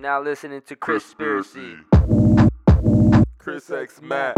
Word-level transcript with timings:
You're 0.00 0.08
now 0.08 0.22
listening 0.22 0.62
to 0.62 0.76
Chris 0.76 1.12
Conspiracy. 1.12 1.76
Chris 3.38 3.70
X 3.70 4.00
Matt. 4.00 4.34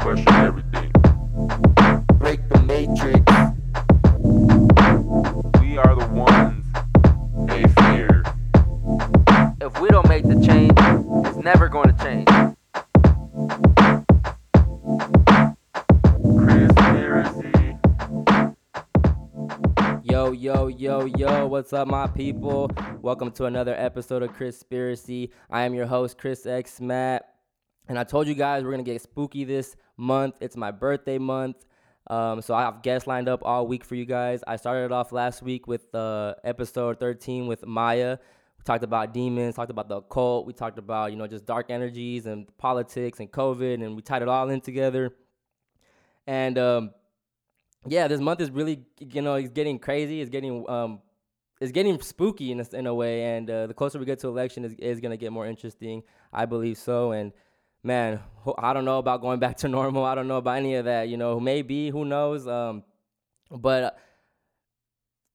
Question 0.00 0.34
everything. 0.36 0.90
Break 2.14 2.48
the 2.48 2.62
matrix. 2.66 3.20
We 5.60 5.76
are 5.76 5.94
the 5.94 6.08
ones 6.14 6.64
they 7.46 7.64
fear. 7.82 8.22
If 9.60 9.78
we 9.82 9.90
don't 9.90 10.08
make 10.08 10.24
the 10.24 10.40
change, 10.46 10.72
it's 11.26 11.36
never 11.36 11.68
going 11.68 11.94
to 11.94 12.02
change. 12.02 12.47
Yo, 20.48 20.68
yo, 20.68 21.04
yo, 21.04 21.46
what's 21.46 21.74
up, 21.74 21.86
my 21.86 22.06
people? 22.06 22.70
Welcome 23.02 23.30
to 23.32 23.44
another 23.44 23.74
episode 23.76 24.22
of 24.22 24.34
Conspiracy. 24.34 25.30
I 25.50 25.64
am 25.64 25.74
your 25.74 25.84
host, 25.84 26.16
Chris 26.16 26.46
X 26.46 26.80
Matt. 26.80 27.34
And 27.86 27.98
I 27.98 28.04
told 28.04 28.26
you 28.26 28.32
guys 28.32 28.64
we're 28.64 28.70
going 28.70 28.82
to 28.82 28.90
get 28.90 29.02
spooky 29.02 29.44
this 29.44 29.76
month. 29.98 30.36
It's 30.40 30.56
my 30.56 30.70
birthday 30.70 31.18
month. 31.18 31.66
Um, 32.06 32.40
so 32.40 32.54
I 32.54 32.62
have 32.62 32.82
guests 32.82 33.06
lined 33.06 33.28
up 33.28 33.42
all 33.44 33.66
week 33.66 33.84
for 33.84 33.94
you 33.94 34.06
guys. 34.06 34.42
I 34.46 34.56
started 34.56 34.90
off 34.90 35.12
last 35.12 35.42
week 35.42 35.66
with 35.66 35.94
uh, 35.94 36.36
episode 36.42 36.98
13 36.98 37.46
with 37.46 37.66
Maya. 37.66 38.16
We 38.56 38.64
talked 38.64 38.84
about 38.84 39.12
demons, 39.12 39.54
talked 39.54 39.70
about 39.70 39.90
the 39.90 39.96
occult. 39.96 40.46
We 40.46 40.54
talked 40.54 40.78
about, 40.78 41.10
you 41.10 41.18
know, 41.18 41.26
just 41.26 41.44
dark 41.44 41.66
energies 41.68 42.24
and 42.24 42.46
politics 42.56 43.20
and 43.20 43.30
COVID, 43.30 43.84
and 43.84 43.94
we 43.94 44.00
tied 44.00 44.22
it 44.22 44.28
all 44.28 44.48
in 44.48 44.62
together. 44.62 45.14
And 46.26 46.56
um, 46.56 46.90
yeah, 47.86 48.08
this 48.08 48.20
month 48.20 48.40
is 48.40 48.50
really, 48.50 48.84
you 48.98 49.22
know, 49.22 49.34
it's 49.34 49.50
getting 49.50 49.78
crazy. 49.78 50.20
It's 50.20 50.30
getting, 50.30 50.68
um, 50.68 51.00
it's 51.60 51.72
getting 51.72 52.00
spooky 52.00 52.52
in 52.52 52.60
a, 52.60 52.66
in 52.72 52.86
a 52.86 52.94
way. 52.94 53.36
And 53.36 53.50
uh, 53.50 53.66
the 53.66 53.74
closer 53.74 53.98
we 53.98 54.04
get 54.04 54.18
to 54.20 54.28
election, 54.28 54.64
is 54.64 54.74
is 54.74 55.00
gonna 55.00 55.16
get 55.16 55.32
more 55.32 55.46
interesting. 55.46 56.02
I 56.32 56.46
believe 56.46 56.78
so. 56.78 57.12
And 57.12 57.32
man, 57.82 58.20
I 58.58 58.72
don't 58.72 58.84
know 58.84 58.98
about 58.98 59.20
going 59.20 59.40
back 59.44 59.56
to 59.58 59.68
normal. 59.68 60.04
I 60.04 60.14
don't 60.14 60.28
know 60.28 60.38
about 60.38 60.58
any 60.58 60.74
of 60.74 60.84
that. 60.84 61.08
You 61.08 61.16
know, 61.16 61.40
maybe 61.40 61.90
who 61.90 62.04
knows. 62.04 62.46
Um, 62.46 62.84
but 63.50 63.98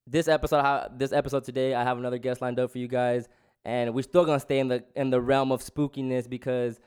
this 0.05 0.27
episode, 0.27 0.97
this 0.97 1.13
episode 1.13 1.43
today, 1.43 1.73
I 1.73 1.83
have 1.83 1.97
another 1.97 2.17
guest 2.17 2.41
lined 2.41 2.59
up 2.59 2.71
for 2.71 2.77
you 2.77 2.87
guys, 2.87 3.27
and 3.65 3.93
we're 3.93 4.03
still 4.03 4.25
gonna 4.25 4.39
stay 4.39 4.59
in 4.59 4.67
the 4.67 4.83
in 4.95 5.09
the 5.09 5.21
realm 5.21 5.51
of 5.51 5.61
spookiness 5.61 6.29
because 6.29 6.79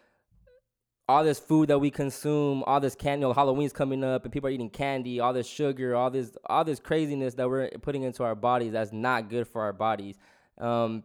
all 1.09 1.23
this 1.23 1.39
food 1.39 1.69
that 1.69 1.79
we 1.79 1.91
consume, 1.91 2.65
all 2.65 2.81
this 2.81 2.97
candy, 2.97 3.23
you 3.23 3.29
know, 3.29 3.33
Halloween's 3.33 3.73
coming 3.73 4.03
up, 4.03 4.25
and 4.25 4.33
people 4.33 4.49
are 4.49 4.51
eating 4.51 4.71
candy, 4.71 5.21
all 5.21 5.33
this 5.33 5.47
sugar, 5.47 5.95
all 5.95 6.11
this, 6.11 6.37
all 6.47 6.65
this 6.65 6.81
craziness 6.81 7.35
that 7.35 7.49
we're 7.49 7.69
putting 7.83 8.03
into 8.03 8.25
our 8.25 8.35
bodies 8.35 8.73
that's 8.73 8.93
not 8.93 9.31
good 9.31 9.47
for 9.47 9.63
our 9.63 9.73
bodies. 9.73 10.19
Um, 10.59 11.05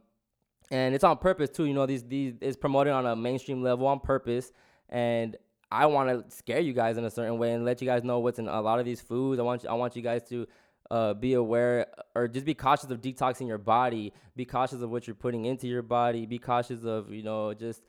and 0.72 0.96
it's 0.96 1.04
on 1.04 1.18
purpose 1.18 1.50
too. 1.50 1.66
You 1.66 1.74
know, 1.74 1.86
these 1.86 2.04
these 2.04 2.36
is 2.40 2.56
promoted 2.56 2.94
on 2.94 3.06
a 3.06 3.16
mainstream 3.16 3.62
level 3.62 3.86
on 3.88 4.00
purpose, 4.00 4.52
and 4.90 5.36
I 5.72 5.86
want 5.86 6.10
to 6.10 6.36
scare 6.36 6.60
you 6.60 6.74
guys 6.74 6.98
in 6.98 7.06
a 7.06 7.12
certain 7.12 7.38
way 7.38 7.54
and 7.54 7.66
let 7.66 7.82
you 7.82 7.88
guys 7.88 8.04
know 8.04 8.20
what's 8.20 8.40
in 8.40 8.48
a 8.48 8.62
lot 8.62 8.80
of 8.80 8.86
these 8.86 9.02
foods. 9.02 9.40
I 9.40 9.44
want 9.44 9.64
you, 9.64 9.70
I 9.70 9.74
want 9.74 9.96
you 9.96 10.02
guys 10.02 10.24
to 10.30 10.48
uh, 10.90 11.14
be 11.14 11.34
aware 11.34 11.88
or 12.16 12.28
just 12.28 12.46
be 12.46 12.54
cautious 12.54 12.90
of 12.90 13.02
detoxing 13.02 13.48
your 13.48 13.58
body. 13.58 14.14
Be 14.36 14.46
cautious 14.46 14.82
of 14.82 14.90
what 14.90 15.08
you're 15.08 15.16
putting 15.16 15.46
into 15.46 15.68
your 15.68 15.82
body. 15.82 16.26
Be 16.26 16.40
cautious 16.40 16.84
of 16.84 17.14
you 17.14 17.22
know 17.22 17.54
just 17.54 17.84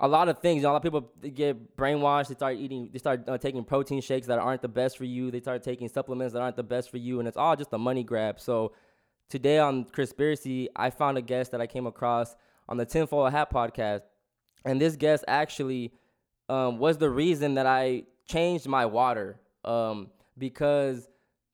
a 0.00 0.08
lot 0.08 0.28
of 0.28 0.38
things. 0.38 0.56
You 0.56 0.62
know, 0.62 0.70
a 0.70 0.72
lot 0.72 0.76
of 0.78 0.82
people 0.82 1.12
get 1.34 1.76
brainwashed. 1.76 2.28
They 2.28 2.34
start 2.34 2.56
eating. 2.56 2.90
They 2.92 2.98
start 2.98 3.28
uh, 3.28 3.38
taking 3.38 3.64
protein 3.64 4.00
shakes 4.00 4.26
that 4.26 4.38
aren't 4.38 4.62
the 4.62 4.68
best 4.68 4.98
for 4.98 5.04
you. 5.04 5.30
They 5.30 5.40
start 5.40 5.62
taking 5.62 5.88
supplements 5.88 6.32
that 6.34 6.42
aren't 6.42 6.56
the 6.56 6.62
best 6.62 6.90
for 6.90 6.98
you, 6.98 7.18
and 7.18 7.28
it's 7.28 7.36
all 7.36 7.56
just 7.56 7.72
a 7.72 7.78
money 7.78 8.02
grab. 8.02 8.40
So 8.40 8.72
today 9.28 9.58
on 9.58 9.84
Conspiracy, 9.84 10.68
I 10.74 10.90
found 10.90 11.18
a 11.18 11.22
guest 11.22 11.52
that 11.52 11.60
I 11.60 11.66
came 11.66 11.86
across 11.86 12.34
on 12.68 12.76
the 12.76 12.84
Tinfoil 12.84 13.30
Hat 13.30 13.50
podcast, 13.52 14.02
and 14.64 14.80
this 14.80 14.96
guest 14.96 15.24
actually 15.28 15.92
um, 16.48 16.78
was 16.78 16.98
the 16.98 17.10
reason 17.10 17.54
that 17.54 17.66
I 17.66 18.04
changed 18.26 18.66
my 18.66 18.86
water 18.86 19.38
um, 19.64 20.10
because 20.36 21.08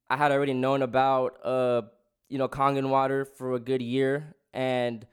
I 0.09 0.17
had 0.17 0.33
already 0.33 0.55
known 0.55 0.83
about 0.83 1.45
uh, 1.45 1.83
you 2.29 2.39
know 2.39 2.49
Kangen 2.49 2.89
water 2.89 3.27
for 3.27 3.55
a 3.55 3.61
good 3.61 3.83
year, 3.83 4.35
and 4.55 5.07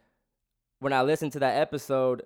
when 0.80 0.94
I 0.94 1.02
listened 1.02 1.34
to 1.34 1.40
that 1.40 1.58
episode, 1.58 2.24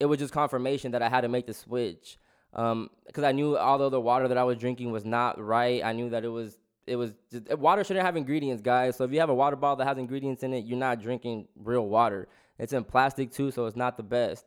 it 0.00 0.06
was 0.06 0.18
just 0.18 0.32
confirmation 0.32 0.92
that 0.92 1.02
I 1.02 1.08
had 1.08 1.22
to 1.22 1.28
make 1.28 1.46
the 1.46 1.54
switch. 1.54 2.18
Um, 2.52 2.90
because 3.06 3.24
I 3.24 3.32
knew 3.32 3.58
although 3.58 3.90
the 3.90 4.00
water 4.00 4.28
that 4.28 4.38
I 4.38 4.44
was 4.44 4.58
drinking 4.58 4.92
was 4.92 5.04
not 5.04 5.40
right, 5.40 5.84
I 5.84 5.92
knew 5.92 6.10
that 6.10 6.24
it 6.24 6.28
was 6.28 6.58
it 6.86 6.96
was 6.96 7.14
just, 7.30 7.56
water 7.58 7.82
shouldn't 7.82 8.04
have 8.04 8.16
ingredients, 8.16 8.62
guys. 8.62 8.96
So 8.96 9.04
if 9.04 9.12
you 9.12 9.20
have 9.20 9.30
a 9.30 9.34
water 9.34 9.56
bottle 9.56 9.76
that 9.76 9.86
has 9.86 9.98
ingredients 9.98 10.42
in 10.42 10.52
it, 10.52 10.64
you're 10.66 10.78
not 10.78 11.00
drinking 11.00 11.48
real 11.56 11.86
water. 11.86 12.28
It's 12.58 12.72
in 12.72 12.84
plastic 12.84 13.32
too, 13.32 13.50
so 13.50 13.66
it's 13.66 13.76
not 13.76 13.96
the 13.96 14.02
best. 14.02 14.44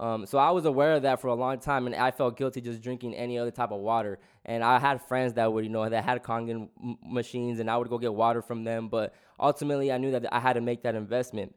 Um, 0.00 0.26
so 0.26 0.38
I 0.38 0.50
was 0.52 0.64
aware 0.64 0.94
of 0.94 1.02
that 1.02 1.20
for 1.20 1.26
a 1.26 1.34
long 1.34 1.58
time, 1.58 1.86
and 1.86 1.96
I 1.96 2.12
felt 2.12 2.36
guilty 2.36 2.60
just 2.60 2.82
drinking 2.82 3.14
any 3.16 3.36
other 3.36 3.50
type 3.50 3.72
of 3.72 3.80
water. 3.80 4.20
And 4.44 4.62
I 4.62 4.78
had 4.78 5.02
friends 5.02 5.32
that 5.34 5.52
would, 5.52 5.64
you 5.64 5.70
know, 5.70 5.88
that 5.88 6.04
had 6.04 6.22
Kangen 6.22 6.68
m- 6.80 6.98
machines, 7.02 7.58
and 7.58 7.68
I 7.68 7.76
would 7.76 7.88
go 7.88 7.98
get 7.98 8.14
water 8.14 8.40
from 8.40 8.62
them. 8.62 8.88
But 8.88 9.12
ultimately, 9.40 9.90
I 9.90 9.98
knew 9.98 10.12
that 10.12 10.32
I 10.32 10.38
had 10.38 10.52
to 10.52 10.60
make 10.60 10.84
that 10.84 10.94
investment. 10.94 11.54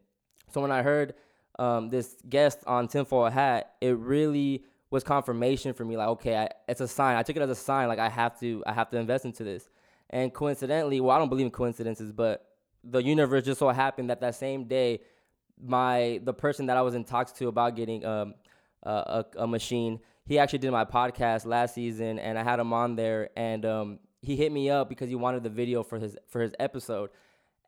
So 0.52 0.60
when 0.60 0.72
I 0.72 0.82
heard 0.82 1.14
um, 1.60 1.90
this 1.90 2.16
guest 2.28 2.60
on 2.68 2.88
Tinfoil 2.88 3.30
Hat, 3.30 3.74
it 3.82 3.98
really 3.98 4.64
was 4.90 5.04
confirmation 5.04 5.74
for 5.74 5.86
me. 5.86 5.98
Like, 5.98 6.10
okay, 6.10 6.38
I, 6.38 6.50
it's 6.68 6.82
a 6.82 6.88
sign. 6.88 7.16
I 7.16 7.24
took 7.24 7.36
it 7.36 7.42
as 7.42 7.50
a 7.50 7.56
sign. 7.56 7.88
Like, 7.88 8.00
I 8.00 8.10
have 8.10 8.40
to, 8.40 8.64
I 8.66 8.74
have 8.74 8.90
to 8.92 8.98
invest 8.98 9.26
into 9.26 9.44
this. 9.44 9.70
And 10.10 10.34
coincidentally, 10.34 11.00
well, 11.00 11.16
I 11.16 11.20
don't 11.20 11.30
believe 11.30 11.46
in 11.46 11.52
coincidences, 11.52 12.12
but 12.12 12.46
the 12.84 13.02
universe 13.02 13.46
just 13.46 13.60
so 13.60 13.70
happened 13.70 14.10
that 14.10 14.22
that 14.22 14.36
same 14.36 14.66
day, 14.66 15.02
my 15.64 16.20
the 16.24 16.34
person 16.34 16.66
that 16.66 16.78
I 16.78 16.82
was 16.82 16.96
in 16.96 17.04
talks 17.04 17.32
to 17.34 17.48
about 17.48 17.76
getting 17.76 18.04
um, 18.06 18.34
a, 18.84 18.90
a, 18.92 19.26
a 19.40 19.48
machine, 19.48 20.00
he 20.26 20.40
actually 20.40 20.60
did 20.60 20.72
my 20.72 20.86
podcast 20.86 21.46
last 21.46 21.76
season, 21.76 22.20
and 22.20 22.38
I 22.38 22.44
had 22.44 22.60
him 22.60 22.74
on 22.74 22.96
there, 22.96 23.30
and 23.36 23.66
um, 23.66 24.00
he 24.22 24.36
hit 24.36 24.52
me 24.52 24.70
up 24.70 24.90
because 24.90 25.10
he 25.10 25.16
wanted 25.16 25.44
the 25.44 25.50
video 25.50 25.84
for 25.84 26.00
his 26.00 26.18
for 26.28 26.42
his 26.42 26.54
episode, 26.60 27.12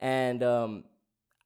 and 0.02 0.44
um, 0.44 0.84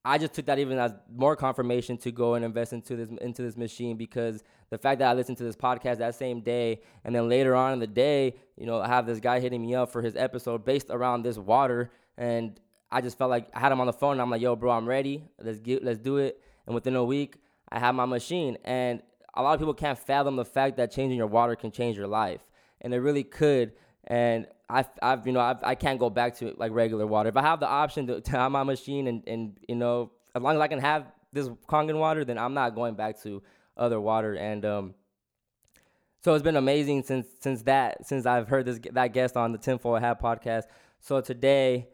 I 0.08 0.18
just 0.18 0.34
took 0.34 0.46
that 0.46 0.58
even 0.58 0.78
as 0.80 0.94
more 1.14 1.36
confirmation 1.36 1.98
to 1.98 2.12
go 2.14 2.36
and 2.36 2.46
invest 2.46 2.72
into 2.72 2.96
this 2.96 3.10
into 3.20 3.42
this 3.42 3.58
machine 3.58 3.98
because 3.98 4.42
the 4.70 4.78
fact 4.78 5.00
that 5.00 5.10
I 5.10 5.14
listened 5.14 5.38
to 5.40 5.44
this 5.44 5.58
podcast 5.58 5.98
that 5.98 6.16
same 6.16 6.40
day, 6.40 6.80
and 7.04 7.14
then 7.14 7.28
later 7.28 7.56
on 7.56 7.74
in 7.74 7.80
the 7.80 7.88
day, 7.88 8.36
you 8.56 8.66
know, 8.66 8.80
I 8.80 8.88
have 8.88 9.06
this 9.06 9.20
guy 9.20 9.42
hitting 9.42 9.62
me 9.62 9.76
up 9.76 9.92
for 9.92 10.02
his 10.02 10.16
episode 10.16 10.64
based 10.64 10.88
around 10.90 11.24
this 11.24 11.38
water, 11.38 11.92
and 12.18 12.58
I 12.90 13.02
just 13.02 13.18
felt 13.18 13.30
like 13.30 13.50
I 13.54 13.60
had 13.60 13.74
him 13.74 13.82
on 13.82 13.88
the 13.88 13.94
phone. 13.94 14.14
And 14.14 14.22
I'm 14.22 14.30
like, 14.30 14.42
"Yo, 14.42 14.56
bro, 14.56 14.72
I'm 14.72 14.88
ready. 14.88 15.26
Let's 15.44 15.60
get 15.60 15.84
let's 15.84 16.00
do 16.00 16.18
it." 16.18 16.42
And 16.66 16.74
within 16.74 16.96
a 16.96 17.04
week, 17.04 17.36
I 17.70 17.80
had 17.80 17.92
my 17.92 18.06
machine, 18.06 18.58
and 18.64 19.04
a 19.34 19.44
lot 19.44 19.56
of 19.56 19.60
people 19.60 19.74
can't 19.74 20.00
fathom 20.00 20.38
the 20.38 20.46
fact 20.46 20.78
that 20.78 20.90
changing 20.90 21.18
your 21.18 21.28
water 21.28 21.58
can 21.58 21.70
change 21.70 21.98
your 21.98 22.08
life, 22.08 22.48
and 22.80 22.94
it 22.94 23.00
really 23.00 23.26
could. 23.26 23.74
And 24.08 24.48
I've, 24.70 24.88
I've 25.02 25.28
you 25.28 25.34
know, 25.34 25.42
I've, 25.42 25.64
I 25.64 25.76
can't 25.76 26.00
go 26.00 26.10
back 26.10 26.38
to 26.38 26.54
like 26.58 26.72
regular 26.72 27.06
water. 27.06 27.30
If 27.30 27.38
I 27.38 27.42
have 27.42 27.60
the 27.60 27.68
option 27.68 28.08
to, 28.08 28.22
to 28.22 28.32
have 28.32 28.52
my 28.52 28.64
machine 28.64 29.08
and, 29.08 29.22
and, 29.28 29.58
you 29.68 29.76
know, 29.76 30.12
as 30.34 30.42
long 30.42 30.56
as 30.56 30.62
I 30.62 30.68
can 30.68 30.80
have 30.80 31.12
this 31.34 31.50
Kangen 31.70 32.00
water, 32.00 32.24
then 32.24 32.38
I'm 32.38 32.54
not 32.54 32.74
going 32.74 32.96
back 32.96 33.22
to 33.24 33.44
other 33.76 34.00
water. 34.00 34.34
And, 34.34 34.66
um, 34.66 34.94
so 36.24 36.34
it's 36.34 36.44
been 36.44 36.56
amazing 36.56 37.04
since, 37.04 37.28
since 37.40 37.62
that, 37.64 38.06
since 38.08 38.26
I've 38.26 38.48
heard 38.48 38.66
this, 38.66 38.80
that 38.94 39.14
guest 39.14 39.38
on 39.38 39.52
the 39.52 39.58
Tinfoil 39.58 40.00
Hat 40.00 40.22
podcast. 40.22 40.64
So 41.00 41.22
today 41.22 41.88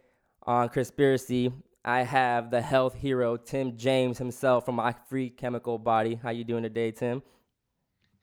on 0.44 0.70
Conspiracy, 0.70 1.52
I 1.84 2.04
have 2.04 2.50
the 2.50 2.62
health 2.62 2.96
hero, 2.96 3.38
Tim 3.38 3.76
James 3.76 4.18
himself 4.18 4.66
from 4.66 4.76
My 4.76 4.96
Free 5.10 5.30
Chemical 5.30 5.78
Body. 5.78 6.20
How 6.22 6.30
you 6.30 6.44
doing 6.44 6.64
today, 6.64 6.92
Tim? 6.92 7.22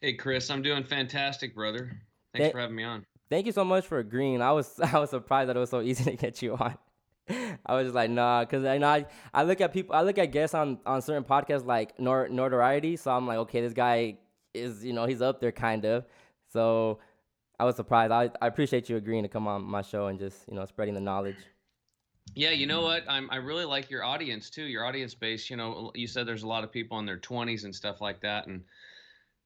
Hey 0.01 0.15
Chris, 0.15 0.49
I'm 0.49 0.62
doing 0.62 0.84
fantastic, 0.84 1.55
brother. 1.55 2.01
Thanks 2.33 2.45
Thank- 2.45 2.53
for 2.53 2.61
having 2.61 2.77
me 2.77 2.84
on. 2.84 3.05
Thank 3.31 3.47
you 3.47 3.53
so 3.53 3.65
much 3.65 3.87
for 3.87 4.01
agreeing. 4.01 4.43
I 4.43 4.53
was 4.53 4.79
I 4.93 4.99
was 4.99 5.11
surprised 5.11 5.49
that 5.49 5.57
it 5.57 5.61
was 5.61 5.71
so 5.71 5.81
easy 5.81 6.05
to 6.05 6.17
get 6.17 6.43
you 6.43 6.57
on. 6.57 6.77
I 7.67 7.75
was 7.75 7.85
just 7.85 7.95
like, 7.95 8.11
nah, 8.11 8.41
because 8.41 8.65
I 8.65 8.79
know 8.79 9.05
I, 9.33 9.43
look 9.45 9.61
at 9.61 9.73
people, 9.73 9.95
I 9.95 10.03
look 10.03 10.19
at 10.19 10.27
guests 10.27 10.55
on 10.55 10.79
on 10.85 11.01
certain 11.01 11.25
podcasts 11.25 11.65
like 11.65 11.99
nor, 11.99 12.28
notoriety. 12.28 12.97
So 12.97 13.13
I'm 13.13 13.27
like, 13.27 13.39
okay, 13.39 13.60
this 13.60 13.72
guy 13.72 14.19
is, 14.53 14.84
you 14.84 14.93
know, 14.93 15.07
he's 15.07 15.22
up 15.22 15.41
there 15.41 15.53
kind 15.53 15.84
of. 15.84 16.04
So 16.53 16.99
I 17.60 17.65
was 17.65 17.77
surprised. 17.77 18.10
I, 18.10 18.31
I 18.43 18.49
appreciate 18.49 18.89
you 18.89 18.97
agreeing 18.97 19.22
to 19.22 19.28
come 19.28 19.47
on 19.47 19.63
my 19.63 19.83
show 19.83 20.09
and 20.09 20.19
just, 20.19 20.49
you 20.49 20.54
know, 20.54 20.65
spreading 20.65 20.95
the 20.95 21.01
knowledge. 21.01 21.37
Yeah, 22.34 22.51
you 22.51 22.66
know 22.66 22.83
what? 22.83 23.04
I'm 23.09 23.31
I 23.31 23.37
really 23.37 23.65
like 23.65 23.91
your 23.91 24.04
audience 24.04 24.51
too. 24.51 24.65
Your 24.65 24.84
audience 24.84 25.15
base. 25.15 25.51
You 25.51 25.57
know, 25.57 25.93
you 25.95 26.07
said 26.07 26.27
there's 26.27 26.43
a 26.43 26.49
lot 26.49 26.65
of 26.65 26.72
people 26.72 26.99
in 26.99 27.07
their 27.07 27.19
20s 27.19 27.65
and 27.65 27.75
stuff 27.75 28.01
like 28.01 28.21
that, 28.22 28.47
and 28.47 28.63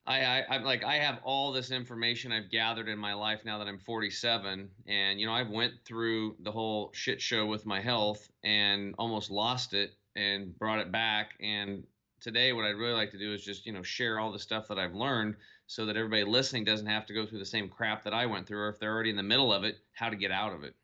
I, 0.07 0.19
I 0.23 0.43
I'm 0.49 0.63
like 0.63 0.83
I 0.83 0.95
have 0.97 1.19
all 1.23 1.51
this 1.51 1.71
information 1.71 2.31
I've 2.31 2.51
gathered 2.51 2.87
in 2.87 2.97
my 2.97 3.13
life 3.13 3.41
now 3.43 3.57
that 3.57 3.67
I'm 3.67 3.79
47, 3.79 4.69
and 4.87 5.19
you 5.19 5.25
know 5.25 5.33
I've 5.33 5.49
went 5.49 5.73
through 5.83 6.35
the 6.39 6.51
whole 6.51 6.91
shit 6.93 7.21
show 7.21 7.45
with 7.45 7.65
my 7.65 7.81
health 7.81 8.29
and 8.43 8.93
almost 8.99 9.31
lost 9.31 9.73
it 9.73 9.91
and 10.15 10.57
brought 10.57 10.79
it 10.79 10.91
back. 10.91 11.31
And 11.41 11.83
today, 12.21 12.53
what 12.53 12.65
I'd 12.65 12.77
really 12.77 12.93
like 12.93 13.11
to 13.11 13.17
do 13.17 13.33
is 13.33 13.43
just 13.43 13.65
you 13.65 13.73
know 13.73 13.81
share 13.81 14.19
all 14.19 14.31
the 14.31 14.39
stuff 14.39 14.67
that 14.67 14.77
I've 14.77 14.93
learned 14.93 15.35
so 15.67 15.87
that 15.87 15.97
everybody 15.97 16.23
listening 16.23 16.63
doesn't 16.63 16.85
have 16.85 17.07
to 17.07 17.13
go 17.13 17.25
through 17.25 17.39
the 17.39 17.45
same 17.45 17.67
crap 17.67 18.03
that 18.03 18.13
I 18.13 18.27
went 18.27 18.45
through, 18.47 18.59
or 18.59 18.69
if 18.69 18.79
they're 18.79 18.93
already 18.93 19.09
in 19.09 19.15
the 19.15 19.23
middle 19.23 19.51
of 19.51 19.63
it, 19.63 19.77
how 19.93 20.09
to 20.09 20.15
get 20.15 20.31
out 20.31 20.53
of 20.53 20.63
it. 20.63 20.75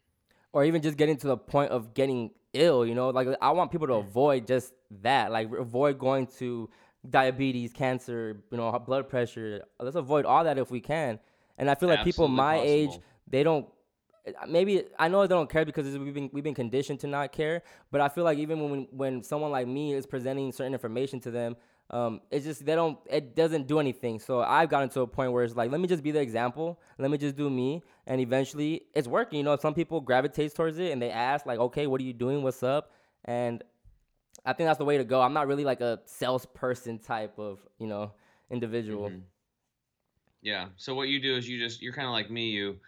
or 0.53 0.65
even 0.65 0.81
just 0.81 0.97
getting 0.97 1.17
to 1.17 1.27
the 1.27 1.37
point 1.37 1.69
of 1.71 1.93
getting 1.93 2.31
ill. 2.53 2.85
You 2.85 2.95
know, 2.95 3.09
like 3.09 3.27
I 3.41 3.51
want 3.51 3.71
people 3.71 3.87
to 3.87 3.93
avoid 3.93 4.47
just 4.47 4.73
that, 5.01 5.31
like 5.31 5.49
avoid 5.53 5.99
going 5.99 6.27
to 6.39 6.69
diabetes, 7.09 7.73
cancer, 7.73 8.43
you 8.51 8.57
know, 8.57 8.77
blood 8.79 9.09
pressure. 9.09 9.63
Let's 9.79 9.95
avoid 9.95 10.25
all 10.25 10.43
that 10.43 10.57
if 10.57 10.71
we 10.71 10.81
can. 10.81 11.19
And 11.57 11.69
I 11.69 11.75
feel 11.75 11.89
like 11.89 12.03
people 12.03 12.25
Absolutely 12.25 12.37
my 12.37 12.59
age, 12.59 12.99
they 13.27 13.43
don't. 13.43 13.67
Maybe 14.47 14.83
I 14.99 15.07
know 15.07 15.21
they 15.21 15.33
don't 15.33 15.49
care 15.49 15.65
because 15.65 15.97
we've 15.97 16.13
been 16.13 16.29
we've 16.31 16.43
been 16.43 16.53
conditioned 16.53 16.99
to 17.01 17.07
not 17.07 17.31
care. 17.31 17.63
But 17.91 18.01
I 18.01 18.09
feel 18.09 18.23
like 18.23 18.37
even 18.37 18.69
when 18.69 18.87
when 18.91 19.23
someone 19.23 19.51
like 19.51 19.67
me 19.67 19.93
is 19.93 20.05
presenting 20.05 20.51
certain 20.51 20.73
information 20.73 21.19
to 21.21 21.31
them, 21.31 21.55
um, 21.89 22.21
it's 22.31 22.45
just 22.45 22.65
they 22.65 22.75
don't. 22.75 22.97
It 23.09 23.35
doesn't 23.35 23.67
do 23.67 23.79
anything. 23.79 24.19
So 24.19 24.41
I've 24.41 24.69
gotten 24.69 24.89
to 24.89 25.01
a 25.01 25.07
point 25.07 25.33
where 25.33 25.43
it's 25.43 25.55
like, 25.55 25.71
let 25.71 25.81
me 25.81 25.87
just 25.87 26.03
be 26.03 26.11
the 26.11 26.21
example. 26.21 26.79
Let 26.97 27.11
me 27.11 27.17
just 27.17 27.35
do 27.35 27.49
me, 27.49 27.83
and 28.07 28.21
eventually 28.21 28.83
it's 28.93 29.07
working. 29.07 29.37
You 29.37 29.43
know, 29.43 29.55
some 29.57 29.73
people 29.73 30.01
gravitate 30.01 30.55
towards 30.55 30.77
it 30.77 30.91
and 30.91 31.01
they 31.01 31.09
ask 31.11 31.45
like, 31.45 31.59
okay, 31.59 31.87
what 31.87 31.99
are 31.99 32.03
you 32.03 32.13
doing? 32.13 32.43
What's 32.43 32.63
up? 32.63 32.91
And 33.25 33.63
I 34.45 34.53
think 34.53 34.67
that's 34.67 34.79
the 34.79 34.85
way 34.85 34.97
to 34.97 35.03
go. 35.03 35.21
I'm 35.21 35.33
not 35.33 35.47
really 35.47 35.63
like 35.63 35.81
a 35.81 35.99
salesperson 36.05 36.99
type 36.99 37.37
of 37.37 37.59
you 37.77 37.87
know 37.87 38.11
individual. 38.49 39.09
Mhm. 39.09 39.21
Yeah. 40.41 40.69
So 40.77 40.95
what 40.95 41.07
you 41.09 41.21
do 41.21 41.35
is 41.35 41.47
you 41.47 41.59
just 41.59 41.81
you're 41.81 41.93
kind 41.93 42.07
of 42.07 42.13
like 42.13 42.31
me. 42.31 42.49
You 42.49 42.79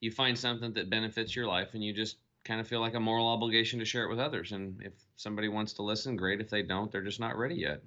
you 0.00 0.10
find 0.10 0.38
something 0.38 0.72
that 0.74 0.88
benefits 0.88 1.34
your 1.34 1.46
life, 1.46 1.74
and 1.74 1.82
you 1.82 1.92
just 1.92 2.18
kind 2.44 2.60
of 2.60 2.66
feel 2.66 2.80
like 2.80 2.94
a 2.94 3.00
moral 3.00 3.26
obligation 3.26 3.78
to 3.78 3.84
share 3.84 4.04
it 4.04 4.08
with 4.08 4.18
others. 4.18 4.52
And 4.52 4.80
if 4.82 4.94
somebody 5.16 5.48
wants 5.48 5.72
to 5.74 5.82
listen, 5.82 6.16
great. 6.16 6.40
If 6.40 6.48
they 6.48 6.62
don't, 6.62 6.90
they're 6.90 7.02
just 7.02 7.20
not 7.20 7.36
ready 7.36 7.56
yet. 7.56 7.82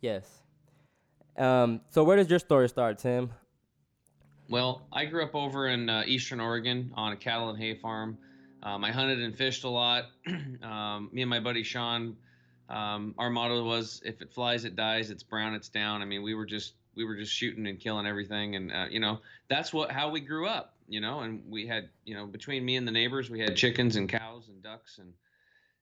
Yes. 0.00 0.42
Um, 1.36 1.80
so 1.90 2.04
where 2.04 2.16
does 2.16 2.30
your 2.30 2.38
story 2.38 2.68
start, 2.68 2.98
Tim? 2.98 3.30
Well, 4.48 4.86
I 4.92 5.06
grew 5.06 5.24
up 5.24 5.34
over 5.34 5.68
in 5.68 5.88
uh, 5.88 6.04
Eastern 6.06 6.40
Oregon 6.40 6.92
on 6.94 7.12
a 7.12 7.16
cattle 7.16 7.50
and 7.50 7.58
hay 7.58 7.74
farm. 7.74 8.16
Um, 8.62 8.84
I 8.84 8.92
hunted 8.92 9.20
and 9.20 9.36
fished 9.36 9.64
a 9.64 9.68
lot. 9.68 10.04
um, 10.62 11.10
me 11.12 11.22
and 11.22 11.30
my 11.30 11.40
buddy 11.40 11.62
Sean, 11.62 12.16
um, 12.68 13.14
our 13.18 13.30
motto 13.30 13.62
was, 13.64 14.02
"If 14.04 14.22
it 14.22 14.32
flies, 14.32 14.64
it 14.64 14.76
dies. 14.76 15.10
It's 15.10 15.22
brown, 15.22 15.54
it's 15.54 15.68
down." 15.68 16.02
I 16.02 16.04
mean, 16.04 16.22
we 16.22 16.34
were 16.34 16.46
just 16.46 16.74
we 16.94 17.04
were 17.04 17.16
just 17.16 17.32
shooting 17.32 17.66
and 17.66 17.78
killing 17.78 18.06
everything, 18.06 18.56
and 18.56 18.72
uh, 18.72 18.86
you 18.90 19.00
know 19.00 19.20
that's 19.48 19.72
what 19.72 19.90
how 19.90 20.10
we 20.10 20.20
grew 20.20 20.46
up. 20.46 20.74
You 20.88 21.00
know, 21.00 21.20
and 21.20 21.42
we 21.48 21.66
had 21.66 21.88
you 22.04 22.14
know 22.14 22.26
between 22.26 22.64
me 22.64 22.76
and 22.76 22.86
the 22.86 22.92
neighbors, 22.92 23.30
we 23.30 23.40
had 23.40 23.56
chickens 23.56 23.96
and 23.96 24.08
cows 24.08 24.48
and 24.48 24.62
ducks 24.62 24.98
and 24.98 25.12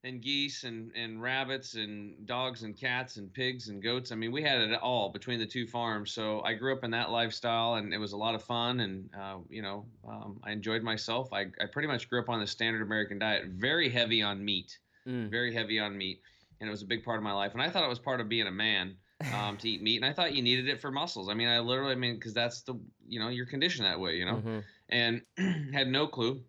and 0.05 0.21
geese 0.21 0.65
and, 0.65 0.93
and 0.95 1.21
rabbits 1.21 1.75
and 1.77 2.27
dogs 2.27 2.63
and 2.63 2.79
cats 2.79 3.17
and 3.17 3.33
pigs 3.33 3.69
and 3.69 3.83
goats. 3.83 4.13
I 4.13 4.15
mean, 4.15 4.33
we 4.33 4.43
had 4.43 4.61
it 4.61 4.75
all 4.75 5.09
between 5.09 5.39
the 5.39 5.47
two 5.47 5.67
farms. 5.67 6.13
So 6.13 6.43
I 6.43 6.53
grew 6.53 6.75
up 6.75 6.85
in 6.85 6.91
that 6.91 7.11
lifestyle 7.11 7.77
and 7.77 7.93
it 7.93 7.97
was 7.97 8.13
a 8.13 8.17
lot 8.17 8.35
of 8.35 8.43
fun. 8.43 8.81
And, 8.81 9.09
uh, 9.19 9.39
you 9.49 9.63
know, 9.63 9.87
um, 10.07 10.39
I 10.45 10.53
enjoyed 10.53 10.83
myself. 10.83 11.33
I, 11.33 11.47
I 11.59 11.67
pretty 11.73 11.89
much 11.89 12.11
grew 12.11 12.21
up 12.21 12.29
on 12.29 12.39
the 12.39 12.47
standard 12.47 12.83
American 12.83 13.19
diet, 13.19 13.47
very 13.47 13.89
heavy 13.89 14.23
on 14.23 14.45
meat, 14.45 14.79
Mm. 15.07 15.31
very 15.31 15.53
heavy 15.53 15.79
on 15.79 15.99
meat. 15.99 16.23
And 16.61 16.69
it 16.69 16.71
was 16.71 16.83
a 16.83 16.87
big 16.87 17.05
part 17.05 17.19
of 17.19 17.23
my 17.25 17.33
life. 17.33 17.53
And 17.53 17.63
I 17.63 17.71
thought 17.71 17.85
it 17.85 17.89
was 17.89 17.99
part 17.99 18.21
of 18.21 18.29
being 18.29 18.47
a 18.47 18.51
man 18.53 18.97
um, 19.35 19.57
to 19.59 19.69
eat 19.69 19.83
meat. 19.83 19.97
And 19.97 20.05
I 20.05 20.13
thought 20.13 20.35
you 20.35 20.43
needed 20.43 20.69
it 20.69 20.81
for 20.81 20.91
muscles. 20.91 21.29
I 21.29 21.35
mean, 21.35 21.49
I 21.49 21.59
literally, 21.61 21.93
I 21.93 21.97
mean, 21.97 22.15
because 22.15 22.35
that's 22.35 22.63
the, 22.63 22.75
you 23.07 23.21
know, 23.21 23.29
you're 23.29 23.47
conditioned 23.47 23.87
that 23.87 23.99
way, 24.01 24.17
you 24.17 24.25
know 24.27 24.37
Mhm. 24.37 24.65
and 24.91 25.23
had 25.75 25.89
no 25.89 26.07
clue. 26.07 26.43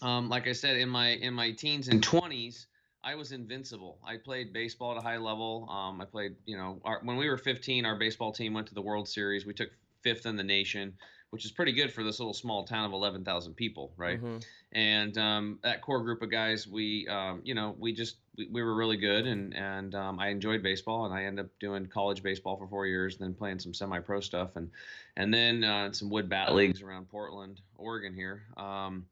Um, 0.00 0.28
like 0.28 0.46
I 0.46 0.52
said, 0.52 0.76
in 0.76 0.88
my 0.88 1.08
in 1.08 1.34
my 1.34 1.50
teens 1.52 1.88
and 1.88 2.02
twenties, 2.02 2.66
I 3.02 3.14
was 3.14 3.32
invincible. 3.32 3.98
I 4.04 4.16
played 4.16 4.52
baseball 4.52 4.92
at 4.92 4.98
a 4.98 5.00
high 5.00 5.16
level. 5.18 5.68
Um, 5.70 6.00
I 6.00 6.04
played, 6.04 6.36
you 6.46 6.56
know, 6.56 6.80
our, 6.84 7.00
when 7.02 7.16
we 7.16 7.28
were 7.28 7.36
15, 7.36 7.84
our 7.84 7.96
baseball 7.96 8.32
team 8.32 8.54
went 8.54 8.66
to 8.68 8.74
the 8.74 8.82
World 8.82 9.08
Series. 9.08 9.44
We 9.46 9.54
took 9.54 9.70
fifth 10.02 10.26
in 10.26 10.36
the 10.36 10.44
nation, 10.44 10.94
which 11.30 11.44
is 11.44 11.50
pretty 11.50 11.72
good 11.72 11.92
for 11.92 12.04
this 12.04 12.20
little 12.20 12.34
small 12.34 12.64
town 12.64 12.84
of 12.84 12.92
11,000 12.92 13.54
people, 13.54 13.92
right? 13.96 14.22
Mhm. 14.22 14.44
and 14.72 15.18
um, 15.18 15.58
that 15.62 15.80
core 15.82 16.02
group 16.02 16.22
of 16.22 16.30
guys 16.30 16.66
we 16.68 17.08
um, 17.08 17.40
you 17.42 17.54
know 17.54 17.74
we 17.78 17.92
just 17.92 18.16
we, 18.38 18.48
we 18.50 18.62
were 18.62 18.74
really 18.74 18.96
good 18.96 19.26
and 19.26 19.54
and 19.54 19.94
um, 19.94 20.18
I 20.18 20.28
enjoyed 20.28 20.62
baseball 20.62 21.04
and 21.04 21.12
I 21.12 21.24
ended 21.24 21.46
up 21.46 21.50
doing 21.60 21.86
college 21.86 22.22
baseball 22.22 22.56
for 22.56 22.66
four 22.68 22.86
years 22.86 23.16
and 23.16 23.24
then 23.24 23.34
playing 23.34 23.58
some 23.58 23.74
semi-pro 23.74 24.20
stuff 24.20 24.56
and 24.56 24.70
and 25.16 25.34
then 25.34 25.64
uh, 25.64 25.92
some 25.92 26.08
wood 26.08 26.28
bat 26.28 26.54
leagues 26.54 26.80
around 26.80 27.08
Portland 27.10 27.60
Oregon 27.76 28.14
here 28.14 28.44
um, 28.56 29.04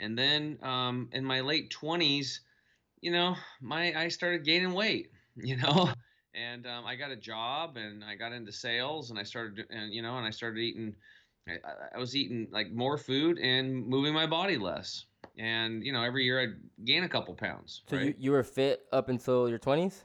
and 0.00 0.18
then 0.18 0.58
um, 0.62 1.08
in 1.12 1.24
my 1.24 1.40
late 1.40 1.70
20s 1.70 2.40
you 3.02 3.12
know 3.12 3.36
my 3.60 3.94
I 3.94 4.08
started 4.08 4.44
gaining 4.44 4.72
weight 4.72 5.10
you 5.36 5.56
know 5.56 5.90
and 6.34 6.66
um, 6.66 6.86
I 6.86 6.96
got 6.96 7.10
a 7.10 7.16
job 7.16 7.76
and 7.76 8.02
I 8.02 8.14
got 8.14 8.32
into 8.32 8.52
sales 8.52 9.10
and 9.10 9.18
I 9.18 9.22
started 9.22 9.66
and 9.70 9.92
you 9.92 10.02
know 10.02 10.16
and 10.16 10.26
I 10.26 10.30
started 10.30 10.58
eating 10.58 10.94
I, 11.64 11.96
I- 11.96 11.98
was 11.98 12.16
eating 12.16 12.48
like 12.50 12.70
more 12.72 12.96
food 12.96 13.38
and 13.38 13.86
moving 13.86 14.14
my 14.14 14.26
body 14.26 14.56
less. 14.56 15.06
And 15.38 15.84
you 15.84 15.92
know, 15.92 16.02
every 16.02 16.24
year 16.24 16.40
I'd 16.40 16.84
gain 16.84 17.04
a 17.04 17.08
couple 17.08 17.34
pounds. 17.34 17.82
So 17.88 17.96
right? 17.96 18.06
you, 18.06 18.14
you 18.18 18.30
were 18.32 18.42
fit 18.42 18.86
up 18.92 19.08
until 19.08 19.48
your 19.48 19.58
twenties, 19.58 20.02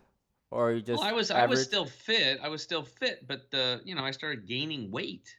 or 0.51 0.71
you 0.71 0.81
just 0.81 1.01
well, 1.01 1.09
I 1.09 1.13
was 1.13 1.31
I 1.31 1.45
was 1.45 1.63
still 1.63 1.85
fit. 1.85 2.39
I 2.41 2.47
was 2.47 2.61
still 2.61 2.83
fit, 2.83 3.27
but 3.27 3.49
the 3.51 3.81
you 3.83 3.95
know 3.95 4.03
I 4.03 4.11
started 4.11 4.47
gaining 4.47 4.91
weight, 4.91 5.35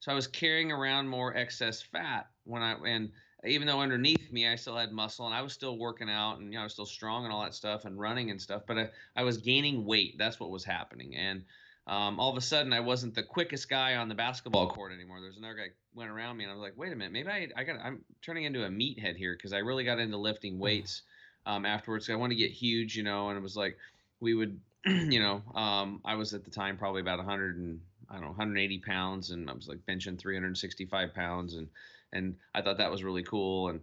so 0.00 0.12
I 0.12 0.14
was 0.14 0.26
carrying 0.26 0.72
around 0.72 1.08
more 1.08 1.34
excess 1.36 1.82
fat 1.82 2.26
when 2.44 2.62
I 2.62 2.74
and 2.86 3.10
even 3.46 3.66
though 3.66 3.80
underneath 3.80 4.32
me 4.32 4.48
I 4.48 4.54
still 4.56 4.76
had 4.76 4.92
muscle 4.92 5.26
and 5.26 5.34
I 5.34 5.42
was 5.42 5.52
still 5.52 5.78
working 5.78 6.08
out 6.08 6.38
and 6.38 6.46
you 6.46 6.54
know 6.54 6.60
I 6.60 6.64
was 6.64 6.72
still 6.72 6.86
strong 6.86 7.24
and 7.24 7.32
all 7.32 7.42
that 7.42 7.54
stuff 7.54 7.84
and 7.84 7.98
running 7.98 8.30
and 8.30 8.40
stuff, 8.40 8.62
but 8.66 8.78
I, 8.78 8.90
I 9.16 9.22
was 9.24 9.36
gaining 9.38 9.84
weight. 9.84 10.16
That's 10.18 10.40
what 10.40 10.50
was 10.50 10.64
happening 10.64 11.16
and. 11.16 11.42
Um, 11.86 12.18
all 12.18 12.30
of 12.30 12.36
a 12.38 12.40
sudden, 12.40 12.72
I 12.72 12.80
wasn't 12.80 13.14
the 13.14 13.22
quickest 13.22 13.68
guy 13.68 13.96
on 13.96 14.08
the 14.08 14.14
basketball 14.14 14.68
court 14.68 14.92
anymore. 14.92 15.20
There's 15.20 15.36
another 15.36 15.54
guy 15.54 15.68
went 15.94 16.10
around 16.10 16.36
me, 16.38 16.44
and 16.44 16.50
I 16.50 16.54
was 16.54 16.62
like, 16.62 16.76
"Wait 16.76 16.92
a 16.92 16.96
minute, 16.96 17.12
maybe 17.12 17.28
I, 17.28 17.48
I 17.56 17.64
got, 17.64 17.76
I'm 17.84 18.02
turning 18.22 18.44
into 18.44 18.64
a 18.64 18.68
meathead 18.68 19.16
here 19.16 19.34
because 19.36 19.52
I 19.52 19.58
really 19.58 19.84
got 19.84 19.98
into 19.98 20.16
lifting 20.16 20.58
weights 20.58 21.02
um, 21.44 21.66
afterwards. 21.66 22.08
I 22.08 22.14
want 22.14 22.30
to 22.30 22.36
get 22.36 22.50
huge, 22.50 22.96
you 22.96 23.02
know." 23.02 23.28
And 23.28 23.38
it 23.38 23.42
was 23.42 23.56
like, 23.56 23.76
we 24.20 24.34
would 24.34 24.58
you 24.86 25.18
know, 25.18 25.42
um, 25.54 26.00
I 26.04 26.14
was 26.14 26.34
at 26.34 26.44
the 26.44 26.50
time 26.50 26.76
probably 26.76 27.00
about 27.00 27.18
100 27.18 27.56
and 27.56 27.80
I 28.10 28.14
don't 28.14 28.22
know 28.22 28.28
180 28.28 28.78
pounds, 28.80 29.30
and 29.30 29.48
I 29.48 29.54
was 29.54 29.66
like 29.66 29.78
benching 29.86 30.18
365 30.18 31.14
pounds, 31.14 31.54
and 31.54 31.68
and 32.12 32.36
I 32.54 32.62
thought 32.62 32.78
that 32.78 32.90
was 32.90 33.02
really 33.02 33.22
cool, 33.22 33.68
and 33.68 33.80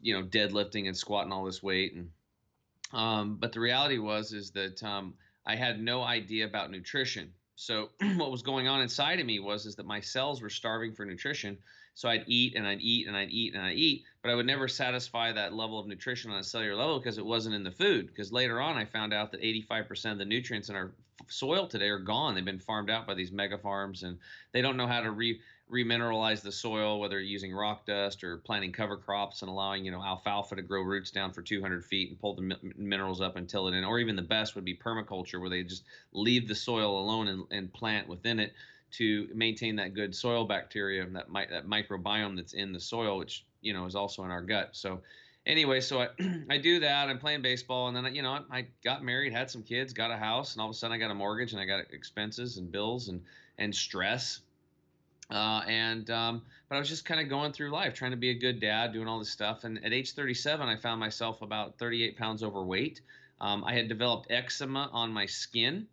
you 0.00 0.14
know, 0.14 0.24
deadlifting 0.24 0.86
and 0.86 0.96
squatting 0.96 1.32
all 1.32 1.44
this 1.44 1.62
weight, 1.62 1.94
and 1.94 2.10
um, 2.92 3.36
but 3.36 3.52
the 3.52 3.60
reality 3.60 3.98
was 3.98 4.32
is 4.32 4.52
that 4.52 4.82
um, 4.82 5.14
I 5.48 5.56
had 5.56 5.80
no 5.80 6.02
idea 6.02 6.44
about 6.44 6.70
nutrition. 6.70 7.32
So 7.56 7.88
what 8.16 8.30
was 8.30 8.42
going 8.42 8.68
on 8.68 8.82
inside 8.82 9.18
of 9.18 9.26
me 9.26 9.40
was 9.40 9.66
is 9.66 9.74
that 9.76 9.86
my 9.86 9.98
cells 9.98 10.42
were 10.42 10.50
starving 10.50 10.94
for 10.94 11.04
nutrition. 11.04 11.58
So 11.94 12.08
I'd 12.08 12.24
eat 12.28 12.54
and 12.54 12.64
I'd 12.64 12.80
eat 12.80 13.08
and 13.08 13.16
I'd 13.16 13.30
eat 13.30 13.54
and 13.54 13.62
I'd 13.64 13.76
eat, 13.76 14.04
but 14.22 14.30
I 14.30 14.36
would 14.36 14.46
never 14.46 14.68
satisfy 14.68 15.32
that 15.32 15.54
level 15.54 15.80
of 15.80 15.88
nutrition 15.88 16.30
on 16.30 16.38
a 16.38 16.44
cellular 16.44 16.76
level 16.76 17.00
because 17.00 17.18
it 17.18 17.26
wasn't 17.26 17.56
in 17.56 17.64
the 17.64 17.72
food. 17.72 18.06
Because 18.06 18.30
later 18.30 18.60
on, 18.60 18.76
I 18.76 18.84
found 18.84 19.12
out 19.12 19.32
that 19.32 19.42
85% 19.42 20.12
of 20.12 20.18
the 20.18 20.24
nutrients 20.24 20.68
in 20.68 20.76
our 20.76 20.92
soil 21.26 21.66
today 21.66 21.88
are 21.88 21.98
gone. 21.98 22.34
They've 22.34 22.44
been 22.44 22.60
farmed 22.60 22.90
out 22.90 23.06
by 23.06 23.14
these 23.14 23.32
mega 23.32 23.58
farms, 23.58 24.04
and 24.04 24.18
they 24.52 24.62
don't 24.62 24.76
know 24.76 24.86
how 24.86 25.00
to 25.00 25.10
re 25.10 25.40
remineralize 25.72 26.40
the 26.42 26.52
soil, 26.52 26.98
whether 26.98 27.20
using 27.20 27.54
rock 27.54 27.86
dust 27.86 28.24
or 28.24 28.38
planting 28.38 28.72
cover 28.72 28.96
crops 28.96 29.42
and 29.42 29.48
allowing 29.48 29.84
you 29.84 29.90
know 29.90 30.02
alfalfa 30.02 30.56
to 30.56 30.62
grow 30.62 30.82
roots 30.82 31.10
down 31.10 31.32
for 31.32 31.42
200 31.42 31.84
feet 31.84 32.10
and 32.10 32.20
pull 32.20 32.34
the 32.34 32.42
mi- 32.42 32.72
minerals 32.76 33.20
up 33.20 33.36
and 33.36 33.48
till 33.48 33.68
it 33.68 33.74
in. 33.74 33.84
Or 33.84 33.98
even 33.98 34.16
the 34.16 34.22
best 34.22 34.54
would 34.54 34.64
be 34.64 34.74
permaculture, 34.74 35.40
where 35.40 35.50
they 35.50 35.62
just 35.62 35.84
leave 36.12 36.48
the 36.48 36.54
soil 36.54 37.00
alone 37.00 37.28
and, 37.28 37.44
and 37.50 37.72
plant 37.72 38.08
within 38.08 38.40
it 38.40 38.52
to 38.90 39.28
maintain 39.34 39.76
that 39.76 39.94
good 39.94 40.14
soil 40.14 40.44
bacteria 40.44 41.02
and 41.02 41.14
that 41.14 41.30
mi- 41.30 41.46
that 41.50 41.66
microbiome 41.66 42.36
that's 42.36 42.54
in 42.54 42.72
the 42.72 42.80
soil, 42.80 43.18
which 43.18 43.44
you 43.60 43.72
know 43.72 43.86
is 43.86 43.94
also 43.94 44.24
in 44.24 44.30
our 44.30 44.42
gut. 44.42 44.70
So 44.72 45.02
anyway, 45.46 45.80
so 45.80 46.00
I 46.02 46.08
I 46.50 46.58
do 46.58 46.80
that. 46.80 47.08
I'm 47.08 47.18
playing 47.18 47.42
baseball, 47.42 47.88
and 47.88 47.96
then 47.96 48.06
I, 48.06 48.10
you 48.10 48.22
know 48.22 48.32
I, 48.32 48.58
I 48.58 48.66
got 48.84 49.04
married, 49.04 49.32
had 49.32 49.50
some 49.50 49.62
kids, 49.62 49.92
got 49.92 50.10
a 50.10 50.16
house, 50.16 50.54
and 50.54 50.62
all 50.62 50.68
of 50.68 50.74
a 50.74 50.78
sudden 50.78 50.94
I 50.94 50.98
got 50.98 51.10
a 51.10 51.14
mortgage 51.14 51.52
and 51.52 51.60
I 51.60 51.64
got 51.64 51.80
expenses 51.92 52.56
and 52.56 52.70
bills 52.70 53.08
and 53.08 53.22
and 53.58 53.74
stress. 53.74 54.40
Uh, 55.30 55.62
and 55.66 56.10
um, 56.10 56.42
but 56.68 56.76
I 56.76 56.78
was 56.78 56.88
just 56.88 57.04
kind 57.04 57.20
of 57.20 57.28
going 57.28 57.52
through 57.52 57.70
life, 57.70 57.94
trying 57.94 58.12
to 58.12 58.16
be 58.16 58.30
a 58.30 58.34
good 58.34 58.60
dad, 58.60 58.92
doing 58.92 59.08
all 59.08 59.18
this 59.18 59.30
stuff. 59.30 59.64
And 59.64 59.84
at 59.84 59.92
age 59.92 60.12
37, 60.12 60.68
I 60.68 60.76
found 60.76 61.00
myself 61.00 61.42
about 61.42 61.78
38 61.78 62.16
pounds 62.16 62.42
overweight. 62.42 63.02
Um, 63.40 63.62
I 63.64 63.74
had 63.74 63.88
developed 63.88 64.30
eczema 64.30 64.88
on 64.92 65.12
my 65.12 65.26
skin. 65.26 65.86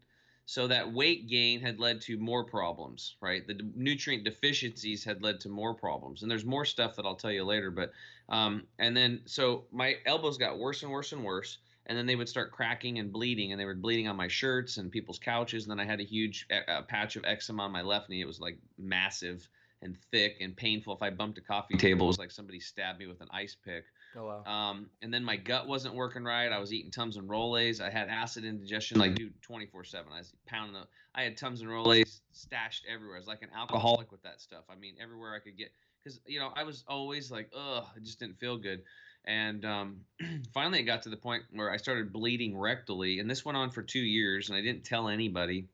So 0.47 0.67
that 0.67 0.93
weight 0.93 1.27
gain 1.27 1.59
had 1.59 1.79
led 1.79 2.01
to 2.01 2.17
more 2.17 2.43
problems, 2.43 3.15
right? 3.19 3.45
The 3.47 3.59
nutrient 3.75 4.23
deficiencies 4.23 5.03
had 5.03 5.23
led 5.23 5.39
to 5.39 5.49
more 5.49 5.73
problems, 5.73 6.21
and 6.21 6.29
there's 6.29 6.45
more 6.45 6.65
stuff 6.65 6.95
that 6.95 7.05
I'll 7.05 7.15
tell 7.15 7.31
you 7.31 7.43
later. 7.43 7.71
But 7.71 7.93
um, 8.29 8.67
and 8.77 8.95
then 8.95 9.21
so 9.25 9.65
my 9.71 9.95
elbows 10.05 10.37
got 10.37 10.59
worse 10.59 10.83
and 10.83 10.91
worse 10.91 11.13
and 11.13 11.23
worse, 11.23 11.57
and 11.87 11.97
then 11.97 12.05
they 12.05 12.15
would 12.15 12.29
start 12.29 12.51
cracking 12.51 12.99
and 12.99 13.11
bleeding, 13.11 13.51
and 13.51 13.59
they 13.59 13.65
were 13.65 13.75
bleeding 13.75 14.07
on 14.07 14.15
my 14.15 14.27
shirts 14.27 14.77
and 14.77 14.91
people's 14.91 15.19
couches. 15.19 15.63
And 15.63 15.71
then 15.71 15.79
I 15.79 15.89
had 15.89 15.99
a 15.99 16.03
huge 16.03 16.47
uh, 16.67 16.81
patch 16.83 17.15
of 17.15 17.23
eczema 17.25 17.63
on 17.63 17.71
my 17.71 17.81
left 17.81 18.09
knee. 18.09 18.21
It 18.21 18.27
was 18.27 18.39
like 18.39 18.57
massive 18.77 19.47
and 19.81 19.97
thick 20.11 20.37
and 20.41 20.55
painful. 20.55 20.93
If 20.93 21.01
I 21.01 21.09
bumped 21.11 21.37
a 21.37 21.41
coffee 21.41 21.77
table, 21.77 22.05
it 22.05 22.07
was 22.07 22.19
like 22.19 22.31
somebody 22.31 22.59
stabbed 22.59 22.99
me 22.99 23.07
with 23.07 23.21
an 23.21 23.27
ice 23.31 23.55
pick. 23.63 23.85
Oh 24.17 24.25
wow. 24.25 24.51
Um, 24.51 24.89
and 25.01 25.13
then 25.13 25.23
my 25.23 25.35
gut 25.35 25.67
wasn't 25.67 25.93
working 25.93 26.23
right. 26.23 26.51
I 26.51 26.59
was 26.59 26.73
eating 26.73 26.91
Tums 26.91 27.17
and 27.17 27.29
Rolaids. 27.29 27.81
I 27.81 27.89
had 27.89 28.07
acid 28.07 28.45
indigestion, 28.45 28.97
like 28.97 29.15
dude, 29.15 29.39
24 29.41 29.83
seven. 29.83 30.11
I 30.13 30.19
was 30.19 30.33
pounding 30.45 30.73
the. 30.73 30.87
I 31.13 31.23
had 31.23 31.37
Tums 31.37 31.61
and 31.61 31.69
Rolaids 31.69 32.21
stashed 32.31 32.85
everywhere. 32.91 33.17
I 33.17 33.19
was 33.19 33.27
like 33.27 33.41
an 33.41 33.49
alcoholic 33.55 34.11
with 34.11 34.23
that 34.23 34.41
stuff. 34.41 34.63
I 34.69 34.75
mean, 34.75 34.95
everywhere 35.01 35.33
I 35.35 35.39
could 35.39 35.57
get, 35.57 35.71
because 36.03 36.19
you 36.25 36.39
know 36.39 36.51
I 36.55 36.63
was 36.63 36.83
always 36.87 37.29
like, 37.29 37.49
ugh, 37.55 37.85
it 37.95 38.03
just 38.03 38.19
didn't 38.19 38.39
feel 38.39 38.57
good. 38.57 38.83
And 39.25 39.65
um, 39.65 40.01
finally, 40.53 40.79
it 40.79 40.84
got 40.84 41.03
to 41.03 41.10
the 41.10 41.17
point 41.17 41.44
where 41.51 41.72
I 41.72 41.77
started 41.77 42.13
bleeding 42.13 42.53
rectally, 42.53 43.20
and 43.20 43.29
this 43.29 43.44
went 43.44 43.58
on 43.58 43.72
for 43.72 43.82
two 43.82 44.00
years, 44.00 44.50
and 44.50 44.58
I 44.58 44.62
didn't 44.62 44.84
tell 44.84 45.08
anybody. 45.08 45.67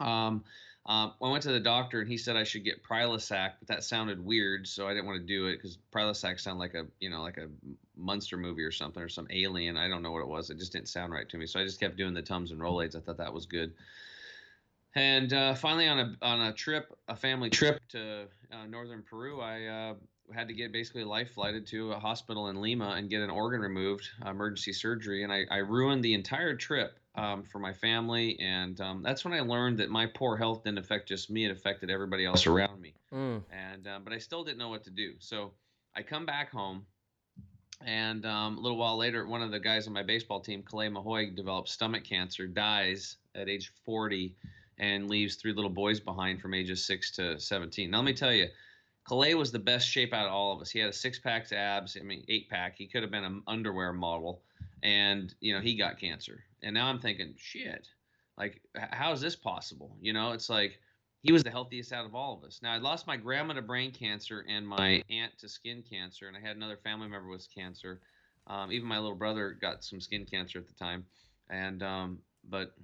Um, 0.00 0.44
um, 0.86 1.12
I 1.22 1.28
went 1.28 1.42
to 1.42 1.52
the 1.52 1.60
doctor, 1.60 2.00
and 2.00 2.08
he 2.08 2.16
said 2.16 2.34
I 2.34 2.44
should 2.44 2.64
get 2.64 2.82
Prilosec, 2.82 3.52
but 3.58 3.68
that 3.68 3.84
sounded 3.84 4.24
weird, 4.24 4.66
so 4.66 4.86
I 4.86 4.94
didn't 4.94 5.06
want 5.06 5.20
to 5.20 5.26
do 5.26 5.46
it 5.48 5.56
because 5.56 5.76
Prilosec 5.92 6.40
sounded 6.40 6.60
like 6.60 6.74
a 6.74 6.86
you 6.98 7.10
know 7.10 7.20
like 7.20 7.36
a 7.36 7.48
monster 7.94 8.38
movie 8.38 8.62
or 8.62 8.70
something 8.70 9.02
or 9.02 9.08
some 9.08 9.26
alien. 9.30 9.76
I 9.76 9.88
don't 9.88 10.02
know 10.02 10.12
what 10.12 10.22
it 10.22 10.28
was. 10.28 10.48
It 10.48 10.58
just 10.58 10.72
didn't 10.72 10.88
sound 10.88 11.12
right 11.12 11.28
to 11.28 11.36
me, 11.36 11.46
so 11.46 11.60
I 11.60 11.64
just 11.64 11.78
kept 11.78 11.98
doing 11.98 12.14
the 12.14 12.22
Tums 12.22 12.52
and 12.52 12.60
Rolaids. 12.60 12.96
I 12.96 13.00
thought 13.00 13.18
that 13.18 13.32
was 13.32 13.44
good. 13.44 13.74
And 14.94 15.32
uh, 15.32 15.54
finally, 15.54 15.88
on 15.88 15.98
a 15.98 16.16
on 16.22 16.40
a 16.40 16.52
trip, 16.54 16.96
a 17.06 17.16
family 17.16 17.50
trip 17.50 17.80
to 17.90 18.26
uh, 18.50 18.66
northern 18.66 19.02
Peru, 19.02 19.42
I 19.42 19.66
uh, 19.66 19.94
had 20.34 20.48
to 20.48 20.54
get 20.54 20.72
basically 20.72 21.04
life 21.04 21.32
flighted 21.32 21.66
to 21.68 21.92
a 21.92 21.98
hospital 21.98 22.48
in 22.48 22.60
Lima 22.60 22.90
and 22.96 23.08
get 23.08 23.22
an 23.22 23.30
organ 23.30 23.60
removed, 23.60 24.08
emergency 24.26 24.72
surgery, 24.72 25.24
and 25.24 25.32
I, 25.32 25.44
I 25.50 25.58
ruined 25.58 26.04
the 26.04 26.14
entire 26.14 26.54
trip 26.54 26.98
um, 27.14 27.42
for 27.42 27.58
my 27.58 27.72
family. 27.72 28.38
And 28.40 28.80
um, 28.80 29.02
that's 29.02 29.24
when 29.24 29.34
I 29.34 29.40
learned 29.40 29.78
that 29.78 29.90
my 29.90 30.06
poor 30.06 30.36
health 30.36 30.64
didn't 30.64 30.78
affect 30.78 31.08
just 31.08 31.30
me; 31.30 31.44
it 31.44 31.50
affected 31.50 31.90
everybody 31.90 32.24
else 32.24 32.46
around 32.46 32.80
me. 32.80 32.94
Mm. 33.12 33.42
And 33.50 33.86
um, 33.88 34.04
but 34.04 34.12
I 34.12 34.18
still 34.18 34.44
didn't 34.44 34.58
know 34.58 34.68
what 34.68 34.84
to 34.84 34.90
do. 34.90 35.14
So 35.18 35.52
I 35.94 36.02
come 36.02 36.26
back 36.26 36.50
home, 36.50 36.86
and 37.84 38.24
um, 38.24 38.58
a 38.58 38.60
little 38.60 38.78
while 38.78 38.96
later, 38.96 39.26
one 39.26 39.42
of 39.42 39.50
the 39.50 39.60
guys 39.60 39.86
on 39.86 39.92
my 39.92 40.02
baseball 40.02 40.40
team, 40.40 40.62
Calais 40.62 40.88
Mahoy, 40.88 41.34
develops 41.34 41.72
stomach 41.72 42.04
cancer, 42.04 42.46
dies 42.46 43.16
at 43.34 43.48
age 43.48 43.72
40, 43.84 44.34
and 44.78 45.08
leaves 45.08 45.36
three 45.36 45.52
little 45.52 45.70
boys 45.70 46.00
behind 46.00 46.40
from 46.40 46.54
ages 46.54 46.84
six 46.84 47.10
to 47.12 47.38
17. 47.38 47.90
Now 47.90 47.98
let 47.98 48.04
me 48.04 48.14
tell 48.14 48.32
you. 48.32 48.48
Calais 49.08 49.34
was 49.34 49.50
the 49.50 49.58
best 49.58 49.88
shape 49.88 50.12
out 50.12 50.26
of 50.26 50.32
all 50.32 50.52
of 50.52 50.60
us. 50.60 50.70
He 50.70 50.78
had 50.78 50.90
a 50.90 50.92
six 50.92 51.18
pack 51.18 51.50
abs. 51.50 51.96
I 51.98 52.04
mean, 52.04 52.24
eight 52.28 52.50
pack. 52.50 52.76
He 52.76 52.86
could 52.86 53.02
have 53.02 53.10
been 53.10 53.24
an 53.24 53.42
underwear 53.46 53.92
model, 53.94 54.42
and 54.82 55.34
you 55.40 55.54
know 55.54 55.60
he 55.60 55.74
got 55.74 55.98
cancer. 55.98 56.44
And 56.62 56.74
now 56.74 56.86
I'm 56.88 56.98
thinking, 56.98 57.34
shit, 57.38 57.88
like 58.36 58.60
how 58.76 59.12
is 59.12 59.20
this 59.20 59.34
possible? 59.34 59.96
You 60.00 60.12
know, 60.12 60.32
it's 60.32 60.50
like 60.50 60.78
he 61.22 61.32
was 61.32 61.42
the 61.42 61.50
healthiest 61.50 61.90
out 61.92 62.04
of 62.04 62.14
all 62.14 62.34
of 62.34 62.44
us. 62.44 62.60
Now 62.62 62.74
I 62.74 62.78
lost 62.78 63.06
my 63.06 63.16
grandma 63.16 63.54
to 63.54 63.62
brain 63.62 63.92
cancer 63.92 64.44
and 64.46 64.68
my 64.68 65.02
aunt 65.08 65.38
to 65.38 65.48
skin 65.48 65.82
cancer, 65.88 66.28
and 66.28 66.36
I 66.36 66.40
had 66.40 66.56
another 66.56 66.76
family 66.76 67.08
member 67.08 67.30
with 67.30 67.48
cancer. 67.52 68.00
Um, 68.46 68.70
even 68.70 68.86
my 68.86 68.98
little 68.98 69.16
brother 69.16 69.56
got 69.58 69.84
some 69.84 70.02
skin 70.02 70.26
cancer 70.26 70.58
at 70.58 70.66
the 70.66 70.74
time, 70.74 71.06
and 71.48 71.82
um, 71.82 72.18
but 72.44 72.74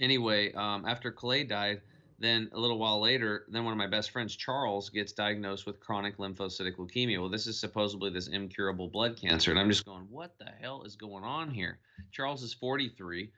anyway, 0.00 0.52
um, 0.54 0.84
after 0.86 1.12
Calais 1.12 1.44
died 1.44 1.82
then 2.20 2.50
a 2.52 2.58
little 2.58 2.78
while 2.78 3.00
later, 3.00 3.46
then 3.48 3.64
one 3.64 3.72
of 3.72 3.78
my 3.78 3.86
best 3.86 4.10
friends, 4.10 4.36
Charles, 4.36 4.90
gets 4.90 5.12
diagnosed 5.12 5.64
with 5.64 5.80
chronic 5.80 6.18
lymphocytic 6.18 6.76
leukemia. 6.76 7.18
Well, 7.18 7.30
this 7.30 7.46
is 7.46 7.58
supposedly 7.58 8.10
this 8.10 8.28
incurable 8.28 8.88
blood 8.88 9.16
cancer. 9.16 9.50
And 9.50 9.58
I'm 9.58 9.70
just 9.70 9.86
going, 9.86 10.06
what 10.10 10.38
the 10.38 10.50
hell 10.60 10.82
is 10.84 10.96
going 10.96 11.24
on 11.24 11.50
here? 11.50 11.78
Charles 12.12 12.42
is 12.42 12.52
43, 12.52 13.30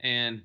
and 0.00 0.40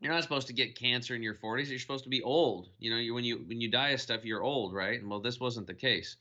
you're 0.00 0.12
not 0.12 0.22
supposed 0.22 0.46
to 0.46 0.54
get 0.54 0.74
cancer 0.78 1.14
in 1.14 1.22
your 1.22 1.34
40s. 1.34 1.68
You're 1.68 1.78
supposed 1.78 2.04
to 2.04 2.10
be 2.10 2.22
old. 2.22 2.70
You 2.78 2.90
know, 2.90 2.96
you, 2.96 3.12
when 3.12 3.24
you 3.24 3.44
when 3.46 3.60
you 3.60 3.70
die 3.70 3.90
of 3.90 4.00
stuff, 4.00 4.24
you're 4.24 4.42
old, 4.42 4.72
right? 4.72 4.98
And 4.98 5.10
well, 5.10 5.20
this 5.20 5.38
wasn't 5.38 5.66
the 5.66 5.74
case. 5.74 6.16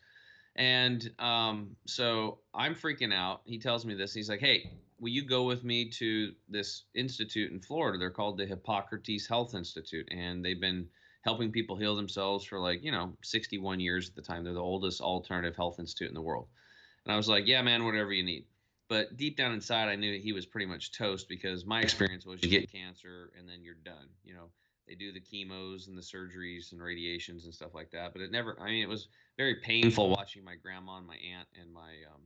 And 0.57 1.09
um, 1.19 1.75
so 1.85 2.39
I'm 2.53 2.75
freaking 2.75 3.13
out. 3.13 3.41
He 3.45 3.59
tells 3.59 3.85
me 3.85 3.93
this. 3.93 4.13
He's 4.13 4.29
like, 4.29 4.39
"Hey, 4.39 4.71
will 4.99 5.09
you 5.09 5.23
go 5.23 5.43
with 5.43 5.63
me 5.63 5.89
to 5.89 6.33
this 6.49 6.83
institute 6.95 7.51
in 7.51 7.59
Florida? 7.59 7.97
They're 7.97 8.09
called 8.09 8.37
the 8.37 8.45
Hippocrates 8.45 9.27
Health 9.27 9.53
Institute, 9.53 10.07
and 10.11 10.43
they've 10.43 10.59
been 10.59 10.87
helping 11.21 11.51
people 11.51 11.75
heal 11.75 11.95
themselves 11.95 12.45
for 12.45 12.59
like 12.59 12.83
you 12.83 12.91
know 12.91 13.13
61 13.23 13.79
years 13.79 14.09
at 14.09 14.15
the 14.15 14.21
time. 14.21 14.43
They're 14.43 14.53
the 14.53 14.59
oldest 14.59 15.01
alternative 15.01 15.55
health 15.55 15.79
institute 15.79 16.09
in 16.09 16.15
the 16.15 16.21
world. 16.21 16.47
And 17.05 17.13
I 17.13 17.17
was 17.17 17.29
like, 17.29 17.47
yeah, 17.47 17.61
man, 17.61 17.85
whatever 17.85 18.11
you 18.11 18.23
need. 18.23 18.45
But 18.89 19.17
deep 19.17 19.37
down 19.37 19.53
inside, 19.53 19.89
I 19.89 19.95
knew 19.95 20.19
he 20.19 20.33
was 20.33 20.45
pretty 20.45 20.65
much 20.65 20.91
toast 20.91 21.27
because 21.27 21.65
my 21.65 21.81
experience 21.81 22.25
was 22.25 22.41
you 22.41 22.49
get 22.49 22.71
cancer 22.71 23.31
and 23.37 23.47
then 23.47 23.63
you're 23.63 23.75
done. 23.75 24.07
You 24.23 24.33
know, 24.33 24.49
they 24.87 24.95
do 24.95 25.11
the 25.11 25.19
chemos 25.19 25.87
and 25.87 25.97
the 25.97 26.01
surgeries 26.01 26.71
and 26.71 26.81
radiations 26.81 27.45
and 27.45 27.53
stuff 27.53 27.73
like 27.73 27.91
that. 27.91 28.13
But 28.13 28.21
it 28.21 28.31
never, 28.31 28.57
I 28.61 28.67
mean, 28.67 28.83
it 28.83 28.89
was 28.89 29.09
very 29.37 29.55
painful 29.55 30.09
watching 30.09 30.43
my 30.43 30.55
grandma 30.55 30.97
and 30.97 31.07
my 31.07 31.15
aunt 31.15 31.47
and 31.61 31.73
my 31.73 31.91
um, 32.13 32.21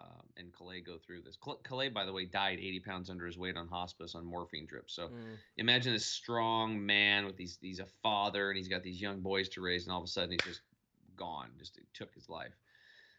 um, 0.00 0.26
and 0.36 0.52
Calais 0.52 0.80
go 0.80 0.96
through 0.98 1.22
this. 1.22 1.36
Calais, 1.64 1.88
by 1.88 2.04
the 2.04 2.12
way, 2.12 2.24
died 2.24 2.58
80 2.58 2.80
pounds 2.80 3.10
under 3.10 3.26
his 3.26 3.36
weight 3.36 3.56
on 3.56 3.68
hospice 3.68 4.14
on 4.14 4.24
morphine 4.24 4.66
drips. 4.66 4.94
So 4.94 5.08
Mm. 5.08 5.36
imagine 5.58 5.92
this 5.92 6.06
strong 6.06 6.84
man 6.84 7.26
with 7.26 7.36
these, 7.36 7.58
he's 7.60 7.80
a 7.80 7.86
father 8.02 8.50
and 8.50 8.56
he's 8.56 8.68
got 8.68 8.82
these 8.82 9.00
young 9.00 9.20
boys 9.20 9.48
to 9.50 9.60
raise, 9.60 9.84
and 9.84 9.92
all 9.92 9.98
of 9.98 10.04
a 10.04 10.08
sudden 10.08 10.30
he's 10.32 10.44
just 10.44 10.62
gone, 11.16 11.50
just 11.58 11.78
took 11.92 12.14
his 12.14 12.28
life. 12.28 12.54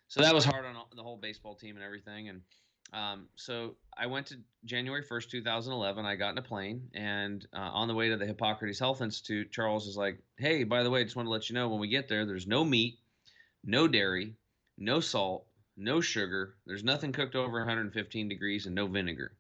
So 0.08 0.22
that 0.22 0.34
was 0.34 0.44
hard 0.44 0.66
on 0.66 0.76
the 0.96 1.04
whole 1.04 1.18
baseball 1.18 1.56
team 1.56 1.76
and 1.76 1.86
everything. 1.86 2.30
And 2.30 2.42
um, 2.92 3.30
so 3.36 3.78
I 3.98 4.08
went 4.08 4.28
to 4.28 4.38
January 4.66 5.04
1st, 5.04 5.30
2011. 5.30 6.06
I 6.06 6.16
got 6.16 6.32
in 6.32 6.38
a 6.38 6.42
plane, 6.42 6.90
and 6.94 7.48
uh, 7.54 7.60
on 7.60 7.88
the 7.88 7.94
way 7.94 8.10
to 8.10 8.18
the 8.18 8.26
Hippocrates 8.26 8.80
Health 8.80 9.02
Institute, 9.02 9.52
Charles 9.52 9.88
is 9.88 9.96
like, 9.96 10.20
"Hey, 10.38 10.66
by 10.66 10.84
the 10.84 10.90
way, 10.90 11.00
I 11.00 11.04
just 11.04 11.16
want 11.16 11.28
to 11.28 11.32
let 11.32 11.50
you 11.50 11.54
know 11.54 11.70
when 11.70 11.80
we 11.80 11.88
get 11.88 12.10
there, 12.10 12.26
there's 12.26 12.48
no 12.48 12.66
meat, 12.66 13.00
no 13.64 13.88
dairy, 13.88 14.36
no 14.78 15.00
salt, 15.00 15.46
no 15.78 16.02
sugar. 16.02 16.56
There's 16.66 16.84
nothing 16.84 17.12
cooked 17.12 17.36
over 17.36 17.60
115 17.60 18.30
degrees, 18.30 18.66
and 18.66 18.76
no 18.76 18.88
vinegar." 18.88 19.34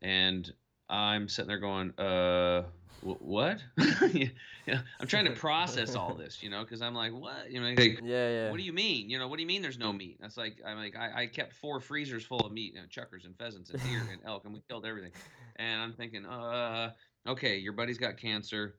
And 0.00 0.50
I'm 0.88 1.28
sitting 1.28 1.48
there 1.48 1.58
going, 1.58 1.98
"Uh, 1.98 2.62
wh- 3.00 3.20
what?" 3.22 3.62
yeah, 4.14 4.82
I'm 5.00 5.06
trying 5.06 5.24
to 5.26 5.32
process 5.32 5.94
all 5.94 6.14
this, 6.14 6.42
you 6.42 6.50
know, 6.50 6.62
because 6.62 6.82
I'm 6.82 6.94
like, 6.94 7.12
"What?" 7.12 7.50
You 7.50 7.60
know, 7.60 7.68
like, 7.68 8.00
Yeah, 8.04 8.28
yeah. 8.28 8.50
what 8.50 8.58
do 8.58 8.62
you 8.62 8.72
mean? 8.72 9.10
You 9.10 9.18
know, 9.18 9.28
what 9.28 9.36
do 9.36 9.42
you 9.42 9.48
mean 9.48 9.62
there's 9.62 9.78
no 9.78 9.92
meat? 9.92 10.18
That's 10.20 10.36
like 10.36 10.60
I'm 10.64 10.78
like 10.78 10.96
I, 10.96 11.22
I 11.22 11.26
kept 11.26 11.54
four 11.54 11.80
freezers 11.80 12.24
full 12.24 12.44
of 12.46 12.52
meat, 12.52 12.74
you 12.74 12.80
know, 12.80 12.86
chukars 12.86 13.24
and 13.24 13.36
pheasants 13.36 13.70
and 13.70 13.82
deer 13.82 14.08
and 14.12 14.22
elk, 14.24 14.44
and 14.44 14.54
we 14.54 14.60
killed 14.68 14.86
everything. 14.86 15.12
And 15.56 15.80
I'm 15.82 15.92
thinking, 15.92 16.24
uh, 16.24 16.92
okay, 17.26 17.58
your 17.58 17.72
buddy's 17.72 17.98
got 17.98 18.16
cancer. 18.16 18.78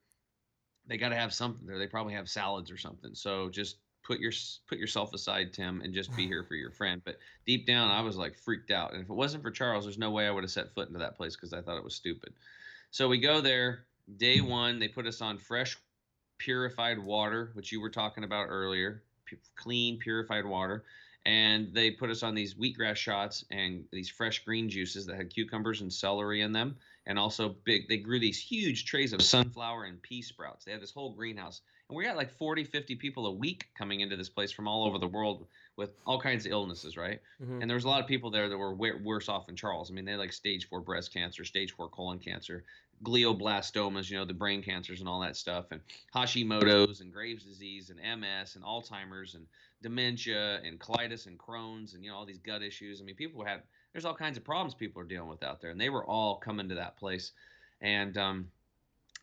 They 0.88 0.98
got 0.98 1.10
to 1.10 1.16
have 1.16 1.34
something 1.34 1.68
there. 1.68 1.78
They 1.78 1.88
probably 1.88 2.14
have 2.14 2.30
salads 2.30 2.72
or 2.72 2.78
something. 2.78 3.14
So 3.14 3.50
just 3.50 3.78
put 4.10 4.20
your 4.20 4.32
put 4.68 4.80
yourself 4.80 5.14
aside, 5.14 5.54
Tim, 5.54 5.82
and 5.82 5.94
just 5.94 6.14
be 6.16 6.26
here 6.28 6.44
for 6.44 6.56
your 6.56 6.72
friend. 6.72 7.02
But 7.06 7.18
deep 7.46 7.68
down, 7.68 7.92
I 7.92 8.02
was 8.02 8.18
like 8.18 8.36
freaked 8.36 8.72
out. 8.72 8.94
And 8.94 9.04
if 9.04 9.10
it 9.10 9.14
wasn't 9.14 9.44
for 9.44 9.52
Charles, 9.52 9.86
there's 9.86 10.00
no 10.00 10.12
way 10.12 10.28
I 10.28 10.32
would 10.32 10.44
have 10.44 10.52
set 10.52 10.74
foot 10.74 10.88
into 10.88 11.00
that 11.00 11.16
place 11.16 11.36
because 11.36 11.54
I 11.54 11.62
thought 11.62 11.78
it 11.78 11.84
was 11.84 11.96
stupid. 11.96 12.34
So 12.92 13.08
we 13.08 13.20
go 13.20 13.40
there. 13.40 13.86
Day 14.18 14.40
mm. 14.40 14.50
one, 14.50 14.80
they 14.80 14.88
put 14.88 15.06
us 15.06 15.22
on 15.22 15.38
fresh, 15.38 15.78
purified 16.40 16.98
water, 16.98 17.52
which 17.54 17.72
you 17.72 17.80
were 17.80 17.92
talking 17.92 18.24
about 18.24 18.48
earlier, 18.50 19.04
pu- 19.30 19.38
clean, 19.56 20.00
purified 20.00 20.46
water. 20.46 20.84
And 21.26 21.72
they 21.74 21.92
put 21.92 22.10
us 22.10 22.24
on 22.24 22.34
these 22.34 22.56
wheatgrass 22.56 22.96
shots 22.96 23.46
and 23.52 23.84
these 23.92 24.10
fresh 24.10 24.44
green 24.44 24.70
juices 24.70 25.06
that 25.06 25.18
had 25.18 25.30
cucumbers 25.30 25.82
and 25.82 25.94
celery 25.94 26.42
in 26.42 26.52
them. 26.52 26.78
And 27.06 27.20
also 27.20 27.56
big, 27.66 27.88
they 27.88 27.98
grew 27.98 28.20
these 28.20 28.42
huge 28.42 28.86
trays 28.86 29.14
of 29.14 29.22
sunflower 29.22 29.84
and 29.84 30.02
pea 30.02 30.24
sprouts. 30.24 30.66
They 30.66 30.72
had 30.72 30.82
this 30.82 30.94
whole 30.94 31.14
greenhouse. 31.14 31.62
And 31.90 31.98
we 31.98 32.04
got 32.04 32.16
like 32.16 32.30
40, 32.30 32.64
50 32.66 32.96
people 32.96 33.26
a 33.26 33.32
week 33.32 33.68
coming 33.76 34.02
into 34.02 34.16
this 34.16 34.30
place 34.30 34.52
from 34.52 34.68
all 34.68 34.86
over 34.86 35.00
the 35.00 35.08
world 35.08 35.48
with 35.76 35.90
all 36.06 36.22
kinds 36.22 36.46
of 36.46 36.52
illnesses, 36.52 36.96
right? 36.96 37.20
Mhm. 37.42 37.62
And 37.62 37.70
there 37.70 37.76
was 37.76 37.86
a 37.86 37.90
lot 37.90 38.00
of 38.00 38.08
people 38.08 38.30
there 38.30 38.48
that 38.48 38.58
were 38.58 38.76
worse 38.76 39.28
off 39.28 39.48
than 39.48 39.56
Charles. 39.56 39.90
I 39.90 39.94
mean, 39.96 40.06
they 40.06 40.12
had 40.12 40.20
like 40.20 40.34
stage 40.34 40.68
four 40.68 40.82
breast 40.82 41.12
cancer, 41.12 41.44
stage 41.44 41.72
four 41.72 41.90
colon 41.90 42.20
cancer, 42.20 42.64
glioblastomas, 43.04 44.10
you 44.10 44.18
know, 44.18 44.26
the 44.26 44.34
brain 44.34 44.62
cancers 44.62 45.00
and 45.00 45.10
all 45.10 45.20
that 45.22 45.36
stuff, 45.36 45.72
and 45.72 45.82
Hashimoto's 46.14 47.02
and 47.02 47.12
Graves' 47.12 47.44
disease 47.44 47.90
and 47.90 48.00
MS 48.00 48.56
and 48.56 48.64
Alzheimer's 48.64 49.36
and 49.36 49.48
dementia 49.82 50.62
and 50.64 50.80
colitis 50.80 51.26
and 51.26 51.40
Crohn's 51.40 51.94
and 51.94 52.04
you 52.04 52.12
know 52.12 52.18
all 52.18 52.26
these 52.26 52.40
gut 52.40 52.62
issues. 52.62 53.02
I 53.02 53.04
mean, 53.04 53.16
people 53.16 53.44
had 53.44 53.64
there's 53.94 54.06
all 54.06 54.14
kinds 54.14 54.38
of 54.38 54.44
problems 54.44 54.76
people 54.76 55.02
are 55.02 55.06
dealing 55.06 55.30
with 55.30 55.42
out 55.44 55.62
there, 55.62 55.72
and 55.72 55.80
they 55.80 55.90
were 55.90 56.06
all 56.06 56.36
coming 56.38 56.70
to 56.70 56.76
that 56.76 56.98
place, 56.98 57.32
and 57.82 58.18
um, 58.18 58.52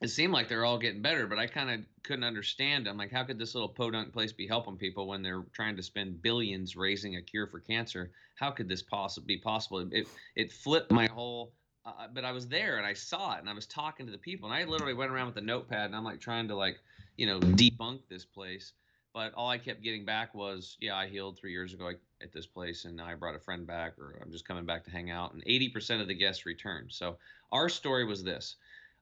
it 0.02 0.08
seemed 0.08 0.32
like 0.32 0.48
they're 0.48 0.64
all 0.64 0.78
getting 0.78 1.00
better, 1.00 1.26
but 1.26 1.38
I 1.38 1.46
kind 1.46 1.70
of 1.70 1.80
couldn't 2.02 2.24
understand. 2.24 2.86
I'm 2.86 2.98
like, 2.98 3.10
how 3.10 3.24
could 3.24 3.38
this 3.38 3.54
little 3.54 3.68
podunk 3.68 4.12
place 4.12 4.32
be 4.32 4.46
helping 4.46 4.76
people 4.76 5.06
when 5.06 5.22
they're 5.22 5.44
trying 5.52 5.76
to 5.76 5.82
spend 5.82 6.20
billions 6.20 6.76
raising 6.76 7.16
a 7.16 7.22
cure 7.22 7.46
for 7.46 7.60
cancer? 7.60 8.10
How 8.34 8.50
could 8.50 8.68
this 8.68 8.82
possibly 8.82 9.36
be 9.36 9.40
possible? 9.40 9.88
It 9.90 10.06
it 10.34 10.52
flipped 10.52 10.90
my 10.90 11.06
whole. 11.06 11.52
Uh, 11.86 12.08
but 12.12 12.24
I 12.24 12.32
was 12.32 12.48
there 12.48 12.78
and 12.78 12.86
I 12.86 12.94
saw 12.94 13.36
it 13.36 13.40
and 13.40 13.48
I 13.48 13.52
was 13.52 13.64
talking 13.64 14.06
to 14.06 14.12
the 14.12 14.18
people 14.18 14.50
and 14.50 14.58
I 14.58 14.64
literally 14.64 14.92
went 14.92 15.12
around 15.12 15.28
with 15.28 15.36
a 15.36 15.40
notepad 15.40 15.86
and 15.86 15.94
I'm 15.94 16.02
like 16.02 16.20
trying 16.20 16.48
to 16.48 16.56
like 16.56 16.80
you 17.16 17.26
know 17.26 17.38
debunk 17.38 18.00
this 18.08 18.24
place. 18.24 18.72
But 19.14 19.32
all 19.32 19.48
I 19.48 19.56
kept 19.56 19.82
getting 19.82 20.04
back 20.04 20.34
was, 20.34 20.76
yeah, 20.78 20.94
I 20.94 21.06
healed 21.06 21.38
three 21.38 21.52
years 21.52 21.72
ago 21.72 21.90
at 22.20 22.32
this 22.34 22.44
place, 22.44 22.84
and 22.84 23.00
I 23.00 23.14
brought 23.14 23.34
a 23.34 23.38
friend 23.38 23.66
back, 23.66 23.98
or 23.98 24.20
I'm 24.22 24.30
just 24.30 24.46
coming 24.46 24.66
back 24.66 24.84
to 24.84 24.90
hang 24.90 25.10
out. 25.10 25.32
And 25.32 25.42
80% 25.46 26.02
of 26.02 26.06
the 26.06 26.12
guests 26.12 26.44
returned. 26.44 26.92
So 26.92 27.16
our 27.50 27.70
story 27.70 28.04
was 28.04 28.22
this: 28.22 28.56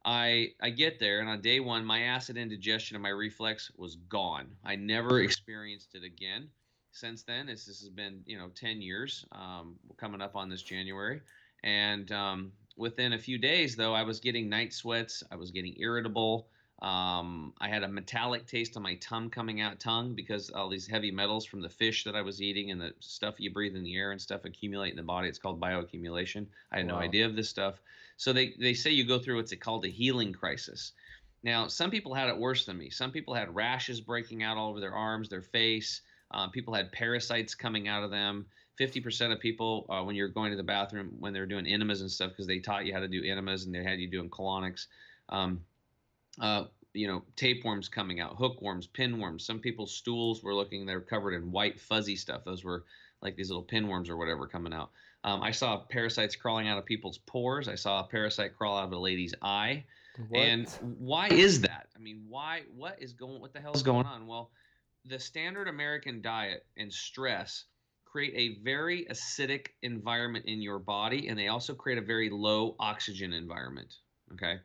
I 0.05 0.51
I 0.61 0.71
get 0.71 0.99
there, 0.99 1.21
and 1.21 1.29
on 1.29 1.41
day 1.41 1.61
one, 1.61 1.85
my 1.85 2.03
acid 2.03 2.37
indigestion 2.37 2.97
and 2.97 3.03
my 3.03 3.11
reflux 3.11 3.71
was 3.77 3.97
gone. 3.97 4.49
I 4.65 4.77
never 4.77 5.21
experienced 5.21 5.95
it 5.95 6.05
again. 6.05 6.49
Since 6.93 7.25
then, 7.25 7.49
it's, 7.49 7.65
this 7.65 7.81
has 7.81 7.89
been 7.89 8.23
you 8.27 8.39
know 8.39 8.49
10 8.55 8.81
years. 8.81 9.25
Um, 9.33 9.77
coming 9.97 10.21
up 10.21 10.37
on 10.37 10.49
this 10.49 10.63
January, 10.63 11.21
and 11.63 12.11
um, 12.13 12.53
within 12.77 13.15
a 13.15 13.19
few 13.19 13.39
days, 13.39 13.77
though, 13.77 13.95
I 13.95 14.03
was 14.03 14.21
getting 14.21 14.49
night 14.49 14.73
sweats. 14.73 15.23
I 15.31 15.37
was 15.37 15.51
getting 15.51 15.75
irritable. 15.79 16.49
Um, 16.83 17.55
I 17.61 17.69
had 17.69 17.83
a 17.83 17.89
metallic 17.89 18.47
taste 18.47 18.77
on 18.77 18.83
my 18.83 18.97
tongue 18.97 19.31
coming 19.31 19.61
out 19.61 19.81
tongue 19.81 20.15
because 20.15 20.51
all 20.51 20.69
these 20.69 20.87
heavy 20.87 21.11
metals 21.11 21.47
from 21.47 21.63
the 21.63 21.69
fish 21.69 22.05
that 22.05 22.15
I 22.15 22.21
was 22.21 22.43
eating 22.43 22.73
and 22.73 22.81
the 22.81 22.93
stuff 23.01 23.37
you 23.39 23.51
breathe 23.51 23.77
in 23.77 23.85
the 23.85 23.97
air 23.97 24.11
and 24.11 24.21
stuff 24.21 24.45
accumulate 24.45 24.91
in 24.91 24.97
the 24.97 25.03
body. 25.03 25.29
It's 25.29 25.39
called 25.39 25.61
bioaccumulation. 25.61 26.47
I 26.73 26.79
had 26.79 26.87
no 26.87 26.97
idea 26.97 27.25
of 27.27 27.37
this 27.37 27.49
stuff. 27.49 27.81
So 28.17 28.33
they, 28.33 28.55
they 28.59 28.75
say 28.75 28.91
you 28.91 29.05
go 29.05 29.19
through 29.19 29.37
what's 29.37 29.55
called 29.57 29.85
a 29.85 29.89
healing 29.89 30.33
crisis. 30.33 30.93
Now, 31.43 31.67
some 31.69 31.91
people 31.91 32.15
had 32.15 32.29
it 32.29 32.39
worse 32.39 32.65
than 32.65 32.79
me. 32.79 32.91
Some 32.91 33.11
people 33.11 33.35
had 33.35 33.55
rashes 33.55 34.01
breaking 34.01 34.43
out 34.43 34.57
all 34.57 34.71
over 34.71 34.81
their 34.81 34.95
arms, 34.95 35.29
their 35.29 35.43
face. 35.43 36.01
Um, 36.31 36.51
people 36.51 36.75
had 36.75 36.91
parasites 36.91 37.55
coming 37.55 37.87
out 37.87 38.03
of 38.03 38.11
them. 38.11 38.47
50% 38.81 39.33
of 39.33 39.41
people, 39.41 39.87
uh, 39.89 40.03
when 40.03 40.17
you're 40.17 40.29
going 40.29 40.51
to 40.51 40.57
the 40.57 40.63
bathroom, 40.63 41.15
when 41.19 41.33
they 41.33 41.41
were 41.41 41.47
doing 41.47 41.67
enemas 41.67 42.01
and 42.01 42.11
stuff, 42.11 42.31
because 42.31 42.47
they 42.47 42.59
taught 42.59 42.87
you 42.87 42.93
how 42.93 43.01
to 43.01 43.09
do 43.09 43.23
enemas 43.23 43.67
and 43.67 43.75
they 43.75 43.85
had 43.85 44.01
you 44.01 44.11
doing 44.11 44.31
colonics, 44.31 44.87
um, 45.29 45.61
uh, 46.41 46.65
you 46.93 47.07
know, 47.07 47.23
tapeworms 47.37 47.89
coming 47.89 48.21
out, 48.21 48.37
hookworms, 48.37 48.89
pinworms. 48.89 49.43
Some 49.43 49.61
people's 49.61 49.95
stools 49.95 50.43
were 50.43 50.55
looking, 50.55 50.87
they 50.87 50.95
were 50.95 51.01
covered 51.01 51.35
in 51.35 51.53
white, 51.53 51.79
fuzzy 51.79 52.17
stuff. 52.17 52.45
Those 52.45 52.65
were 52.65 52.85
like 53.21 53.37
these 53.37 53.51
little 53.51 53.65
pinworms 53.65 54.09
or 54.09 54.17
whatever 54.17 54.47
coming 54.47 54.73
out. 54.73 54.91
Um, 55.25 55.43
I 55.43 55.53
saw 55.53 55.79
parasites 55.79 56.37
crawling 56.37 56.69
out 56.69 56.77
of 56.77 56.85
people's 56.85 57.19
pores. 57.19 57.67
I 57.67 57.75
saw 57.75 58.01
a 58.01 58.05
parasite 58.05 58.57
crawl 58.57 58.77
out 58.77 58.85
of 58.85 58.93
a 58.93 58.99
lady's 58.99 59.35
eye. 59.41 59.85
What? 60.29 60.39
And 60.39 60.69
why 60.99 61.29
is 61.29 61.63
that? 61.63 61.89
I 61.97 61.99
mean, 61.99 62.23
why? 62.29 62.63
What 62.77 63.03
is 63.03 63.15
going? 63.15 63.41
What 63.41 63.55
the 63.55 63.61
hell 63.61 63.73
is 63.73 63.83
going 63.83 64.07
on? 64.07 64.27
Well, 64.27 64.51
the 65.07 65.19
standard 65.19 65.67
American 65.67 66.21
diet 66.21 66.67
and 66.77 66.93
stress 66.93 67.65
create 68.05 68.35
a 68.37 68.63
very 68.63 69.07
acidic 69.07 69.69
environment 69.83 70.45
in 70.45 70.61
your 70.61 70.79
body, 70.79 71.29
and 71.29 71.39
they 71.39 71.49
also 71.49 71.75
create 71.75 71.99
a 71.99 72.03
very 72.03 72.29
low 72.31 72.77
oxygen 72.79 73.33
environment. 73.33 73.95
Okay. 74.35 74.59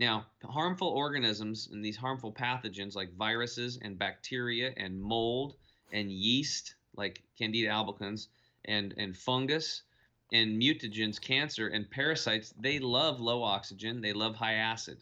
Now, 0.00 0.26
harmful 0.44 0.88
organisms 0.88 1.68
and 1.70 1.84
these 1.84 1.96
harmful 1.96 2.32
pathogens 2.32 2.96
like 2.96 3.14
viruses 3.16 3.78
and 3.82 3.98
bacteria 3.98 4.72
and 4.76 5.00
mold 5.00 5.56
and 5.92 6.10
yeast, 6.10 6.74
like 6.96 7.22
Candida 7.36 7.68
albicans, 7.68 8.28
and 8.64 8.94
and 8.96 9.16
fungus 9.16 9.82
and 10.32 10.60
mutagens, 10.60 11.20
cancer, 11.20 11.68
and 11.68 11.90
parasites, 11.90 12.54
they 12.58 12.78
love 12.78 13.20
low 13.20 13.42
oxygen, 13.42 14.00
they 14.00 14.12
love 14.12 14.34
high 14.34 14.54
acid. 14.54 14.98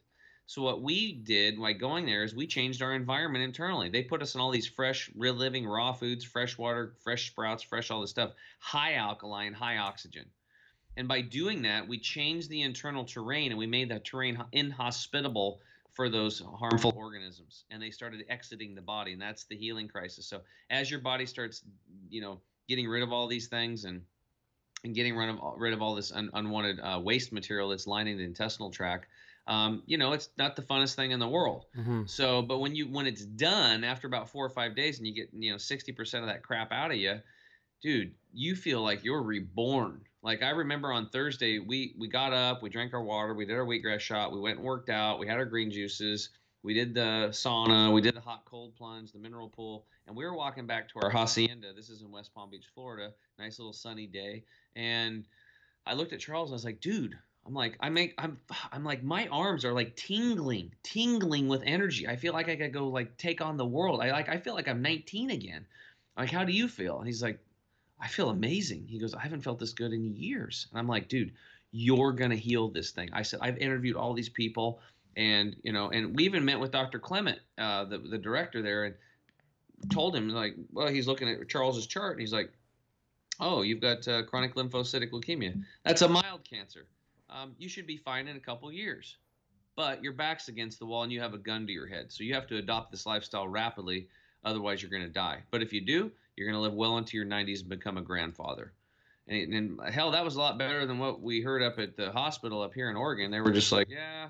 So 0.49 0.63
what 0.63 0.81
we 0.81 1.13
did 1.13 1.61
by 1.61 1.73
going 1.73 2.07
there 2.07 2.23
is 2.23 2.33
we 2.33 2.47
changed 2.47 2.81
our 2.81 2.95
environment 2.95 3.43
internally. 3.43 3.89
They 3.89 4.05
put 4.05 4.23
us 4.23 4.37
in 4.37 4.41
all 4.41 4.53
these 4.53 4.69
fresh, 4.69 5.11
real 5.17 5.35
living 5.35 5.67
raw 5.67 5.93
foods, 5.93 6.25
fresh 6.25 6.57
water, 6.57 6.95
fresh 7.03 7.31
sprouts, 7.31 7.65
fresh 7.65 7.91
all 7.91 8.01
this 8.01 8.11
stuff, 8.11 8.33
high 8.61 8.95
alkaline, 8.95 9.53
high 9.53 9.79
oxygen. 9.79 10.27
And 10.97 11.09
by 11.09 11.21
doing 11.21 11.63
that, 11.63 11.87
we 11.87 11.99
changed 11.99 12.49
the 12.49 12.63
internal 12.63 13.05
terrain 13.05 13.51
and 13.51 13.59
we 13.59 13.67
made 13.67 13.91
that 13.91 14.05
terrain 14.05 14.43
inhospitable 14.53 15.61
for 15.93 16.09
those 16.09 16.41
harmful 16.41 16.93
organisms 16.97 17.65
and 17.71 17.83
they 17.83 17.91
started 17.91 18.25
exiting 18.29 18.75
the 18.75 18.83
body 18.83 19.15
and 19.15 19.21
that's 19.21 19.45
the 19.45 19.57
healing 19.57 19.89
crisis. 19.89 20.27
So 20.27 20.43
as 20.71 20.91
your 20.91 21.01
body 21.01 21.27
starts, 21.27 21.63
you 22.09 22.21
know, 22.21 22.41
getting 22.69 22.87
rid 22.87 23.03
of 23.03 23.13
all 23.13 23.27
these 23.27 23.49
things 23.49 23.85
and 23.85 24.03
and 24.87 24.95
getting 24.95 25.15
rid 25.15 25.29
of 25.29 25.39
rid 25.59 25.75
of 25.75 25.83
all 25.83 25.95
this 25.95 26.13
un, 26.13 26.31
unwanted 26.33 26.81
uh, 26.81 26.99
waste 27.03 27.33
material 27.33 27.69
that's 27.69 27.87
lining 27.87 28.17
the 28.17 28.25
intestinal 28.25 28.71
tract, 28.71 29.07
um, 29.47 29.83
you 29.87 29.99
know, 29.99 30.13
it's 30.13 30.31
not 30.39 30.57
the 30.57 30.63
funnest 30.63 30.95
thing 30.95 31.11
in 31.11 31.21
the 31.21 31.29
world. 31.29 31.67
Mhm. 31.77 32.09
So, 32.09 32.41
but 32.41 32.59
when 32.59 32.75
you 32.75 32.87
when 32.87 33.07
it's 33.07 33.25
done 33.25 33.85
after 33.85 34.07
about 34.07 34.31
four 34.31 34.45
or 34.47 34.51
five 34.51 34.75
days, 34.75 34.99
and 34.99 35.07
you 35.07 35.15
get 35.15 35.29
you 35.33 35.53
know 35.53 35.59
sixty 35.59 35.93
percent 35.93 36.25
of 36.25 36.31
that 36.31 36.43
crap 36.43 36.73
out 36.73 36.91
of 36.91 36.97
you, 36.97 37.21
dude, 37.83 38.15
you 38.33 38.57
feel 38.57 38.83
like 38.83 39.05
you're 39.05 39.23
reborn. 39.23 40.01
Like 40.23 40.43
I 40.43 40.51
remember 40.51 40.93
on 40.93 41.09
Thursday, 41.11 41.59
we 41.59 41.95
we 41.99 42.09
got 42.09 42.33
up, 42.33 42.63
we 42.63 42.71
drank 42.71 42.95
our 42.95 43.03
water, 43.03 43.35
we 43.35 43.45
did 43.45 43.57
our 43.57 43.67
wheatgrass 43.67 44.01
shot, 44.01 44.33
we 44.33 44.41
went 44.41 44.57
and 44.57 44.67
worked 44.67 44.89
out, 44.89 45.19
we 45.19 45.27
had 45.27 45.37
our 45.37 45.45
green 45.45 45.71
juices, 45.71 46.31
we 46.67 46.75
did 46.75 46.95
the 46.95 47.29
sauna, 47.31 47.93
we 47.93 48.01
did 48.01 48.17
the 48.17 48.21
hot 48.21 48.43
cold 48.45 48.75
plunge, 48.75 49.13
the 49.13 49.21
mineral 49.21 49.49
pool, 49.49 49.87
and 50.09 50.17
we 50.17 50.25
were 50.25 50.35
walking 50.35 50.67
back 50.67 50.89
to 50.89 50.95
our 51.01 51.11
hacienda. 51.17 51.73
This 51.73 51.89
is 51.89 52.03
in 52.03 52.11
West 52.11 52.35
Palm 52.35 52.51
Beach, 52.51 52.67
Florida. 52.75 53.13
Nice 53.39 53.61
little 53.61 53.73
sunny 53.73 54.09
day, 54.09 54.43
and 54.75 55.25
I 55.87 55.95
looked 55.95 56.13
at 56.13 56.19
Charles 56.19 56.51
and 56.51 56.55
I 56.55 56.57
was 56.57 56.65
like, 56.65 56.81
dude. 56.81 57.17
I'm 57.47 57.55
like, 57.55 57.77
I 57.79 57.91
make, 57.91 58.13
I'm, 58.19 58.39
I'm 58.73 58.83
like, 58.83 59.05
my 59.05 59.29
arms 59.29 59.65
are 59.65 59.73
like 59.73 59.95
tingling, 59.95 60.73
tingling 60.83 61.47
with 61.47 61.63
energy. 61.65 62.09
I 62.09 62.17
feel 62.17 62.33
like 62.33 62.49
I 62.49 62.57
could 62.57 62.73
go 62.73 62.89
like 62.89 63.17
take 63.17 63.41
on 63.41 63.57
the 63.57 63.65
world. 63.65 64.01
I 64.03 64.11
like, 64.11 64.29
I 64.29 64.39
feel 64.39 64.55
like 64.55 64.67
I'm 64.67 64.83
19 64.83 65.31
again. 65.31 65.65
Like, 66.19 66.33
how 66.33 66.43
do 66.43 66.53
you 66.53 66.67
feel? 66.67 66.99
And 66.99 67.07
he's 67.07 67.23
like, 67.23 67.39
I 68.01 68.09
feel 68.09 68.31
amazing. 68.31 68.87
He 68.89 68.99
goes, 68.99 69.15
I 69.15 69.21
haven't 69.21 69.43
felt 69.43 69.61
this 69.61 69.75
good 69.75 69.93
in 69.93 70.17
years. 70.17 70.67
And 70.73 70.81
I'm 70.81 70.89
like, 70.89 71.09
dude, 71.09 71.35
you're 71.71 72.13
gonna 72.13 72.35
heal 72.35 72.69
this 72.69 72.91
thing. 72.91 73.11
I 73.13 73.23
said, 73.23 73.39
I've 73.43 73.59
interviewed 73.59 73.95
all 73.95 74.13
these 74.13 74.29
people, 74.29 74.81
and 75.17 75.57
you 75.63 75.73
know, 75.73 75.91
and 75.91 76.15
we 76.15 76.25
even 76.25 76.45
met 76.45 76.61
with 76.61 76.71
Dr. 76.71 76.99
Clement, 76.99 77.39
uh, 77.59 77.85
the 77.85 77.99
the 77.99 78.19
director 78.19 78.63
there, 78.63 78.85
and 78.85 78.95
told 79.91 80.15
him 80.15 80.29
like, 80.29 80.55
well, 80.73 80.89
he's 80.89 81.07
looking 81.07 81.29
at 81.29 81.49
Charles's 81.49 81.87
chart, 81.87 82.13
and 82.13 82.21
he's 82.21 82.33
like, 82.33 82.53
oh, 83.41 83.63
you've 83.63 83.81
got 83.81 84.07
uh, 84.09 84.23
chronic 84.25 84.55
lymphocytic 84.55 85.11
leukemia. 85.11 85.63
That's 85.85 86.03
a 86.03 86.09
mild 86.09 86.45
cancer. 86.49 86.87
Um, 87.29 87.55
you 87.59 87.69
should 87.69 87.87
be 87.87 87.97
fine 87.97 88.29
in 88.29 88.37
a 88.37 88.41
couple 88.41 88.71
years. 88.73 89.17
But 89.75 90.03
your 90.03 90.15
back's 90.15 90.49
against 90.49 90.79
the 90.79 90.87
wall 90.87 91.03
and 91.03 91.13
you 91.13 91.21
have 91.21 91.35
a 91.35 91.39
gun 91.39 91.67
to 91.67 91.73
your 91.73 91.87
head. 91.87 92.11
So 92.11 92.25
you 92.25 92.33
have 92.35 92.47
to 92.47 92.57
adopt 92.57 92.91
this 92.91 93.05
lifestyle 93.05 93.47
rapidly. 93.47 94.09
Otherwise, 94.43 94.81
you're 94.81 94.91
going 94.91 95.03
to 95.03 95.09
die. 95.09 95.43
But 95.51 95.61
if 95.61 95.73
you 95.73 95.83
do, 95.83 96.11
you're 96.35 96.51
going 96.51 96.57
to 96.57 96.63
live 96.63 96.73
well 96.73 96.97
into 96.97 97.17
your 97.17 97.27
90s 97.27 97.61
and 97.61 97.69
become 97.69 97.99
a 97.99 98.03
grandfather. 98.03 98.73
And, 99.29 99.53
and 99.53 99.81
hell, 99.93 100.13
that 100.13 100.25
was 100.25 100.37
a 100.37 100.39
lot 100.39 100.57
better 100.57 100.87
than 100.87 100.99
what 100.99 101.21
we 101.21 101.43
heard 101.43 101.63
up 101.63 101.79
at 101.79 101.97
the 101.97 102.11
hospital 102.11 102.63
up 102.63 102.73
here 102.73 102.89
in 102.89 102.97
Oregon. 102.97 103.31
They 103.31 103.41
were 103.41 103.51
just 103.51 103.71
like, 103.71 103.91
yeah, 103.91 104.29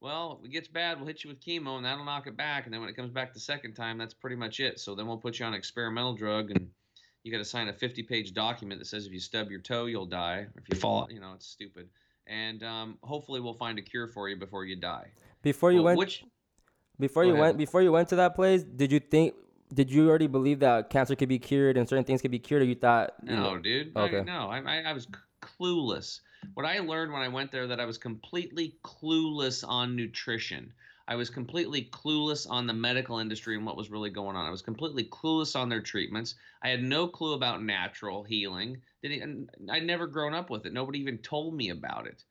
well, 0.00 0.38
if 0.40 0.46
it 0.48 0.52
gets 0.52 0.68
bad, 0.68 0.98
we'll 0.98 1.06
hit 1.06 1.24
you 1.24 1.30
with 1.30 1.40
chemo 1.40 1.76
and 1.76 1.84
that'll 1.84 2.04
knock 2.04 2.26
it 2.26 2.36
back. 2.36 2.64
And 2.64 2.72
then 2.72 2.80
when 2.80 2.88
it 2.90 2.94
comes 2.96 3.10
back 3.10 3.32
the 3.34 3.40
second 3.40 3.74
time, 3.74 3.98
that's 3.98 4.14
pretty 4.14 4.36
much 4.36 4.60
it. 4.60 4.78
So 4.78 4.94
then 4.94 5.06
we'll 5.06 5.16
put 5.18 5.38
you 5.38 5.46
on 5.46 5.52
an 5.54 5.58
experimental 5.58 6.14
drug 6.14 6.50
and 6.50 6.68
you 7.24 7.32
got 7.32 7.38
to 7.38 7.44
sign 7.44 7.68
a 7.68 7.72
50 7.72 8.04
page 8.04 8.32
document 8.32 8.80
that 8.80 8.86
says 8.86 9.06
if 9.06 9.12
you 9.12 9.18
stub 9.20 9.50
your 9.50 9.60
toe, 9.60 9.86
you'll 9.86 10.06
die. 10.06 10.38
Or 10.40 10.52
if 10.62 10.64
you 10.72 10.78
fall, 10.78 11.08
you 11.10 11.20
know, 11.20 11.32
it's 11.34 11.46
stupid. 11.46 11.88
And 12.26 12.62
um, 12.62 12.98
hopefully 13.02 13.40
we'll 13.40 13.54
find 13.54 13.78
a 13.78 13.82
cure 13.82 14.06
for 14.06 14.28
you 14.28 14.36
before 14.36 14.64
you 14.64 14.76
die. 14.76 15.08
Before 15.42 15.72
you 15.72 15.78
Well, 15.78 15.96
went, 15.96 15.98
which 15.98 16.24
before 17.00 17.24
you 17.24 17.30
ahead. 17.32 17.40
went, 17.40 17.58
before 17.58 17.82
you 17.82 17.90
went 17.90 18.08
to 18.10 18.16
that 18.16 18.34
place, 18.34 18.62
did 18.62 18.92
you 18.92 19.00
think? 19.00 19.34
Did 19.72 19.90
you 19.90 20.08
already 20.08 20.26
believe 20.28 20.60
that 20.60 20.88
cancer 20.88 21.14
could 21.14 21.28
be 21.28 21.38
cured 21.38 21.76
and 21.76 21.86
certain 21.88 22.04
things 22.04 22.22
could 22.22 22.30
be 22.30 22.38
cured, 22.38 22.62
or 22.62 22.64
you 22.64 22.74
thought? 22.74 23.12
you 23.22 23.34
No, 23.36 23.54
know- 23.54 23.58
dude. 23.58 23.94
Okay. 23.96 24.20
I, 24.20 24.22
no, 24.22 24.48
I, 24.48 24.58
I, 24.60 24.82
I 24.86 24.92
was 24.94 25.06
clueless. 25.60 26.20
What 26.54 26.66
I 26.66 26.78
learned 26.78 27.12
when 27.12 27.22
I 27.22 27.28
went 27.28 27.50
there 27.50 27.66
that 27.66 27.80
I 27.80 27.84
was 27.84 27.98
completely 27.98 28.76
clueless 28.84 29.64
on 29.66 29.96
nutrition. 29.96 30.72
I 31.08 31.16
was 31.16 31.30
completely 31.30 31.88
clueless 31.90 32.48
on 32.48 32.66
the 32.66 32.74
medical 32.74 33.18
industry 33.18 33.56
and 33.56 33.64
what 33.64 33.76
was 33.76 33.90
really 33.90 34.10
going 34.10 34.36
on. 34.36 34.44
I 34.44 34.50
was 34.50 34.62
completely 34.62 35.04
clueless 35.04 35.56
on 35.58 35.68
their 35.68 35.80
treatments. 35.80 36.34
I 36.62 36.68
had 36.68 36.82
no 36.82 37.08
clue 37.08 37.32
about 37.32 37.62
natural 37.62 38.24
healing. 38.24 38.82
I'd 39.04 39.84
never 39.84 40.06
grown 40.06 40.34
up 40.34 40.50
with 40.50 40.66
it. 40.66 40.72
Nobody 40.72 41.00
even 41.00 41.18
told 41.18 41.54
me 41.54 41.70
about 41.70 42.06
it. 42.06 42.24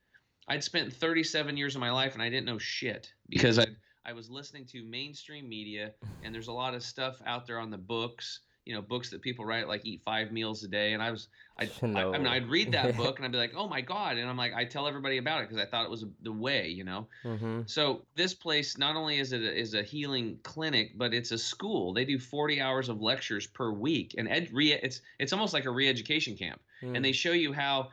I'd 0.47 0.63
spent 0.63 0.93
37 0.93 1.57
years 1.57 1.75
of 1.75 1.81
my 1.81 1.91
life 1.91 2.13
and 2.13 2.21
I 2.21 2.29
didn't 2.29 2.45
know 2.45 2.59
shit 2.59 3.11
because 3.29 3.59
I 3.59 3.65
I 4.07 4.13
was 4.13 4.29
listening 4.29 4.65
to 4.67 4.85
mainstream 4.85 5.49
media 5.49 5.93
and 6.23 6.33
there's 6.33 6.47
a 6.47 6.53
lot 6.53 6.73
of 6.73 6.81
stuff 6.81 7.21
out 7.25 7.45
there 7.45 7.59
on 7.59 7.69
the 7.69 7.77
books, 7.77 8.39
you 8.67 8.73
know, 8.73 8.81
books 8.81 9.09
that 9.11 9.21
people 9.21 9.45
write 9.45 9.67
like 9.67 9.85
eat 9.85 10.01
five 10.03 10.31
meals 10.31 10.63
a 10.63 10.67
day 10.67 10.93
and 10.93 11.01
I 11.01 11.09
was 11.09 11.29
I, 11.57 11.63
I, 11.81 11.85
I 11.85 11.87
mean 12.11 12.23
No. 12.23 12.29
I'd 12.29 12.49
read 12.49 12.73
that 12.73 12.97
book 13.03 13.17
and 13.17 13.25
I'd 13.25 13.31
be 13.31 13.37
like, 13.37 13.53
"Oh 13.55 13.67
my 13.67 13.81
god." 13.81 14.17
And 14.17 14.29
I'm 14.29 14.37
like 14.37 14.53
I 14.53 14.65
tell 14.65 14.87
everybody 14.87 15.17
about 15.17 15.41
it 15.41 15.49
because 15.49 15.61
I 15.61 15.65
thought 15.65 15.85
it 15.85 15.89
was 15.89 16.05
the 16.21 16.31
way, 16.31 16.67
you 16.67 16.83
know. 16.83 17.07
Mhm. 17.23 17.69
So 17.69 18.05
this 18.15 18.33
place 18.33 18.77
not 18.77 18.95
only 18.95 19.19
is 19.19 19.31
it 19.31 19.41
a, 19.41 19.57
is 19.57 19.73
a 19.73 19.83
healing 19.83 20.37
clinic, 20.43 20.97
but 20.97 21.13
it's 21.13 21.31
a 21.31 21.37
school. 21.37 21.93
They 21.93 22.05
do 22.05 22.19
40 22.19 22.59
hours 22.61 22.89
of 22.89 23.01
lectures 23.01 23.47
per 23.47 23.71
week, 23.71 24.15
and 24.17 24.27
ed, 24.27 24.49
re, 24.51 24.73
it's 24.73 25.01
it's 25.17 25.31
almost 25.31 25.53
like 25.53 25.65
a 25.65 25.71
re-education 25.71 26.35
camp. 26.35 26.59
Mm. 26.83 26.97
And 26.97 27.05
they 27.05 27.13
show 27.13 27.31
you 27.31 27.53
how 27.53 27.89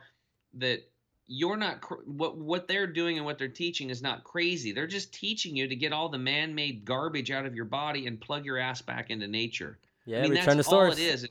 that 0.55 0.81
you're 1.27 1.57
not 1.57 1.81
cr- 1.81 2.03
what 2.05 2.37
what 2.37 2.67
they're 2.67 2.85
doing 2.85 3.17
and 3.17 3.25
what 3.25 3.37
they're 3.37 3.47
teaching 3.47 3.89
is 3.89 4.01
not 4.01 4.23
crazy. 4.23 4.71
They're 4.73 4.85
just 4.85 5.13
teaching 5.13 5.55
you 5.55 5.67
to 5.67 5.75
get 5.75 5.91
all 5.93 6.09
the 6.09 6.19
man-made 6.19 6.85
garbage 6.85 7.31
out 7.31 7.45
of 7.45 7.55
your 7.55 7.65
body 7.65 8.05
and 8.07 8.19
plug 8.19 8.45
your 8.45 8.57
ass 8.57 8.81
back 8.81 9.09
into 9.09 9.27
nature. 9.27 9.79
Yeah, 10.05 10.19
I 10.19 10.21
mean 10.23 10.31
return 10.31 10.57
that's 10.57 10.67
to 10.67 10.71
source. 10.71 10.93
all 10.95 10.99
it 10.99 10.99
is. 10.99 11.27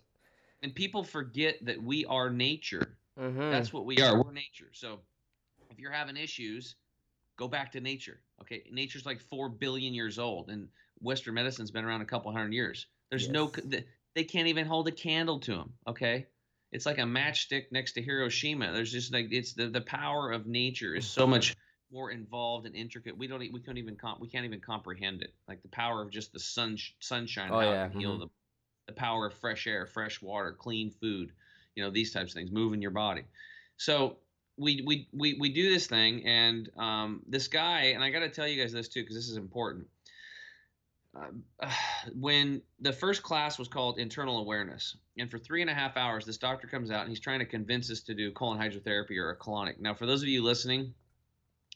And 0.62 0.74
people 0.74 1.04
forget 1.04 1.56
that 1.66 1.82
we 1.82 2.04
are 2.06 2.30
nature. 2.30 2.96
Mhm. 3.18 3.50
That's 3.50 3.72
what 3.72 3.84
we 3.84 4.00
are. 4.00 4.22
We're 4.22 4.32
nature. 4.32 4.70
So 4.72 5.00
if 5.70 5.78
you're 5.78 5.92
having 5.92 6.16
issues, 6.16 6.76
go 7.36 7.48
back 7.48 7.72
to 7.72 7.80
nature. 7.80 8.20
Okay, 8.40 8.64
nature's 8.72 9.04
like 9.06 9.20
four 9.20 9.48
billion 9.48 9.92
years 9.94 10.18
old, 10.18 10.50
and 10.50 10.68
Western 11.00 11.34
medicine's 11.34 11.70
been 11.70 11.84
around 11.84 12.00
a 12.00 12.06
couple 12.06 12.32
hundred 12.32 12.52
years. 12.54 12.86
There's 13.10 13.28
no, 13.28 13.50
Yes. 13.54 13.64
th- 13.70 13.86
they 14.14 14.24
can't 14.24 14.48
even 14.48 14.66
hold 14.66 14.88
a 14.88 14.92
candle 14.92 15.38
to 15.40 15.52
them. 15.52 15.72
Okay, 15.86 16.26
it's 16.72 16.86
like 16.86 16.98
a 16.98 17.02
matchstick 17.02 17.70
next 17.70 17.92
to 17.92 18.02
Hiroshima. 18.02 18.72
There's 18.72 18.90
just 18.92 19.12
like 19.12 19.28
it's 19.32 19.52
the 19.52 19.68
the 19.68 19.80
power 19.82 20.32
of 20.32 20.46
nature 20.46 20.94
is 20.94 21.06
so 21.06 21.26
much 21.26 21.54
more 21.92 22.10
involved 22.10 22.66
and 22.66 22.74
intricate. 22.74 23.16
We 23.16 23.26
don't 23.26 23.40
we 23.40 23.60
couldn't 23.60 23.78
even 23.78 23.96
comp- 23.96 24.20
we 24.20 24.28
can't 24.28 24.44
even 24.46 24.60
comprehend 24.60 25.22
it. 25.22 25.34
Like 25.46 25.62
the 25.62 25.68
power 25.68 26.02
of 26.02 26.10
just 26.10 26.32
the 26.32 26.40
sun 26.40 26.78
sunshine, 27.00 27.50
Oh, 27.52 27.60
yeah, 27.60 27.88
heal 27.90 28.16
mhm. 28.16 28.20
the 28.20 28.28
the 28.86 28.92
power 28.92 29.26
of 29.26 29.34
fresh 29.34 29.66
air, 29.66 29.86
fresh 29.86 30.20
water, 30.20 30.52
clean 30.52 30.90
food, 30.90 31.32
you 31.74 31.82
know, 31.82 31.90
these 31.90 32.12
types 32.12 32.32
of 32.32 32.34
things, 32.34 32.50
moving 32.50 32.82
your 32.82 32.90
body. 32.90 33.24
So 33.76 34.18
we 34.56 34.82
we 34.86 35.08
we, 35.12 35.36
we 35.38 35.48
do 35.52 35.70
this 35.70 35.86
thing, 35.86 36.24
and 36.24 36.68
um, 36.76 37.22
this 37.26 37.48
guy, 37.48 37.92
and 37.94 38.04
I 38.04 38.10
got 38.10 38.20
to 38.20 38.28
tell 38.28 38.46
you 38.46 38.60
guys 38.60 38.72
this 38.72 38.88
too, 38.88 39.02
because 39.02 39.16
this 39.16 39.28
is 39.28 39.36
important. 39.36 39.86
uh, 41.16 41.70
when 42.14 42.62
the 42.80 42.92
first 42.92 43.22
class 43.22 43.58
was 43.58 43.68
called 43.68 43.98
internal 43.98 44.38
awareness, 44.38 44.96
and 45.18 45.30
for 45.30 45.38
three 45.38 45.60
and 45.60 45.70
a 45.70 45.74
half 45.74 45.96
hours, 45.96 46.24
this 46.24 46.38
doctor 46.38 46.66
comes 46.68 46.90
out 46.90 47.00
and 47.00 47.08
he's 47.08 47.20
trying 47.20 47.40
to 47.40 47.46
convince 47.46 47.90
us 47.90 48.00
to 48.02 48.14
do 48.14 48.30
colon 48.32 48.58
hydrotherapy 48.58 49.18
or 49.18 49.30
a 49.30 49.36
colonic. 49.36 49.80
Now, 49.80 49.94
for 49.94 50.06
those 50.06 50.22
of 50.22 50.28
you 50.28 50.42
listening, 50.42 50.94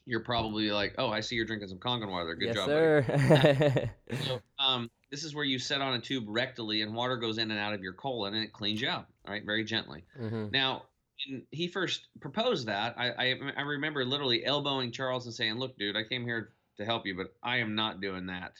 you're 0.05 0.21
probably 0.21 0.71
like, 0.71 0.95
"Oh, 0.97 1.09
I 1.09 1.19
see 1.19 1.35
you're 1.35 1.45
drinking 1.45 1.67
some 1.67 1.79
Kangen 1.79 2.09
water. 2.09 2.33
Good 2.35 2.47
yes, 2.47 2.55
job, 2.55 2.67
sir. 2.67 3.91
so, 4.25 4.39
um, 4.57 4.89
this 5.11 5.23
is 5.23 5.33
where 5.33 5.45
you 5.45 5.59
set 5.59 5.81
on 5.81 5.95
a 5.95 6.01
tube 6.01 6.27
rectally, 6.27 6.83
and 6.83 6.95
water 6.95 7.17
goes 7.17 7.37
in 7.37 7.51
and 7.51 7.59
out 7.59 7.73
of 7.73 7.81
your 7.81 7.93
colon, 7.93 8.33
and 8.33 8.43
it 8.43 8.53
cleans 8.53 8.81
you 8.81 8.89
out, 8.89 9.07
all 9.25 9.33
right, 9.33 9.45
very 9.45 9.63
gently. 9.63 10.05
hmm 10.15 10.47
Now, 10.51 10.85
when 11.27 11.45
he 11.51 11.67
first 11.67 12.07
proposed 12.21 12.67
that, 12.67 12.97
I, 12.97 13.11
I 13.11 13.39
I 13.57 13.61
remember 13.61 14.05
literally 14.05 14.45
elbowing 14.45 14.91
Charles 14.91 15.25
and 15.25 15.35
saying, 15.35 15.55
"Look, 15.55 15.77
dude, 15.77 15.95
I 15.97 16.03
came 16.03 16.23
here 16.23 16.53
to 16.77 16.85
help 16.85 17.05
you, 17.05 17.15
but 17.15 17.35
I 17.43 17.57
am 17.57 17.75
not 17.75 18.01
doing 18.01 18.27
that." 18.27 18.53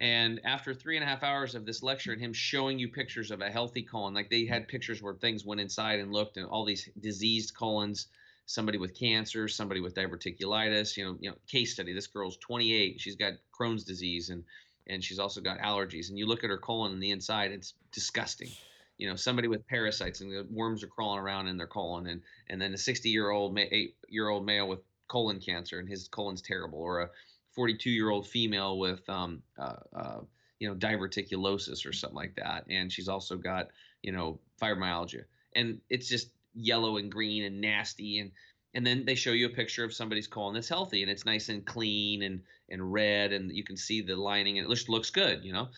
And 0.00 0.40
after 0.44 0.74
three 0.74 0.96
and 0.96 1.04
a 1.04 1.06
half 1.06 1.22
hours 1.22 1.54
of 1.54 1.64
this 1.64 1.82
lecture 1.82 2.12
and 2.12 2.20
him 2.20 2.32
showing 2.32 2.78
you 2.78 2.88
pictures 2.88 3.30
of 3.30 3.40
a 3.40 3.50
healthy 3.50 3.82
colon, 3.82 4.14
like 4.14 4.28
they 4.28 4.44
had 4.44 4.68
pictures 4.68 5.00
where 5.00 5.14
things 5.14 5.44
went 5.44 5.60
inside 5.60 6.00
and 6.00 6.12
looked, 6.12 6.36
and 6.36 6.46
all 6.46 6.64
these 6.64 6.88
diseased 7.00 7.54
colons, 7.54 8.08
somebody 8.44 8.78
with 8.78 8.94
cancer, 8.94 9.48
somebody 9.48 9.80
with 9.80 9.94
diverticulitis, 9.94 10.96
you 10.96 11.04
know, 11.04 11.16
you 11.20 11.30
know, 11.30 11.36
case 11.46 11.72
study. 11.72 11.92
This 11.94 12.06
girl's 12.06 12.36
28, 12.38 13.00
she's 13.00 13.16
got 13.16 13.34
Crohn's 13.58 13.84
disease, 13.84 14.28
and 14.30 14.44
and 14.86 15.02
she's 15.02 15.18
also 15.18 15.40
got 15.40 15.58
allergies. 15.58 16.08
And 16.08 16.18
you 16.18 16.26
look 16.26 16.44
at 16.44 16.50
her 16.50 16.58
colon 16.58 16.92
on 16.92 17.00
the 17.00 17.10
inside, 17.10 17.52
it's 17.52 17.74
disgusting. 17.92 18.50
You 18.98 19.08
know, 19.10 19.16
somebody 19.16 19.48
with 19.48 19.66
parasites 19.66 20.20
and 20.20 20.30
the 20.32 20.46
worms 20.50 20.82
are 20.82 20.88
crawling 20.88 21.20
around 21.20 21.48
in 21.48 21.56
their 21.56 21.66
colon, 21.66 22.06
and 22.06 22.22
and 22.48 22.60
then 22.60 22.72
a 22.72 22.78
60 22.78 23.08
year 23.10 23.30
old, 23.30 23.58
eight 23.58 23.96
year 24.08 24.28
old 24.28 24.46
male 24.46 24.68
with 24.68 24.80
colon 25.08 25.40
cancer, 25.40 25.78
and 25.78 25.88
his 25.88 26.08
colon's 26.08 26.42
terrible, 26.42 26.78
or 26.78 27.02
a 27.02 27.10
42 27.52 27.90
year 27.90 28.10
old 28.10 28.26
female 28.26 28.78
with 28.78 29.08
um, 29.08 29.42
uh, 29.58 29.76
uh, 29.94 30.20
you 30.58 30.68
know 30.68 30.74
diverticulosis 30.74 31.86
or 31.86 31.92
something 31.92 32.16
like 32.16 32.34
that 32.36 32.64
and 32.70 32.92
she's 32.92 33.08
also 33.08 33.36
got 33.36 33.68
you 34.02 34.12
know 34.12 34.38
fibromyalgia 34.60 35.24
and 35.54 35.80
it's 35.90 36.08
just 36.08 36.30
yellow 36.54 36.96
and 36.96 37.12
green 37.12 37.44
and 37.44 37.60
nasty 37.60 38.18
and 38.18 38.32
and 38.74 38.86
then 38.86 39.04
they 39.04 39.14
show 39.14 39.32
you 39.32 39.46
a 39.46 39.50
picture 39.50 39.84
of 39.84 39.92
somebody's 39.92 40.26
colon 40.26 40.54
that's 40.54 40.68
healthy 40.68 41.02
and 41.02 41.10
it's 41.10 41.24
nice 41.24 41.48
and 41.48 41.64
clean 41.64 42.22
and 42.22 42.40
and 42.68 42.92
red 42.92 43.32
and 43.32 43.50
you 43.52 43.64
can 43.64 43.76
see 43.76 44.00
the 44.00 44.16
lining 44.16 44.58
and 44.58 44.66
it 44.66 44.74
just 44.74 44.88
looks 44.88 45.10
good 45.10 45.44
you 45.44 45.52
know 45.52 45.68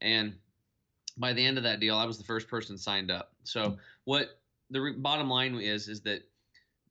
and 0.00 0.34
by 1.16 1.32
the 1.32 1.44
end 1.44 1.56
of 1.56 1.64
that 1.64 1.80
deal 1.80 1.96
i 1.96 2.04
was 2.04 2.18
the 2.18 2.24
first 2.24 2.48
person 2.48 2.76
signed 2.76 3.10
up 3.10 3.32
so 3.44 3.76
what 4.04 4.38
the 4.70 4.80
re- 4.80 4.92
bottom 4.92 5.28
line 5.28 5.54
is 5.56 5.88
is 5.88 6.00
that 6.02 6.22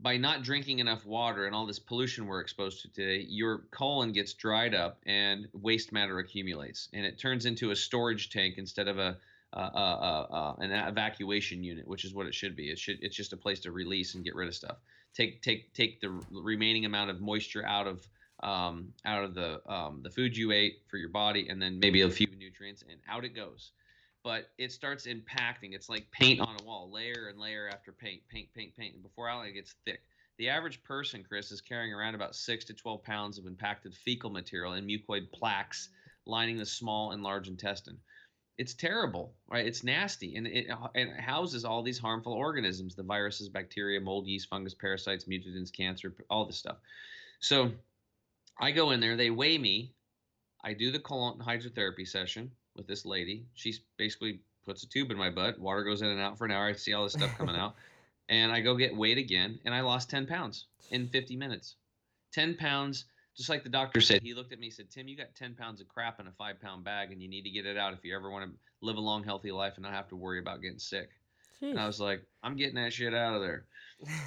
by 0.04 0.18
not 0.18 0.44
drinking 0.44 0.80
enough 0.80 1.06
water 1.06 1.46
and 1.46 1.56
all 1.56 1.66
this 1.66 1.80
pollution 1.80 2.28
we're 2.28 2.42
exposed 2.42 2.82
to 2.82 2.92
today, 2.92 3.26
your 3.30 3.60
colon 3.72 4.12
gets 4.12 4.34
dried 4.34 4.76
up 4.76 5.00
and 5.06 5.48
waste 5.54 5.94
matter 5.94 6.20
accumulates, 6.20 6.90
and 6.94 7.06
it 7.06 7.18
turns 7.18 7.46
into 7.46 7.72
a 7.72 7.76
storage 7.76 8.30
tank 8.30 8.56
instead 8.58 8.90
of 8.90 9.00
a, 9.00 9.18
a, 9.54 9.60
a, 9.60 10.28
a 10.30 10.56
an 10.60 10.72
evacuation 10.72 11.64
unit, 11.64 11.88
which 11.88 12.04
is 12.04 12.14
what 12.14 12.28
it 12.28 12.34
should 12.36 12.56
be. 12.56 12.70
It 12.70 12.78
should 12.78 12.98
it's 13.02 13.16
just 13.16 13.32
a 13.32 13.38
place 13.38 13.62
to 13.62 13.72
release 13.72 14.16
and 14.16 14.26
get 14.26 14.36
rid 14.36 14.50
of 14.50 14.56
stuff. 14.56 14.78
Take 15.14 15.42
take 15.42 15.74
take 15.74 16.02
the 16.02 16.10
remaining 16.32 16.86
amount 16.86 17.10
of 17.10 17.22
moisture 17.22 17.66
out 17.66 17.88
of 17.88 18.08
um, 18.42 18.94
out 19.06 19.24
of 19.24 19.34
the 19.36 19.62
um, 19.72 20.02
the 20.04 20.10
food 20.10 20.36
you 20.36 20.52
ate 20.52 20.82
for 20.88 20.98
your 20.98 21.10
body, 21.10 21.50
and 21.50 21.62
then 21.62 21.80
maybe 21.80 22.02
a 22.02 22.10
few 22.10 22.28
nutrients, 22.38 22.84
and 22.88 23.00
out 23.08 23.24
it 23.24 23.36
goes 23.36 23.72
but 24.24 24.50
it 24.58 24.72
starts 24.72 25.06
impacting. 25.06 25.74
It's 25.74 25.90
like 25.90 26.10
paint 26.12 26.40
on 26.40 26.56
a 26.60 26.64
wall, 26.64 26.90
layer 26.92 27.28
and 27.30 27.38
layer 27.38 27.70
after 27.70 27.92
paint, 27.92 28.22
paint, 28.30 28.48
paint, 28.56 28.76
paint. 28.76 28.94
And 28.96 29.04
before 29.04 29.30
it 29.46 29.52
gets 29.52 29.76
thick. 29.86 30.02
The 30.38 30.50
average 30.50 30.82
person, 30.84 31.24
Chris, 31.28 31.52
is 31.52 31.62
carrying 31.62 31.94
around 31.94 32.16
about 32.16 32.36
six 32.36 32.66
to 32.66 32.74
12 32.74 33.04
pounds 33.04 33.38
of 33.38 33.46
impacted 33.46 33.94
fecal 33.94 34.32
material 34.32 34.74
and 34.74 34.90
mucoid 34.90 35.32
plaques 35.32 35.90
lining 36.26 36.58
the 36.58 36.66
small 36.66 37.12
and 37.12 37.22
large 37.22 37.48
intestine. 37.48 37.98
It's 38.58 38.74
terrible, 38.76 39.34
right? 39.48 39.66
It's 39.66 39.84
nasty, 39.84 40.36
and 40.36 40.46
it, 40.46 40.70
uh, 40.70 40.88
it 40.94 41.20
houses 41.20 41.66
all 41.66 41.82
these 41.82 41.98
harmful 41.98 42.34
organisms: 42.34 42.96
the 42.96 43.04
viruses, 43.04 43.50
bacteria, 43.50 44.00
mold, 44.00 44.28
yeast, 44.28 44.48
fungus, 44.50 44.76
parasites, 44.76 45.26
mutagens, 45.26 45.72
cancer, 45.72 46.14
all 46.30 46.46
this 46.46 46.58
stuff. 46.58 46.78
So, 47.40 47.72
I 48.60 48.72
go 48.72 48.92
in 48.92 49.00
there. 49.00 49.18
They 49.18 49.32
weigh 49.32 49.58
me. 49.58 49.94
I 50.64 50.74
do 50.74 50.92
the 50.92 51.00
colon 51.00 51.40
hydrotherapy 51.40 52.08
session 52.08 52.52
with 52.76 52.88
this 52.88 53.06
lady. 53.06 53.46
She 53.56 53.74
basically 53.98 54.40
puts 54.66 54.84
a 54.84 54.90
tube 54.90 55.12
in 55.12 55.18
my 55.18 55.30
butt. 55.30 55.60
Water 55.60 55.84
goes 55.84 56.02
in 56.02 56.08
and 56.08 56.22
out 56.22 56.38
for 56.38 56.46
an 56.46 56.52
hour. 56.52 56.68
I 56.68 56.74
see 56.74 56.94
all 56.94 57.04
this 57.04 57.14
stuff 57.14 57.38
coming 57.38 57.56
out. 57.56 57.76
And 58.30 58.54
I 58.54 58.62
go 58.62 58.78
get 58.78 58.96
weighed 58.96 59.18
again, 59.18 59.60
and 59.66 59.76
I 59.76 59.82
lost 59.82 60.10
10 60.10 60.28
pounds 60.28 60.68
in 60.92 61.10
50 61.10 61.36
minutes. 61.36 61.76
10 62.32 62.56
pounds, 62.56 63.04
just 63.36 63.50
like 63.50 63.64
the 63.64 63.70
doctor 63.70 64.02
said. 64.02 64.22
He 64.22 64.34
looked 64.34 64.54
at 64.54 64.60
me 64.60 64.68
and 64.68 64.74
said, 64.74 64.90
Tim, 64.90 65.08
you 65.08 65.18
got 65.18 65.36
10 65.36 65.56
pounds 65.56 65.82
of 65.82 65.88
crap 65.88 66.20
in 66.20 66.28
a 66.28 66.32
five 66.32 66.62
pound 66.62 66.84
bag, 66.84 67.12
and 67.12 67.22
you 67.22 67.28
need 67.28 67.44
to 67.44 67.50
get 67.50 67.66
it 67.66 67.78
out 67.78 67.94
if 67.94 68.04
you 68.04 68.16
ever 68.16 68.30
want 68.30 68.50
to 68.50 68.58
live 68.82 68.98
a 68.98 69.02
long, 69.02 69.24
healthy 69.24 69.52
life 69.52 69.74
and 69.76 69.84
not 69.84 69.94
have 69.94 70.10
to 70.10 70.16
worry 70.16 70.40
about 70.40 70.62
getting 70.62 70.80
sick. 70.80 71.10
And 71.62 71.80
I 71.80 71.88
was 71.88 72.00
like, 72.00 72.22
I'm 72.44 72.58
getting 72.58 72.76
that 72.76 72.92
shit 72.92 73.14
out 73.14 73.36
of 73.36 73.42
there. 73.42 73.66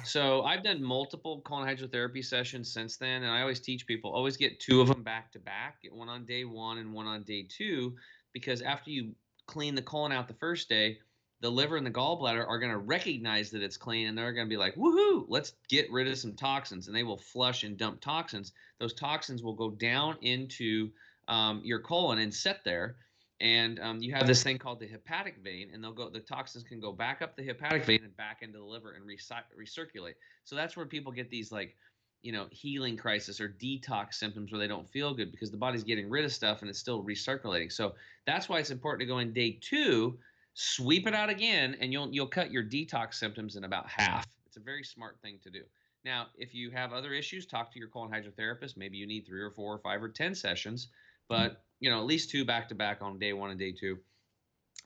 so 0.03 0.41
I've 0.41 0.63
done 0.63 0.83
multiple 0.83 1.41
colon 1.41 1.67
hydrotherapy 1.67 2.25
sessions 2.25 2.73
since 2.73 2.97
then, 2.97 3.23
and 3.23 3.31
I 3.31 3.41
always 3.41 3.59
teach 3.59 3.85
people 3.85 4.11
always 4.11 4.37
get 4.37 4.59
two 4.59 4.81
of 4.81 4.87
them 4.87 5.03
back 5.03 5.31
to 5.33 5.39
back. 5.39 5.81
Get 5.83 5.93
one 5.93 6.09
on 6.09 6.25
day 6.25 6.45
one 6.45 6.79
and 6.79 6.93
one 6.93 7.05
on 7.05 7.23
day 7.23 7.45
two, 7.47 7.95
because 8.33 8.61
after 8.61 8.89
you 8.89 9.13
clean 9.45 9.75
the 9.75 9.81
colon 9.81 10.11
out 10.11 10.27
the 10.27 10.33
first 10.33 10.67
day, 10.67 10.99
the 11.41 11.49
liver 11.49 11.77
and 11.77 11.85
the 11.85 11.91
gallbladder 11.91 12.47
are 12.47 12.59
going 12.59 12.71
to 12.71 12.77
recognize 12.77 13.51
that 13.51 13.61
it's 13.61 13.77
clean 13.77 14.07
and 14.07 14.17
they're 14.17 14.33
going 14.33 14.47
to 14.47 14.49
be 14.49 14.57
like, 14.57 14.75
woohoo, 14.75 15.25
let's 15.27 15.53
get 15.69 15.91
rid 15.91 16.07
of 16.07 16.17
some 16.17 16.33
toxins. 16.33 16.87
And 16.87 16.95
they 16.95 17.03
will 17.03 17.17
flush 17.17 17.63
and 17.63 17.77
dump 17.77 18.01
toxins. 18.01 18.53
Those 18.79 18.93
toxins 18.93 19.43
will 19.43 19.53
go 19.53 19.69
down 19.69 20.17
into 20.21 20.89
um, 21.27 21.61
your 21.63 21.79
colon 21.79 22.19
and 22.19 22.33
sit 22.33 22.57
there. 22.63 22.95
And 23.39 23.79
um, 23.79 24.01
you 24.01 24.13
have 24.15 24.25
this 24.25 24.41
thing 24.41 24.57
called 24.57 24.79
the 24.79 24.87
hepatic 24.87 25.35
vein, 25.43 25.69
and 25.71 25.83
they'll 25.83 25.93
go. 25.93 26.09
The 26.09 26.21
toxins 26.21 26.63
can 26.63 26.79
go 26.79 26.91
back 26.91 27.21
up 27.21 27.37
the 27.37 27.43
hepatic 27.43 27.85
vein 27.85 27.99
and 28.03 28.17
back 28.17 28.41
into 28.41 28.57
the 28.57 28.63
liver 28.63 28.93
and 28.93 29.05
recirculate. 29.05 30.15
So 30.43 30.55
that's 30.55 30.75
where 30.75 30.87
people 30.87 31.11
get 31.11 31.29
these 31.29 31.51
like 31.51 31.75
you 32.23 32.31
know 32.31 32.47
healing 32.49 32.97
crisis 32.97 33.39
or 33.39 33.55
detox 33.61 34.15
symptoms 34.15 34.51
where 34.51 34.57
they 34.59 34.67
don't 34.67 34.89
feel 34.89 35.13
good 35.13 35.31
because 35.31 35.51
the 35.51 35.57
body's 35.57 35.83
getting 35.83 36.09
rid 36.09 36.25
of 36.25 36.33
stuff 36.33 36.61
and 36.61 36.69
it's 36.69 36.79
still 36.79 37.03
recirculating 37.03 37.71
so 37.71 37.93
that's 38.25 38.49
why 38.49 38.57
it's 38.57 38.71
important 38.71 39.01
to 39.01 39.05
go 39.05 39.19
in 39.19 39.31
day 39.33 39.57
two 39.61 40.17
sweep 40.59 41.05
it 41.05 41.13
out 41.13 41.29
again 41.29 41.77
and 41.79 41.93
you'll 41.93 42.09
you'll 42.11 42.25
cut 42.25 42.51
your 42.51 42.63
detox 42.63 43.13
symptoms 43.13 43.55
in 43.55 43.63
about 43.63 43.87
half. 43.87 44.25
It's 44.47 44.57
a 44.57 44.59
very 44.59 44.83
smart 44.83 45.19
thing 45.21 45.37
to 45.43 45.51
do. 45.51 45.61
Now 46.03 46.27
if 46.35 46.55
you 46.55 46.71
have 46.71 46.93
other 46.93 47.13
issues 47.13 47.45
talk 47.45 47.71
to 47.73 47.79
your 47.79 47.89
colon 47.89 48.11
hydrotherapist. 48.11 48.75
Maybe 48.75 48.97
you 48.97 49.05
need 49.05 49.27
three 49.27 49.41
or 49.41 49.51
four 49.51 49.75
or 49.75 49.77
five 49.77 50.01
or 50.01 50.09
ten 50.09 50.33
sessions 50.33 50.87
but 51.29 51.63
you 51.79 51.91
know 51.91 51.99
at 51.99 52.05
least 52.05 52.31
two 52.31 52.43
back 52.43 52.67
to 52.69 52.75
back 52.75 53.01
on 53.01 53.19
day 53.19 53.33
one 53.33 53.51
and 53.51 53.59
day 53.59 53.71
two. 53.71 53.99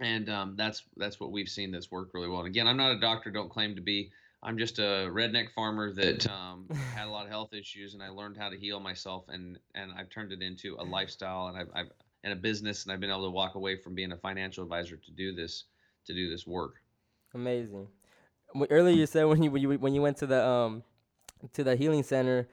And 0.02 0.30
um, 0.30 0.56
that's 0.58 0.84
that's 0.98 1.22
what 1.22 1.32
we've 1.32 1.48
seen 1.48 1.72
that's 1.72 1.90
worked 1.90 2.14
really 2.14 2.28
well. 2.28 2.40
And 2.40 2.48
again 2.48 2.68
i'm 2.68 2.78
not 2.78 2.92
a 2.92 3.00
doctor 3.00 3.32
don't 3.32 3.50
claim 3.50 3.76
to 3.76 3.82
be. 3.82 4.12
I'm 4.44 4.58
just 4.58 4.80
a 4.80 5.08
redneck 5.12 5.54
farmer 5.54 5.94
that 5.94 6.28
um, 6.28 6.68
had 6.96 7.08
a 7.08 7.12
lot 7.12 7.26
of 7.26 7.32
health 7.32 7.54
issues, 7.54 7.94
and 7.94 8.02
I 8.02 8.10
learned 8.10 8.38
how 8.38 8.50
to 8.50 8.58
heal 8.58 8.80
myself, 8.80 9.26
and 9.30 9.58
and 9.76 9.92
I've 9.92 10.10
turned 10.10 10.32
it 10.32 10.42
into 10.42 10.76
a 10.80 10.84
lifestyle, 10.84 11.48
and 11.48 11.58
I've, 11.58 11.70
I've 11.76 11.92
and 12.24 12.34
a 12.34 12.36
business, 12.36 12.84
and 12.84 12.92
I've 12.92 13.00
been 13.00 13.10
able 13.10 13.26
to 13.26 13.32
walk 13.32 13.56
away 13.56 13.76
from 13.76 13.96
being 13.96 14.12
a 14.12 14.18
financial 14.18 14.64
advisor 14.64 14.96
to 14.96 15.12
do 15.12 15.34
this 15.34 15.66
to 16.06 16.14
do 16.14 16.30
this 16.30 16.48
work. 16.48 16.76
Amazing. 17.34 17.88
Earlier 18.70 18.96
you 18.96 19.06
said 19.06 19.26
when 19.26 19.42
you 19.42 19.52
when 19.52 19.62
you 19.62 19.72
when 19.74 19.94
you 19.94 20.02
went 20.02 20.18
to 20.18 20.28
the 20.28 20.46
um 20.46 20.84
to 21.54 21.64
the 21.64 21.76
healing 21.76 22.04
center, 22.04 22.48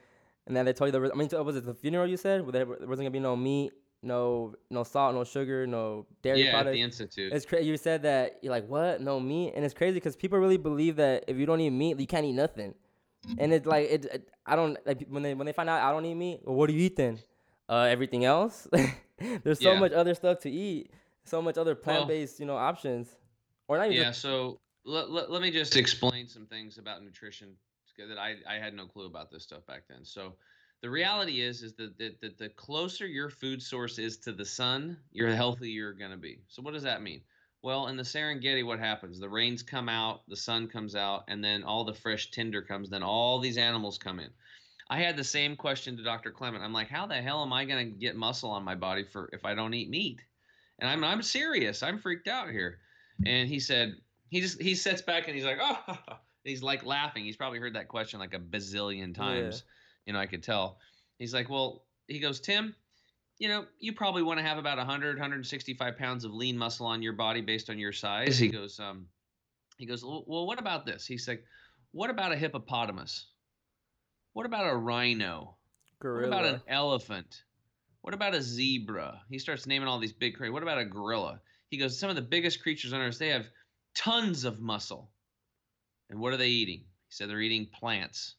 and 0.46 0.56
then 0.56 0.64
they 0.64 0.72
told 0.72 0.92
you 0.92 1.00
the 1.00 1.12
I 1.12 1.16
mean 1.16 1.28
was 1.44 1.56
it 1.56 1.64
the 1.64 1.74
funeral 1.74 2.06
you 2.06 2.16
said 2.16 2.42
where 2.42 2.52
there 2.52 2.66
wasn't 2.66 2.98
gonna 2.98 3.10
be 3.10 3.20
no 3.20 3.36
meat 3.36 3.72
no 4.02 4.54
no 4.70 4.84
salt, 4.84 5.14
no 5.14 5.24
sugar, 5.24 5.66
no 5.66 6.06
dairy 6.22 6.44
yeah, 6.44 6.52
products. 6.52 6.68
at 6.68 6.72
the 6.72 6.82
institute. 6.82 7.32
It's 7.32 7.44
crazy. 7.44 7.66
You 7.66 7.76
said 7.76 8.02
that 8.02 8.38
you're 8.42 8.52
like, 8.52 8.68
what? 8.68 9.00
No 9.00 9.18
meat, 9.18 9.54
and 9.54 9.64
it's 9.64 9.74
crazy 9.74 9.94
because 9.94 10.16
people 10.16 10.38
really 10.38 10.56
believe 10.56 10.96
that 10.96 11.24
if 11.26 11.36
you 11.36 11.46
don't 11.46 11.60
eat 11.60 11.70
meat, 11.70 11.98
you 11.98 12.06
can't 12.06 12.24
eat 12.24 12.32
nothing. 12.32 12.74
And 13.36 13.52
it's 13.52 13.66
like 13.66 13.90
it, 13.90 14.04
it, 14.06 14.28
I 14.46 14.56
don't 14.56 14.78
like 14.86 15.04
when 15.08 15.22
they 15.22 15.34
when 15.34 15.44
they 15.44 15.52
find 15.52 15.68
out 15.68 15.82
I 15.82 15.92
don't 15.92 16.04
eat 16.04 16.14
meat. 16.14 16.40
Well, 16.44 16.54
what 16.54 16.68
do 16.68 16.74
you 16.74 16.86
eat 16.86 16.96
then? 16.96 17.18
Uh, 17.68 17.82
everything 17.82 18.24
else. 18.24 18.66
There's 19.44 19.60
so 19.60 19.74
Yeah. 19.74 19.80
much 19.80 19.92
other 19.92 20.14
stuff 20.14 20.40
to 20.40 20.50
eat. 20.50 20.90
So 21.24 21.42
much 21.42 21.58
other 21.58 21.74
plant 21.74 22.08
based, 22.08 22.40
you 22.40 22.46
know, 22.46 22.56
options. 22.56 23.08
Or 23.68 23.76
not 23.76 23.86
even. 23.88 23.98
Yeah, 23.98 24.12
so 24.12 24.60
let, 24.84 25.10
let, 25.10 25.30
let 25.30 25.42
me 25.42 25.50
just 25.50 25.76
explain 25.76 26.26
some 26.26 26.46
things 26.46 26.78
about 26.78 27.02
nutrition 27.04 27.54
that 27.98 28.18
I, 28.18 28.36
I 28.48 28.54
had 28.54 28.74
no 28.74 28.86
clue 28.86 29.06
about 29.06 29.30
this 29.30 29.42
stuff 29.42 29.66
back 29.66 29.82
then. 29.88 30.04
So 30.04 30.34
the 30.82 30.88
reality 30.88 31.40
is 31.40 31.62
is 31.62 31.74
that, 31.74 31.98
that, 31.98 32.20
that 32.20 32.38
the 32.38 32.48
closer 32.50 33.06
your 33.06 33.28
food 33.28 33.60
source 33.60 33.98
is 33.98 34.16
to 34.18 34.32
the 34.32 34.44
sun, 34.44 34.96
you're 35.12 35.34
healthier 35.34 35.66
you're 35.68 35.92
going 35.92 36.12
to 36.12 36.16
be. 36.16 36.38
So 36.48 36.62
what 36.62 36.74
does 36.74 36.84
that 36.84 37.02
mean? 37.02 37.20
Well, 37.62 37.88
in 37.88 37.96
the 37.96 38.04
Serengeti, 38.04 38.64
what 38.64 38.78
happens? 38.78 39.18
The 39.18 39.28
rains 39.28 39.64
come 39.64 39.88
out, 39.88 40.20
the 40.28 40.36
sun 40.36 40.68
comes 40.68 40.94
out, 40.94 41.24
and 41.26 41.42
then 41.42 41.64
all 41.64 41.84
the 41.84 41.92
fresh 41.92 42.30
tinder 42.30 42.62
comes. 42.62 42.88
Then 42.88 43.02
all 43.02 43.40
these 43.40 43.58
animals 43.58 43.98
come 43.98 44.20
in. 44.20 44.30
I 44.90 45.00
had 45.00 45.16
the 45.16 45.24
same 45.24 45.54
question 45.54 45.96
to 45.96 46.02
Dr. 46.02 46.30
Clement. 46.30 46.64
I'm 46.64 46.72
like, 46.72 46.88
how 46.88 47.06
the 47.06 47.16
hell 47.16 47.42
am 47.42 47.52
I 47.52 47.64
going 47.64 47.92
to 47.92 47.98
get 47.98 48.16
muscle 48.16 48.50
on 48.50 48.64
my 48.64 48.74
body 48.74 49.04
for 49.04 49.28
if 49.32 49.44
I 49.44 49.54
don't 49.54 49.74
eat 49.74 49.90
meat? 49.90 50.22
And 50.78 50.88
I'm 50.88 51.04
I'm 51.04 51.22
serious. 51.22 51.82
I'm 51.82 51.98
freaked 51.98 52.28
out 52.28 52.50
here. 52.50 52.78
And 53.26 53.48
he 53.48 53.58
said 53.58 53.96
he 54.28 54.40
just 54.40 54.60
he 54.60 54.74
sits 54.74 55.02
back 55.02 55.26
and 55.26 55.34
he's 55.34 55.44
like, 55.44 55.58
oh, 55.60 55.98
he's 56.44 56.62
like 56.62 56.84
laughing. 56.84 57.24
He's 57.24 57.36
probably 57.36 57.58
heard 57.58 57.74
that 57.74 57.88
question 57.88 58.20
like 58.20 58.34
a 58.34 58.38
bazillion 58.38 59.14
times. 59.14 59.64
You 60.06 60.12
know, 60.12 60.20
I 60.20 60.26
could 60.26 60.42
tell. 60.42 60.78
He's 61.18 61.34
like, 61.34 61.50
well, 61.50 61.84
he 62.06 62.20
goes, 62.20 62.40
Tim, 62.40 62.74
you 63.38 63.48
know, 63.48 63.66
you 63.78 63.92
probably 63.92 64.22
want 64.22 64.38
to 64.38 64.44
have 64.44 64.56
about 64.56 64.78
100, 64.78 65.16
165 65.16 65.98
pounds 65.98 66.24
of 66.24 66.32
lean 66.32 66.56
muscle 66.56 66.86
on 66.86 67.02
your 67.02 67.12
body 67.12 67.40
based 67.40 67.68
on 67.68 67.78
your 67.78 67.92
size. 67.92 68.38
He 68.38 68.48
goes, 68.48 68.80
um, 68.80 69.06
he 69.76 69.86
goes, 69.86 70.04
well, 70.04 70.24
well, 70.26 70.46
what 70.46 70.58
about 70.58 70.86
this? 70.86 71.06
He's 71.06 71.28
like, 71.28 71.44
what 71.92 72.08
about 72.08 72.32
a 72.32 72.36
hippopotamus? 72.36 73.26
What 74.38 74.46
about 74.46 74.72
a 74.72 74.76
rhino? 74.76 75.56
Gorilla. 75.98 76.30
What 76.30 76.38
about 76.38 76.54
an 76.54 76.62
elephant? 76.68 77.42
What 78.02 78.14
about 78.14 78.36
a 78.36 78.40
zebra? 78.40 79.20
He 79.28 79.40
starts 79.40 79.66
naming 79.66 79.88
all 79.88 79.98
these 79.98 80.12
big 80.12 80.36
creatures. 80.36 80.52
What 80.52 80.62
about 80.62 80.78
a 80.78 80.84
gorilla? 80.84 81.40
He 81.70 81.76
goes, 81.76 81.98
some 81.98 82.08
of 82.08 82.14
the 82.14 82.22
biggest 82.22 82.62
creatures 82.62 82.92
on 82.92 83.00
earth, 83.00 83.18
they 83.18 83.30
have 83.30 83.46
tons 83.96 84.44
of 84.44 84.60
muscle. 84.60 85.10
And 86.08 86.20
what 86.20 86.32
are 86.32 86.36
they 86.36 86.50
eating? 86.50 86.82
He 86.82 86.84
said 87.08 87.28
they're 87.28 87.40
eating 87.40 87.66
plants. 87.66 88.36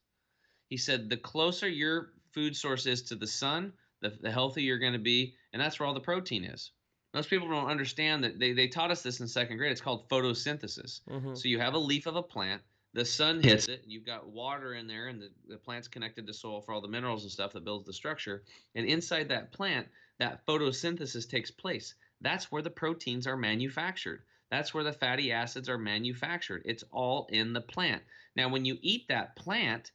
He 0.70 0.78
said 0.78 1.10
the 1.10 1.18
closer 1.18 1.68
your 1.68 2.14
food 2.32 2.56
source 2.56 2.86
is 2.86 3.02
to 3.02 3.16
the 3.16 3.28
sun, 3.28 3.74
the, 4.00 4.18
the 4.22 4.32
healthier 4.32 4.64
you're 4.64 4.80
going 4.80 4.94
to 4.94 5.00
be. 5.00 5.36
And 5.52 5.62
that's 5.62 5.82
where 5.82 5.88
all 5.88 5.94
the 5.94 6.00
protein 6.00 6.46
is. 6.46 6.72
Most 7.14 7.30
people 7.30 7.50
don't 7.50 7.68
understand 7.68 8.24
that 8.24 8.40
they, 8.40 8.54
they 8.54 8.70
taught 8.70 8.90
us 8.90 9.02
this 9.02 9.20
in 9.20 9.28
second 9.28 9.58
grade. 9.58 9.74
It's 9.74 9.82
called 9.82 10.08
photosynthesis. 10.08 11.02
Mhm. 11.10 11.38
So 11.38 11.50
you 11.50 11.60
have 11.60 11.74
a 11.74 11.78
leaf 11.78 12.06
of 12.06 12.16
a 12.16 12.24
plant, 12.24 12.62
the 12.94 13.06
sun 13.06 13.42
hits 13.42 13.68
it, 13.68 13.84
and 13.84 13.92
you've 13.92 14.06
got 14.06 14.30
water 14.30 14.74
in 14.74 14.88
there, 14.88 15.08
and 15.08 15.22
the, 15.22 15.30
the 15.48 15.58
plant's 15.58 15.88
connected 15.88 16.26
to 16.26 16.34
soil 16.34 16.62
for 16.62 16.74
all 16.74 16.82
the 16.82 16.88
minerals 16.88 17.24
and 17.24 17.32
stuff 17.32 17.54
that 17.54 17.64
builds 17.64 17.86
the 17.86 17.94
structure. 17.94 18.44
And 18.76 18.86
inside 18.86 19.30
that 19.30 19.52
plant, 19.52 19.88
that 20.20 20.46
photosynthesis 20.46 21.30
takes 21.30 21.52
place. 21.52 21.94
That's 22.22 22.52
where 22.52 22.62
the 22.62 22.70
proteins 22.70 23.28
are 23.28 23.38
manufactured. 23.38 24.24
That's 24.52 24.74
where 24.74 24.84
the 24.84 24.94
fatty 24.94 25.32
acids 25.32 25.70
are 25.70 25.78
manufactured. 25.78 26.64
It's 26.66 26.84
all 26.92 27.28
in 27.32 27.54
the 27.54 27.62
plant. 27.62 28.02
Now, 28.36 28.50
when 28.50 28.66
you 28.66 28.78
eat 28.82 29.08
that 29.08 29.36
plant 29.36 29.92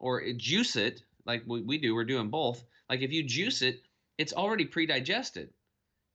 or 0.00 0.22
juice 0.36 0.76
it, 0.76 1.02
like 1.24 1.44
we, 1.46 1.62
we 1.62 1.78
do, 1.78 1.94
we're 1.94 2.04
doing 2.04 2.28
both. 2.28 2.64
Like 2.90 3.02
if 3.02 3.12
you 3.12 3.22
juice 3.22 3.62
it, 3.62 3.82
it's 4.18 4.32
already 4.32 4.64
pre-digested. 4.64 5.50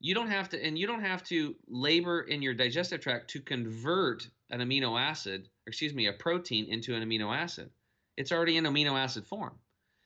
You 0.00 0.14
don't 0.14 0.30
have 0.30 0.50
to, 0.50 0.62
and 0.62 0.78
you 0.78 0.86
don't 0.86 1.02
have 1.02 1.24
to 1.24 1.56
labor 1.66 2.20
in 2.20 2.42
your 2.42 2.54
digestive 2.54 3.00
tract 3.00 3.30
to 3.30 3.40
convert 3.40 4.28
an 4.50 4.60
amino 4.60 5.00
acid, 5.00 5.48
excuse 5.68 5.94
me, 5.94 6.06
a 6.06 6.12
protein 6.12 6.66
into 6.66 6.94
an 6.94 7.08
amino 7.08 7.34
acid. 7.34 7.70
It's 8.16 8.32
already 8.32 8.56
in 8.56 8.64
amino 8.64 8.98
acid 8.98 9.26
form. 9.26 9.54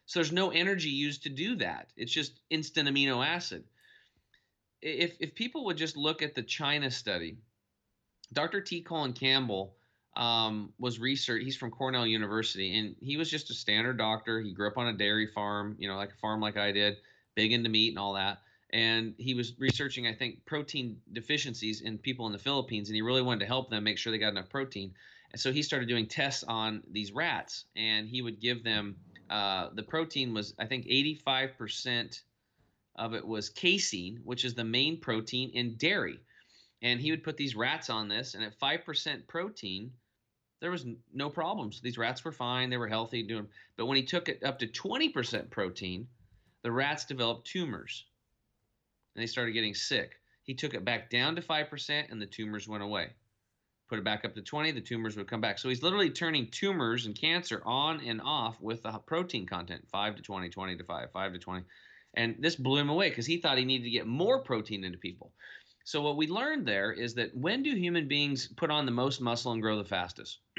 So 0.06 0.18
there's 0.18 0.32
no 0.32 0.50
energy 0.50 0.90
used 0.90 1.22
to 1.22 1.30
do 1.30 1.56
that. 1.56 1.90
It's 1.96 2.12
just 2.12 2.40
instant 2.50 2.88
amino 2.88 3.24
acid. 3.26 3.64
If 4.82 5.16
if 5.20 5.34
people 5.34 5.64
would 5.66 5.76
just 5.78 5.96
look 5.96 6.20
at 6.22 6.34
the 6.34 6.42
China 6.42 6.90
study, 6.90 7.38
Dr. 8.32 8.60
T. 8.60 8.82
Colin 8.82 9.12
Campbell 9.12 9.76
um, 10.16 10.72
was 10.78 10.98
research. 10.98 11.42
He's 11.44 11.56
from 11.56 11.70
Cornell 11.70 12.06
University, 12.06 12.78
and 12.78 12.96
he 13.00 13.16
was 13.16 13.30
just 13.30 13.50
a 13.50 13.54
standard 13.54 13.96
doctor. 13.96 14.40
He 14.40 14.52
grew 14.52 14.68
up 14.68 14.76
on 14.76 14.88
a 14.88 14.92
dairy 14.92 15.26
farm, 15.26 15.76
you 15.78 15.88
know, 15.88 15.96
like 15.96 16.10
a 16.10 16.20
farm 16.20 16.40
like 16.40 16.56
I 16.56 16.72
did, 16.72 16.98
big 17.34 17.52
into 17.52 17.70
meat 17.70 17.90
and 17.90 17.98
all 17.98 18.14
that. 18.14 18.38
And 18.70 19.14
he 19.18 19.34
was 19.34 19.52
researching, 19.58 20.06
I 20.06 20.14
think, 20.14 20.44
protein 20.46 20.98
deficiencies 21.12 21.82
in 21.82 21.98
people 21.98 22.26
in 22.26 22.32
the 22.32 22.38
Philippines, 22.38 22.88
and 22.88 22.96
he 22.96 23.02
really 23.02 23.22
wanted 23.22 23.40
to 23.40 23.46
help 23.46 23.70
them 23.70 23.84
make 23.84 23.98
sure 23.98 24.10
they 24.10 24.18
got 24.18 24.30
enough 24.32 24.48
protein. 24.48 24.94
And 25.32 25.40
so 25.40 25.52
he 25.52 25.62
started 25.62 25.88
doing 25.88 26.06
tests 26.06 26.44
on 26.46 26.82
these 26.90 27.12
rats, 27.12 27.64
and 27.74 28.08
he 28.08 28.20
would 28.20 28.40
give 28.40 28.62
them 28.62 28.96
uh, 29.30 29.70
the 29.72 29.82
protein 29.82 30.34
was, 30.34 30.54
I 30.58 30.66
think, 30.66 30.86
85% 30.86 32.20
of 32.96 33.14
it 33.14 33.26
was 33.26 33.48
casein, 33.48 34.20
which 34.24 34.44
is 34.44 34.54
the 34.54 34.64
main 34.64 35.00
protein 35.00 35.50
in 35.54 35.76
dairy. 35.76 36.20
And 36.82 37.00
he 37.00 37.10
would 37.10 37.24
put 37.24 37.38
these 37.38 37.56
rats 37.56 37.88
on 37.88 38.08
this 38.08 38.34
and 38.34 38.44
at 38.44 38.58
5% 38.58 39.26
protein 39.26 39.92
there 40.60 40.70
was 40.70 40.86
no 41.12 41.28
problems. 41.28 41.80
These 41.80 41.98
rats 41.98 42.24
were 42.24 42.32
fine 42.32 42.68
they 42.68 42.76
were 42.76 42.88
healthy 42.88 43.22
doing 43.22 43.48
but 43.76 43.86
when 43.86 43.96
he 43.96 44.02
took 44.02 44.28
it 44.28 44.42
up 44.44 44.58
to 44.58 44.66
20% 44.66 45.48
protein 45.50 46.06
the 46.62 46.70
rats 46.70 47.06
developed 47.06 47.46
tumors. 47.46 48.04
And 49.14 49.22
they 49.22 49.26
started 49.26 49.52
getting 49.52 49.74
sick. 49.74 50.20
He 50.42 50.54
took 50.54 50.74
it 50.74 50.84
back 50.84 51.08
down 51.08 51.36
to 51.36 51.42
5% 51.42 52.10
and 52.10 52.20
the 52.20 52.26
tumors 52.26 52.68
went 52.68 52.82
away 52.82 53.12
put 53.92 53.98
it 53.98 54.04
back 54.04 54.24
up 54.24 54.34
to 54.34 54.40
20 54.40 54.70
the 54.70 54.80
tumors 54.80 55.16
would 55.16 55.28
come 55.28 55.42
back 55.42 55.58
so 55.58 55.68
he's 55.68 55.82
literally 55.82 56.08
turning 56.08 56.46
tumors 56.46 57.04
and 57.04 57.14
cancer 57.14 57.60
on 57.66 58.00
and 58.00 58.22
off 58.22 58.58
with 58.60 58.82
the 58.82 58.90
protein 59.06 59.44
content 59.44 59.84
5 59.92 60.16
to 60.16 60.22
20 60.22 60.48
20 60.48 60.76
to 60.76 60.84
5 60.84 61.12
5 61.12 61.32
to 61.34 61.38
20 61.38 61.64
and 62.14 62.36
this 62.38 62.56
blew 62.56 62.78
him 62.78 62.88
away 62.88 63.10
because 63.10 63.26
he 63.26 63.36
thought 63.36 63.58
he 63.58 63.66
needed 63.66 63.84
to 63.84 63.90
get 63.90 64.06
more 64.06 64.42
protein 64.42 64.82
into 64.82 64.96
people 64.96 65.30
so 65.84 66.00
what 66.00 66.16
we 66.16 66.26
learned 66.28 66.66
there 66.66 66.92
is 66.92 67.14
that 67.14 67.36
when 67.36 67.62
do 67.62 67.74
human 67.74 68.08
beings 68.08 68.46
put 68.56 68.70
on 68.70 68.86
the 68.86 68.92
most 68.92 69.20
muscle 69.20 69.52
and 69.52 69.60
grow 69.60 69.76
the 69.76 69.84
fastest? 69.84 70.38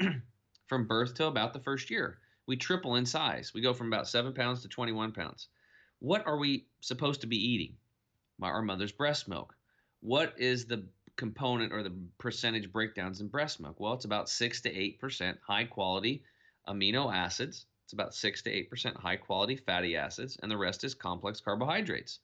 from 0.66 0.86
birth 0.86 1.14
to 1.14 1.26
about 1.26 1.52
the 1.52 1.60
first 1.60 1.90
year. 1.90 2.18
We 2.46 2.56
triple 2.56 2.96
in 2.96 3.06
size. 3.06 3.52
We 3.54 3.60
go 3.60 3.72
from 3.72 3.88
about 3.88 4.08
seven 4.08 4.34
pounds 4.34 4.62
to 4.62 4.68
21 4.68 5.12
pounds. 5.12 5.48
What 6.00 6.26
are 6.26 6.38
we 6.38 6.66
supposed 6.80 7.22
to 7.22 7.26
be 7.26 7.36
eating? 7.36 7.76
Our 8.42 8.62
mother's 8.62 8.92
breast 8.92 9.28
milk. 9.28 9.54
What 10.00 10.34
is 10.36 10.66
the 10.66 10.84
component 11.16 11.72
or 11.72 11.82
the 11.82 11.94
percentage 12.18 12.72
breakdowns 12.72 13.20
in 13.20 13.28
breast 13.28 13.60
milk? 13.60 13.78
Well, 13.78 13.92
it's 13.94 14.04
about 14.04 14.28
six 14.28 14.60
to 14.62 14.74
eight 14.74 15.00
percent 15.00 15.38
high 15.46 15.64
quality 15.64 16.24
amino 16.68 17.14
acids. 17.14 17.66
It's 17.84 17.92
about 17.92 18.14
six 18.14 18.42
to 18.42 18.50
eight 18.50 18.70
percent 18.70 18.96
high 18.96 19.16
quality 19.16 19.56
fatty 19.56 19.96
acids, 19.96 20.38
and 20.42 20.50
the 20.50 20.56
rest 20.56 20.84
is 20.84 20.94
complex 20.94 21.40
carbohydrates. 21.40 22.20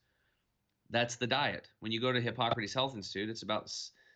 That's 0.89 1.15
the 1.15 1.27
diet. 1.27 1.69
When 1.79 1.91
you 1.91 2.01
go 2.01 2.11
to 2.11 2.19
Hippocrates 2.19 2.73
Health 2.73 2.95
Institute, 2.95 3.29
it's 3.29 3.43
about 3.43 3.71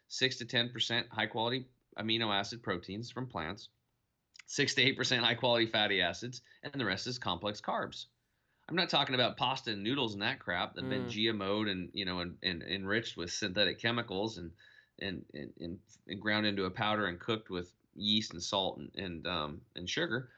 six 0.08 0.38
to 0.38 0.46
ten 0.46 0.70
percent 0.70 1.08
high 1.10 1.28
quality 1.28 1.68
amino 1.98 2.34
acid 2.34 2.62
proteins 2.62 3.12
from 3.12 3.28
plants, 3.28 3.70
six 4.48 4.74
to 4.76 4.82
eight 4.82 4.98
percent 4.98 5.24
high 5.24 5.36
quality 5.36 5.68
fatty 5.68 6.02
acids, 6.02 6.42
and 6.64 6.74
the 6.74 6.86
rest 6.86 7.08
is 7.08 7.18
complex 7.18 7.62
carbs. 7.62 8.08
I'm 8.68 8.76
not 8.76 8.90
talking 8.90 9.16
about 9.16 9.38
pasta 9.38 9.72
and 9.72 9.84
noodles 9.84 10.14
and 10.14 10.24
that 10.24 10.40
crap 10.40 10.74
that 10.74 10.82
have 10.82 10.90
been 10.90 11.06
GMO'd 11.06 11.68
and 11.68 11.92
you 11.94 12.06
know 12.06 12.20
and, 12.20 12.38
and 12.42 12.64
enriched 12.64 13.16
with 13.18 13.32
synthetic 13.32 13.80
chemicals 13.80 14.38
and 14.38 14.52
and, 15.00 15.26
and 15.34 15.54
and 15.60 15.80
and 16.08 16.22
ground 16.22 16.46
into 16.46 16.66
a 16.66 16.72
powder 16.72 17.06
and 17.06 17.20
cooked 17.20 17.50
with 17.50 17.76
yeast 17.96 18.34
and 18.34 18.42
salt 18.42 18.80
and 18.80 18.92
and 18.96 19.28
um, 19.28 19.62
and 19.76 19.90
sugar. 19.90 20.32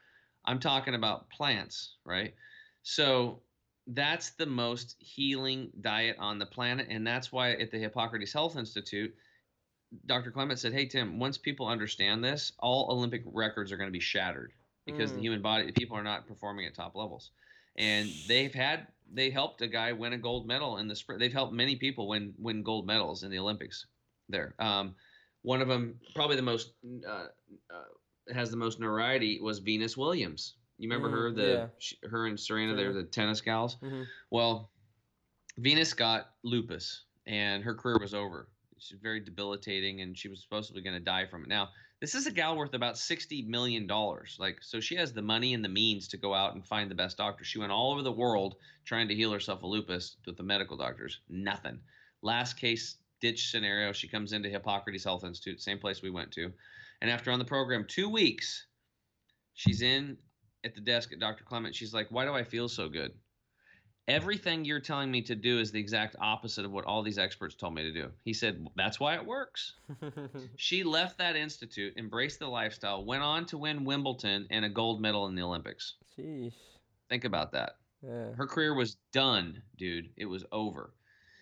I'm 0.45 0.59
talking 0.59 0.95
about 0.95 1.29
plants, 1.29 1.95
right? 2.05 2.35
So 2.83 3.43
that's 3.87 4.31
the 4.31 4.45
most 4.45 4.95
healing 4.99 5.71
diet 5.79 6.17
on 6.19 6.39
the 6.39 6.45
planet, 6.45 6.87
and 6.89 7.07
that's 7.07 7.31
why 7.31 7.51
at 7.51 7.71
the 7.71 7.79
Hippocrates 7.79 8.33
Health 8.33 8.57
Institute, 8.57 9.15
Dr. 10.05 10.31
Clement 10.31 10.59
said, 10.59 10.73
"Hey 10.73 10.85
Tim, 10.87 11.19
once 11.19 11.37
people 11.37 11.67
understand 11.67 12.23
this, 12.23 12.51
all 12.59 12.91
Olympic 12.91 13.23
records 13.25 13.71
are 13.71 13.77
going 13.77 13.87
to 13.89 13.93
be 13.93 13.99
shattered 14.01 14.53
because 14.85 15.13
the 15.13 15.19
Mm. 15.19 15.21
human 15.21 15.41
body, 15.41 15.71
people 15.71 15.97
are 15.97 16.03
not 16.03 16.27
performing 16.27 16.65
at 16.65 16.73
top 16.75 16.95
levels." 16.95 17.31
And 17.77 18.09
they've 18.27 18.53
had 18.53 18.87
they 19.13 19.29
helped 19.29 19.61
a 19.61 19.67
guy 19.67 19.93
win 19.93 20.13
a 20.13 20.17
gold 20.17 20.47
medal 20.47 20.77
in 20.77 20.87
the 20.87 20.95
sprint. 20.95 21.19
They've 21.19 21.31
helped 21.33 21.53
many 21.53 21.75
people 21.75 22.07
win 22.07 22.33
win 22.37 22.63
gold 22.63 22.85
medals 22.87 23.23
in 23.23 23.31
the 23.31 23.39
Olympics. 23.39 23.85
There, 24.29 24.55
um, 24.59 24.95
one 25.43 25.61
of 25.61 25.67
them, 25.69 25.99
probably 26.15 26.35
the 26.35 26.41
most 26.41 26.73
uh, 27.07 27.27
uh, 27.73 28.33
has 28.33 28.51
the 28.51 28.57
most 28.57 28.79
notoriety, 28.79 29.39
was 29.39 29.59
Venus 29.59 29.95
Williams. 29.95 30.55
You 30.77 30.89
remember 30.89 31.07
Mm, 31.09 31.11
her, 31.11 31.31
the 31.31 31.47
yeah. 31.47 31.67
sh 31.79 31.93
her 32.03 32.27
and 32.27 32.39
Serena, 32.39 32.75
they're 32.75 32.93
the 32.93 33.03
tennis 33.05 33.39
gals. 33.41 33.77
Mhm. 33.77 34.05
Well, 34.31 34.69
Venus 35.57 35.93
got 35.93 36.33
lupus, 36.43 37.03
and 37.25 37.63
her 37.63 37.73
career 37.73 37.97
was 37.99 38.13
over. 38.13 38.49
She's 38.77 38.99
very 38.99 39.19
debilitating, 39.19 40.01
and 40.01 40.17
she 40.17 40.27
was 40.27 40.41
supposedly 40.41 40.81
going 40.81 40.95
to 40.95 41.03
die 41.03 41.25
from 41.25 41.43
it. 41.43 41.47
Now, 41.47 41.69
this 41.99 42.13
is 42.13 42.27
a 42.27 42.31
gal 42.31 42.55
worth 42.55 42.73
about 42.73 42.97
sixty 42.97 43.41
million 43.41 43.87
dollars. 43.87 44.37
Like, 44.39 44.59
so 44.61 44.79
she 44.79 44.95
has 44.95 45.13
the 45.13 45.21
money 45.21 45.53
and 45.53 45.63
the 45.63 45.69
means 45.69 46.07
to 46.09 46.17
go 46.17 46.33
out 46.33 46.53
and 46.53 46.65
find 46.65 46.91
the 46.91 46.95
best 46.95 47.17
doctor. 47.17 47.43
She 47.43 47.59
went 47.59 47.71
all 47.71 47.91
over 47.91 48.03
the 48.03 48.11
world 48.11 48.55
trying 48.85 49.07
to 49.07 49.15
heal 49.15 49.31
herself 49.31 49.59
of 49.59 49.69
lupus 49.69 50.17
with 50.25 50.37
the 50.37 50.43
medical 50.43 50.77
doctors. 50.77 51.19
Nothing. 51.29 51.79
Last 52.21 52.53
case 52.53 52.97
ditch 53.19 53.49
scenario. 53.49 53.93
She 53.93 54.07
comes 54.07 54.31
into 54.31 54.49
Hippocrates 54.49 55.03
Health 55.03 55.23
Institute, 55.23 55.61
same 55.61 55.79
place 55.79 56.01
we 56.01 56.11
went 56.11 56.31
to, 56.33 56.51
and 57.01 57.09
after 57.09 57.31
on 57.31 57.39
the 57.39 57.45
program 57.45 57.85
two 57.87 58.09
weeks, 58.09 58.67
she's 59.53 59.81
in 59.81 60.17
at 60.63 60.75
the 60.75 60.81
desk 60.81 61.13
at 61.13 61.19
Dr. 61.19 61.43
Clement. 61.43 61.73
She's 61.73 61.93
like, 61.93 62.11
"Why 62.11 62.25
do 62.25 62.33
I 62.33 62.43
feel 62.43 62.69
so 62.69 62.89
good?" 62.89 63.13
Everything 64.07 64.63
you're 64.63 64.79
telling 64.79 65.11
me 65.11 65.21
to 65.23 65.35
do 65.35 65.59
is 65.59 65.71
the 65.71 65.79
exact 65.79 66.15
opposite 66.21 66.63
of 66.63 66.71
what 66.71 66.85
all 66.85 67.03
these 67.03 67.17
experts 67.17 67.55
told 67.55 67.73
me 67.73 67.83
to 67.83 67.91
do. 67.91 68.09
He 68.23 68.33
said, 68.33 68.65
That's 68.75 68.99
why 68.99 69.15
it 69.15 69.25
works. 69.25 69.73
She 70.55 70.83
left 70.83 71.17
that 71.17 71.35
institute, 71.35 71.93
embraced 71.97 72.39
the 72.39 72.47
lifestyle, 72.47 73.05
went 73.05 73.23
on 73.23 73.45
to 73.47 73.57
win 73.57 73.83
Wimbledon 73.83 74.47
and 74.49 74.63
a 74.63 74.69
gold 74.69 75.01
medal 75.01 75.27
in 75.27 75.35
the 75.35 75.41
Olympics. 75.41 75.95
Sheesh. 76.17 76.53
Think 77.09 77.25
about 77.25 77.51
that. 77.51 77.77
Yeah. 78.01 78.31
Her 78.33 78.47
career 78.47 78.73
was 78.73 78.95
done, 79.11 79.61
dude. 79.77 80.09
It 80.15 80.25
was 80.25 80.45
over. 80.51 80.93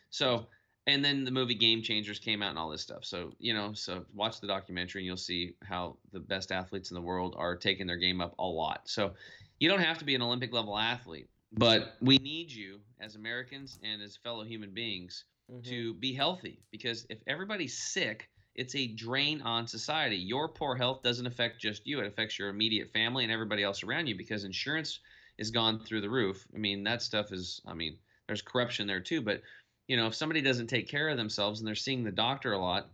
So, 0.09 0.47
and 0.87 1.03
then 1.03 1.23
the 1.23 1.31
movie 1.31 1.55
Game 1.55 1.81
Changers 1.81 2.19
came 2.19 2.41
out 2.41 2.49
and 2.49 2.59
all 2.59 2.69
this 2.69 2.81
stuff. 2.81 3.05
So, 3.05 3.31
you 3.39 3.53
know, 3.53 3.73
so 3.73 4.05
watch 4.13 4.39
the 4.39 4.47
documentary 4.47 5.01
and 5.01 5.05
you'll 5.05 5.17
see 5.17 5.53
how 5.63 5.97
the 6.13 6.19
best 6.19 6.51
athletes 6.51 6.91
in 6.91 6.95
the 6.95 7.01
world 7.01 7.35
are 7.37 7.55
taking 7.55 7.85
their 7.85 7.97
game 7.97 8.21
up 8.21 8.33
a 8.39 8.45
lot. 8.45 8.81
So, 8.85 9.13
you 9.59 9.69
don't 9.69 9.81
have 9.81 9.97
to 9.99 10.05
be 10.05 10.15
an 10.15 10.21
Olympic 10.21 10.51
level 10.51 10.77
athlete, 10.77 11.29
but 11.57 11.95
we 12.01 12.17
need 12.17 12.51
you 12.51 12.79
as 12.99 13.15
Americans 13.15 13.79
and 13.83 14.01
as 14.01 14.15
fellow 14.17 14.43
human 14.43 14.71
beings 14.71 15.25
Mhm. 15.51 15.63
to 15.65 15.93
be 15.95 16.13
healthy 16.13 16.59
because 16.71 17.05
if 17.09 17.19
everybody's 17.27 17.77
sick, 17.77 18.29
it's 18.55 18.73
a 18.75 18.87
drain 18.87 19.41
on 19.41 19.67
society. 19.67 20.15
Your 20.15 20.47
poor 20.49 20.75
health 20.75 21.03
doesn't 21.03 21.27
affect 21.27 21.61
just 21.61 21.85
you, 21.85 21.99
it 21.99 22.07
affects 22.07 22.39
your 22.39 22.49
immediate 22.49 22.91
family 22.91 23.23
and 23.23 23.31
everybody 23.31 23.63
else 23.63 23.83
around 23.83 24.07
you 24.07 24.15
because 24.15 24.43
insurance 24.43 24.99
is 25.37 25.51
gone 25.51 25.79
through 25.79 26.01
the 26.01 26.09
roof. 26.09 26.47
I 26.55 26.57
mean, 26.57 26.83
that 26.85 27.01
stuff 27.01 27.31
is, 27.31 27.61
I 27.65 27.73
mean, 27.73 27.99
there's 28.27 28.41
corruption 28.41 28.87
there 28.87 29.01
too. 29.01 29.21
But 29.21 29.43
you 29.87 29.97
know, 29.97 30.07
if 30.07 30.15
somebody 30.15 30.41
doesn't 30.41 30.67
take 30.67 30.87
care 30.87 31.09
of 31.09 31.17
themselves 31.17 31.59
and 31.59 31.67
they're 31.67 31.75
seeing 31.75 32.03
the 32.03 32.11
doctor 32.11 32.53
a 32.53 32.57
lot, 32.57 32.89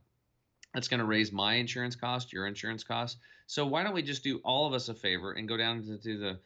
that's 0.73 0.87
going 0.89 0.99
to 0.99 1.05
raise 1.05 1.31
my 1.31 1.53
insurance 1.55 1.95
cost, 1.95 2.33
your 2.33 2.47
insurance 2.47 2.83
cost. 2.83 3.17
So 3.47 3.65
why 3.65 3.83
don't 3.83 3.93
we 3.93 4.01
just 4.01 4.23
do 4.23 4.39
all 4.39 4.67
of 4.67 4.73
us 4.73 4.89
a 4.89 4.93
favor 4.93 5.33
and 5.33 5.47
go 5.47 5.57
down 5.57 5.83
to, 5.83 5.97
to 5.97 6.17
the 6.17 6.39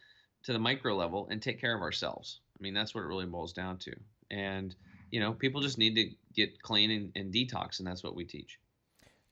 to 0.45 0.53
the 0.53 0.59
micro 0.59 0.95
level 0.95 1.27
and 1.29 1.41
take 1.41 1.59
care 1.59 1.75
of 1.75 1.81
ourselves? 1.81 2.39
I 2.57 2.63
mean, 2.63 2.73
that's 2.73 2.95
what 2.95 3.01
it 3.01 3.07
really 3.07 3.25
boils 3.25 3.53
down 3.53 3.77
to. 3.79 3.93
And 4.31 4.75
you 5.11 5.19
know, 5.19 5.33
people 5.33 5.61
just 5.61 5.77
need 5.77 5.95
to 5.95 6.09
get 6.33 6.61
clean 6.61 6.91
and, 6.91 7.11
and 7.15 7.33
detox, 7.33 7.79
and 7.79 7.87
that's 7.87 8.03
what 8.03 8.15
we 8.15 8.25
teach. 8.25 8.59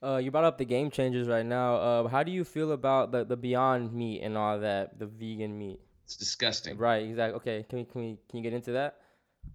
Uh, 0.02 0.18
you 0.18 0.30
brought 0.30 0.44
up 0.44 0.58
the 0.58 0.64
game 0.64 0.90
changers 0.90 1.28
right 1.28 1.46
now. 1.46 1.76
Uh, 1.76 2.08
how 2.08 2.22
do 2.22 2.30
you 2.30 2.44
feel 2.44 2.72
about 2.72 3.10
the, 3.10 3.24
the 3.24 3.36
Beyond 3.36 3.92
Meat 3.92 4.20
and 4.20 4.36
all 4.36 4.58
that, 4.60 4.98
the 4.98 5.06
vegan 5.06 5.58
meat? 5.58 5.80
It's 6.04 6.16
disgusting. 6.16 6.76
Right, 6.76 7.04
exactly. 7.04 7.36
Okay, 7.36 7.66
can 7.68 7.78
we 7.78 7.84
can 7.86 8.00
we 8.00 8.18
can 8.28 8.36
you 8.38 8.42
get 8.42 8.52
into 8.52 8.72
that? 8.72 8.98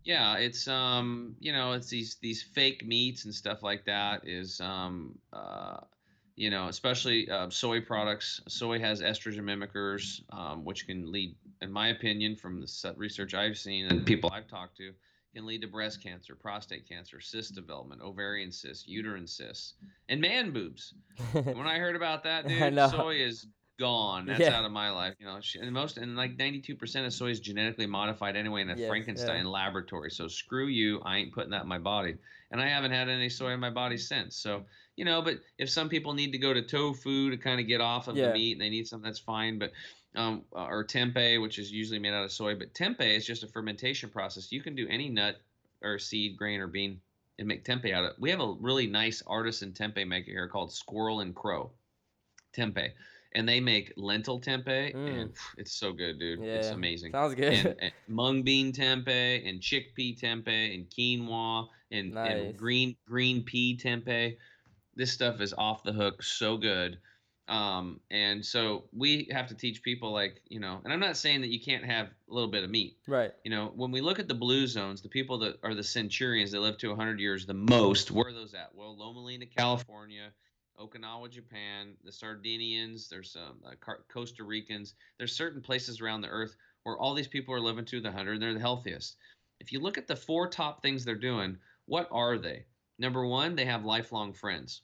Yeah, 0.04 0.38
it's 0.38 0.68
um, 0.68 1.36
you 1.40 1.52
know, 1.52 1.74
it's 1.74 1.90
these 1.90 2.18
these 2.22 2.42
fake 2.42 2.86
meats 2.86 3.26
and 3.26 3.34
stuff 3.34 3.62
like 3.62 3.86
that. 3.86 4.28
Is 4.28 4.60
um, 4.60 5.20
uh, 5.32 5.82
you 6.40 6.50
know, 6.50 6.70
especially 6.70 7.30
uh, 7.30 7.50
soy 7.50 7.82
products. 7.82 8.40
Soy 8.48 8.80
has 8.80 9.02
estrogen 9.02 9.42
mimickers, 9.42 10.22
um, 10.32 10.64
which 10.64 10.88
can 10.88 11.12
lead, 11.12 11.36
in 11.62 11.70
my 11.70 11.90
opinion, 11.90 12.38
from 12.38 12.62
the 12.62 12.94
research 12.96 13.34
I've 13.34 13.58
seen 13.58 13.88
and 13.88 14.06
people 14.06 14.32
I've 14.34 14.48
talked 14.48 14.78
to, 14.78 14.94
can 15.36 15.46
lead 15.46 15.60
to 15.64 15.68
breast 15.68 16.02
cancer, 16.02 16.36
prostate 16.36 16.88
cancer, 16.88 17.20
cyst 17.20 17.56
development, 17.56 18.02
ovarian 18.02 18.54
cysts, 18.54 18.88
uterine 18.88 19.28
cysts, 19.28 19.74
and 20.08 20.22
man 20.22 20.52
boobs. 20.52 20.94
when 21.34 21.68
I 21.68 21.78
heard 21.78 21.98
about 21.98 22.24
that, 22.24 22.48
dude, 22.48 22.74
soy 22.90 23.16
is 23.16 23.46
gone. 23.78 24.26
That's 24.26 24.40
yeah. 24.40 24.56
out 24.56 24.66
of 24.66 24.72
my 24.72 24.92
life. 24.92 25.16
You 25.20 25.26
know, 25.26 25.40
and 25.62 25.72
most 25.74 25.98
and 25.98 26.16
like 26.16 26.38
92% 26.38 27.06
of 27.06 27.14
soy 27.14 27.32
is 27.32 27.40
genetically 27.40 27.86
modified 27.86 28.36
anyway 28.36 28.62
in 28.62 28.70
a 28.70 28.76
yes, 28.76 28.88
Frankenstein 28.88 29.46
yeah. 29.46 29.52
laboratory. 29.52 30.12
So 30.12 30.28
screw 30.28 30.68
you. 30.68 31.02
I 31.04 31.18
ain't 31.18 31.34
putting 31.34 31.52
that 31.52 31.64
in 31.64 31.68
my 31.68 31.80
body. 31.80 32.16
And 32.52 32.62
I 32.62 32.68
haven't 32.68 32.92
had 32.92 33.10
any 33.10 33.30
soy 33.30 33.52
in 33.52 33.60
my 33.60 33.70
body 33.70 33.98
since. 33.98 34.36
So, 34.36 34.66
you 35.00 35.06
know, 35.06 35.22
but 35.22 35.36
if 35.58 35.70
some 35.70 35.88
people 35.88 36.12
need 36.12 36.34
to 36.34 36.38
go 36.38 36.54
to 36.54 36.62
tofu 36.62 37.30
to 37.30 37.38
kind 37.38 37.62
of 37.62 37.68
get 37.68 37.80
off 37.80 38.10
of 38.10 38.18
yeah. 38.18 38.28
the 38.28 38.34
meat 38.34 38.52
and 38.52 38.62
they 38.62 38.70
need 38.70 38.86
something 38.86 39.06
that's 39.06 39.18
fine, 39.18 39.58
but 39.58 39.72
um, 40.14 40.44
or 40.52 40.84
tempeh, 40.84 41.42
which 41.42 41.58
is 41.58 41.72
usually 41.72 42.00
made 42.00 42.12
out 42.12 42.26
of 42.26 42.34
soy, 42.34 42.54
but 42.54 42.74
tempeh 42.74 43.16
is 43.16 43.26
just 43.26 43.44
a 43.44 43.48
fermentation 43.48 44.10
process. 44.10 44.52
You 44.52 44.62
can 44.62 44.76
do 44.76 44.86
any 44.90 45.08
nut 45.08 45.38
or 45.82 46.00
seed, 46.00 46.36
grain, 46.36 46.60
or 46.60 46.68
bean 46.68 47.00
and 47.38 47.48
make 47.48 47.64
tempeh 47.64 47.94
out 47.94 48.04
of 48.04 48.10
it. 48.12 48.16
We 48.20 48.30
have 48.32 48.42
a 48.42 48.56
really 48.60 48.88
nice 48.88 49.24
artisan 49.26 49.72
tempeh 49.72 50.06
maker 50.06 50.32
here 50.32 50.50
called 50.50 50.74
Squirrel 50.74 51.22
and 51.22 51.34
Crow 51.34 51.72
Tempeh 52.54 52.92
and 53.34 53.48
they 53.48 53.60
make 53.60 53.94
lentil 53.96 54.42
tempeh, 54.42 54.94
mm. 54.94 55.22
and 55.22 55.32
it's 55.58 55.74
so 55.74 55.94
good, 55.94 56.20
dude. 56.20 56.40
Yeah, 56.40 56.54
it's 56.54 56.70
amazing. 56.70 57.12
Sounds 57.12 57.36
good. 57.36 57.54
And, 57.54 57.76
and 57.80 57.92
mung 58.08 58.42
bean 58.42 58.72
tempeh, 58.74 59.48
and 59.48 59.62
chickpea 59.62 60.20
tempeh, 60.20 60.74
and 60.74 60.90
quinoa, 60.90 61.68
and, 61.92 62.14
nice. 62.14 62.32
and 62.32 62.58
green 62.58 62.96
green 63.08 63.44
pea 63.44 63.78
tempeh. 63.78 64.36
This 64.96 65.12
stuff 65.12 65.42
is 65.42 65.54
off 65.54 65.84
the 65.84 65.94
hook, 65.94 66.24
so 66.24 66.58
good. 66.58 66.98
Um, 67.48 68.00
and 68.12 68.46
so 68.46 68.84
we 68.94 69.28
have 69.32 69.48
to 69.48 69.56
teach 69.56 69.82
people, 69.82 70.12
like 70.12 70.42
you 70.50 70.60
know, 70.60 70.82
and 70.84 70.94
I'm 70.94 71.00
not 71.00 71.18
saying 71.18 71.42
that 71.42 71.50
you 71.50 71.60
can't 71.60 71.84
have 71.84 72.08
a 72.08 72.34
little 72.34 72.50
bit 72.50 72.64
of 72.64 72.70
meat, 72.70 72.98
right? 73.08 73.32
You 73.44 73.50
know, 73.50 73.72
when 73.76 73.92
we 73.92 74.02
look 74.02 74.20
at 74.20 74.28
the 74.28 74.36
blue 74.36 74.68
zones, 74.68 75.02
the 75.02 75.10
people 75.10 75.40
that 75.40 75.58
are 75.64 75.74
the 75.74 75.84
centurions 75.84 76.52
that 76.52 76.60
live 76.60 76.78
to 76.80 76.90
100 76.90 77.20
years 77.20 77.48
the 77.48 77.56
most, 77.56 78.12
where 78.12 78.28
are 78.28 78.34
those 78.34 78.54
at? 78.54 78.70
Well, 78.76 78.96
Loma 78.96 79.20
Linda, 79.20 79.48
California. 79.48 80.32
Okinawa, 80.80 81.30
Japan, 81.30 81.96
the 82.06 82.12
Sardinians, 82.12 83.10
there's 83.10 83.32
some 83.32 83.60
uh, 83.66 83.72
Costa 84.08 84.44
Ricans. 84.44 84.94
There's 85.18 85.36
certain 85.36 85.62
places 85.62 86.00
around 86.00 86.22
the 86.22 86.30
earth 86.30 86.56
where 86.84 86.98
all 86.98 87.14
these 87.14 87.28
people 87.28 87.54
are 87.54 87.60
living 87.60 87.86
to 87.86 88.00
the 88.00 88.08
100 88.08 88.34
and 88.34 88.42
they're 88.42 88.54
the 88.54 88.60
healthiest. 88.60 89.18
If 89.60 89.74
you 89.74 89.80
look 89.82 89.98
at 89.98 90.08
the 90.08 90.16
four 90.16 90.48
top 90.48 90.82
things 90.82 91.04
they're 91.04 91.16
doing, 91.16 91.58
what 91.86 92.08
are 92.12 92.38
they? 92.38 92.64
Number 93.00 93.26
one, 93.26 93.56
they 93.56 93.66
have 93.66 93.86
lifelong 93.86 94.34
friends. 94.34 94.82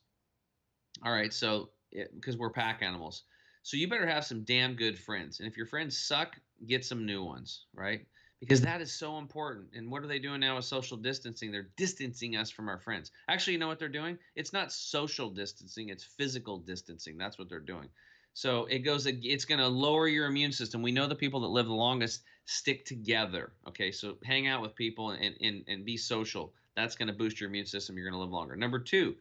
All 1.03 1.11
right, 1.11 1.33
so 1.33 1.69
eh, 1.95 2.05
because 2.15 2.37
we're 2.37 2.49
pack 2.49 2.81
animals. 2.81 3.23
So 3.63 3.77
you 3.77 3.87
better 3.87 4.07
have 4.07 4.25
some 4.25 4.43
damn 4.43 4.75
good 4.75 4.97
friends. 4.97 5.39
And 5.39 5.47
if 5.47 5.57
your 5.57 5.65
friends 5.65 5.97
suck, 5.97 6.35
get 6.65 6.85
some 6.85 7.05
new 7.05 7.23
ones, 7.23 7.65
right? 7.73 8.05
because 8.39 8.61
that 8.61 8.81
is 8.81 8.91
so 8.91 9.17
important. 9.17 9.67
And 9.73 9.89
what 9.89 10.03
are 10.03 10.07
they 10.07 10.19
doing 10.19 10.41
now 10.41 10.57
with 10.57 10.65
social 10.65 10.97
distancing? 10.97 11.51
They're 11.51 11.69
distancing 11.77 12.35
us 12.35 12.51
from 12.51 12.67
our 12.67 12.77
friends. 12.77 13.11
Actually, 13.27 13.53
you 13.53 13.59
know 13.59 13.67
what 13.67 13.79
they're 13.79 13.89
doing? 13.89 14.17
It's 14.35 14.53
not 14.53 14.71
social 14.71 15.29
distancing, 15.29 15.89
it's 15.89 16.03
physical 16.03 16.59
distancing. 16.59 17.17
That's 17.17 17.39
what 17.39 17.49
they're 17.49 17.59
doing. 17.59 17.89
So 18.33 18.65
it 18.65 18.79
goes, 18.79 19.07
it's 19.07 19.45
going 19.45 19.59
to 19.59 19.67
lower 19.67 20.07
your 20.07 20.27
immune 20.27 20.51
system. 20.51 20.81
We 20.81 20.91
know 20.91 21.07
the 21.07 21.15
people 21.15 21.39
that 21.39 21.47
live 21.47 21.67
the 21.67 21.73
longest 21.73 22.23
stick 22.43 22.85
together. 22.85 23.53
Okay, 23.67 23.91
so 23.91 24.17
hang 24.23 24.47
out 24.47 24.61
with 24.61 24.75
people 24.75 25.11
and, 25.11 25.35
and, 25.39 25.63
and 25.67 25.85
be 25.85 25.95
social. 25.95 26.53
That's 26.75 26.95
going 26.95 27.07
to 27.07 27.13
boost 27.13 27.39
your 27.39 27.49
immune 27.49 27.65
system. 27.65 27.97
You're 27.97 28.09
going 28.09 28.19
to 28.19 28.23
live 28.23 28.31
longer. 28.31 28.55
Number 28.55 28.79
two, 28.79 29.15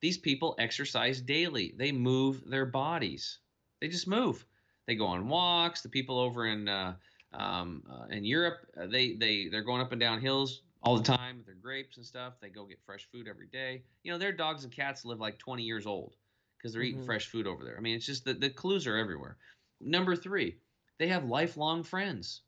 these 0.00 0.18
people 0.18 0.54
exercise 0.58 1.20
daily, 1.20 1.74
they 1.76 1.92
move 1.92 2.42
their 2.48 2.66
bodies. 2.66 3.38
They 3.80 3.88
just 3.88 4.06
move. 4.06 4.44
They 4.86 4.94
go 4.94 5.06
on 5.06 5.28
walks. 5.28 5.82
The 5.82 5.88
people 5.88 6.18
over 6.18 6.46
in, 6.46 6.68
uh, 6.68 6.94
um, 7.32 7.82
uh, 7.90 8.06
in 8.10 8.24
Europe, 8.24 8.66
uh, 8.80 8.86
they 8.86 9.14
they 9.14 9.48
they're 9.48 9.62
going 9.62 9.80
up 9.80 9.92
and 9.92 10.00
down 10.00 10.20
hills 10.20 10.62
all 10.82 10.96
the 10.96 11.02
time 11.04 11.36
with 11.36 11.46
their 11.46 11.54
grapes 11.54 11.96
and 11.96 12.04
stuff. 12.04 12.34
They 12.40 12.48
go 12.48 12.64
get 12.64 12.78
fresh 12.84 13.06
food 13.12 13.28
every 13.28 13.46
day. 13.46 13.82
You 14.02 14.12
know, 14.12 14.18
their 14.18 14.32
dogs 14.32 14.64
and 14.64 14.72
cats 14.72 15.04
live 15.04 15.20
like 15.20 15.38
20 15.38 15.62
years 15.62 15.86
old 15.86 16.16
because 16.56 16.72
they're 16.72 16.82
mm-hmm. 16.82 16.96
eating 16.96 17.04
fresh 17.04 17.26
food 17.26 17.46
over 17.46 17.64
there. 17.64 17.76
I 17.76 17.80
mean, 17.80 17.96
it's 17.96 18.06
just 18.06 18.24
the 18.24 18.34
the 18.34 18.50
clues 18.50 18.86
are 18.86 18.96
everywhere. 18.96 19.36
Number 19.80 20.16
three, 20.16 20.56
they 20.98 21.08
have 21.08 21.24
lifelong 21.24 21.82
friends, 21.82 22.42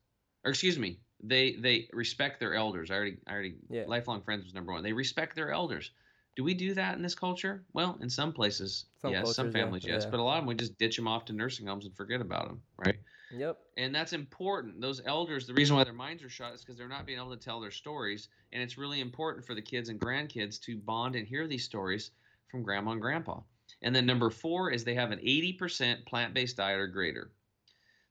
or 0.45 0.51
excuse 0.51 0.79
me, 0.79 0.99
they 1.23 1.57
they 1.57 1.89
respect 1.93 2.41
their 2.41 2.55
elders. 2.55 2.91
I 2.91 2.95
already 2.95 3.17
I 3.27 3.33
already 3.33 3.55
yeah. 3.69 3.85
lifelong 3.87 4.23
friends 4.23 4.45
was 4.45 4.55
number 4.55 4.73
one. 4.73 4.83
They 4.83 4.93
respect 4.93 5.37
their 5.37 5.53
elders. 5.53 5.91
Do 6.35 6.45
we 6.45 6.55
do 6.55 6.73
that 6.75 6.97
in 6.97 7.03
this 7.03 7.15
culture? 7.15 7.63
Well, 7.75 7.99
in 8.01 8.09
some 8.09 8.33
places, 8.33 8.87
some 9.01 9.13
yes. 9.13 9.21
Cultures, 9.21 9.37
some 9.37 9.53
families, 9.53 9.85
yeah. 9.85 9.95
yes. 9.95 10.07
But 10.07 10.19
a 10.19 10.23
lot 10.23 10.39
of 10.39 10.43
them, 10.43 10.49
we 10.49 10.55
just 10.55 10.79
ditch 10.79 10.97
them 10.97 11.07
off 11.07 11.27
to 11.27 11.33
nursing 11.35 11.67
homes 11.67 11.85
and 11.85 11.95
forget 11.95 12.23
about 12.23 12.49
them, 12.49 12.63
right? 12.79 12.97
Yep. 13.35 13.59
And 13.77 13.95
that's 13.95 14.13
important. 14.13 14.81
Those 14.81 15.03
elders, 15.05 15.47
the 15.47 15.55
reason 15.55 15.77
why 15.77 15.85
their 15.85 15.93
minds 15.93 16.23
are 16.23 16.31
shut 16.31 16.55
is 16.55 16.61
because 16.61 16.79
they're 16.79 16.89
not 16.89 17.07
being 17.07 17.19
able 17.19 17.37
to 17.37 17.43
tell 17.43 17.61
their 17.61 17.71
stories. 17.71 18.29
And 18.53 18.63
it's 18.63 18.79
really 18.79 19.01
important 19.01 19.45
for 19.47 19.55
the 19.55 19.63
kids 19.63 19.89
and 19.89 20.01
grandkids 20.01 20.61
to 20.63 20.77
bond 20.79 21.17
and 21.17 21.27
hear 21.27 21.47
these 21.47 21.65
stories 21.65 22.11
from 22.51 22.63
grandma 22.63 22.93
and 22.93 23.01
grandpa. 23.01 23.41
And 23.83 23.95
then 23.95 24.07
number 24.07 24.31
four 24.31 24.71
is 24.71 24.85
they 24.85 24.95
have 24.95 25.11
an 25.11 25.19
80% 25.19 26.07
plant 26.07 26.35
based 26.35 26.57
diet 26.57 26.79
or 26.79 26.87
greater. 26.87 27.31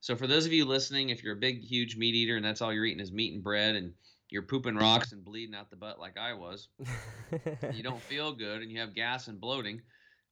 So 0.01 0.15
for 0.15 0.27
those 0.27 0.45
of 0.45 0.53
you 0.53 0.65
listening, 0.65 1.09
if 1.09 1.23
you're 1.23 1.33
a 1.33 1.39
big, 1.39 1.63
huge 1.63 1.95
meat 1.95 2.15
eater 2.15 2.35
and 2.35 2.43
that's 2.43 2.61
all 2.61 2.73
you're 2.73 2.85
eating 2.85 2.99
is 2.99 3.11
meat 3.11 3.33
and 3.33 3.43
bread 3.43 3.75
and 3.75 3.93
you're 4.29 4.41
pooping 4.41 4.75
rocks 4.75 5.11
and 5.11 5.23
bleeding 5.23 5.55
out 5.55 5.69
the 5.69 5.75
butt 5.75 5.99
like 5.99 6.17
I 6.17 6.33
was, 6.33 6.69
you 7.73 7.83
don't 7.83 8.01
feel 8.01 8.33
good 8.33 8.61
and 8.61 8.71
you 8.71 8.79
have 8.79 8.95
gas 8.95 9.27
and 9.27 9.39
bloating, 9.39 9.81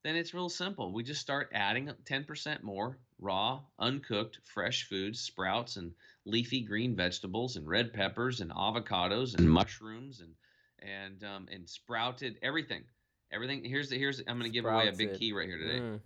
then 0.04 0.16
it's 0.16 0.34
real 0.34 0.50
simple. 0.50 0.94
We 0.94 1.04
just 1.04 1.22
start 1.22 1.52
adding 1.54 1.92
10% 2.06 2.64
more 2.64 2.98
raw, 3.20 3.60
uncooked, 3.78 4.40
fresh 4.46 4.88
foods, 4.88 5.20
sprouts, 5.20 5.76
and 5.76 5.92
leafy 6.26 6.62
green 6.62 6.96
vegetables, 6.96 7.56
and 7.58 7.68
red 7.68 7.94
peppers, 7.94 8.40
and 8.42 8.52
avocados, 8.52 9.38
and 9.38 9.50
mushrooms, 9.50 10.22
and 10.22 10.34
and 10.82 11.24
um, 11.24 11.48
and 11.52 11.68
sprouted 11.68 12.38
everything. 12.42 12.84
Everything. 13.32 13.64
Here's 13.64 13.90
the 13.90 13.98
here's. 13.98 14.20
I'm 14.20 14.40
going 14.40 14.44
to 14.44 14.50
give 14.50 14.66
away 14.66 14.88
a 14.88 14.94
big 14.94 15.16
key 15.16 15.34
right 15.34 15.48
here 15.48 15.58
today. 15.58 15.80
Mm. 15.80 16.00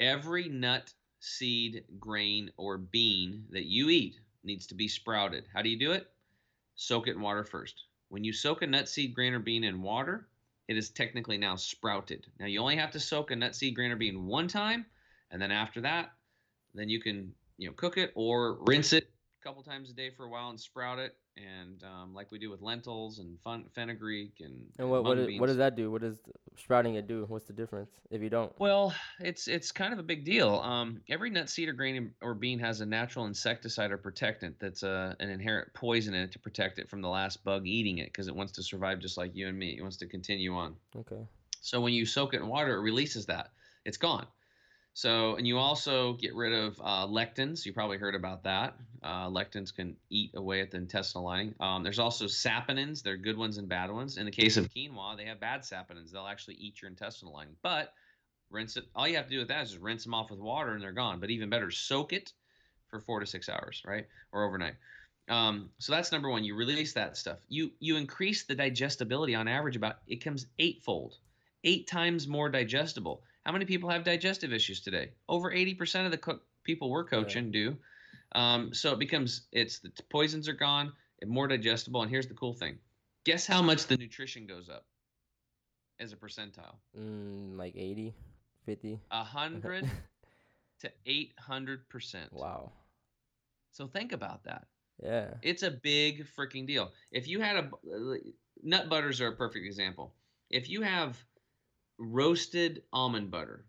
Every 0.00 0.48
nut, 0.48 0.92
seed, 1.20 1.84
grain, 1.98 2.50
or 2.56 2.78
bean 2.78 3.44
that 3.50 3.66
you 3.66 3.88
eat 3.90 4.20
needs 4.44 4.66
to 4.68 4.74
be 4.74 4.88
sprouted. 4.88 5.44
How 5.52 5.62
do 5.62 5.68
you 5.68 5.78
do 5.78 5.92
it? 5.92 6.08
Soak 6.74 7.08
it 7.08 7.16
in 7.16 7.20
water 7.20 7.44
first. 7.44 7.84
When 8.08 8.24
you 8.24 8.32
soak 8.32 8.62
a 8.62 8.66
nut, 8.66 8.88
seed, 8.88 9.14
grain, 9.14 9.34
or 9.34 9.40
bean 9.40 9.64
in 9.64 9.82
water, 9.82 10.28
it 10.68 10.76
is 10.76 10.90
technically 10.90 11.38
now 11.38 11.56
sprouted. 11.56 12.26
Now 12.38 12.46
you 12.46 12.60
only 12.60 12.76
have 12.76 12.90
to 12.92 13.00
soak 13.00 13.30
a 13.30 13.36
nut, 13.36 13.54
seed, 13.54 13.74
grain, 13.74 13.90
or 13.90 13.96
bean 13.96 14.26
one 14.26 14.48
time, 14.48 14.86
and 15.30 15.40
then 15.40 15.50
after 15.50 15.80
that, 15.82 16.12
then 16.74 16.88
you 16.88 17.00
can 17.00 17.32
you 17.56 17.68
know 17.68 17.74
cook 17.74 17.98
it 17.98 18.12
or 18.14 18.58
rinse 18.62 18.92
it 18.92 19.10
a 19.40 19.44
couple 19.44 19.62
times 19.62 19.90
a 19.90 19.92
day 19.92 20.10
for 20.10 20.24
a 20.24 20.28
while 20.28 20.50
and 20.50 20.60
sprout 20.60 20.98
it 20.98 21.16
and 21.38 21.82
um, 21.84 22.14
like 22.14 22.30
we 22.30 22.38
do 22.38 22.50
with 22.50 22.62
lentils 22.62 23.18
and 23.18 23.38
fun, 23.40 23.64
fenugreek 23.74 24.40
and 24.40 24.66
and 24.78 24.90
what 24.90 25.04
what, 25.04 25.18
is, 25.18 25.40
what 25.40 25.46
does 25.46 25.56
that 25.58 25.76
do? 25.76 25.90
What 25.90 26.02
does 26.02 26.18
sprouting 26.56 26.96
it 26.96 27.06
do? 27.06 27.24
What's 27.28 27.46
the 27.46 27.52
difference 27.52 27.90
if 28.10 28.22
you 28.22 28.30
don't? 28.30 28.52
Well 28.58 28.94
it's 29.20 29.48
it's 29.48 29.72
kind 29.72 29.92
of 29.92 29.98
a 29.98 30.02
big 30.02 30.24
deal. 30.24 30.56
Um, 30.56 31.00
every 31.08 31.30
nut 31.30 31.48
seed 31.48 31.68
or 31.68 31.72
grain 31.72 32.12
or 32.20 32.34
bean 32.34 32.58
has 32.58 32.80
a 32.80 32.86
natural 32.86 33.26
insecticide 33.26 33.90
or 33.90 33.98
protectant 33.98 34.56
that's 34.58 34.82
a, 34.82 34.88
uh, 34.90 35.14
an 35.20 35.30
inherent 35.30 35.72
poison 35.74 36.14
in 36.14 36.22
it 36.22 36.32
to 36.32 36.38
protect 36.38 36.78
it 36.78 36.88
from 36.88 37.02
the 37.02 37.08
last 37.08 37.44
bug 37.44 37.66
eating 37.66 37.98
it 37.98 38.06
because 38.06 38.28
it 38.28 38.34
wants 38.34 38.52
to 38.52 38.62
survive 38.62 38.98
just 38.98 39.16
like 39.16 39.34
you 39.34 39.48
and 39.48 39.58
me. 39.58 39.76
It 39.78 39.82
wants 39.82 39.96
to 39.98 40.06
continue 40.06 40.54
on. 40.54 40.74
Okay. 40.96 41.22
So 41.60 41.80
when 41.80 41.92
you 41.92 42.06
soak 42.06 42.34
it 42.34 42.40
in 42.40 42.48
water 42.48 42.76
it 42.76 42.80
releases 42.80 43.26
that. 43.26 43.50
It's 43.84 43.96
gone 43.96 44.26
so, 44.98 45.36
and 45.36 45.46
you 45.46 45.58
also 45.58 46.14
get 46.14 46.34
rid 46.34 46.52
of 46.52 46.80
uh, 46.80 47.06
lectins. 47.06 47.64
You 47.64 47.72
probably 47.72 47.98
heard 47.98 48.16
about 48.16 48.42
that. 48.42 48.74
Uh, 49.00 49.28
lectins 49.28 49.72
can 49.72 49.94
eat 50.10 50.32
away 50.34 50.60
at 50.60 50.72
the 50.72 50.76
intestinal 50.76 51.24
lining. 51.24 51.54
Um, 51.60 51.84
there's 51.84 52.00
also 52.00 52.24
saponins. 52.24 53.04
They're 53.04 53.16
good 53.16 53.38
ones 53.38 53.58
and 53.58 53.68
bad 53.68 53.92
ones. 53.92 54.18
In 54.18 54.24
the 54.24 54.32
case 54.32 54.56
of 54.56 54.68
quinoa, 54.74 55.16
they 55.16 55.26
have 55.26 55.38
bad 55.38 55.60
saponins. 55.60 56.10
They'll 56.10 56.26
actually 56.26 56.56
eat 56.56 56.82
your 56.82 56.90
intestinal 56.90 57.32
lining. 57.32 57.54
But 57.62 57.92
rinse 58.50 58.76
it. 58.76 58.86
All 58.96 59.06
you 59.06 59.14
have 59.14 59.26
to 59.26 59.30
do 59.30 59.38
with 59.38 59.46
that 59.46 59.62
is 59.62 59.70
just 59.70 59.80
rinse 59.80 60.02
them 60.02 60.14
off 60.14 60.32
with 60.32 60.40
water 60.40 60.72
and 60.72 60.82
they're 60.82 60.90
gone. 60.90 61.20
But 61.20 61.30
even 61.30 61.48
better, 61.48 61.70
soak 61.70 62.12
it 62.12 62.32
for 62.88 62.98
four 62.98 63.20
to 63.20 63.26
six 63.26 63.48
hours, 63.48 63.82
right? 63.86 64.08
Or 64.32 64.42
overnight. 64.42 64.74
Um, 65.28 65.70
so 65.78 65.92
that's 65.92 66.10
number 66.10 66.28
one. 66.28 66.42
You 66.42 66.56
release 66.56 66.94
that 66.94 67.16
stuff. 67.16 67.38
You 67.48 67.70
you 67.78 67.98
increase 67.98 68.46
the 68.46 68.56
digestibility 68.56 69.36
on 69.36 69.46
average 69.46 69.76
about 69.76 69.98
it 70.08 70.24
comes 70.24 70.46
eightfold, 70.58 71.18
eight 71.62 71.86
times 71.86 72.26
more 72.26 72.48
digestible. 72.48 73.22
How 73.48 73.52
many 73.52 73.64
people 73.64 73.88
have 73.88 74.04
digestive 74.04 74.52
issues 74.52 74.82
today? 74.82 75.12
Over 75.26 75.50
eighty 75.50 75.72
percent 75.72 76.04
of 76.04 76.10
the 76.10 76.18
co- 76.18 76.40
people 76.64 76.90
we're 76.90 77.04
coaching 77.04 77.50
do. 77.50 77.78
Um, 78.32 78.74
so 78.74 78.92
it 78.92 78.98
becomes 78.98 79.46
it's 79.52 79.78
the 79.78 79.90
poisons 80.10 80.50
are 80.50 80.52
gone, 80.52 80.92
and 81.22 81.30
more 81.30 81.48
digestible. 81.48 82.02
And 82.02 82.10
here's 82.10 82.26
the 82.26 82.34
cool 82.34 82.52
thing: 82.52 82.76
guess 83.24 83.46
how 83.46 83.62
much 83.62 83.86
the 83.86 83.96
nutrition 83.96 84.46
goes 84.46 84.68
up 84.68 84.84
as 85.98 86.12
a 86.12 86.16
percentile? 86.16 86.74
Mm, 86.94 87.56
like 87.56 87.74
80, 87.74 88.12
50. 88.66 89.00
A 89.12 89.24
hundred 89.24 89.90
to 90.80 90.92
eight 91.06 91.32
hundred 91.38 91.88
percent. 91.88 92.30
Wow. 92.34 92.72
So 93.72 93.86
think 93.86 94.12
about 94.12 94.44
that. 94.44 94.66
Yeah. 95.02 95.28
It's 95.40 95.62
a 95.62 95.70
big 95.70 96.26
freaking 96.38 96.66
deal. 96.66 96.92
If 97.10 97.26
you 97.26 97.40
had 97.40 97.56
a 97.56 97.70
nut 98.62 98.90
butters 98.90 99.22
are 99.22 99.28
a 99.28 99.36
perfect 99.36 99.64
example. 99.64 100.12
If 100.50 100.68
you 100.68 100.80
have 100.82 101.22
roasted 101.98 102.82
almond 102.92 103.30
butter, 103.30 103.66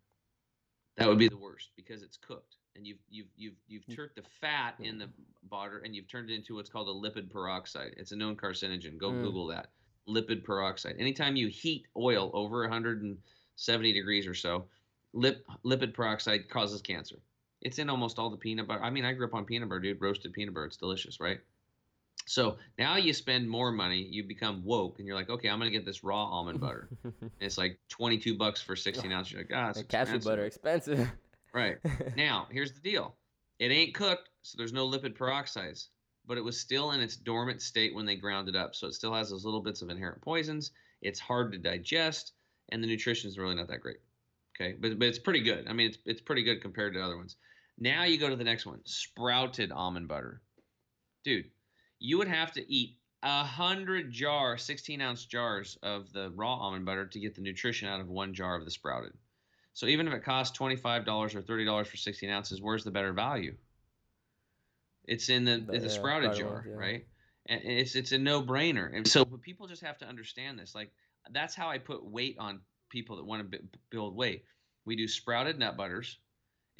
that 0.97 1.07
would 1.07 1.17
be 1.17 1.29
the 1.29 1.37
worst 1.37 1.71
because 1.75 2.03
it's 2.03 2.17
cooked 2.17 2.55
and 2.75 2.87
you've 2.87 2.97
you've 3.09 3.27
you've 3.35 3.53
you've 3.67 3.95
turned 3.95 4.11
the 4.15 4.23
fat 4.41 4.75
in 4.79 4.97
the 4.97 5.09
butter 5.49 5.79
and 5.79 5.95
you've 5.95 6.07
turned 6.07 6.29
it 6.29 6.35
into 6.35 6.55
what's 6.55 6.69
called 6.69 6.87
a 6.87 6.91
lipid 7.09 7.29
peroxide. 7.29 7.93
It's 7.97 8.11
a 8.11 8.15
known 8.15 8.35
carcinogen. 8.35 8.97
Go 8.97 9.11
Mm. 9.11 9.23
Google 9.23 9.47
that. 9.47 9.67
Lipid 10.07 10.43
peroxide. 10.43 10.95
Anytime 10.97 11.35
you 11.35 11.47
heat 11.47 11.85
oil 11.97 12.31
over 12.33 12.61
170 12.61 13.93
degrees 13.93 14.27
or 14.27 14.33
so, 14.33 14.65
lip, 15.13 15.45
lipid 15.65 15.93
peroxide 15.93 16.49
causes 16.49 16.81
cancer. 16.81 17.17
It's 17.61 17.79
in 17.79 17.89
almost 17.89 18.17
all 18.17 18.29
the 18.29 18.37
peanut 18.37 18.67
butter. 18.67 18.81
I 18.81 18.89
mean, 18.89 19.05
I 19.05 19.11
grew 19.13 19.27
up 19.27 19.33
on 19.33 19.45
peanut 19.45 19.69
butter, 19.69 19.81
dude. 19.81 20.01
Roasted 20.01 20.33
peanut 20.33 20.53
butter. 20.53 20.67
It's 20.67 20.77
delicious, 20.77 21.19
right? 21.19 21.39
So 22.25 22.57
now 22.77 22.95
you 22.97 23.13
spend 23.13 23.49
more 23.49 23.71
money. 23.71 24.07
You 24.09 24.23
become 24.23 24.63
woke, 24.63 24.99
and 24.99 25.07
you're 25.07 25.15
like, 25.15 25.29
okay, 25.29 25.49
I'm 25.49 25.57
gonna 25.57 25.71
get 25.71 25.85
this 25.85 26.03
raw 26.03 26.25
almond 26.25 26.59
butter. 26.61 26.89
And 27.03 27.31
it's 27.39 27.57
like 27.57 27.79
22 27.89 28.37
bucks 28.37 28.61
for 28.61 28.75
16 28.75 29.11
ounces. 29.11 29.33
You're 29.33 29.41
like, 29.41 29.51
ah, 29.53 29.69
it's 29.69 29.83
cashew 29.83 30.19
butter 30.19 30.45
expensive. 30.45 31.09
Right. 31.53 31.77
Now, 32.15 32.47
here's 32.51 32.73
the 32.73 32.81
deal. 32.81 33.15
It 33.57 33.71
ain't 33.71 33.95
cooked, 33.95 34.29
so 34.43 34.55
there's 34.57 34.71
no 34.71 34.87
lipid 34.87 35.17
peroxides, 35.17 35.87
but 36.27 36.37
it 36.37 36.43
was 36.43 36.59
still 36.59 36.91
in 36.91 37.01
its 37.01 37.15
dormant 37.15 37.61
state 37.61 37.93
when 37.95 38.05
they 38.05 38.15
ground 38.15 38.47
it 38.47 38.55
up. 38.55 38.75
So 38.75 38.87
it 38.87 38.93
still 38.93 39.13
has 39.13 39.29
those 39.29 39.43
little 39.43 39.61
bits 39.61 39.81
of 39.81 39.89
inherent 39.89 40.21
poisons. 40.21 40.71
It's 41.01 41.19
hard 41.19 41.51
to 41.53 41.57
digest, 41.57 42.33
and 42.71 42.83
the 42.83 42.87
nutrition 42.87 43.29
is 43.29 43.37
really 43.37 43.55
not 43.55 43.67
that 43.69 43.81
great. 43.81 43.97
Okay, 44.55 44.75
but 44.79 44.99
but 44.99 45.07
it's 45.07 45.19
pretty 45.19 45.41
good. 45.41 45.67
I 45.67 45.73
mean, 45.73 45.87
it's 45.87 45.97
it's 46.05 46.21
pretty 46.21 46.43
good 46.43 46.61
compared 46.61 46.93
to 46.93 47.01
other 47.03 47.17
ones. 47.17 47.37
Now 47.79 48.03
you 48.03 48.17
go 48.17 48.29
to 48.29 48.35
the 48.35 48.43
next 48.43 48.65
one, 48.65 48.81
sprouted 48.83 49.71
almond 49.71 50.07
butter. 50.07 50.41
Dude, 51.23 51.45
you 51.99 52.17
would 52.17 52.27
have 52.27 52.51
to 52.53 52.71
eat 52.73 52.95
a 53.23 53.43
hundred 53.43 54.11
jar, 54.11 54.57
16 54.57 55.01
ounce 55.01 55.25
jars 55.25 55.77
of 55.83 56.11
the 56.13 56.31
raw 56.35 56.55
almond 56.55 56.85
butter 56.85 57.05
to 57.05 57.19
get 57.19 57.35
the 57.35 57.41
nutrition 57.41 57.87
out 57.87 57.99
of 57.99 58.07
one 58.07 58.33
jar 58.33 58.55
of 58.55 58.65
the 58.65 58.71
sprouted. 58.71 59.13
So 59.73 59.85
even 59.87 60.07
if 60.07 60.13
it 60.13 60.23
costs 60.23 60.57
$25 60.57 61.07
or 61.35 61.41
$30 61.41 61.87
for 61.87 61.97
16 61.97 62.29
ounces, 62.29 62.61
where's 62.61 62.83
the 62.83 62.91
better 62.91 63.13
value? 63.13 63.55
It's 65.05 65.29
in 65.29 65.43
the, 65.45 65.57
The- 65.57 65.79
the 65.79 65.87
yeah, 65.87 65.87
sprouted 65.87 66.33
jar, 66.35 66.65
yeah. 66.67 66.73
right? 66.75 67.05
And 67.47 67.61
it's 67.63 67.95
it's 67.95 68.11
a 68.11 68.17
no-brainer. 68.17 68.95
And 68.95 69.07
so 69.07 69.25
but 69.25 69.41
people 69.41 69.67
just 69.67 69.81
have 69.81 69.97
to 69.99 70.05
understand 70.05 70.59
this. 70.59 70.75
Like 70.75 70.91
that's 71.31 71.55
how 71.55 71.67
I 71.67 71.79
put 71.79 72.05
weight 72.05 72.35
on 72.39 72.59
people 72.89 73.15
that 73.17 73.25
want 73.25 73.51
to 73.51 73.57
b- 73.57 73.65
build 73.89 74.15
weight. 74.15 74.43
We 74.85 74.95
do 74.95 75.07
sprouted 75.07 75.57
nut 75.57 75.75
butters, 75.75 76.19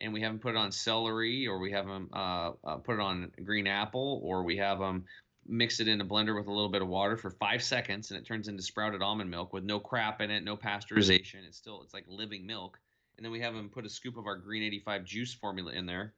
and 0.01 0.13
we 0.13 0.21
have 0.21 0.31
them 0.31 0.39
put 0.39 0.55
it 0.55 0.57
on 0.57 0.71
celery, 0.71 1.47
or 1.47 1.59
we 1.59 1.71
have 1.71 1.85
them 1.85 2.09
uh, 2.13 2.51
uh, 2.63 2.75
put 2.77 2.95
it 2.95 3.01
on 3.01 3.31
green 3.43 3.67
apple, 3.67 4.21
or 4.23 4.43
we 4.43 4.57
have 4.57 4.79
them 4.79 5.05
mix 5.47 5.79
it 5.79 5.87
in 5.87 5.99
a 6.01 6.05
blender 6.05 6.35
with 6.35 6.47
a 6.47 6.51
little 6.51 6.69
bit 6.69 6.81
of 6.81 6.87
water 6.87 7.17
for 7.17 7.31
five 7.31 7.63
seconds, 7.63 8.11
and 8.11 8.19
it 8.19 8.25
turns 8.25 8.47
into 8.47 8.61
sprouted 8.61 9.01
almond 9.01 9.29
milk 9.29 9.51
with 9.53 9.63
no 9.63 9.79
crap 9.79 10.21
in 10.21 10.31
it, 10.31 10.43
no 10.43 10.55
pasteurization. 10.55 11.45
It's 11.47 11.57
still 11.57 11.81
it's 11.83 11.93
like 11.93 12.05
living 12.07 12.45
milk. 12.45 12.79
And 13.17 13.25
then 13.25 13.31
we 13.31 13.41
have 13.41 13.53
them 13.53 13.69
put 13.69 13.85
a 13.85 13.89
scoop 13.89 14.17
of 14.17 14.27
our 14.27 14.37
green 14.37 14.63
85 14.63 15.03
juice 15.03 15.33
formula 15.33 15.73
in 15.73 15.85
there 15.85 16.13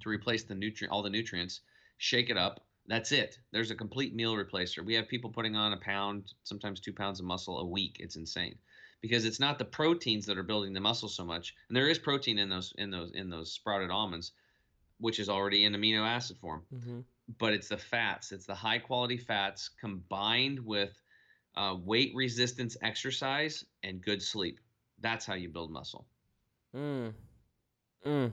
to 0.00 0.08
replace 0.08 0.42
the 0.42 0.54
nutrient 0.54 0.92
all 0.92 1.02
the 1.02 1.10
nutrients. 1.10 1.60
Shake 1.98 2.28
it 2.28 2.36
up. 2.36 2.60
That's 2.86 3.12
it. 3.12 3.38
There's 3.52 3.70
a 3.70 3.74
complete 3.74 4.14
meal 4.14 4.34
replacer. 4.34 4.84
We 4.84 4.94
have 4.94 5.08
people 5.08 5.30
putting 5.30 5.56
on 5.56 5.72
a 5.72 5.76
pound, 5.78 6.32
sometimes 6.44 6.80
two 6.80 6.92
pounds 6.92 7.20
of 7.20 7.26
muscle 7.26 7.60
a 7.60 7.66
week. 7.66 7.96
It's 8.00 8.16
insane 8.16 8.56
because 9.00 9.24
it's 9.24 9.40
not 9.40 9.58
the 9.58 9.64
proteins 9.64 10.26
that 10.26 10.38
are 10.38 10.42
building 10.42 10.72
the 10.72 10.80
muscle 10.80 11.08
so 11.08 11.24
much, 11.24 11.54
and 11.68 11.76
there 11.76 11.88
is 11.88 11.98
protein 11.98 12.38
in 12.38 12.48
those 12.48 12.72
in 12.78 12.90
those 12.90 13.12
in 13.12 13.30
those 13.30 13.52
sprouted 13.52 13.90
almonds, 13.90 14.32
which 14.98 15.18
is 15.18 15.28
already 15.28 15.64
in 15.64 15.72
amino 15.74 16.06
acid 16.06 16.36
form. 16.38 16.62
hmm 16.72 17.00
But 17.38 17.54
it's 17.54 17.68
the 17.68 17.78
fats. 17.78 18.32
It's 18.32 18.46
the 18.46 18.54
high 18.54 18.78
quality 18.78 19.16
fats 19.16 19.70
combined 19.80 20.60
with 20.60 21.00
uh, 21.56 21.76
weight 21.84 22.12
resistance 22.14 22.76
exercise 22.82 23.64
and 23.82 24.00
good 24.00 24.22
sleep. 24.22 24.60
That's 25.00 25.26
how 25.26 25.34
you 25.34 25.48
build 25.48 25.70
muscle. 25.70 26.06
Mm. 26.76 27.12
Mm. 28.06 28.32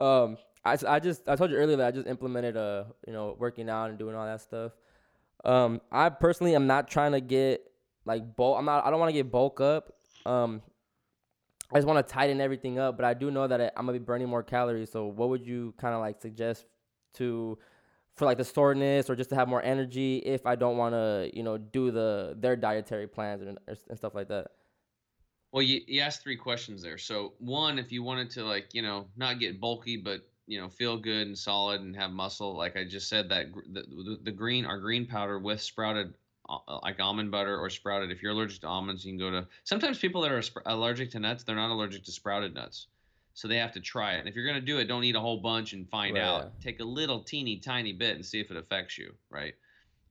Um, 0.00 0.36
I, 0.64 0.78
I 0.86 1.00
just 1.00 1.28
I 1.28 1.36
told 1.36 1.50
you 1.50 1.56
earlier 1.56 1.76
that 1.76 1.86
I 1.86 1.90
just 1.90 2.06
implemented 2.06 2.56
a 2.56 2.86
you 3.06 3.12
know 3.12 3.36
working 3.38 3.68
out 3.68 3.90
and 3.90 3.98
doing 3.98 4.14
all 4.14 4.26
that 4.26 4.40
stuff. 4.40 4.72
Um, 5.44 5.80
I 5.90 6.08
personally 6.08 6.54
am 6.54 6.66
not 6.66 6.88
trying 6.88 7.12
to 7.12 7.20
get 7.20 7.71
like 8.04 8.36
bulk. 8.36 8.58
I'm 8.58 8.64
not. 8.64 8.84
I 8.84 8.90
don't 8.90 9.00
want 9.00 9.10
to 9.10 9.14
get 9.14 9.30
bulk 9.30 9.60
up. 9.60 9.92
Um, 10.26 10.62
I 11.72 11.78
just 11.78 11.86
want 11.86 12.06
to 12.06 12.12
tighten 12.12 12.40
everything 12.40 12.78
up. 12.78 12.96
But 12.96 13.04
I 13.04 13.14
do 13.14 13.30
know 13.30 13.46
that 13.46 13.72
I'm 13.76 13.86
gonna 13.86 13.98
be 13.98 14.04
burning 14.04 14.28
more 14.28 14.42
calories. 14.42 14.90
So 14.90 15.06
what 15.06 15.28
would 15.30 15.46
you 15.46 15.74
kind 15.78 15.94
of 15.94 16.00
like 16.00 16.20
suggest 16.20 16.66
to 17.14 17.58
for 18.16 18.26
like 18.26 18.38
the 18.38 18.44
soreness 18.44 19.08
or 19.08 19.16
just 19.16 19.30
to 19.30 19.36
have 19.36 19.48
more 19.48 19.62
energy 19.62 20.18
if 20.18 20.44
I 20.46 20.54
don't 20.54 20.76
want 20.76 20.94
to 20.94 21.30
you 21.32 21.42
know 21.42 21.58
do 21.58 21.90
the 21.90 22.36
their 22.38 22.56
dietary 22.56 23.06
plans 23.06 23.42
and, 23.42 23.58
and 23.66 23.98
stuff 23.98 24.14
like 24.14 24.28
that. 24.28 24.48
Well, 25.52 25.62
you, 25.62 25.80
you 25.86 26.00
asked 26.00 26.22
three 26.22 26.36
questions 26.36 26.82
there. 26.82 26.96
So 26.96 27.34
one, 27.38 27.78
if 27.78 27.92
you 27.92 28.02
wanted 28.02 28.30
to 28.30 28.44
like, 28.44 28.68
you 28.72 28.80
know, 28.80 29.08
not 29.16 29.38
get 29.38 29.60
bulky, 29.60 29.98
but 29.98 30.20
you 30.46 30.58
know, 30.58 30.68
feel 30.68 30.96
good 30.96 31.26
and 31.26 31.38
solid 31.38 31.82
and 31.82 31.94
have 31.94 32.10
muscle, 32.10 32.56
like 32.56 32.76
I 32.76 32.84
just 32.84 33.08
said, 33.08 33.28
that 33.28 33.46
the, 33.70 34.18
the, 34.22 34.32
green, 34.32 34.64
our 34.64 34.80
green 34.80 35.06
powder 35.06 35.38
with 35.38 35.60
sprouted, 35.60 36.14
like 36.82 37.00
almond 37.00 37.30
butter 37.30 37.56
or 37.58 37.70
sprouted. 37.70 38.10
If 38.10 38.22
you're 38.22 38.32
allergic 38.32 38.60
to 38.62 38.66
almonds, 38.68 39.04
you 39.04 39.12
can 39.12 39.18
go 39.18 39.30
to. 39.30 39.46
Sometimes 39.64 39.98
people 39.98 40.22
that 40.22 40.32
are 40.32 40.42
sp- 40.42 40.66
allergic 40.66 41.10
to 41.12 41.20
nuts, 41.20 41.44
they're 41.44 41.56
not 41.56 41.70
allergic 41.70 42.04
to 42.04 42.12
sprouted 42.12 42.54
nuts, 42.54 42.88
so 43.34 43.48
they 43.48 43.56
have 43.56 43.72
to 43.72 43.80
try 43.80 44.14
it. 44.14 44.20
And 44.20 44.28
if 44.28 44.34
you're 44.34 44.46
gonna 44.46 44.60
do 44.60 44.78
it, 44.78 44.84
don't 44.84 45.04
eat 45.04 45.14
a 45.14 45.20
whole 45.20 45.38
bunch 45.40 45.72
and 45.72 45.88
find 45.88 46.14
Right. 46.14 46.22
out. 46.22 46.60
Take 46.60 46.80
a 46.80 46.84
little 46.84 47.22
teeny 47.22 47.58
tiny 47.58 47.92
bit 47.92 48.16
and 48.16 48.24
see 48.24 48.40
if 48.40 48.50
it 48.50 48.56
affects 48.56 48.98
you. 48.98 49.14
Right. 49.30 49.54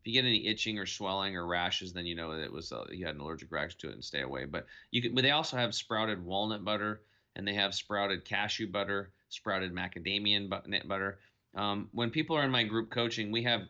If 0.02 0.08
you 0.08 0.14
get 0.14 0.26
any 0.28 0.48
itching 0.48 0.80
or 0.80 0.88
swelling 0.88 1.38
or 1.38 1.46
rashes, 1.46 1.94
then 1.94 2.08
you 2.08 2.16
know 2.16 2.36
that 2.36 2.44
it 2.44 2.52
was 2.52 2.72
uh, 2.72 2.86
you 2.92 3.06
had 3.06 3.16
an 3.16 3.22
allergic 3.22 3.52
reaction 3.52 3.80
to 3.82 3.90
it 3.90 3.94
and 3.94 4.04
stay 4.04 4.22
away. 4.22 4.46
But 4.46 4.66
you 4.90 5.02
can, 5.02 5.14
but 5.14 5.22
they 5.22 5.32
also 5.32 5.58
have 5.58 5.76
sprouted 5.76 6.24
walnut 6.24 6.66
butter 6.66 7.02
and 7.36 7.48
they 7.48 7.54
have 7.54 7.76
sprouted 7.76 8.26
cashew 8.26 8.68
butter, 8.68 9.12
sprouted 9.30 9.74
macadamia 9.74 10.50
nut 10.68 10.88
butter. 10.88 11.20
Um, 11.54 11.90
when 11.92 12.10
people 12.10 12.36
are 12.36 12.44
in 12.44 12.52
my 12.52 12.64
group 12.64 12.90
coaching, 12.90 13.32
we 13.32 13.44
have 13.44 13.62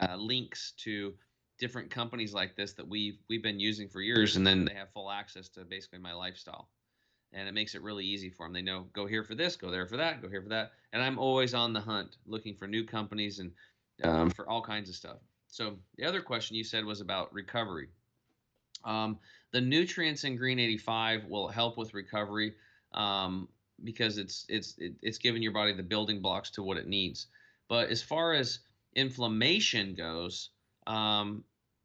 uh, 0.00 0.16
links 0.16 0.72
to 0.84 1.14
different 1.60 1.90
companies 1.90 2.34
like 2.34 2.56
this 2.56 2.72
that 2.72 2.88
we've 2.88 3.18
we've 3.28 3.42
been 3.42 3.60
using 3.60 3.88
for 3.88 4.00
years, 4.00 4.36
and 4.36 4.46
then 4.46 4.64
they 4.64 4.74
have 4.74 4.90
full 4.92 5.10
access 5.10 5.48
to 5.50 5.64
basically 5.64 6.00
my 6.00 6.12
lifestyle, 6.12 6.68
and 7.32 7.46
it 7.46 7.52
makes 7.52 7.74
it 7.76 7.82
really 7.82 8.04
easy 8.04 8.30
for 8.30 8.46
them. 8.46 8.52
They 8.52 8.62
know 8.62 8.86
go 8.92 9.06
here 9.06 9.22
for 9.22 9.36
this, 9.36 9.54
go 9.54 9.70
there 9.70 9.86
for 9.86 9.98
that, 9.98 10.22
go 10.22 10.28
here 10.28 10.42
for 10.42 10.48
that, 10.48 10.72
and 10.92 11.02
I'm 11.02 11.18
always 11.18 11.54
on 11.54 11.72
the 11.72 11.80
hunt 11.80 12.16
looking 12.26 12.56
for 12.56 12.66
new 12.66 12.84
companies 12.84 13.38
and 13.38 13.52
um, 14.02 14.30
for 14.30 14.48
all 14.48 14.62
kinds 14.62 14.88
of 14.88 14.96
stuff. 14.96 15.18
So 15.46 15.76
the 15.96 16.04
other 16.04 16.22
question 16.22 16.56
you 16.56 16.64
said 16.64 16.84
was 16.84 17.00
about 17.00 17.32
recovery. 17.32 17.88
Um, 18.84 19.18
the 19.52 19.60
nutrients 19.60 20.24
in 20.24 20.36
Green 20.36 20.58
85 20.58 21.26
will 21.26 21.48
help 21.48 21.76
with 21.76 21.92
recovery 21.92 22.54
um, 22.92 23.48
because 23.84 24.18
it's 24.18 24.46
it's 24.48 24.76
it, 24.78 24.94
it's 25.02 25.18
giving 25.18 25.42
your 25.42 25.52
body 25.52 25.72
the 25.74 25.82
building 25.82 26.20
blocks 26.20 26.50
to 26.52 26.62
what 26.62 26.78
it 26.78 26.88
needs. 26.88 27.26
But 27.68 27.90
as 27.90 28.02
far 28.02 28.32
as 28.32 28.60
inflammation 28.94 29.94
goes, 29.94 30.50
um, 30.86 31.44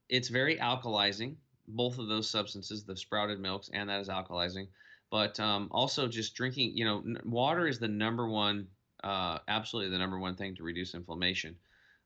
it's 0.09 0.29
very 0.29 0.57
alkalizing. 0.57 1.35
Both 1.67 1.97
of 1.97 2.07
those 2.07 2.29
substances, 2.29 2.83
the 2.83 2.95
sprouted 2.95 3.39
milks 3.39 3.69
and 3.73 3.89
that 3.89 3.99
is 3.99 4.09
alkalizing. 4.09 4.67
But 5.09 5.39
um, 5.39 5.69
also 5.71 6.07
just 6.07 6.35
drinking, 6.35 6.75
you 6.75 6.85
know, 6.85 6.99
n- 6.99 7.19
water 7.25 7.67
is 7.67 7.79
the 7.79 7.87
number 7.87 8.27
one, 8.27 8.67
uh, 9.03 9.39
absolutely 9.47 9.91
the 9.91 9.97
number 9.97 10.19
one 10.19 10.35
thing 10.35 10.55
to 10.55 10.63
reduce 10.63 10.93
inflammation. 10.93 11.55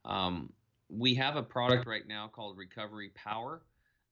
Um, 0.06 0.52
we 0.90 1.16
have 1.16 1.36
a 1.36 1.44
product 1.44 1.86
right 1.88 2.08
now 2.08 2.30
called 2.34 2.58
Recovery 2.58 3.12
Power, 3.16 3.62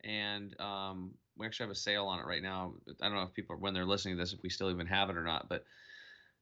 and 0.04 0.60
um, 0.60 1.12
we 1.38 1.46
actually 1.46 1.66
have 1.66 1.72
a 1.72 1.76
sale 1.76 2.06
on 2.06 2.20
it 2.20 2.26
right 2.26 2.42
now. 2.42 2.74
I 3.02 3.06
don't 3.08 3.16
know 3.16 3.24
if 3.24 3.34
people, 3.34 3.56
when 3.58 3.74
they're 3.74 3.86
listening 3.86 4.16
to 4.16 4.22
this, 4.22 4.34
if 4.34 4.42
we 4.44 4.50
still 4.50 4.70
even 4.70 4.88
have 4.88 5.10
it 5.10 5.18
or 5.18 5.24
not, 5.24 5.50
but 5.50 5.64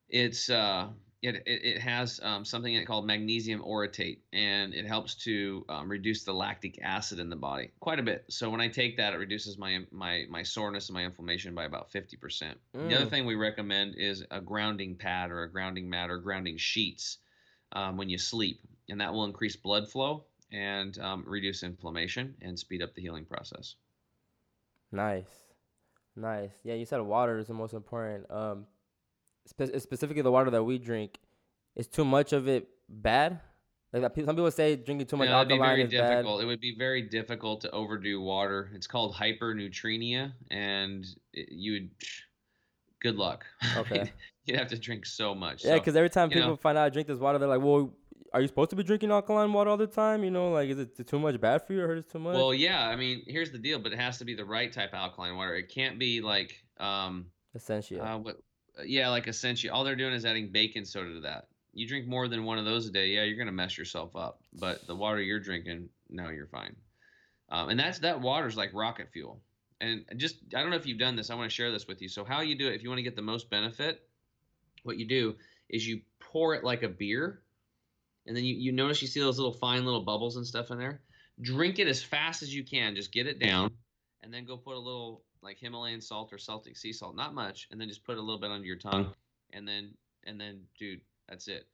it's 0.09 0.49
uh, 0.49 0.87
it, 1.25 1.43
it, 1.45 1.63
it 1.65 1.81
has 1.81 2.19
um, 2.23 2.45
something 2.45 2.73
in 2.73 2.81
it 2.81 2.85
called 2.85 3.05
magnesium 3.05 3.61
orotate, 3.61 4.19
and 4.33 4.73
it 4.73 4.85
helps 4.85 5.15
to 5.25 5.65
um, 5.69 5.89
reduce 5.89 6.23
the 6.23 6.33
lactic 6.33 6.79
acid 6.81 7.19
in 7.19 7.29
the 7.29 7.35
body 7.35 7.71
quite 7.79 7.99
a 7.99 8.03
bit. 8.03 8.25
So 8.29 8.49
when 8.49 8.61
I 8.61 8.67
take 8.67 8.97
that, 8.97 9.13
it 9.13 9.17
reduces 9.17 9.57
my 9.57 9.79
my 9.91 10.25
my 10.29 10.43
soreness 10.43 10.89
and 10.89 10.93
my 10.95 11.03
inflammation 11.05 11.55
by 11.55 11.65
about 11.65 11.91
fifty 11.91 12.17
percent. 12.17 12.59
The 12.83 12.95
other 12.95 13.05
Mm. 13.05 13.09
thing 13.09 13.25
we 13.25 13.35
recommend 13.35 13.95
is 13.97 14.23
a 14.31 14.41
grounding 14.41 14.95
pad 14.97 15.31
or 15.31 15.43
a 15.43 15.51
grounding 15.51 15.89
mat 15.89 16.09
or 16.09 16.19
grounding 16.19 16.57
sheets 16.57 17.17
um, 17.73 17.97
when 17.97 18.09
you 18.09 18.17
sleep. 18.17 18.61
and 18.89 19.01
that 19.01 19.13
will 19.13 19.25
increase 19.25 19.55
blood 19.55 19.89
flow 19.89 20.25
and 20.51 20.97
um, 20.99 21.23
reduce 21.27 21.63
inflammation 21.63 22.35
and 22.41 22.57
speed 22.59 22.81
up 22.81 22.93
the 22.95 23.01
healing 23.01 23.25
process. 23.25 23.75
Nice, 24.91 25.53
nice. 26.15 26.51
Yeah, 26.63 26.75
you 26.75 26.85
said 26.85 27.01
water 27.01 27.37
is 27.39 27.47
the 27.47 27.53
most 27.53 27.73
important. 27.73 28.29
Spe- 29.45 29.77
specifically 29.77 30.21
the 30.21 30.31
water 30.31 30.49
that 30.51 30.63
we 30.63 30.77
drink. 30.77 31.19
Is 31.75 31.87
too 31.87 32.05
much 32.05 32.33
of 32.33 32.47
it 32.47 32.67
bad? 32.89 33.39
Like 33.93 34.03
some 34.25 34.35
people 34.35 34.51
say 34.51 34.75
drinking 34.75 35.07
too 35.07 35.15
much 35.17 35.27
be 35.29 35.33
alkaline 35.33 35.59
very 35.59 35.83
is 35.83 35.91
bad. 35.91 36.09
difficult. 36.09 36.41
It 36.41 36.45
would 36.45 36.59
be 36.59 36.75
very 36.77 37.01
difficult 37.03 37.61
to 37.61 37.71
overdo 37.71 38.19
water. 38.21 38.69
It's 38.73 38.87
called 38.87 39.15
hypernatremia, 39.15 40.33
and 40.51 41.05
it, 41.33 41.49
you 41.51 41.73
would. 41.73 41.89
Good 43.01 43.15
luck. 43.15 43.45
Okay. 43.77 44.11
You'd 44.45 44.57
have 44.59 44.67
to 44.69 44.77
drink 44.77 45.05
so 45.05 45.33
much. 45.33 45.63
Yeah, 45.63 45.71
So, 45.71 45.79
because 45.79 45.95
every 45.95 46.09
time 46.09 46.29
you 46.29 46.35
know- 46.37 46.41
people 46.43 46.57
find 46.57 46.77
out 46.77 46.85
I 46.85 46.89
drink 46.89 47.07
this 47.07 47.19
water, 47.19 47.37
they're 47.39 47.47
like, 47.47 47.61
"Well, 47.61 47.93
are 48.33 48.41
you 48.41 48.47
supposed 48.47 48.69
to 48.71 48.75
be 48.75 48.83
drinking 48.83 49.11
alkaline 49.11 49.53
water 49.53 49.69
all 49.69 49.77
the 49.77 49.87
time? 49.87 50.23
You 50.23 50.31
know, 50.31 50.51
like 50.51 50.69
is 50.69 50.79
it 50.79 51.07
too 51.07 51.19
much 51.19 51.39
bad 51.39 51.65
for 51.65 51.73
you 51.73 51.81
or 51.83 51.87
hurt 51.87 51.97
it 51.99 52.09
too 52.11 52.19
much?" 52.19 52.35
well, 52.35 52.53
yeah. 52.53 52.87
I 52.87 52.95
mean, 52.95 53.23
here's 53.27 53.51
the 53.51 53.57
deal, 53.59 53.79
but 53.79 53.93
it 53.93 53.99
has 53.99 54.17
to 54.17 54.25
be 54.25 54.33
the 54.35 54.45
right 54.45 54.71
type 54.73 54.89
of 54.89 54.95
alkaline 54.95 55.35
water. 55.37 55.55
It 55.55 55.69
can't 55.69 55.97
be 55.99 56.19
like, 56.21 56.61
um, 56.79 57.27
Essentia. 57.55 58.03
uh, 58.03 58.17
what? 58.17 58.37
Uh, 58.79 58.83
Yeah, 58.83 59.09
like 59.09 59.27
essentially, 59.27 59.69
all 59.69 59.83
they're 59.83 59.95
doing 59.95 60.13
is 60.13 60.25
adding 60.25 60.51
baking 60.51 60.85
soda 60.85 61.13
to 61.13 61.19
that. 61.21 61.47
You 61.73 61.87
drink 61.87 62.07
more 62.07 62.27
than 62.27 62.45
one 62.45 62.57
of 62.57 62.65
those 62.65 62.87
a 62.87 62.91
day, 62.91 63.07
yeah, 63.07 63.23
you're 63.23 63.37
gonna 63.37 63.51
mess 63.51 63.77
yourself 63.77 64.15
up. 64.15 64.39
But 64.53 64.87
the 64.87 64.95
water 64.95 65.21
you're 65.21 65.39
drinking, 65.39 65.89
no, 66.09 66.29
you're 66.29 66.47
fine. 66.47 66.75
Um, 67.49 67.69
and 67.69 67.79
that's 67.79 67.99
that 67.99 68.21
water's 68.21 68.57
like 68.57 68.71
rocket 68.73 69.09
fuel. 69.11 69.41
And 69.81 70.05
just 70.17 70.37
I 70.55 70.61
don't 70.61 70.69
know 70.69 70.77
if 70.77 70.87
you've 70.87 70.99
done 70.99 71.15
this. 71.15 71.29
I 71.29 71.35
want 71.35 71.49
to 71.49 71.55
share 71.55 71.71
this 71.71 71.87
with 71.87 72.01
you. 72.01 72.07
So 72.07 72.23
how 72.23 72.41
you 72.41 72.55
do 72.55 72.67
it 72.67 72.75
if 72.75 72.83
you 72.83 72.89
want 72.89 72.99
to 72.99 73.03
get 73.03 73.15
the 73.15 73.21
most 73.21 73.49
benefit, 73.49 74.07
what 74.83 74.97
you 74.97 75.05
do 75.05 75.35
is 75.69 75.87
you 75.87 76.01
pour 76.19 76.55
it 76.55 76.63
like 76.63 76.83
a 76.83 76.87
beer, 76.87 77.41
and 78.25 78.35
then 78.35 78.45
you, 78.45 78.55
you 78.55 78.71
notice 78.71 79.01
you 79.01 79.07
see 79.07 79.19
those 79.19 79.37
little 79.37 79.53
fine 79.53 79.83
little 79.85 80.03
bubbles 80.03 80.37
and 80.37 80.47
stuff 80.47 80.71
in 80.71 80.77
there. 80.79 81.01
Drink 81.41 81.79
it 81.79 81.87
as 81.87 82.01
fast 82.01 82.41
as 82.41 82.53
you 82.55 82.63
can. 82.63 82.95
Just 82.95 83.11
get 83.11 83.27
it 83.27 83.39
down, 83.39 83.71
and 84.23 84.33
then 84.33 84.45
go 84.45 84.55
put 84.57 84.75
a 84.75 84.79
little 84.79 85.23
like 85.45 85.59
Himalayan 85.59 86.01
salt 86.01 86.33
or 86.33 86.37
Celtic 86.37 86.75
sea 86.75 86.91
salt, 86.91 87.15
not 87.15 87.33
much, 87.33 87.67
and 87.71 87.79
then 87.79 87.87
just 87.87 88.03
put 88.03 88.17
a 88.17 88.21
little 88.21 88.39
bit 88.39 88.51
under 88.51 88.65
your 88.65 88.75
tongue, 88.77 89.13
and 89.53 89.67
then 89.67 89.93
and 90.25 90.39
then 90.39 90.61
dude, 90.77 91.01
that's 91.29 91.47
it. 91.47 91.67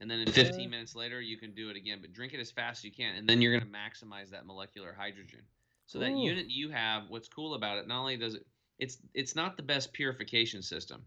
And 0.00 0.10
then 0.10 0.20
in 0.20 0.32
15 0.32 0.70
minutes 0.70 0.96
later, 0.96 1.20
you 1.20 1.36
can 1.36 1.54
do 1.54 1.68
it 1.68 1.76
again, 1.76 1.98
but 2.00 2.14
drink 2.14 2.32
it 2.32 2.40
as 2.40 2.50
fast 2.50 2.80
as 2.80 2.84
you 2.84 2.92
can, 2.92 3.16
and 3.16 3.28
then 3.28 3.42
you're 3.42 3.56
gonna 3.56 3.70
maximize 3.70 4.30
that 4.30 4.46
molecular 4.46 4.96
hydrogen. 4.98 5.40
So 5.86 5.98
that 5.98 6.12
Ooh. 6.12 6.24
unit 6.24 6.48
you 6.48 6.70
have, 6.70 7.04
what's 7.08 7.28
cool 7.28 7.54
about 7.54 7.76
it, 7.76 7.86
not 7.86 8.00
only 8.00 8.16
does 8.16 8.36
it, 8.36 8.46
it's 8.78 8.98
it's 9.12 9.36
not 9.36 9.56
the 9.56 9.62
best 9.62 9.92
purification 9.92 10.62
system, 10.62 11.04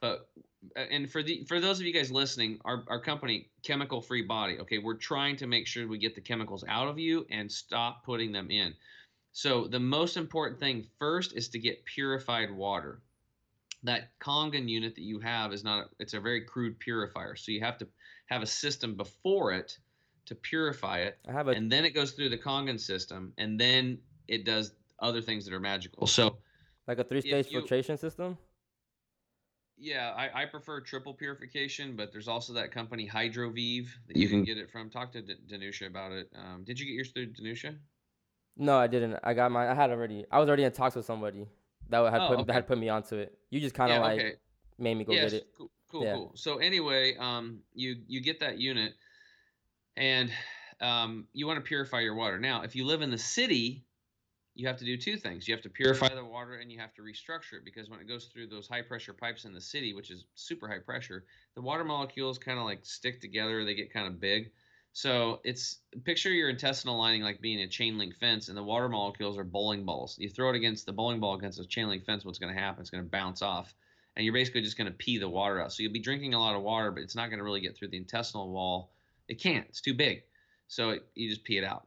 but 0.00 0.28
uh, 0.76 0.80
and 0.90 1.10
for 1.10 1.22
the 1.22 1.44
for 1.44 1.60
those 1.60 1.80
of 1.80 1.86
you 1.86 1.92
guys 1.92 2.10
listening, 2.10 2.58
our, 2.64 2.84
our 2.88 3.00
company, 3.00 3.48
Chemical 3.62 4.02
Free 4.02 4.22
Body, 4.22 4.58
okay, 4.58 4.78
we're 4.78 4.96
trying 4.96 5.36
to 5.36 5.46
make 5.46 5.66
sure 5.66 5.88
we 5.88 5.98
get 5.98 6.14
the 6.14 6.20
chemicals 6.20 6.64
out 6.68 6.88
of 6.88 6.98
you 6.98 7.26
and 7.30 7.50
stop 7.50 8.04
putting 8.04 8.32
them 8.32 8.50
in. 8.50 8.74
So 9.38 9.68
the 9.68 9.78
most 9.78 10.16
important 10.16 10.58
thing 10.58 10.88
first 10.98 11.32
is 11.32 11.48
to 11.50 11.60
get 11.60 11.84
purified 11.84 12.50
water. 12.50 13.02
That 13.84 14.18
Kangen 14.18 14.68
unit 14.68 14.96
that 14.96 15.04
you 15.04 15.20
have 15.20 15.52
is 15.52 15.62
not 15.62 15.90
it's 16.00 16.14
a 16.14 16.18
very 16.18 16.40
crude 16.40 16.80
purifier. 16.80 17.36
So 17.36 17.52
you 17.52 17.60
have 17.60 17.78
to 17.78 17.86
have 18.26 18.42
a 18.42 18.46
system 18.46 18.96
before 18.96 19.52
it 19.52 19.78
to 20.26 20.34
purify 20.34 21.02
it 21.02 21.18
I 21.28 21.30
have 21.30 21.46
a 21.46 21.52
and 21.52 21.70
then 21.70 21.84
it 21.84 21.94
goes 21.94 22.10
through 22.14 22.30
the 22.30 22.36
Kangen 22.36 22.80
system 22.80 23.32
and 23.38 23.60
then 23.60 23.98
it 24.26 24.44
does 24.44 24.72
other 24.98 25.22
things 25.22 25.44
that 25.44 25.54
are 25.54 25.60
magical. 25.60 26.08
So 26.08 26.38
like 26.88 26.98
a 26.98 27.04
three-stage 27.04 27.46
you- 27.46 27.60
filtration 27.60 27.96
system. 27.96 28.38
Yeah, 29.76 30.12
I, 30.16 30.42
I 30.42 30.46
prefer 30.46 30.80
triple 30.80 31.14
purification, 31.14 31.94
but 31.94 32.10
there's 32.10 32.26
also 32.26 32.54
that 32.54 32.72
company 32.72 33.08
Hydrovive 33.08 33.86
that 34.08 34.16
you 34.16 34.28
can 34.28 34.42
get 34.42 34.58
it 34.58 34.68
from. 34.72 34.90
Talk 34.90 35.12
to 35.12 35.22
D- 35.22 35.36
Danusha 35.48 35.86
about 35.86 36.10
it. 36.10 36.28
Um, 36.34 36.64
did 36.64 36.80
you 36.80 36.86
get 36.86 36.94
yours 36.94 37.12
through 37.12 37.26
Danusha? 37.34 37.78
No, 38.58 38.76
I 38.76 38.88
didn't. 38.88 39.18
I 39.22 39.34
got 39.34 39.52
mine. 39.52 39.68
I 39.68 39.74
had 39.74 39.90
already. 39.90 40.26
I 40.30 40.40
was 40.40 40.48
already 40.48 40.64
in 40.64 40.72
talks 40.72 40.96
with 40.96 41.06
somebody 41.06 41.46
that 41.90 42.12
had 42.12 42.20
Oh, 42.22 42.28
put 42.28 42.38
okay. 42.40 42.44
that 42.46 42.52
had 42.52 42.66
put 42.66 42.76
me 42.76 42.88
onto 42.88 43.16
it. 43.16 43.38
You 43.50 43.60
just 43.60 43.74
kind 43.74 43.92
of 43.92 43.98
yeah, 43.98 44.02
like 44.02 44.20
okay. 44.20 44.32
made 44.78 44.96
me 44.96 45.04
go 45.04 45.12
yes, 45.12 45.30
get 45.30 45.42
it. 45.42 45.48
cool, 45.56 45.70
cool, 45.88 46.04
Yeah. 46.04 46.14
cool. 46.14 46.32
So 46.34 46.58
anyway, 46.58 47.16
um, 47.16 47.60
you 47.72 47.96
you 48.08 48.20
get 48.20 48.40
that 48.40 48.58
unit, 48.58 48.94
and 49.96 50.30
um, 50.80 51.28
you 51.32 51.46
want 51.46 51.58
to 51.58 51.66
purify 51.66 52.00
your 52.00 52.16
water. 52.16 52.38
Now, 52.38 52.62
if 52.62 52.74
you 52.74 52.84
live 52.84 53.00
in 53.00 53.10
the 53.10 53.18
city, 53.18 53.84
you 54.56 54.66
have 54.66 54.76
to 54.78 54.84
do 54.84 54.96
two 54.96 55.16
things. 55.16 55.46
You 55.46 55.54
have 55.54 55.62
to 55.62 55.70
purify 55.70 56.08
the 56.08 56.24
water, 56.24 56.54
and 56.54 56.70
you 56.72 56.80
have 56.80 56.92
to 56.94 57.02
restructure 57.02 57.54
it 57.58 57.64
because 57.64 57.88
when 57.88 58.00
it 58.00 58.08
goes 58.08 58.26
through 58.26 58.48
those 58.48 58.66
high 58.66 58.82
pressure 58.82 59.12
pipes 59.12 59.44
in 59.44 59.54
the 59.54 59.60
city, 59.60 59.94
which 59.94 60.10
is 60.10 60.24
super 60.34 60.66
high 60.66 60.80
pressure, 60.80 61.24
the 61.54 61.62
water 61.62 61.84
molecules 61.84 62.38
kind 62.38 62.58
of 62.58 62.64
like 62.64 62.84
stick 62.84 63.20
together. 63.20 63.64
They 63.64 63.74
get 63.74 63.92
kind 63.92 64.08
of 64.08 64.18
big. 64.20 64.50
So 64.92 65.40
it's 65.44 65.78
picture 66.04 66.30
your 66.30 66.48
intestinal 66.48 66.98
lining 66.98 67.22
like 67.22 67.40
being 67.40 67.60
a 67.60 67.68
chain 67.68 67.98
link 67.98 68.16
fence, 68.16 68.48
and 68.48 68.56
the 68.56 68.62
water 68.62 68.88
molecules 68.88 69.38
are 69.38 69.44
bowling 69.44 69.84
balls. 69.84 70.16
You 70.18 70.28
throw 70.28 70.50
it 70.50 70.56
against 70.56 70.86
the 70.86 70.92
bowling 70.92 71.20
ball 71.20 71.34
against 71.34 71.60
a 71.60 71.66
chain 71.66 71.88
link 71.88 72.04
fence, 72.04 72.24
what's 72.24 72.38
going 72.38 72.52
to 72.52 72.60
happen? 72.60 72.80
It's 72.80 72.90
going 72.90 73.04
to 73.04 73.10
bounce 73.10 73.42
off, 73.42 73.72
and 74.16 74.24
you're 74.24 74.34
basically 74.34 74.62
just 74.62 74.76
going 74.76 74.90
to 74.90 74.96
pee 74.96 75.18
the 75.18 75.28
water 75.28 75.60
out. 75.60 75.72
So 75.72 75.82
you'll 75.82 75.92
be 75.92 76.00
drinking 76.00 76.34
a 76.34 76.40
lot 76.40 76.56
of 76.56 76.62
water, 76.62 76.90
but 76.90 77.02
it's 77.02 77.14
not 77.14 77.28
going 77.28 77.38
to 77.38 77.44
really 77.44 77.60
get 77.60 77.76
through 77.76 77.88
the 77.88 77.96
intestinal 77.96 78.50
wall. 78.50 78.90
It 79.28 79.40
can't. 79.40 79.66
It's 79.68 79.80
too 79.80 79.94
big. 79.94 80.22
So 80.66 80.90
it, 80.90 81.06
you 81.14 81.28
just 81.28 81.44
pee 81.44 81.58
it 81.58 81.64
out. 81.64 81.86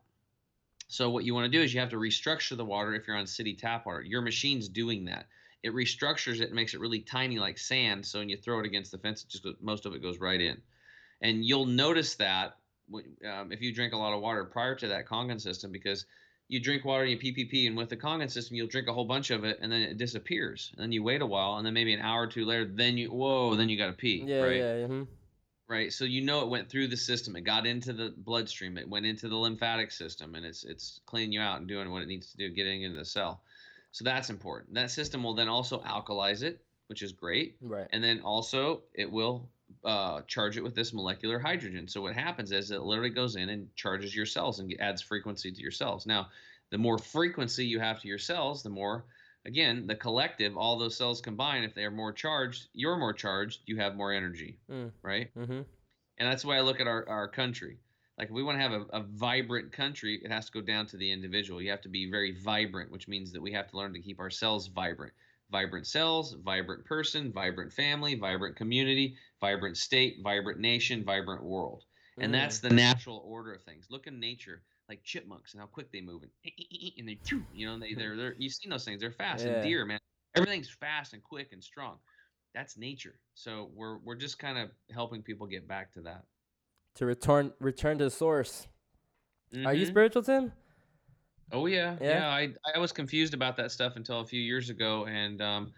So 0.88 1.10
what 1.10 1.24
you 1.24 1.34
want 1.34 1.52
to 1.52 1.58
do 1.58 1.64
is 1.64 1.74
you 1.74 1.80
have 1.80 1.90
to 1.90 1.98
restructure 1.98 2.58
the 2.58 2.66
water 2.66 2.94
if 2.94 3.08
you're 3.08 3.18
on 3.18 3.26
city 3.28 3.56
tap 3.56 3.86
water. 3.86 4.02
Your 4.02 4.22
machine's 4.22 4.68
doing 4.68 5.06
that. 5.06 5.26
It 5.64 5.74
restructures 5.74 6.42
it 6.42 6.48
and 6.48 6.54
makes 6.54 6.74
it 6.74 6.80
really 6.80 7.00
tiny 7.00 7.40
like 7.40 7.58
sand. 7.58 8.06
So 8.06 8.20
when 8.20 8.30
you 8.30 8.38
throw 8.38 8.60
it 8.60 8.66
against 8.66 8.92
the 8.92 8.98
fence, 8.98 9.24
it 9.24 9.30
just 9.30 9.44
goes, 9.44 9.56
most 9.62 9.86
of 9.86 9.94
it 9.94 10.02
goes 10.02 10.20
right 10.20 10.42
in. 10.42 10.62
And 11.22 11.46
you'll 11.46 11.66
notice 11.66 12.16
that 12.16 12.58
um, 13.30 13.52
if 13.52 13.62
you 13.62 13.74
drink 13.74 13.94
a 13.94 13.98
lot 13.98 14.14
of 14.14 14.22
water 14.22 14.44
prior 14.46 14.76
to 14.76 14.88
that 14.90 15.08
Kangen 15.08 15.40
system, 15.40 15.72
because 15.72 16.06
you 16.48 16.60
drink 16.60 16.84
water 16.84 17.04
and 17.04 17.12
you 17.12 17.18
pee 17.18 17.32
pee 17.32 17.46
pee, 17.46 17.68
and 17.68 17.78
with 17.78 17.90
the 17.90 17.98
Kangen 17.98 18.30
system, 18.30 18.56
you'll 18.56 18.68
drink 18.68 18.88
a 18.88 18.94
whole 18.94 19.06
bunch 19.06 19.30
of 19.32 19.44
it, 19.44 19.60
and 19.62 19.72
then 19.72 19.82
it 19.82 19.98
disappears. 19.98 20.72
And 20.74 20.84
then 20.84 20.92
you 20.92 21.04
wait 21.04 21.22
a 21.22 21.26
while, 21.26 21.58
and 21.58 21.66
then 21.66 21.74
maybe 21.74 21.94
an 21.94 22.02
hour 22.02 22.24
or 22.24 22.28
two 22.28 22.46
later, 22.46 22.66
then 22.66 22.98
you 22.98 23.10
whoa, 23.10 23.56
then 23.56 23.70
you 23.70 23.78
got 23.78 23.88
to 23.88 23.94
pee. 23.94 24.24
Yeah, 24.26 24.42
right? 24.42 24.58
yeah. 24.58 24.88
hmm 24.88 25.04
right? 25.72 25.94
So 25.94 26.04
you 26.04 26.22
know 26.22 26.42
it 26.42 26.50
went 26.50 26.70
through 26.70 26.90
the 26.90 26.98
system. 26.98 27.36
It 27.38 27.42
got 27.42 27.66
into 27.66 27.94
the 27.94 28.14
bloodstream. 28.18 28.78
It 28.78 28.90
went 28.90 29.06
into 29.06 29.30
the 29.30 29.38
lymphatic 29.38 29.92
system, 29.92 30.36
and 30.36 30.46
it's 30.46 30.66
it's 30.66 31.00
cleaning 31.06 31.32
you 31.32 31.40
out 31.40 31.60
and 31.60 31.68
doing 31.68 31.90
what 31.92 32.02
it 32.02 32.08
needs 32.08 32.30
to 32.32 32.38
do, 32.38 32.50
getting 32.50 32.84
into 32.84 33.00
the 33.00 33.06
cell. 33.06 33.42
So 33.94 34.04
that's 34.04 34.30
important. 34.30 34.74
That 34.74 34.92
system 34.92 35.24
will 35.24 35.34
then 35.34 35.48
also 35.48 35.82
alkalize 35.82 36.44
it, 36.44 36.62
which 36.88 37.02
is 37.02 37.14
great, 37.14 37.56
Right. 37.62 37.88
and 37.92 38.04
then 38.04 38.20
also 38.20 38.82
it 38.94 39.10
will 39.10 39.50
uh, 39.84 40.22
charge 40.28 40.58
it 40.58 40.64
with 40.64 40.76
this 40.76 40.94
molecular 40.94 41.40
hydrogen. 41.40 41.88
So 41.88 42.02
what 42.02 42.14
happens 42.16 42.52
is 42.52 42.72
it 42.72 42.82
literally 42.82 43.10
goes 43.10 43.36
in 43.36 43.50
and 43.50 43.74
charges 43.76 44.16
your 44.16 44.26
cells 44.26 44.60
and 44.60 44.74
adds 44.80 45.02
frequency 45.02 45.52
to 45.52 45.62
your 45.62 45.72
cells. 45.72 46.06
Now, 46.06 46.30
the 46.70 46.78
more 46.78 46.98
frequency 46.98 47.66
you 47.66 47.80
have 47.80 48.02
to 48.02 48.08
your 48.08 48.18
cells, 48.18 48.64
the 48.64 48.70
more 48.70 49.06
again 49.46 49.88
the 49.88 49.96
collective, 49.96 50.56
all 50.58 50.78
those 50.78 50.96
cells 50.96 51.22
combined, 51.22 51.66
if 51.66 51.74
they 51.76 51.84
are 51.84 51.92
more 51.92 52.14
charged, 52.14 52.68
you're 52.74 52.98
more 52.98 53.14
charged, 53.14 53.60
you 53.66 53.78
have 53.78 53.96
more 53.96 54.14
energy, 54.14 54.58
Mm. 54.70 54.92
right? 55.02 55.30
mm-hmm. 55.36 55.62
And 56.18 56.32
that's 56.32 56.46
why 56.46 56.58
I 56.58 56.62
look 56.62 56.80
at 56.80 56.88
our, 56.88 57.08
our 57.10 57.28
country. 57.28 57.80
Like 58.18 58.28
if 58.28 58.34
we 58.34 58.44
want 58.44 58.58
to 58.58 58.62
have 58.62 58.74
a, 58.74 58.86
a 58.94 59.04
vibrant 59.04 59.72
country, 59.72 60.22
it 60.24 60.32
has 60.32 60.46
to 60.46 60.52
go 60.52 60.62
down 60.62 60.86
to 60.88 60.98
the 60.98 61.12
individual. 61.12 61.62
You 61.62 61.72
have 61.72 61.82
to 61.82 61.90
be 61.90 62.12
very 62.12 62.38
vibrant, 62.40 62.92
which 62.92 63.08
means 63.08 63.32
that 63.32 63.42
we 63.42 63.52
have 63.54 63.68
to 63.72 63.78
learn 63.78 63.94
to 63.94 64.00
keep 64.00 64.20
ourselves 64.20 64.68
vibrant. 64.68 65.14
Vibrant 65.52 65.86
cells, 65.86 66.36
vibrant 66.46 66.86
person, 66.86 67.32
vibrant 67.32 67.74
family, 67.74 68.16
vibrant 68.16 68.56
community, 68.56 69.16
vibrant 69.42 69.78
state, 69.78 70.18
vibrant 70.24 70.60
nation, 70.60 71.04
vibrant 71.04 71.44
world. 71.44 71.84
Mm. 72.20 72.26
And 72.26 72.34
that's 72.34 72.60
the 72.60 72.70
natural 72.70 73.22
order 73.26 73.54
of 73.54 73.62
things. 73.64 73.88
Look 73.90 74.08
in 74.08 74.20
nature, 74.20 74.62
like 74.88 75.04
chipmunks 75.04 75.54
and 75.54 75.60
how 75.62 75.68
quick 75.68 75.92
they 75.92 76.02
move, 76.02 76.24
and, 76.24 76.32
and 76.98 77.08
they, 77.10 77.20
you 77.54 77.68
know, 77.68 77.78
they, 77.78 77.94
they're, 77.94 78.16
they're, 78.16 78.36
you've 78.38 78.54
seen 78.54 78.70
those 78.70 78.86
things. 78.86 79.02
They're 79.02 79.12
fast. 79.12 79.46
Yeah. 79.46 79.52
And 79.52 79.64
deer, 79.64 79.86
man, 79.86 80.00
everything's 80.36 80.70
fast 80.70 81.14
and 81.14 81.22
quick 81.22 81.50
and 81.52 81.64
strong. 81.64 81.98
That's 82.54 82.78
nature. 82.78 83.16
So 83.34 83.70
we're 83.74 83.98
we're 84.00 84.16
just 84.16 84.38
kind 84.38 84.58
of 84.58 84.70
helping 84.94 85.22
people 85.22 85.48
get 85.48 85.68
back 85.68 85.94
to 85.94 86.02
that. 86.02 86.24
to 86.96 87.06
return 87.06 87.54
return 87.60 87.98
to 88.00 88.06
the 88.06 88.10
source. 88.10 88.68
Are 89.66 89.74
you 89.74 89.86
Mhm. 89.86 89.90
spiritual, 89.90 90.24
Tim? 90.24 90.52
Oh 91.52 91.66
yeah, 91.66 91.98
Yeah? 92.02 92.20
yeah. 92.20 92.28
I 92.30 92.54
I 92.76 92.80
was 92.80 92.92
confused 92.92 93.34
about 93.34 93.58
that 93.58 93.72
stuff 93.72 93.96
until 93.96 94.20
a 94.22 94.26
few 94.26 94.42
years 94.42 94.70
ago, 94.70 95.06
and 95.06 95.42
um, 95.42 95.74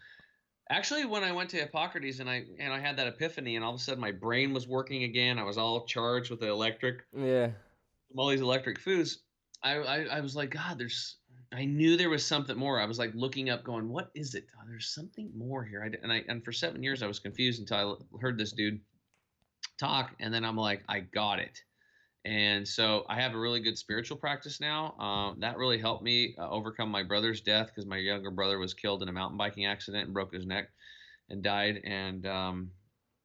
actually 0.69 1.05
when 1.05 1.23
I 1.23 1.31
went 1.31 1.49
to 1.51 1.57
Hippocrates 1.57 2.19
and 2.19 2.29
I 2.29 2.45
and 2.59 2.71
I 2.73 2.79
had 2.79 2.97
that 2.97 3.07
epiphany, 3.07 3.55
and 3.55 3.63
all 3.65 3.73
of 3.73 3.79
a 3.79 3.83
sudden 3.83 4.01
my 4.01 4.11
brain 4.11 4.53
was 4.53 4.67
working 4.67 5.03
again. 5.03 5.39
I 5.39 5.43
was 5.43 5.57
all 5.57 5.85
charged 5.85 6.29
with 6.29 6.39
the 6.39 6.49
electric, 6.49 7.05
Yeah. 7.17 7.51
all 8.15 8.29
these 8.29 8.41
electric 8.41 8.79
foods. 8.79 9.19
I, 9.63 9.75
I 9.77 9.97
I 10.17 10.19
was 10.21 10.35
like, 10.35 10.51
God, 10.51 10.77
there's. 10.77 11.17
I 11.55 11.65
knew 11.65 11.97
there 11.97 12.09
was 12.09 12.25
something 12.25 12.57
more. 12.57 12.79
I 12.79 12.85
was 12.85 12.97
like 12.97 13.11
looking 13.13 13.51
up, 13.51 13.63
going, 13.63 13.87
"What 13.87 14.09
is 14.15 14.33
it? 14.33 14.47
Oh, 14.57 14.63
there's 14.67 14.89
something 14.89 15.31
more 15.37 15.63
here." 15.63 15.83
I 15.83 15.91
and 16.01 16.11
I 16.11 16.23
and 16.27 16.43
for 16.43 16.51
seven 16.51 16.81
years 16.81 17.03
I 17.03 17.07
was 17.07 17.19
confused 17.19 17.59
until 17.59 17.77
I 17.77 17.81
l- 17.81 18.05
heard 18.19 18.39
this 18.39 18.53
dude 18.53 18.79
talk, 19.77 20.15
and 20.19 20.33
then 20.33 20.43
I'm 20.45 20.57
like, 20.57 20.83
I 20.89 21.01
got 21.01 21.39
it. 21.39 21.61
And 22.25 22.65
so 22.65 23.05
I 23.09 23.19
have 23.19 23.33
a 23.33 23.39
really 23.39 23.59
good 23.59 23.77
spiritual 23.77 24.17
practice 24.17 24.61
now. 24.61 24.93
Um, 24.97 25.39
that 25.41 25.57
really 25.57 25.77
helped 25.77 26.03
me 26.03 26.35
uh, 26.39 26.49
overcome 26.49 26.89
my 26.89 27.03
brother's 27.03 27.41
death 27.41 27.67
because 27.67 27.85
my 27.85 27.97
younger 27.97 28.31
brother 28.31 28.59
was 28.59 28.73
killed 28.73 29.03
in 29.03 29.09
a 29.09 29.13
mountain 29.13 29.37
biking 29.37 29.65
accident 29.65 30.05
and 30.05 30.13
broke 30.13 30.33
his 30.33 30.45
neck 30.45 30.69
and 31.29 31.43
died. 31.43 31.81
And 31.83 32.25
um, 32.25 32.71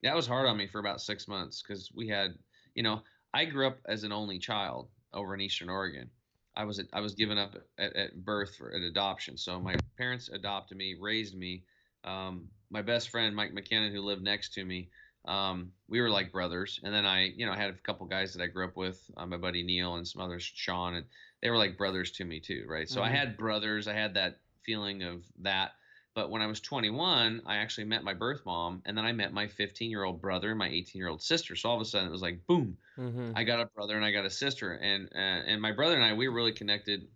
that 0.03 0.17
was 0.17 0.27
hard 0.27 0.49
on 0.49 0.57
me 0.57 0.67
for 0.67 0.81
about 0.81 1.01
six 1.01 1.29
months 1.29 1.63
because 1.63 1.93
we 1.95 2.09
had, 2.09 2.31
you 2.75 2.83
know, 2.83 3.03
I 3.33 3.45
grew 3.45 3.69
up 3.69 3.79
as 3.87 4.03
an 4.03 4.13
only 4.13 4.39
child 4.39 4.89
over 5.13 5.35
in 5.35 5.41
Eastern 5.41 5.69
Oregon. 5.69 6.11
I 6.57 6.65
was 6.65 6.83
I 6.93 7.01
was 7.01 7.15
given 7.15 7.39
up 7.39 7.55
at, 7.79 7.95
at 7.95 8.25
birth 8.25 8.57
for 8.57 8.75
at 8.75 8.83
adoption. 8.83 9.39
So 9.39 9.61
my 9.61 9.77
parents 9.97 10.29
adopted 10.29 10.77
me, 10.77 10.97
raised 11.01 11.37
me. 11.37 11.63
Um, 12.03 12.49
my 12.71 12.83
best 12.83 13.11
friend 13.11 13.35
Mike 13.35 13.53
McKinnon, 13.53 13.93
who 13.93 14.01
lived 14.01 14.23
next 14.23 14.55
to 14.55 14.65
me, 14.65 14.91
um, 15.29 15.73
we 15.89 16.01
were 16.01 16.11
like 16.11 16.33
brothers. 16.33 16.81
And 16.83 16.95
then 16.95 17.07
I, 17.07 17.27
you 17.27 17.47
know, 17.47 17.53
I 17.53 17.59
had 17.59 17.71
a 17.71 17.79
couple 17.79 18.07
guys 18.07 18.35
that 18.35 18.43
I 18.43 18.49
grew 18.49 18.67
up 18.67 18.77
with, 18.77 19.11
uh, 19.17 19.27
my 19.27 19.37
buddy 19.39 19.63
Neil 19.63 19.97
and 19.97 20.09
some 20.09 20.23
others, 20.23 20.43
Sean, 20.43 20.95
and 20.95 21.07
they 21.43 21.51
were 21.51 21.59
like 21.59 21.79
brothers 21.79 22.13
to 22.13 22.25
me 22.25 22.41
too, 22.41 22.65
right? 22.69 22.89
So 22.89 23.03
I 23.03 23.11
Mhm. 23.11 23.13
had 23.13 23.37
brothers. 23.39 23.89
I 23.89 23.95
had 23.95 24.15
that 24.15 24.41
feeling 24.65 25.03
of 25.05 25.25
that. 25.41 25.73
But 26.15 26.31
when 26.31 26.43
I 26.43 26.47
was 26.47 26.61
21, 26.61 27.43
I 27.47 27.57
actually 27.59 27.85
met 27.87 28.05
my 28.05 28.15
birth 28.15 28.45
mom, 28.47 28.83
and 28.87 28.99
then 28.99 29.05
I 29.05 29.13
met 29.13 29.33
my 29.33 29.47
15 29.49 29.91
year 29.91 30.05
old 30.05 30.21
brother 30.21 30.51
and 30.51 30.59
my 30.59 30.69
18 30.69 30.99
year 31.01 31.09
old 31.09 31.23
sister. 31.23 31.57
So 31.57 31.69
all 31.71 31.77
of 31.77 31.83
a 31.83 31.85
sudden, 31.85 32.09
it 32.09 32.13
was 32.13 32.23
like 32.23 32.47
boom, 32.47 32.79
Mm-hmm. 32.99 33.33
I 33.35 33.45
got 33.45 33.61
a 33.61 33.67
brother 33.67 33.97
and 33.97 34.05
I 34.05 34.13
got 34.13 34.27
a 34.27 34.31
sister, 34.31 34.75
and 34.75 35.09
uh, 35.15 35.19
and 35.19 35.63
my 35.63 35.73
brother 35.73 35.97
and 35.97 36.05
I 36.05 36.15
we 36.15 36.29
were 36.29 36.35
really 36.35 36.53
connected. 36.53 37.09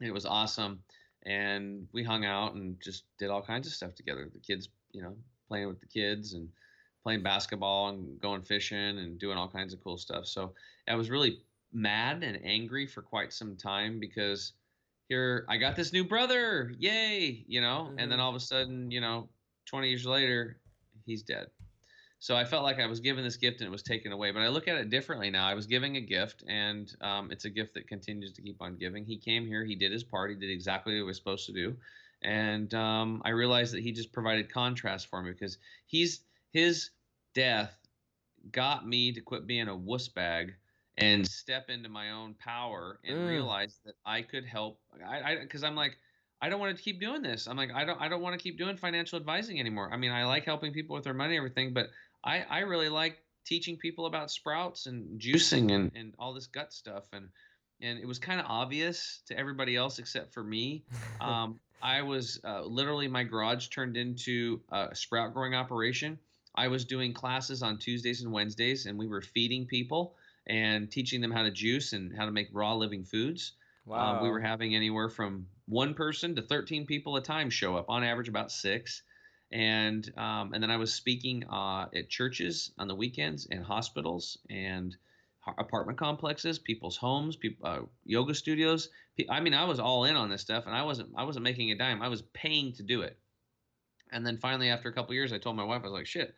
It 0.00 0.12
was 0.12 0.26
awesome, 0.26 0.84
and 1.22 1.88
we 1.92 2.02
hung 2.04 2.24
out 2.24 2.54
and 2.54 2.80
just 2.80 3.04
did 3.18 3.30
all 3.30 3.42
kinds 3.42 3.66
of 3.66 3.72
stuff 3.72 3.94
together. 3.94 4.28
The 4.32 4.40
kids, 4.40 4.68
you 4.92 5.02
know, 5.02 5.16
playing 5.48 5.68
with 5.68 5.80
the 5.80 5.86
kids 5.86 6.34
and 6.34 6.50
playing 7.02 7.22
basketball 7.22 7.88
and 7.88 8.20
going 8.20 8.42
fishing 8.42 8.98
and 8.98 9.18
doing 9.18 9.36
all 9.38 9.48
kinds 9.48 9.72
of 9.72 9.82
cool 9.82 9.98
stuff. 9.98 10.26
So 10.26 10.54
I 10.88 10.94
was 10.94 11.10
really 11.10 11.42
mad 11.72 12.22
and 12.22 12.44
angry 12.44 12.86
for 12.86 13.02
quite 13.02 13.32
some 13.32 13.56
time 13.56 13.98
because 14.00 14.52
here 15.08 15.44
I 15.48 15.56
got 15.56 15.76
this 15.76 15.92
new 15.92 16.04
brother, 16.04 16.72
yay, 16.78 17.44
you 17.46 17.60
know, 17.60 17.92
and 17.98 18.10
then 18.10 18.18
Mhm. 18.18 18.22
all 18.22 18.30
of 18.30 18.36
a 18.36 18.40
sudden, 18.40 18.90
you 18.90 19.00
know, 19.00 19.28
20 19.66 19.88
years 19.88 20.06
later, 20.06 20.60
he's 21.04 21.22
dead. 21.22 21.48
So 22.18 22.36
I 22.36 22.44
felt 22.44 22.62
like 22.62 22.78
I 22.78 22.86
was 22.86 23.00
given 23.00 23.24
this 23.24 23.36
gift 23.36 23.60
and 23.60 23.66
it 23.66 23.70
was 23.72 23.82
taken 23.82 24.12
away. 24.12 24.30
But 24.30 24.42
I 24.42 24.48
look 24.48 24.68
at 24.68 24.76
it 24.76 24.90
differently 24.90 25.28
now. 25.30 25.46
I 25.46 25.54
was 25.54 25.66
giving 25.66 25.96
a 25.96 26.00
gift, 26.00 26.44
and 26.46 26.94
um, 27.00 27.32
it's 27.32 27.46
a 27.46 27.50
gift 27.50 27.74
that 27.74 27.88
continues 27.88 28.32
to 28.34 28.42
keep 28.42 28.62
on 28.62 28.76
giving. 28.76 29.04
He 29.04 29.18
came 29.18 29.46
here, 29.46 29.64
he 29.64 29.74
did 29.74 29.90
his 29.90 30.04
part, 30.04 30.30
he 30.30 30.36
did 30.36 30.50
exactly 30.50 30.92
what 30.94 30.98
he 30.98 31.02
was 31.02 31.16
supposed 31.16 31.46
to 31.46 31.52
do, 31.52 31.76
and 32.22 32.72
um, 32.74 33.22
I 33.24 33.30
realized 33.30 33.74
that 33.74 33.82
he 33.82 33.90
just 33.90 34.12
provided 34.12 34.52
contrast 34.52 35.08
for 35.08 35.20
me 35.20 35.32
because 35.32 35.58
he's 35.86 36.24
his 36.52 36.90
death 37.34 37.76
got 38.50 38.86
me 38.86 39.12
to 39.12 39.20
quit 39.20 39.46
being 39.46 39.68
a 39.68 39.76
wuss 39.76 40.08
bag 40.08 40.54
and 40.98 41.26
step 41.26 41.70
into 41.70 41.88
my 41.88 42.10
own 42.10 42.34
power 42.34 43.00
and 43.04 43.16
Mm. 43.16 43.26
realize 43.26 43.80
that 43.84 43.94
I 44.04 44.22
could 44.22 44.44
help. 44.44 44.80
I 45.06 45.36
because 45.36 45.64
I'm 45.64 45.76
like. 45.76 45.96
I 46.44 46.48
don't 46.48 46.58
want 46.58 46.76
to 46.76 46.82
keep 46.82 47.00
doing 47.00 47.22
this. 47.22 47.46
I'm 47.46 47.56
like, 47.56 47.70
I 47.72 47.84
don't, 47.84 48.00
I 48.00 48.08
don't 48.08 48.20
want 48.20 48.36
to 48.36 48.42
keep 48.42 48.58
doing 48.58 48.76
financial 48.76 49.16
advising 49.16 49.60
anymore. 49.60 49.90
I 49.92 49.96
mean, 49.96 50.10
I 50.10 50.24
like 50.24 50.44
helping 50.44 50.72
people 50.72 50.94
with 50.94 51.04
their 51.04 51.14
money, 51.14 51.36
and 51.36 51.38
everything, 51.38 51.72
but 51.72 51.90
I, 52.24 52.40
I 52.50 52.58
really 52.60 52.88
like 52.88 53.18
teaching 53.44 53.76
people 53.76 54.06
about 54.06 54.28
sprouts 54.28 54.86
and 54.86 55.20
juicing 55.20 55.72
and, 55.72 55.92
and 55.94 56.14
all 56.18 56.34
this 56.34 56.48
gut 56.48 56.72
stuff. 56.72 57.04
And, 57.12 57.28
and 57.80 57.96
it 58.00 58.06
was 58.06 58.18
kind 58.18 58.40
of 58.40 58.46
obvious 58.48 59.22
to 59.28 59.38
everybody 59.38 59.76
else 59.76 60.00
except 60.00 60.34
for 60.34 60.42
me. 60.42 60.84
Um, 61.20 61.60
I 61.80 62.02
was 62.02 62.40
uh, 62.44 62.62
literally 62.64 63.06
my 63.06 63.22
garage 63.22 63.68
turned 63.68 63.96
into 63.96 64.60
a 64.72 64.94
sprout 64.96 65.34
growing 65.34 65.54
operation. 65.54 66.18
I 66.54 66.68
was 66.68 66.84
doing 66.84 67.12
classes 67.12 67.62
on 67.62 67.78
Tuesdays 67.78 68.22
and 68.22 68.32
Wednesdays, 68.32 68.86
and 68.86 68.98
we 68.98 69.06
were 69.06 69.22
feeding 69.22 69.66
people 69.66 70.14
and 70.46 70.90
teaching 70.90 71.20
them 71.20 71.30
how 71.30 71.42
to 71.42 71.50
juice 71.50 71.92
and 71.92 72.16
how 72.16 72.26
to 72.26 72.32
make 72.32 72.48
raw 72.52 72.74
living 72.74 73.04
foods. 73.04 73.52
wow. 73.86 74.16
Um, 74.16 74.22
we 74.22 74.30
were 74.30 74.40
having 74.40 74.74
anywhere 74.74 75.08
from 75.08 75.46
one 75.66 75.94
person 75.94 76.34
to 76.36 76.42
13 76.42 76.86
people 76.86 77.16
a 77.16 77.22
time 77.22 77.50
show 77.50 77.76
up, 77.76 77.86
on 77.88 78.04
average 78.04 78.28
about 78.28 78.50
six. 78.50 79.02
And 79.50 80.10
um, 80.16 80.54
and 80.54 80.62
then 80.62 80.70
I 80.70 80.78
was 80.78 80.94
speaking 80.94 81.44
uh, 81.44 81.86
at 81.94 82.08
churches 82.08 82.72
on 82.78 82.88
the 82.88 82.94
weekends 82.94 83.46
and 83.50 83.62
hospitals 83.62 84.38
and 84.48 84.96
apartment 85.58 85.98
complexes, 85.98 86.58
people's 86.58 86.96
homes, 86.96 87.36
people, 87.36 87.66
uh, 87.66 87.80
yoga 88.04 88.34
studios. 88.34 88.88
I 89.28 89.40
mean, 89.40 89.54
I 89.54 89.64
was 89.64 89.78
all 89.78 90.04
in 90.04 90.16
on 90.16 90.30
this 90.30 90.40
stuff, 90.40 90.64
and 90.66 90.74
I 90.74 90.82
wasn't 90.84 91.10
I 91.16 91.24
wasn't 91.24 91.44
making 91.44 91.70
a 91.70 91.76
dime. 91.76 92.00
I 92.00 92.08
was 92.08 92.22
paying 92.32 92.72
to 92.74 92.82
do 92.82 93.02
it. 93.02 93.18
And 94.12 94.26
then 94.26 94.38
finally, 94.38 94.68
after 94.68 94.88
a 94.88 94.92
couple 94.92 95.14
years, 95.14 95.32
I 95.32 95.38
told 95.38 95.56
my 95.56 95.64
wife, 95.64 95.80
I 95.82 95.84
was 95.84 95.92
like, 95.92 96.06
"Shit, 96.06 96.34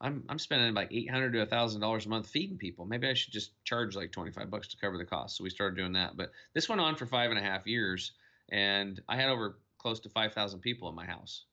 I'm 0.00 0.24
I'm 0.28 0.38
spending 0.38 0.74
like 0.74 0.92
eight 0.92 1.10
hundred 1.10 1.32
to 1.32 1.46
thousand 1.46 1.80
dollars 1.80 2.06
a 2.06 2.08
month 2.08 2.28
feeding 2.28 2.58
people. 2.58 2.84
Maybe 2.86 3.08
I 3.08 3.14
should 3.14 3.32
just 3.32 3.52
charge 3.64 3.96
like 3.96 4.12
twenty 4.12 4.30
five 4.30 4.50
bucks 4.50 4.68
to 4.68 4.76
cover 4.76 4.98
the 4.98 5.04
cost." 5.04 5.36
So 5.36 5.44
we 5.44 5.50
started 5.50 5.76
doing 5.76 5.92
that. 5.92 6.16
But 6.16 6.30
this 6.54 6.68
went 6.68 6.80
on 6.80 6.96
for 6.96 7.06
five 7.06 7.30
and 7.30 7.38
a 7.38 7.42
half 7.42 7.66
years, 7.66 8.12
and 8.50 9.00
I 9.08 9.16
had 9.16 9.28
over 9.28 9.58
close 9.78 10.00
to 10.00 10.08
five 10.08 10.32
thousand 10.32 10.60
people 10.60 10.88
in 10.88 10.94
my 10.94 11.06
house. 11.06 11.44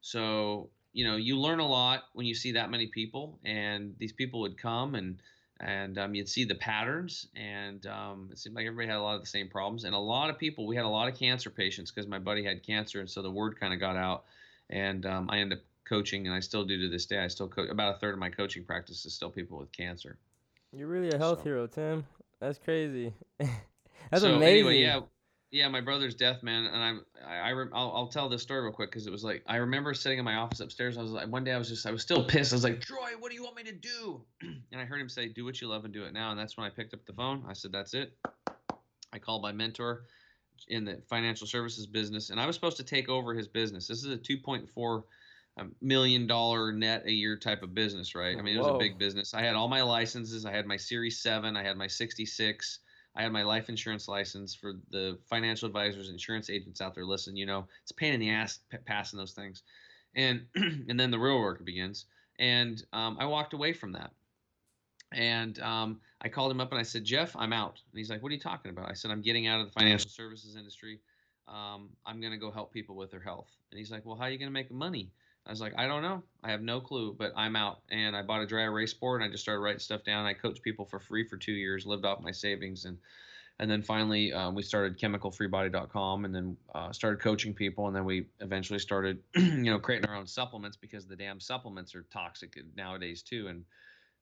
So 0.00 0.70
you 0.92 1.04
know, 1.04 1.16
you 1.16 1.38
learn 1.38 1.58
a 1.60 1.66
lot 1.66 2.04
when 2.14 2.24
you 2.24 2.34
see 2.34 2.52
that 2.52 2.70
many 2.70 2.86
people, 2.86 3.38
and 3.44 3.94
these 3.98 4.12
people 4.12 4.40
would 4.40 4.56
come 4.56 4.94
and 4.94 5.20
and 5.60 5.98
um, 5.98 6.14
you'd 6.14 6.28
see 6.28 6.44
the 6.44 6.54
patterns, 6.54 7.28
and 7.34 7.86
um, 7.86 8.28
it 8.30 8.38
seemed 8.38 8.54
like 8.54 8.66
everybody 8.66 8.88
had 8.88 8.98
a 8.98 9.02
lot 9.02 9.14
of 9.14 9.22
the 9.22 9.26
same 9.26 9.48
problems, 9.48 9.84
and 9.84 9.94
a 9.94 9.98
lot 9.98 10.28
of 10.28 10.38
people. 10.38 10.66
We 10.66 10.76
had 10.76 10.84
a 10.84 10.88
lot 10.88 11.08
of 11.08 11.18
cancer 11.18 11.50
patients 11.50 11.90
because 11.90 12.06
my 12.08 12.18
buddy 12.18 12.44
had 12.44 12.62
cancer, 12.62 13.00
and 13.00 13.08
so 13.08 13.22
the 13.22 13.30
word 13.30 13.58
kind 13.58 13.72
of 13.72 13.80
got 13.80 13.96
out, 13.96 14.24
and 14.70 15.04
um, 15.06 15.28
I 15.30 15.38
end 15.38 15.52
up 15.52 15.60
coaching, 15.88 16.26
and 16.26 16.34
I 16.34 16.40
still 16.40 16.64
do 16.64 16.80
to 16.80 16.88
this 16.88 17.06
day. 17.06 17.18
I 17.20 17.28
still 17.28 17.48
coach 17.48 17.70
about 17.70 17.96
a 17.96 17.98
third 17.98 18.12
of 18.14 18.18
my 18.18 18.30
coaching 18.30 18.64
practice 18.64 19.04
is 19.06 19.14
still 19.14 19.30
people 19.30 19.58
with 19.58 19.70
cancer. 19.72 20.18
You're 20.72 20.88
really 20.88 21.10
a 21.10 21.18
health 21.18 21.38
So- 21.38 21.44
hero, 21.44 21.66
Tim. 21.66 22.04
That's 22.40 22.58
crazy. 22.58 23.14
That's 23.38 24.22
so 24.22 24.34
amazing. 24.34 24.42
Anyway, 24.68 24.78
yeah, 24.82 25.00
yeah, 25.50 25.68
my 25.68 25.80
brother's 25.80 26.14
death, 26.14 26.42
man, 26.42 26.64
and 26.66 26.76
I'm 26.76 27.04
I, 27.26 27.36
I 27.48 27.52
rem- 27.52 27.70
I'll, 27.72 27.92
I'll 27.94 28.08
tell 28.08 28.28
this 28.28 28.42
story 28.42 28.60
real 28.62 28.72
quick 28.72 28.90
because 28.90 29.06
it 29.06 29.10
was 29.10 29.24
like 29.24 29.42
I 29.46 29.56
remember 29.56 29.94
sitting 29.94 30.18
in 30.18 30.24
my 30.24 30.34
office 30.34 30.60
upstairs. 30.60 30.98
I 30.98 31.02
was 31.02 31.12
like, 31.12 31.28
one 31.28 31.44
day 31.44 31.52
I 31.52 31.58
was 31.58 31.68
just 31.68 31.86
I 31.86 31.92
was 31.92 32.02
still 32.02 32.22
pissed. 32.28 32.52
I 32.52 32.56
was 32.56 32.64
like, 32.64 32.80
Troy, 32.82 33.12
what 33.18 33.30
do 33.30 33.36
you 33.36 33.42
want 33.42 33.56
me 33.56 33.62
to 33.64 33.72
do? 33.72 34.20
and 34.42 34.80
I 34.80 34.84
heard 34.84 35.00
him 35.00 35.08
say, 35.08 35.28
do 35.28 35.44
what 35.46 35.60
you 35.62 35.68
love 35.68 35.84
and 35.86 35.94
do 35.94 36.04
it 36.04 36.12
now. 36.12 36.30
And 36.30 36.38
that's 36.38 36.56
when 36.58 36.66
I 36.66 36.70
picked 36.70 36.92
up 36.92 37.06
the 37.06 37.14
phone. 37.14 37.42
I 37.48 37.54
said, 37.54 37.72
that's 37.72 37.94
it. 37.94 38.12
I 39.12 39.18
called 39.18 39.40
my 39.40 39.52
mentor 39.52 40.02
in 40.68 40.84
the 40.84 41.00
financial 41.08 41.46
services 41.46 41.86
business, 41.86 42.30
and 42.30 42.40
I 42.40 42.46
was 42.46 42.54
supposed 42.54 42.76
to 42.78 42.84
take 42.84 43.08
over 43.08 43.34
his 43.34 43.48
business. 43.48 43.86
This 43.86 44.04
is 44.04 44.12
a 44.12 44.18
2.4 44.18 45.02
um, 45.58 45.74
million 45.80 46.26
dollar 46.26 46.72
net 46.72 47.04
a 47.06 47.12
year 47.12 47.36
type 47.36 47.62
of 47.62 47.74
business, 47.74 48.14
right? 48.14 48.36
I 48.38 48.42
mean, 48.42 48.54
it 48.54 48.58
was 48.58 48.66
Whoa. 48.66 48.76
a 48.76 48.78
big 48.78 48.98
business. 48.98 49.34
I 49.34 49.42
had 49.42 49.54
all 49.54 49.68
my 49.68 49.82
licenses. 49.82 50.44
I 50.44 50.52
had 50.52 50.66
my 50.66 50.76
Series 50.76 51.20
7. 51.20 51.56
I 51.56 51.62
had 51.62 51.76
my 51.76 51.86
66. 51.86 52.80
I 53.16 53.22
had 53.22 53.32
my 53.32 53.42
life 53.42 53.70
insurance 53.70 54.08
license 54.08 54.54
for 54.54 54.74
the 54.90 55.18
financial 55.24 55.66
advisors, 55.66 56.10
insurance 56.10 56.50
agents 56.50 56.82
out 56.82 56.94
there. 56.94 57.06
Listen, 57.06 57.34
you 57.34 57.46
know, 57.46 57.66
it's 57.82 57.90
a 57.90 57.94
pain 57.94 58.12
in 58.12 58.20
the 58.20 58.30
ass 58.30 58.60
p- 58.70 58.76
passing 58.84 59.18
those 59.18 59.32
things, 59.32 59.62
and 60.14 60.42
and 60.54 61.00
then 61.00 61.10
the 61.10 61.18
real 61.18 61.38
work 61.38 61.64
begins. 61.64 62.04
And 62.38 62.82
um, 62.92 63.16
I 63.18 63.24
walked 63.24 63.54
away 63.54 63.72
from 63.72 63.92
that, 63.92 64.10
and 65.12 65.58
um, 65.60 66.00
I 66.20 66.28
called 66.28 66.50
him 66.50 66.60
up 66.60 66.70
and 66.72 66.80
I 66.80 66.82
said, 66.82 67.04
Jeff, 67.04 67.34
I'm 67.36 67.52
out. 67.52 67.80
And 67.92 67.98
he's 67.98 68.10
like, 68.10 68.22
What 68.22 68.30
are 68.30 68.34
you 68.34 68.40
talking 68.40 68.70
about? 68.70 68.90
I 68.90 68.94
said, 68.94 69.10
I'm 69.10 69.22
getting 69.22 69.46
out 69.46 69.60
of 69.60 69.66
the 69.66 69.72
financial 69.72 70.10
services 70.10 70.56
industry. 70.56 71.00
Um, 71.48 71.90
I'm 72.04 72.20
gonna 72.20 72.38
go 72.38 72.50
help 72.50 72.72
people 72.72 72.96
with 72.96 73.10
their 73.10 73.20
health. 73.20 73.50
And 73.70 73.78
he's 73.78 73.90
like, 73.90 74.04
Well, 74.04 74.16
how 74.16 74.24
are 74.24 74.30
you 74.30 74.38
gonna 74.38 74.50
make 74.50 74.70
money? 74.70 75.10
I 75.46 75.50
was 75.50 75.60
like, 75.60 75.74
I 75.78 75.86
don't 75.86 76.02
know. 76.02 76.24
I 76.42 76.50
have 76.50 76.60
no 76.60 76.80
clue, 76.80 77.14
but 77.16 77.32
I'm 77.36 77.54
out. 77.54 77.80
And 77.90 78.16
I 78.16 78.22
bought 78.22 78.42
a 78.42 78.46
dry 78.46 78.62
erase 78.62 78.92
board 78.92 79.22
and 79.22 79.28
I 79.28 79.32
just 79.32 79.44
started 79.44 79.60
writing 79.60 79.78
stuff 79.78 80.02
down. 80.02 80.26
I 80.26 80.34
coached 80.34 80.62
people 80.62 80.84
for 80.84 80.98
free 80.98 81.24
for 81.24 81.36
two 81.36 81.52
years, 81.52 81.86
lived 81.86 82.04
off 82.04 82.20
my 82.20 82.32
savings, 82.32 82.84
and 82.84 82.98
and 83.58 83.70
then 83.70 83.82
finally 83.82 84.32
um, 84.32 84.54
we 84.54 84.62
started 84.62 84.98
chemicalfreebody.com 84.98 86.24
and 86.24 86.34
then 86.34 86.56
uh, 86.74 86.92
started 86.92 87.20
coaching 87.20 87.54
people 87.54 87.86
and 87.86 87.96
then 87.96 88.04
we 88.04 88.26
eventually 88.40 88.78
started 88.78 89.18
you 89.36 89.64
know 89.64 89.78
creating 89.78 90.08
our 90.10 90.16
own 90.16 90.26
supplements 90.26 90.76
because 90.76 91.06
the 91.06 91.16
damn 91.16 91.40
supplements 91.40 91.94
are 91.94 92.04
toxic 92.12 92.58
nowadays 92.76 93.22
too 93.22 93.46
and 93.48 93.64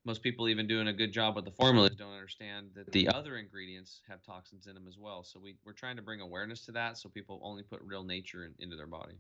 most 0.05 0.23
people 0.23 0.49
even 0.49 0.67
doing 0.67 0.89
a 0.89 0.93
good 0.93 1.13
job 1.13 1.35
with 1.37 1.45
the 1.45 1.51
formulas 1.51 1.95
don't 1.97 2.13
understand 2.13 2.69
that 2.75 2.91
the 2.93 3.09
other 3.09 3.37
ingredients 3.37 4.01
have 4.09 4.23
toxins 4.23 4.67
in 4.67 4.75
them 4.75 4.87
as 4.89 4.99
well 4.99 5.25
so 5.25 5.41
we, 5.41 5.57
we're 5.65 5.73
trying 5.73 5.97
to 5.97 6.03
bring 6.03 6.21
awareness 6.21 6.65
to 6.65 6.73
that 6.73 6.99
so 6.99 7.09
people 7.09 7.41
only 7.43 7.63
put 7.63 7.81
real 7.83 8.05
nature 8.05 8.45
in, 8.45 8.53
into 8.59 8.77
their 8.77 8.87
body 8.87 9.15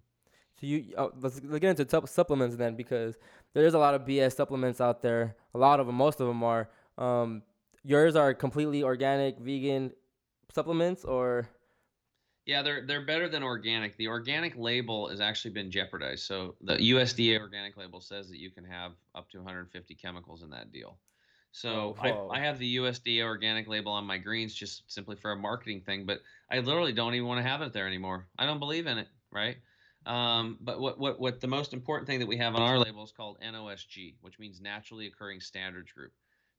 So 0.60 0.66
you 0.66 0.94
oh, 0.96 1.12
let's, 1.20 1.40
let's 1.44 1.60
get 1.60 1.70
into 1.78 1.88
sup- 1.88 2.08
supplements 2.08 2.56
then 2.56 2.76
because 2.76 3.16
there 3.54 3.66
is 3.66 3.74
a 3.74 3.78
lot 3.78 3.94
of 3.94 4.02
BS 4.02 4.34
supplements 4.34 4.80
out 4.80 5.02
there. 5.02 5.36
A 5.54 5.58
lot 5.58 5.80
of 5.80 5.86
them, 5.86 5.96
most 5.96 6.20
of 6.20 6.26
them 6.28 6.42
are. 6.44 6.68
Um, 6.98 7.42
yours 7.82 8.14
are 8.16 8.34
completely 8.34 8.82
organic, 8.82 9.38
vegan 9.38 9.92
supplements, 10.52 11.04
or 11.04 11.48
Yeah, 12.46 12.62
they're 12.62 12.84
they're 12.86 13.04
better 13.06 13.28
than 13.28 13.42
organic. 13.42 13.96
The 13.96 14.08
organic 14.08 14.54
label 14.56 15.08
has 15.08 15.20
actually 15.20 15.52
been 15.52 15.70
jeopardized. 15.70 16.24
So 16.24 16.56
the 16.60 16.74
USDA 16.74 17.40
organic 17.40 17.76
label 17.76 18.00
says 18.00 18.28
that 18.28 18.38
you 18.38 18.50
can 18.50 18.64
have 18.64 18.92
up 19.14 19.30
to 19.30 19.38
150 19.38 19.94
chemicals 19.94 20.42
in 20.42 20.50
that 20.50 20.70
deal. 20.70 20.98
So 21.52 21.96
Oh. 22.02 22.28
I, 22.32 22.38
I 22.38 22.40
have 22.40 22.58
the 22.58 22.76
USDA 22.76 23.22
organic 23.22 23.68
label 23.68 23.92
on 23.92 24.04
my 24.04 24.18
greens 24.18 24.54
just 24.54 24.90
simply 24.92 25.16
for 25.16 25.32
a 25.32 25.36
marketing 25.36 25.80
thing, 25.82 26.04
but 26.04 26.20
I 26.50 26.58
literally 26.58 26.92
don't 26.92 27.14
even 27.14 27.28
want 27.28 27.38
to 27.42 27.48
have 27.48 27.62
it 27.62 27.72
there 27.72 27.86
anymore. 27.86 28.26
I 28.38 28.44
don't 28.44 28.58
believe 28.58 28.86
in 28.88 28.98
it, 28.98 29.08
right? 29.30 29.56
Um, 30.04 30.58
but 30.60 30.80
what, 30.80 30.98
what 30.98 31.18
what 31.18 31.40
the 31.40 31.46
most 31.46 31.72
important 31.72 32.06
thing 32.06 32.18
that 32.18 32.26
we 32.28 32.36
have 32.36 32.54
on 32.56 32.62
our 32.62 32.78
label 32.78 33.02
is 33.04 33.12
called 33.12 33.38
NOSG, 33.40 34.16
which 34.20 34.38
means 34.38 34.60
naturally 34.60 35.06
occurring 35.06 35.40
standards 35.40 35.92
group. 35.92 36.12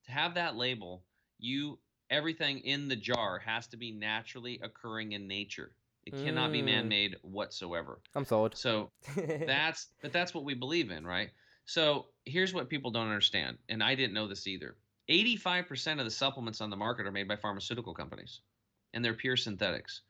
To 0.05 0.11
have 0.11 0.33
that 0.35 0.55
label, 0.55 1.03
you 1.37 1.77
everything 2.09 2.59
in 2.59 2.87
the 2.87 2.95
jar 2.95 3.39
has 3.39 3.67
to 3.67 3.77
be 3.77 3.91
naturally 3.91 4.59
occurring 4.61 5.13
in 5.13 5.27
nature. 5.27 5.71
It 6.05 6.13
cannot 6.23 6.51
be 6.51 6.61
Mm. 6.61 6.65
man-made 6.65 7.15
whatsoever. 7.23 7.99
I'm 8.13 8.25
sold. 8.25 8.55
So 8.55 8.91
that's 9.47 9.87
but 10.01 10.13
that's 10.13 10.33
what 10.33 10.43
we 10.43 10.53
believe 10.53 10.91
in, 10.91 11.05
right? 11.05 11.31
So 11.65 12.07
here's 12.25 12.53
what 12.53 12.69
people 12.69 12.91
don't 12.91 13.07
understand, 13.07 13.57
and 13.69 13.83
I 13.83 13.95
didn't 13.95 14.13
know 14.13 14.27
this 14.27 14.45
either. 14.45 14.77
85% 15.09 15.99
of 15.99 16.05
the 16.05 16.11
supplements 16.11 16.61
on 16.61 16.69
the 16.69 16.75
market 16.75 17.07
are 17.07 17.11
made 17.11 17.27
by 17.27 17.35
pharmaceutical 17.35 17.93
companies, 17.93 18.41
and 18.93 19.03
they're 19.03 19.13
pure 19.15 19.37
synthetics. 19.37 20.01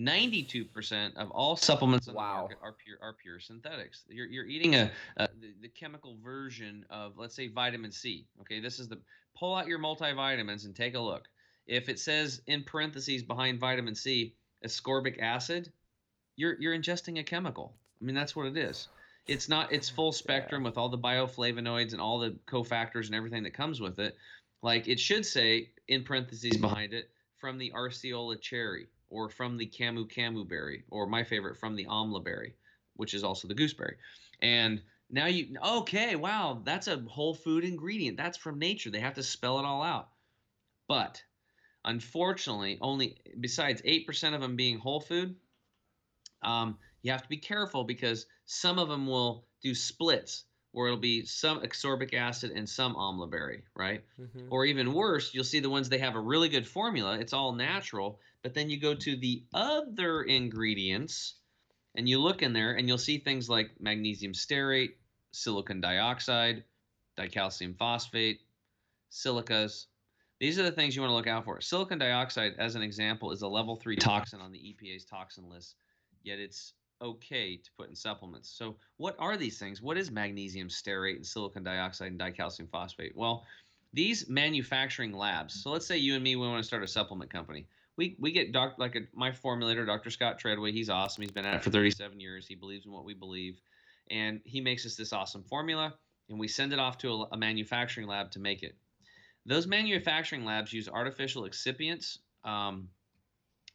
92% 0.00 1.14
of 1.16 1.30
all 1.30 1.56
supplements 1.56 2.08
on 2.08 2.14
Wow. 2.14 2.32
the 2.32 2.40
market 2.40 2.58
are 2.62 2.72
pure 2.72 2.98
are 3.02 3.12
pure 3.12 3.38
synthetics. 3.38 4.04
You're, 4.08 4.26
you're 4.26 4.46
eating 4.46 4.74
a, 4.74 4.90
a 5.18 5.28
the, 5.40 5.54
the 5.60 5.68
chemical 5.68 6.16
version 6.24 6.86
of 6.90 7.18
let's 7.18 7.34
say 7.34 7.48
vitamin 7.48 7.92
C. 7.92 8.26
Okay, 8.40 8.60
this 8.60 8.78
is 8.78 8.88
the 8.88 8.98
pull 9.36 9.54
out 9.54 9.66
your 9.66 9.78
multivitamins 9.78 10.64
and 10.64 10.74
take 10.74 10.94
a 10.94 11.00
look. 11.00 11.28
If 11.66 11.88
it 11.88 11.98
says 11.98 12.40
in 12.46 12.64
parentheses 12.64 13.22
behind 13.22 13.60
vitamin 13.60 13.94
C 13.94 14.34
ascorbic 14.64 15.20
acid, 15.20 15.70
you're 16.36 16.56
you're 16.60 16.76
ingesting 16.76 17.18
a 17.20 17.22
chemical. 17.22 17.74
I 18.00 18.04
mean 18.04 18.14
that's 18.14 18.34
what 18.34 18.46
it 18.46 18.56
is. 18.56 18.88
It's 19.26 19.48
not 19.48 19.70
it's 19.70 19.88
full 19.98 20.12
spectrum 20.12 20.62
with 20.62 20.78
all 20.78 20.88
the 20.88 20.98
bioflavonoids 20.98 21.92
and 21.92 22.00
all 22.00 22.18
the 22.18 22.36
cofactors 22.46 23.06
and 23.06 23.14
everything 23.14 23.42
that 23.42 23.54
comes 23.54 23.80
with 23.80 23.98
it. 23.98 24.16
Like 24.62 24.88
it 24.88 24.98
should 24.98 25.26
say 25.26 25.70
in 25.88 26.04
parentheses 26.04 26.56
behind 26.56 26.94
it 26.94 27.10
from 27.38 27.58
the 27.58 27.72
Acerola 27.74 28.40
cherry 28.40 28.86
or 29.10 29.28
from 29.28 29.56
the 29.58 29.66
Camu 29.66 30.06
Camu 30.10 30.46
berry 30.48 30.84
or 30.90 31.06
my 31.06 31.24
favorite 31.24 31.56
from 31.58 31.76
the 31.76 31.86
Amla 31.86 32.22
berry, 32.24 32.56
which 32.94 33.14
is 33.14 33.24
also 33.24 33.48
the 33.48 33.54
gooseberry. 33.54 33.98
And 34.40 34.82
now 35.10 35.26
you 35.26 35.56
okay, 35.62 36.16
wow, 36.16 36.62
that's 36.64 36.88
a 36.88 37.00
whole 37.00 37.34
food 37.34 37.64
ingredient. 37.64 38.16
That's 38.16 38.38
from 38.38 38.58
nature. 38.58 38.90
They 38.90 39.00
have 39.00 39.14
to 39.14 39.22
spell 39.22 39.58
it 39.58 39.64
all 39.64 39.82
out. 39.82 40.10
But 40.88 41.24
unfortunately, 41.84 42.78
only 42.80 43.20
besides 43.40 43.82
8% 43.84 44.34
of 44.34 44.42
them 44.42 44.56
being 44.56 44.78
whole 44.78 45.00
food, 45.00 45.40
um, 46.42 46.78
you 47.02 47.10
have 47.10 47.22
to 47.22 47.28
be 47.28 47.36
careful 47.36 47.84
because 47.84 48.26
some 48.46 48.78
of 48.78 48.88
them 48.88 49.06
will 49.06 49.48
do 49.62 49.74
splits 49.74 50.44
where 50.72 50.86
it'll 50.86 50.98
be 51.00 51.24
some 51.24 51.60
ascorbic 51.62 52.14
acid 52.14 52.52
and 52.52 52.68
some 52.68 52.94
amla 52.94 53.28
berry, 53.30 53.64
right? 53.74 54.04
Mhm. 54.18 54.50
Or 54.50 54.64
even 54.64 54.92
worse, 54.92 55.34
you'll 55.34 55.44
see 55.44 55.60
the 55.60 55.70
ones 55.70 55.88
they 55.88 55.98
have 55.98 56.14
a 56.16 56.20
really 56.20 56.48
good 56.48 56.66
formula. 56.66 57.18
It's 57.18 57.32
all 57.32 57.52
natural, 57.52 58.20
but 58.42 58.54
then 58.54 58.70
you 58.70 58.78
go 58.78 58.94
to 58.94 59.16
the 59.16 59.42
other 59.52 60.22
ingredients 60.22 61.34
and 61.94 62.08
you 62.08 62.20
look 62.20 62.42
in 62.42 62.52
there 62.52 62.74
and 62.74 62.88
you'll 62.88 62.98
see 62.98 63.18
things 63.18 63.48
like 63.48 63.70
magnesium 63.80 64.32
stearate, 64.32 64.94
silicon 65.32 65.80
dioxide, 65.80 66.64
dicalcium 67.18 67.76
phosphate, 67.76 68.40
silicas. 69.10 69.86
These 70.38 70.58
are 70.58 70.62
the 70.62 70.72
things 70.72 70.96
you 70.96 71.02
want 71.02 71.10
to 71.10 71.16
look 71.16 71.26
out 71.26 71.44
for. 71.44 71.60
Silicon 71.60 71.98
dioxide, 71.98 72.54
as 72.58 72.74
an 72.74 72.82
example, 72.82 73.30
is 73.30 73.42
a 73.42 73.48
level 73.48 73.76
three 73.76 73.96
toxin 73.96 74.40
on 74.40 74.52
the 74.52 74.58
EPA's 74.58 75.04
toxin 75.04 75.48
list, 75.50 75.76
yet 76.22 76.38
it's 76.38 76.72
okay 77.02 77.56
to 77.56 77.70
put 77.78 77.88
in 77.88 77.96
supplements. 77.96 78.48
So, 78.48 78.76
what 78.96 79.16
are 79.18 79.36
these 79.36 79.58
things? 79.58 79.82
What 79.82 79.98
is 79.98 80.10
magnesium 80.10 80.68
stearate 80.68 81.16
and 81.16 81.26
silicon 81.26 81.62
dioxide 81.62 82.12
and 82.12 82.20
dicalcium 82.20 82.70
phosphate? 82.70 83.14
Well, 83.14 83.44
these 83.92 84.28
manufacturing 84.28 85.12
labs. 85.12 85.62
So, 85.62 85.70
let's 85.70 85.86
say 85.86 85.98
you 85.98 86.14
and 86.14 86.24
me 86.24 86.36
we 86.36 86.46
want 86.46 86.62
to 86.62 86.66
start 86.66 86.82
a 86.82 86.88
supplement 86.88 87.30
company. 87.30 87.66
We, 88.00 88.16
we 88.18 88.32
get 88.32 88.50
doc 88.50 88.76
like 88.78 88.96
a, 88.96 89.00
my 89.12 89.30
formulator, 89.30 89.84
Dr. 89.84 90.08
Scott 90.08 90.38
Treadway. 90.38 90.72
He's 90.72 90.88
awesome. 90.88 91.20
He's 91.20 91.32
been 91.32 91.44
at 91.44 91.56
it 91.56 91.62
for 91.62 91.68
37 91.68 92.18
years. 92.18 92.46
He 92.46 92.54
believes 92.54 92.86
in 92.86 92.92
what 92.92 93.04
we 93.04 93.12
believe, 93.12 93.60
and 94.10 94.40
he 94.42 94.62
makes 94.62 94.86
us 94.86 94.94
this 94.94 95.12
awesome 95.12 95.42
formula, 95.42 95.92
and 96.30 96.40
we 96.40 96.48
send 96.48 96.72
it 96.72 96.78
off 96.78 96.96
to 96.96 97.10
a, 97.10 97.26
a 97.32 97.36
manufacturing 97.36 98.06
lab 98.06 98.30
to 98.30 98.38
make 98.38 98.62
it. 98.62 98.74
Those 99.44 99.66
manufacturing 99.66 100.46
labs 100.46 100.72
use 100.72 100.88
artificial 100.88 101.42
excipients, 101.42 102.16
um, 102.42 102.88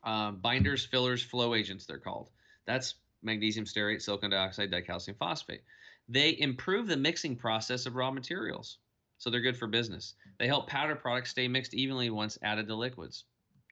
uh, 0.03 0.31
binders, 0.31 0.83
fillers, 0.83 1.21
flow 1.21 1.53
agents. 1.53 1.85
They're 1.85 1.99
called. 1.99 2.31
That's 2.65 2.95
magnesium 3.21 3.67
stearate, 3.67 4.01
silicon 4.01 4.31
dioxide, 4.31 4.71
dicalcium 4.71 5.19
phosphate. 5.19 5.61
They 6.09 6.35
improve 6.39 6.87
the 6.87 6.97
mixing 6.97 7.35
process 7.35 7.85
of 7.85 7.93
raw 7.93 8.09
materials, 8.09 8.79
so 9.19 9.29
they're 9.29 9.41
good 9.41 9.55
for 9.55 9.67
business. 9.67 10.15
They 10.39 10.47
help 10.47 10.67
powder 10.67 10.95
products 10.95 11.29
stay 11.29 11.47
mixed 11.47 11.75
evenly 11.75 12.09
once 12.09 12.39
added 12.41 12.67
to 12.69 12.75
liquids. 12.75 13.25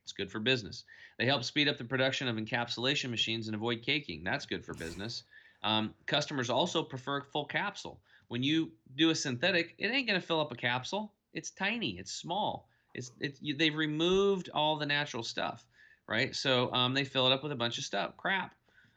It's 0.04 0.14
good 0.14 0.32
for 0.32 0.40
business. 0.40 0.84
They 1.18 1.26
help 1.26 1.44
speed 1.44 1.68
up 1.68 1.78
the 1.78 1.86
production 1.86 2.28
of 2.28 2.36
encapsulation 2.36 3.10
machines 3.10 3.48
and 3.48 3.56
avoid 3.56 3.82
caking. 3.82 4.24
That's 4.24 4.46
good 4.46 4.66
for 4.66 4.74
business. 4.74 5.24
Um, 5.64 5.94
customers 6.06 6.50
also 6.50 6.84
prefer 6.84 7.22
full 7.22 7.46
capsule. 7.46 8.02
When 8.28 8.44
you 8.44 8.72
do 8.96 9.12
a 9.12 9.16
synthetic, 9.16 9.76
it 9.78 9.88
ain't 9.88 10.08
going 10.08 10.20
to 10.20 10.26
fill 10.26 10.42
up 10.42 10.52
a 10.52 10.56
capsule. 10.56 11.14
It's 11.34 11.52
tiny. 11.52 11.98
It's 12.00 12.12
small. 12.12 12.68
It's 12.94 13.12
it's 13.20 13.42
you, 13.42 13.56
they've 13.56 13.76
removed 13.76 14.50
all 14.54 14.78
the 14.78 14.86
natural 14.86 15.24
stuff, 15.24 15.66
right? 16.08 16.36
So 16.36 16.72
um, 16.74 16.94
they 16.94 17.06
fill 17.06 17.28
it 17.28 17.34
up 17.34 17.44
with 17.44 17.52
a 17.52 17.56
bunch 17.56 17.78
of 17.78 17.84
stuff, 17.84 18.18
crap, 18.18 18.54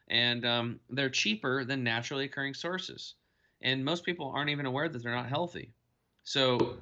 and 0.09 0.45
um, 0.45 0.79
they're 0.89 1.09
cheaper 1.09 1.63
than 1.63 1.83
naturally 1.83 2.25
occurring 2.25 2.53
sources. 2.53 3.15
And 3.61 3.83
most 3.83 4.05
people 4.05 4.31
aren't 4.35 4.51
even 4.51 4.67
aware 4.67 4.87
that 4.87 5.01
they're 5.01 5.15
not 5.15 5.29
healthy. 5.29 5.73
So 6.27 6.75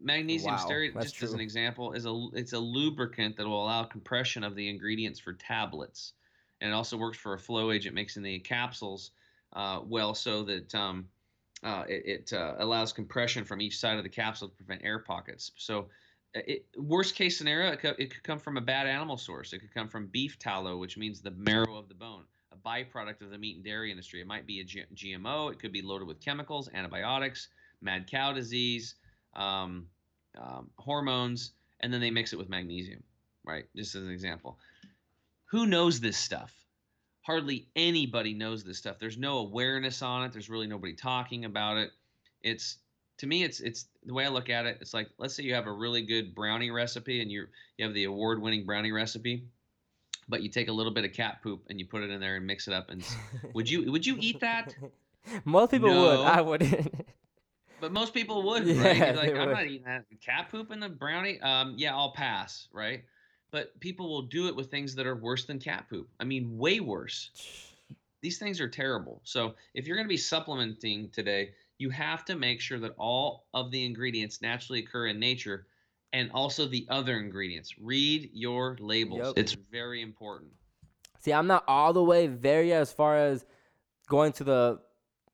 magnesium 0.00 0.54
Wow, 0.54 0.66
stearate, 0.66 1.02
just 1.02 1.22
as 1.22 1.34
an 1.34 1.40
example, 1.40 1.92
is 1.92 2.06
a 2.06 2.28
it's 2.32 2.54
a 2.54 2.58
lubricant 2.58 3.36
that 3.36 3.46
will 3.46 3.62
allow 3.62 3.84
compression 3.84 4.42
of 4.42 4.56
the 4.56 4.70
ingredients 4.70 5.20
for 5.20 5.34
tablets, 5.34 6.14
and 6.62 6.70
it 6.70 6.72
also 6.72 6.96
works 6.96 7.18
for 7.18 7.34
a 7.34 7.38
flow 7.38 7.72
agent, 7.72 7.94
mixing 7.94 8.22
the 8.22 8.38
capsules 8.38 9.10
uh, 9.52 9.80
well 9.84 10.14
so 10.14 10.44
that 10.44 10.74
um, 10.74 11.06
uh, 11.62 11.84
it, 11.86 12.06
it 12.06 12.32
uh, 12.32 12.54
allows 12.56 12.94
compression 12.94 13.44
from 13.44 13.60
each 13.60 13.76
side 13.76 13.98
of 13.98 14.02
the 14.02 14.08
capsule 14.08 14.48
to 14.48 14.54
prevent 14.54 14.82
air 14.82 15.00
pockets. 15.00 15.52
So, 15.58 15.90
uh, 16.34 16.40
it, 16.46 16.64
worst 16.78 17.16
case 17.16 17.36
scenario, 17.36 17.72
it, 17.72 17.80
co- 17.80 17.96
it 17.98 18.10
could 18.10 18.22
come 18.22 18.38
from 18.38 18.56
a 18.56 18.62
bad 18.62 18.86
animal 18.86 19.18
source. 19.18 19.52
It 19.52 19.58
could 19.58 19.74
come 19.74 19.88
from 19.88 20.06
beef 20.06 20.38
tallow, 20.38 20.78
which 20.78 20.96
means 20.96 21.20
the 21.20 21.32
marrow 21.32 21.76
of 21.76 21.90
the 21.90 21.94
bone, 21.94 22.24
a 22.50 22.56
byproduct 22.56 23.20
of 23.20 23.28
the 23.28 23.36
meat 23.36 23.56
and 23.56 23.64
dairy 23.64 23.90
industry. 23.90 24.22
It 24.22 24.26
might 24.26 24.46
be 24.46 24.60
a 24.60 24.64
G- 24.64 24.84
GMO. 24.94 25.52
It 25.52 25.58
could 25.58 25.72
be 25.72 25.82
loaded 25.82 26.08
with 26.08 26.18
chemicals, 26.18 26.70
antibiotics, 26.72 27.48
mad 27.80 28.10
cow 28.10 28.32
disease, 28.32 28.94
um, 29.34 29.86
um, 30.40 30.70
hormones, 30.78 31.52
and 31.80 31.92
then 31.92 32.00
they 32.00 32.10
mix 32.10 32.32
it 32.32 32.38
with 32.38 32.48
magnesium, 32.48 33.02
right? 33.44 33.64
Just 33.74 33.94
as 33.94 34.04
an 34.04 34.10
example. 34.10 34.58
Who 35.50 35.66
knows 35.66 36.00
this 36.00 36.16
stuff? 36.16 36.52
hardly 37.26 37.66
anybody 37.74 38.34
knows 38.34 38.62
this 38.62 38.78
stuff. 38.78 38.98
There's 39.00 39.18
no 39.18 39.38
awareness 39.38 40.00
on 40.00 40.22
it. 40.22 40.32
There's 40.32 40.48
really 40.48 40.68
nobody 40.68 40.94
talking 40.94 41.44
about 41.44 41.76
it. 41.76 41.90
It's 42.40 42.78
to 43.18 43.26
me, 43.26 43.42
it's 43.42 43.60
it's 43.60 43.86
the 44.04 44.14
way 44.14 44.24
I 44.24 44.28
look 44.28 44.48
at 44.48 44.66
it. 44.66 44.78
It's 44.80 44.94
like 44.94 45.08
let's 45.18 45.34
say 45.34 45.42
you 45.42 45.54
have 45.54 45.66
a 45.66 45.72
really 45.72 46.02
good 46.02 46.34
brownie 46.34 46.70
recipe 46.70 47.20
and 47.20 47.30
you 47.30 47.46
you 47.76 47.84
have 47.84 47.94
the 47.94 48.04
award-winning 48.04 48.64
brownie 48.64 48.92
recipe, 48.92 49.44
but 50.28 50.42
you 50.42 50.48
take 50.48 50.68
a 50.68 50.72
little 50.72 50.92
bit 50.92 51.04
of 51.04 51.12
cat 51.12 51.42
poop 51.42 51.64
and 51.68 51.80
you 51.80 51.86
put 51.86 52.02
it 52.02 52.10
in 52.10 52.20
there 52.20 52.36
and 52.36 52.46
mix 52.46 52.68
it 52.68 52.74
up. 52.74 52.90
And 52.90 53.04
would 53.54 53.68
you 53.68 53.90
would 53.90 54.06
you 54.06 54.16
eat 54.20 54.40
that? 54.40 54.74
Most 55.44 55.72
people 55.72 55.90
would. 55.90 56.20
I 56.20 56.40
wouldn't. 56.40 57.06
But 57.80 57.92
most 57.92 58.14
people 58.14 58.42
would, 58.44 58.66
Yeah, 58.66 58.82
right? 58.82 59.16
Like, 59.16 59.34
I'm 59.34 59.48
would. 59.48 59.54
not 59.54 59.66
eating 59.66 59.84
that 59.84 60.04
cat 60.24 60.48
poop 60.50 60.70
in 60.70 60.80
the 60.80 60.88
brownie. 60.88 61.40
Um, 61.40 61.74
yeah, 61.76 61.94
I'll 61.94 62.12
pass, 62.12 62.68
right? 62.72 63.04
But 63.50 63.78
people 63.80 64.08
will 64.08 64.22
do 64.22 64.48
it 64.48 64.56
with 64.56 64.70
things 64.70 64.94
that 64.94 65.06
are 65.06 65.16
worse 65.16 65.44
than 65.44 65.58
cat 65.58 65.86
poop. 65.88 66.08
I 66.20 66.24
mean, 66.24 66.56
way 66.56 66.80
worse. 66.80 67.30
These 68.22 68.38
things 68.38 68.60
are 68.60 68.68
terrible. 68.68 69.20
So 69.24 69.54
if 69.74 69.86
you're 69.86 69.96
going 69.96 70.06
to 70.06 70.12
be 70.12 70.16
supplementing 70.16 71.10
today, 71.10 71.50
you 71.78 71.90
have 71.90 72.24
to 72.24 72.34
make 72.36 72.60
sure 72.60 72.78
that 72.80 72.94
all 72.98 73.46
of 73.54 73.70
the 73.70 73.84
ingredients 73.84 74.40
naturally 74.42 74.80
occur 74.80 75.06
in 75.08 75.20
nature 75.20 75.66
and 76.12 76.30
also 76.32 76.66
the 76.66 76.86
other 76.88 77.18
ingredients. 77.18 77.74
Read 77.78 78.30
your 78.32 78.76
labels. 78.80 79.20
Yep. 79.20 79.34
It's 79.36 79.56
very 79.70 80.00
important. 80.02 80.50
See, 81.20 81.32
I'm 81.32 81.46
not 81.46 81.64
all 81.68 81.92
the 81.92 82.02
way 82.02 82.26
there 82.26 82.62
yet 82.62 82.80
as 82.80 82.92
far 82.92 83.16
as 83.18 83.44
going 84.08 84.32
to 84.34 84.44
the 84.44 84.80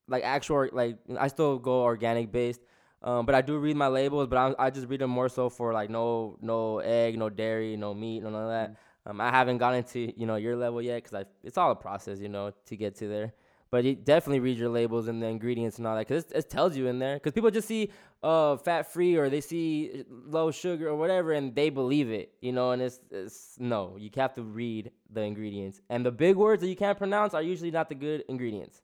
like 0.08 0.24
actual 0.24 0.68
like 0.72 0.98
I 1.18 1.28
still 1.28 1.58
go 1.58 1.82
organic 1.82 2.32
based, 2.32 2.60
um, 3.02 3.26
but 3.26 3.34
I 3.34 3.40
do 3.40 3.58
read 3.58 3.76
my 3.76 3.88
labels. 3.88 4.28
But 4.28 4.38
I, 4.38 4.66
I 4.66 4.70
just 4.70 4.88
read 4.88 5.00
them 5.00 5.10
more 5.10 5.28
so 5.28 5.48
for 5.48 5.72
like 5.72 5.90
no 5.90 6.38
no 6.40 6.78
egg, 6.78 7.18
no 7.18 7.30
dairy, 7.30 7.76
no 7.76 7.94
meat, 7.94 8.22
none 8.22 8.34
of 8.34 8.48
that. 8.48 8.76
Um, 9.04 9.20
I 9.20 9.30
haven't 9.30 9.58
gotten 9.58 9.82
to 9.84 10.20
you 10.20 10.26
know 10.26 10.36
your 10.36 10.56
level 10.56 10.80
yet 10.80 11.02
because 11.02 11.14
I 11.14 11.24
it's 11.42 11.58
all 11.58 11.70
a 11.70 11.76
process 11.76 12.18
you 12.20 12.28
know 12.28 12.52
to 12.66 12.76
get 12.76 12.96
to 12.96 13.08
there. 13.08 13.32
But 13.72 13.84
you 13.84 13.94
definitely 13.94 14.40
read 14.40 14.58
your 14.58 14.68
labels 14.68 15.08
and 15.08 15.22
the 15.22 15.26
ingredients 15.26 15.78
and 15.78 15.86
all 15.86 15.96
that 15.96 16.06
because 16.06 16.30
it 16.30 16.50
tells 16.50 16.76
you 16.76 16.88
in 16.88 16.98
there. 16.98 17.14
Because 17.14 17.32
people 17.32 17.50
just 17.50 17.66
see 17.66 17.90
uh 18.22 18.58
fat 18.58 18.92
free 18.92 19.16
or 19.16 19.30
they 19.30 19.40
see 19.40 20.04
low 20.08 20.50
sugar 20.50 20.88
or 20.88 20.96
whatever 20.96 21.32
and 21.32 21.54
they 21.54 21.70
believe 21.70 22.10
it, 22.10 22.34
you 22.42 22.52
know. 22.52 22.72
And 22.72 22.82
it's, 22.82 23.00
it's 23.10 23.56
no, 23.58 23.96
you 23.98 24.10
have 24.16 24.34
to 24.34 24.42
read 24.42 24.90
the 25.10 25.22
ingredients. 25.22 25.80
And 25.88 26.04
the 26.04 26.12
big 26.12 26.36
words 26.36 26.60
that 26.60 26.68
you 26.68 26.76
can't 26.76 26.98
pronounce 26.98 27.32
are 27.32 27.40
usually 27.40 27.70
not 27.70 27.88
the 27.88 27.94
good 27.94 28.24
ingredients. 28.28 28.82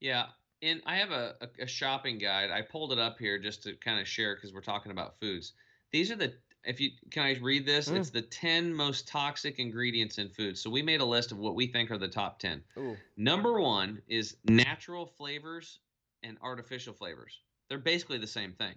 Yeah, 0.00 0.26
and 0.62 0.82
I 0.86 0.96
have 0.96 1.10
a, 1.10 1.34
a, 1.40 1.64
a 1.64 1.66
shopping 1.66 2.18
guide. 2.18 2.50
I 2.50 2.62
pulled 2.62 2.92
it 2.92 2.98
up 2.98 3.18
here 3.18 3.38
just 3.38 3.62
to 3.64 3.74
kind 3.76 4.00
of 4.00 4.08
share 4.08 4.34
because 4.34 4.52
we're 4.52 4.60
talking 4.60 4.92
about 4.92 5.18
foods. 5.20 5.52
These 5.92 6.10
are 6.10 6.16
the 6.16 6.34
if 6.64 6.80
you 6.80 6.90
can 7.10 7.22
I 7.22 7.38
read 7.40 7.64
this? 7.64 7.88
Mm. 7.88 7.96
It's 7.96 8.10
the 8.10 8.22
10 8.22 8.74
most 8.74 9.06
toxic 9.06 9.58
ingredients 9.58 10.18
in 10.18 10.28
food. 10.28 10.58
So 10.58 10.68
we 10.68 10.82
made 10.82 11.00
a 11.00 11.04
list 11.04 11.32
of 11.32 11.38
what 11.38 11.54
we 11.54 11.66
think 11.68 11.90
are 11.90 11.98
the 11.98 12.08
top 12.08 12.38
10. 12.40 12.62
Ooh. 12.78 12.96
Number 13.16 13.60
1 13.60 14.02
is 14.08 14.36
natural 14.44 15.06
flavors 15.06 15.78
and 16.22 16.36
artificial 16.42 16.92
flavors. 16.92 17.40
They're 17.68 17.78
basically 17.78 18.18
the 18.18 18.26
same 18.26 18.52
thing. 18.52 18.74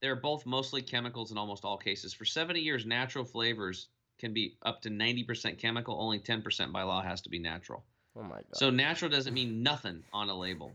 They're 0.00 0.16
both 0.16 0.46
mostly 0.46 0.80
chemicals 0.80 1.32
in 1.32 1.38
almost 1.38 1.64
all 1.64 1.76
cases. 1.76 2.14
For 2.14 2.24
70 2.24 2.60
years 2.60 2.86
natural 2.86 3.24
flavors 3.24 3.88
can 4.18 4.32
be 4.32 4.56
up 4.62 4.80
to 4.82 4.90
90% 4.90 5.58
chemical, 5.58 6.00
only 6.00 6.18
10% 6.18 6.72
by 6.72 6.82
law 6.82 7.02
has 7.02 7.20
to 7.22 7.30
be 7.30 7.38
natural. 7.38 7.84
Oh 8.18 8.22
my 8.24 8.36
god. 8.36 8.56
So 8.56 8.70
natural 8.70 9.10
doesn't 9.10 9.34
mean 9.34 9.62
nothing 9.62 10.02
on 10.12 10.28
a 10.28 10.36
label. 10.36 10.72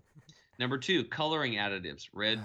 Number 0.59 0.77
two, 0.77 1.03
coloring 1.05 1.53
additives: 1.53 2.07
red, 2.13 2.39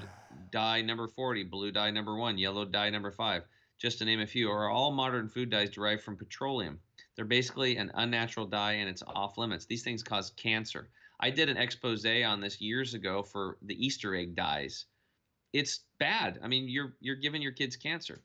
dye 0.51 0.83
number 0.83 1.07
40, 1.07 1.45
blue 1.45 1.71
dye 1.71 1.91
number 1.91 2.17
one, 2.17 2.39
yellow 2.39 2.65
dye 2.65 2.91
number 2.91 3.11
five, 3.11 3.45
just 3.79 3.99
to 3.99 4.05
name 4.05 4.21
a 4.21 4.27
few, 4.27 4.51
are 4.51 4.69
all 4.69 4.91
modern 4.91 5.29
food 5.29 5.51
dyes 5.51 5.71
derived 5.71 6.03
from 6.03 6.17
petroleum. 6.17 6.81
They're 7.15 7.25
basically 7.25 7.77
an 7.77 7.91
unnatural 7.95 8.47
dye 8.47 8.73
and 8.73 8.89
it's 8.89 9.03
off 9.07 9.39
limits. 9.39 9.67
These 9.67 9.83
things 9.83 10.03
cause 10.03 10.31
cancer. 10.37 10.89
I 11.21 11.31
did 11.31 11.49
an 11.49 11.57
expose 11.57 12.05
on 12.07 12.41
this 12.41 12.61
years 12.61 12.95
ago 12.95 13.23
for 13.23 13.57
the 13.63 13.85
Easter 13.85 14.15
egg 14.15 14.35
dyes. 14.37 14.87
It's 15.53 15.81
bad. 15.99 16.39
I 16.43 16.49
mean, 16.49 16.69
you're 16.69 16.95
you're 17.01 17.17
giving 17.17 17.43
your 17.43 17.53
kids 17.53 17.77
cancer. 17.77 18.21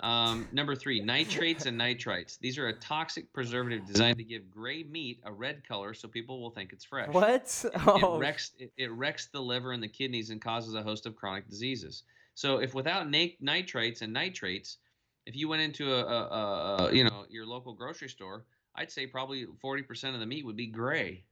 Um, 0.00 0.46
number 0.52 0.74
three, 0.74 1.00
nitrates 1.00 1.64
and 1.64 1.80
nitrites. 1.80 2.38
These 2.38 2.58
are 2.58 2.68
a 2.68 2.72
toxic 2.74 3.32
preservative 3.32 3.86
designed 3.86 4.18
to 4.18 4.24
give 4.24 4.50
gray 4.50 4.82
meat 4.82 5.20
a 5.24 5.32
red 5.32 5.66
color 5.66 5.94
so 5.94 6.06
people 6.06 6.40
will 6.40 6.50
think 6.50 6.72
it's 6.72 6.84
fresh. 6.84 7.08
What? 7.08 7.64
It 7.64 7.72
Oh, 7.86 8.18
wrecks 8.18 8.52
it, 8.58 8.72
it 8.76 8.92
wrecks 8.92 9.26
the 9.26 9.40
liver 9.40 9.72
and 9.72 9.82
the 9.82 9.88
kidneys 9.88 10.28
and 10.30 10.40
causes 10.40 10.74
a 10.74 10.82
host 10.82 11.06
of 11.06 11.16
chronic 11.16 11.48
diseases. 11.48 12.02
So 12.34 12.58
if 12.58 12.74
without 12.74 13.10
na- 13.10 13.28
nitrates 13.40 14.02
and 14.02 14.12
nitrates, 14.12 14.76
if 15.24 15.34
you 15.34 15.48
went 15.48 15.62
into 15.62 15.94
a, 15.94 16.04
a, 16.04 16.76
a, 16.88 16.92
you 16.94 17.02
know 17.04 17.24
your 17.30 17.46
local 17.46 17.72
grocery 17.72 18.10
store, 18.10 18.44
I'd 18.74 18.90
say 18.92 19.06
probably 19.06 19.46
40% 19.64 20.12
of 20.12 20.20
the 20.20 20.26
meat 20.26 20.44
would 20.44 20.56
be 20.56 20.66
gray. 20.66 21.24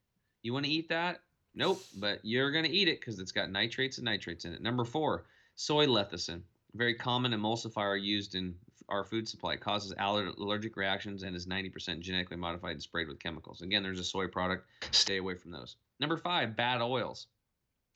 You 0.42 0.54
want 0.54 0.64
to 0.64 0.72
eat 0.72 0.88
that? 0.88 1.20
Nope, 1.54 1.82
but 1.98 2.20
you're 2.22 2.50
going 2.50 2.64
to 2.64 2.70
eat 2.70 2.88
it 2.88 2.98
because 3.00 3.20
it's 3.20 3.30
got 3.30 3.50
nitrates 3.50 3.98
and 3.98 4.06
nitrates 4.06 4.46
in 4.46 4.54
it. 4.54 4.62
Number 4.62 4.84
four, 4.84 5.26
soy 5.54 5.86
lecithin, 5.86 6.40
very 6.74 6.94
common 6.94 7.32
emulsifier 7.32 8.00
used 8.02 8.34
in 8.34 8.54
our 8.88 9.04
food 9.04 9.26
supply. 9.28 9.54
It 9.54 9.60
causes 9.60 9.94
aller- 9.98 10.34
allergic 10.38 10.76
reactions 10.76 11.22
and 11.22 11.34
is 11.34 11.46
90% 11.46 12.00
genetically 12.00 12.36
modified 12.36 12.72
and 12.72 12.82
sprayed 12.82 13.08
with 13.08 13.18
chemicals. 13.18 13.62
Again, 13.62 13.82
there's 13.82 14.00
a 14.00 14.04
soy 14.04 14.26
product. 14.28 14.66
Stay 14.90 15.16
away 15.18 15.36
from 15.36 15.52
those. 15.52 15.76
Number 16.00 16.16
five, 16.16 16.56
bad 16.56 16.82
oils. 16.82 17.28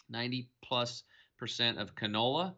90 0.09 0.49
plus 0.65 1.03
percent 1.39 1.79
of 1.79 1.95
canola, 1.95 2.55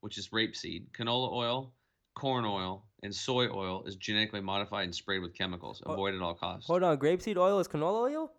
which 0.00 0.18
is 0.18 0.28
rapeseed, 0.28 0.90
canola 0.92 1.32
oil, 1.32 1.72
corn 2.14 2.44
oil, 2.44 2.84
and 3.02 3.14
soy 3.14 3.48
oil 3.48 3.84
is 3.86 3.96
genetically 3.96 4.40
modified 4.40 4.84
and 4.84 4.94
sprayed 4.94 5.22
with 5.22 5.32
chemicals. 5.34 5.82
Avoid 5.86 6.14
at 6.14 6.20
all 6.20 6.34
costs. 6.34 6.66
hold 6.66 6.82
on. 6.82 6.98
Grapeseed 6.98 7.38
oil 7.38 7.58
is 7.60 7.68
canola 7.68 8.10
oil? 8.10 8.30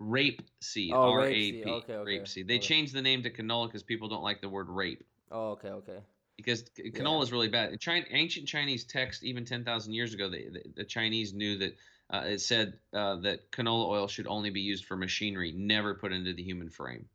Rape 0.00 0.42
seed, 0.60 0.92
Oh, 0.92 1.12
R 1.12 1.26
A. 1.26 1.32
P, 1.32 1.64
Okay, 1.64 1.92
okay. 1.94 2.04
rape 2.18 2.26
seed. 2.26 2.48
They 2.48 2.56
Okay. 2.56 2.66
changed 2.66 2.92
the 2.94 3.02
name 3.02 3.22
to 3.22 3.30
canola 3.30 3.68
because 3.68 3.84
people 3.84 4.08
don't 4.08 4.24
like 4.24 4.40
the 4.40 4.48
word 4.48 4.68
rape. 4.68 5.04
Oh, 5.30 5.52
okay, 5.52 5.68
okay. 5.68 5.98
Because 6.36 6.64
canola 6.78 7.22
is 7.22 7.32
really 7.32 7.48
bad. 7.48 7.78
China, 7.80 8.04
ancient 8.10 8.48
Chinese 8.48 8.84
text, 8.84 9.22
even 9.22 9.44
10,000 9.44 9.92
years 9.92 10.14
ago, 10.14 10.28
the, 10.28 10.48
the, 10.50 10.62
the 10.76 10.84
Chinese 10.84 11.32
knew 11.32 11.58
that 11.58 11.76
uh, 12.10 12.22
it 12.26 12.40
said 12.40 12.74
uh, 12.92 13.16
that 13.16 13.50
canola 13.52 13.86
oil 13.88 14.08
should 14.08 14.26
only 14.26 14.50
be 14.50 14.60
used 14.60 14.84
for 14.84 14.96
machinery, 14.96 15.52
never 15.56 15.94
put 15.94 16.12
into 16.12 16.32
the 16.32 16.42
human 16.42 16.70
frame. 16.70 17.06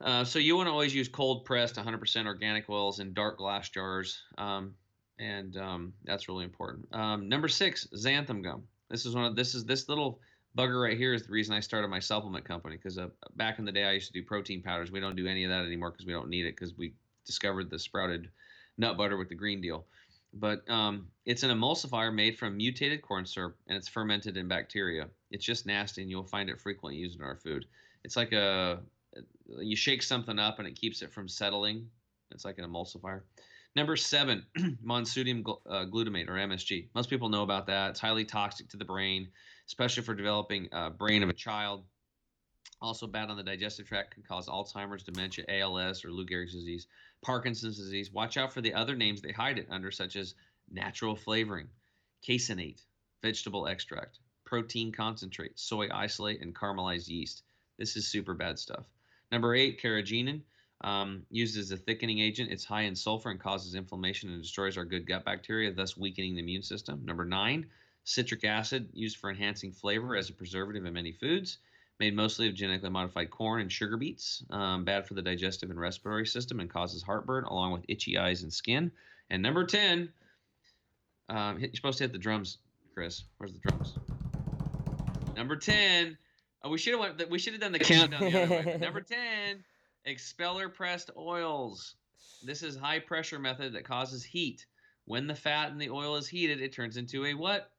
Uh, 0.00 0.24
so 0.24 0.38
you 0.38 0.56
want 0.56 0.66
to 0.66 0.72
always 0.72 0.94
use 0.94 1.08
cold 1.08 1.44
pressed 1.44 1.76
100% 1.76 2.26
organic 2.26 2.68
oils 2.68 3.00
in 3.00 3.14
dark 3.14 3.38
glass 3.38 3.68
jars, 3.70 4.22
um, 4.36 4.74
and 5.18 5.56
um, 5.56 5.94
that's 6.04 6.28
really 6.28 6.44
important. 6.44 6.86
Um, 6.92 7.28
number 7.28 7.48
six, 7.48 7.86
xanthan 7.94 8.42
gum. 8.42 8.64
This 8.90 9.06
is 9.06 9.14
one 9.14 9.24
of 9.24 9.36
this 9.36 9.54
is 9.54 9.64
this 9.64 9.88
little 9.88 10.20
bugger 10.56 10.82
right 10.82 10.96
here 10.96 11.12
is 11.12 11.24
the 11.24 11.32
reason 11.32 11.54
I 11.54 11.60
started 11.60 11.88
my 11.88 12.00
supplement 12.00 12.44
company 12.44 12.76
because 12.76 12.98
uh, 12.98 13.08
back 13.36 13.58
in 13.58 13.64
the 13.64 13.72
day 13.72 13.84
I 13.84 13.92
used 13.92 14.06
to 14.06 14.12
do 14.12 14.22
protein 14.22 14.62
powders. 14.62 14.90
We 14.90 15.00
don't 15.00 15.16
do 15.16 15.26
any 15.26 15.44
of 15.44 15.50
that 15.50 15.64
anymore 15.64 15.90
because 15.90 16.06
we 16.06 16.12
don't 16.12 16.28
need 16.28 16.46
it 16.46 16.56
because 16.56 16.76
we 16.76 16.94
discovered 17.24 17.70
the 17.70 17.78
sprouted 17.78 18.28
nut 18.78 18.96
butter 18.96 19.16
with 19.16 19.28
the 19.28 19.34
green 19.34 19.60
deal. 19.60 19.84
But 20.32 20.68
um, 20.70 21.08
it's 21.24 21.42
an 21.42 21.50
emulsifier 21.50 22.12
made 22.14 22.38
from 22.38 22.56
mutated 22.56 23.02
corn 23.02 23.24
syrup 23.24 23.56
and 23.68 23.76
it's 23.76 23.88
fermented 23.88 24.36
in 24.36 24.48
bacteria. 24.48 25.08
It's 25.30 25.44
just 25.44 25.66
nasty 25.66 26.02
and 26.02 26.10
you'll 26.10 26.24
find 26.24 26.50
it 26.50 26.60
frequently 26.60 26.98
used 26.98 27.18
in 27.18 27.24
our 27.24 27.36
food. 27.36 27.66
It's 28.04 28.16
like 28.16 28.32
a 28.32 28.80
you 29.58 29.76
shake 29.76 30.02
something 30.02 30.38
up 30.38 30.58
and 30.58 30.68
it 30.68 30.74
keeps 30.74 31.02
it 31.02 31.12
from 31.12 31.28
settling. 31.28 31.88
It's 32.30 32.44
like 32.44 32.58
an 32.58 32.64
emulsifier. 32.64 33.22
Number 33.74 33.96
seven, 33.96 34.44
monosodium 34.84 35.42
gl- 35.42 35.60
uh, 35.68 35.84
glutamate 35.84 36.28
or 36.28 36.32
MSG. 36.32 36.88
Most 36.94 37.10
people 37.10 37.28
know 37.28 37.42
about 37.42 37.66
that. 37.66 37.90
It's 37.90 38.00
highly 38.00 38.24
toxic 38.24 38.68
to 38.70 38.76
the 38.76 38.84
brain, 38.84 39.28
especially 39.66 40.02
for 40.02 40.14
developing 40.14 40.68
uh, 40.72 40.90
brain 40.90 41.22
of 41.22 41.28
a 41.28 41.34
child. 41.34 41.84
Also 42.82 43.06
bad 43.06 43.30
on 43.30 43.36
the 43.36 43.42
digestive 43.42 43.86
tract, 43.86 44.14
can 44.14 44.22
cause 44.22 44.48
Alzheimer's, 44.48 45.02
dementia, 45.02 45.44
ALS, 45.48 46.04
or 46.04 46.12
Lou 46.12 46.26
Gehrig's 46.26 46.52
disease, 46.52 46.86
Parkinson's 47.22 47.78
disease. 47.78 48.12
Watch 48.12 48.36
out 48.36 48.52
for 48.52 48.60
the 48.60 48.74
other 48.74 48.94
names 48.94 49.22
they 49.22 49.32
hide 49.32 49.58
it 49.58 49.68
under, 49.70 49.90
such 49.90 50.14
as 50.16 50.34
natural 50.70 51.16
flavoring, 51.16 51.68
caseinate, 52.26 52.82
vegetable 53.22 53.66
extract, 53.66 54.18
protein 54.44 54.92
concentrate, 54.92 55.58
soy 55.58 55.88
isolate, 55.92 56.42
and 56.42 56.54
caramelized 56.54 57.08
yeast. 57.08 57.42
This 57.78 57.96
is 57.96 58.06
super 58.08 58.34
bad 58.34 58.58
stuff. 58.58 58.84
Number 59.32 59.54
eight, 59.54 59.80
carrageenan, 59.80 60.42
um, 60.82 61.22
used 61.30 61.58
as 61.58 61.70
a 61.70 61.76
thickening 61.76 62.20
agent. 62.20 62.50
It's 62.50 62.64
high 62.64 62.82
in 62.82 62.94
sulfur 62.94 63.30
and 63.30 63.40
causes 63.40 63.74
inflammation 63.74 64.30
and 64.30 64.42
destroys 64.42 64.76
our 64.76 64.84
good 64.84 65.06
gut 65.06 65.24
bacteria, 65.24 65.72
thus 65.72 65.96
weakening 65.96 66.34
the 66.34 66.42
immune 66.42 66.62
system. 66.62 67.02
Number 67.04 67.24
nine, 67.24 67.66
citric 68.06 68.44
acid, 68.44 68.88
used 68.94 69.18
for 69.18 69.28
enhancing 69.28 69.72
flavor 69.72 70.16
as 70.16 70.30
a 70.30 70.32
preservative 70.32 70.86
in 70.86 70.92
many 70.92 71.12
foods. 71.12 71.58
Made 71.98 72.14
mostly 72.14 72.46
of 72.48 72.54
genetically 72.54 72.90
modified 72.90 73.30
corn 73.30 73.60
and 73.60 73.72
sugar 73.72 73.96
beets. 73.96 74.44
Um, 74.50 74.84
bad 74.84 75.06
for 75.06 75.14
the 75.14 75.22
digestive 75.22 75.70
and 75.70 75.80
respiratory 75.80 76.26
system 76.26 76.60
and 76.60 76.70
causes 76.70 77.02
heartburn, 77.02 77.44
along 77.44 77.72
with 77.72 77.84
itchy 77.88 78.16
eyes 78.16 78.42
and 78.42 78.52
skin. 78.52 78.92
And 79.30 79.42
number 79.42 79.64
10, 79.64 80.08
um, 81.28 81.58
you're 81.58 81.70
supposed 81.74 81.98
to 81.98 82.04
hit 82.04 82.12
the 82.12 82.18
drums, 82.18 82.58
Chris. 82.94 83.24
Where's 83.38 83.52
the 83.52 83.58
drums? 83.58 83.94
Number 85.34 85.56
10, 85.56 86.16
oh, 86.62 86.70
we 86.70 86.78
should 86.78 86.92
have 86.92 87.00
went. 87.00 87.30
We 87.30 87.38
should 87.38 87.54
have 87.54 87.62
done 87.62 87.72
the 87.72 87.78
countdown 87.78 88.30
the 88.30 88.42
other 88.42 88.50
way. 88.50 88.76
Number 88.80 89.00
10, 89.00 89.64
expeller 90.04 90.68
pressed 90.68 91.10
oils. 91.16 91.96
This 92.44 92.62
is 92.62 92.76
high 92.76 93.00
pressure 93.00 93.38
method 93.38 93.72
that 93.72 93.84
causes 93.84 94.22
heat. 94.22 94.66
When 95.06 95.26
the 95.26 95.34
fat 95.34 95.70
in 95.70 95.78
the 95.78 95.90
oil 95.90 96.16
is 96.16 96.28
heated, 96.28 96.60
it 96.60 96.72
turns 96.72 96.96
into 96.98 97.24
a 97.24 97.34
what? 97.34 97.70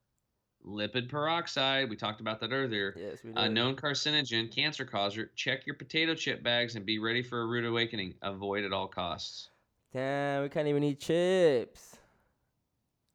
Lipid 0.67 1.07
peroxide. 1.09 1.89
We 1.89 1.95
talked 1.95 2.19
about 2.19 2.39
that 2.41 2.51
earlier. 2.51 2.93
Yes, 2.97 3.23
we 3.23 3.31
A 3.35 3.47
known 3.47 3.75
carcinogen, 3.75 4.53
cancer 4.53 4.83
causer. 4.85 5.31
Check 5.35 5.65
your 5.65 5.75
potato 5.75 6.13
chip 6.13 6.43
bags 6.43 6.75
and 6.75 6.85
be 6.85 6.99
ready 6.99 7.23
for 7.23 7.41
a 7.41 7.45
rude 7.45 7.65
awakening. 7.65 8.15
Avoid 8.21 8.65
at 8.65 8.73
all 8.73 8.87
costs. 8.87 9.49
Damn, 9.93 10.43
we 10.43 10.49
can't 10.49 10.67
even 10.67 10.83
eat 10.83 10.99
chips. 10.99 11.95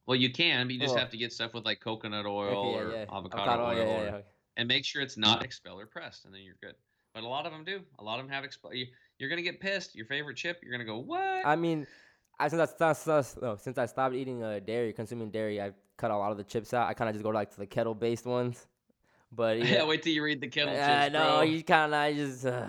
Well, 0.07 0.17
you 0.17 0.33
can, 0.33 0.67
but 0.67 0.75
you 0.75 0.81
just 0.81 0.95
Oh. 0.97 0.99
have 0.99 1.11
to 1.11 1.17
get 1.17 1.33
stuff 1.33 1.53
with 1.55 1.65
like 1.65 1.81
coconut 1.81 2.27
oil 2.27 2.49
Okay, 2.49 2.79
or 2.79 2.91
yeah, 2.91 3.05
yeah. 3.09 3.17
avocado, 3.17 3.65
oil, 3.65 3.77
yeah, 3.77 3.83
or- 3.83 4.05
yeah, 4.05 4.11
yeah. 4.17 4.21
and 4.57 4.67
make 4.67 4.85
sure 4.85 5.03
it's 5.03 5.17
not 5.17 5.45
expeller 5.45 5.87
pressed, 5.87 6.25
and 6.25 6.35
then 6.35 6.41
you're 6.43 6.57
good. 6.61 6.75
But 7.15 7.23
a 7.25 7.29
lot 7.29 7.45
of 7.47 7.53
them 7.53 7.63
do. 7.65 7.83
A 7.99 8.03
lot 8.05 8.19
of 8.19 8.25
them 8.27 8.33
have 8.35 8.43
expeller. 8.45 8.75
You, 8.75 8.87
you're 9.19 9.29
gonna 9.29 9.43
get 9.43 9.61
pissed. 9.61 9.95
Your 9.95 10.07
favorite 10.07 10.37
chip, 10.37 10.61
you're 10.63 10.73
gonna 10.73 10.85
go 10.87 10.99
what? 10.99 11.47
I 11.47 11.55
mean, 11.55 11.87
I, 12.41 12.49
since 12.49 12.61
I 12.81 12.93
stopped, 12.93 13.43
no, 13.43 13.57
since 13.57 13.79
I 13.79 13.87
stopped 13.87 14.15
eating 14.15 14.43
uh, 14.43 14.59
dairy, 14.59 14.93
consuming 14.93 15.31
dairy, 15.31 15.61
I 15.61 15.73
cut 15.97 16.11
a 16.11 16.17
lot 16.17 16.31
of 16.33 16.37
the 16.39 16.45
chips 16.45 16.73
out. 16.75 16.89
I 16.89 16.95
kind 16.95 17.09
of 17.09 17.15
just 17.15 17.23
go 17.25 17.31
like 17.31 17.51
to 17.51 17.59
the 17.59 17.67
kettle 17.67 17.95
based 17.95 18.27
ones. 18.27 18.67
But 19.31 19.59
yeah, 19.61 19.65
yeah, 19.77 19.85
wait 19.85 20.03
till 20.03 20.13
you 20.13 20.23
read 20.23 20.41
the 20.41 20.49
kettle 20.49 20.75
I 20.75 21.05
chips, 21.05 21.13
know 21.13 21.41
bro. 21.41 21.43
you 21.43 21.63
kind 21.63 21.93
of 21.93 21.99
I 21.99 22.13
just. 22.15 22.45
Uh, 22.47 22.63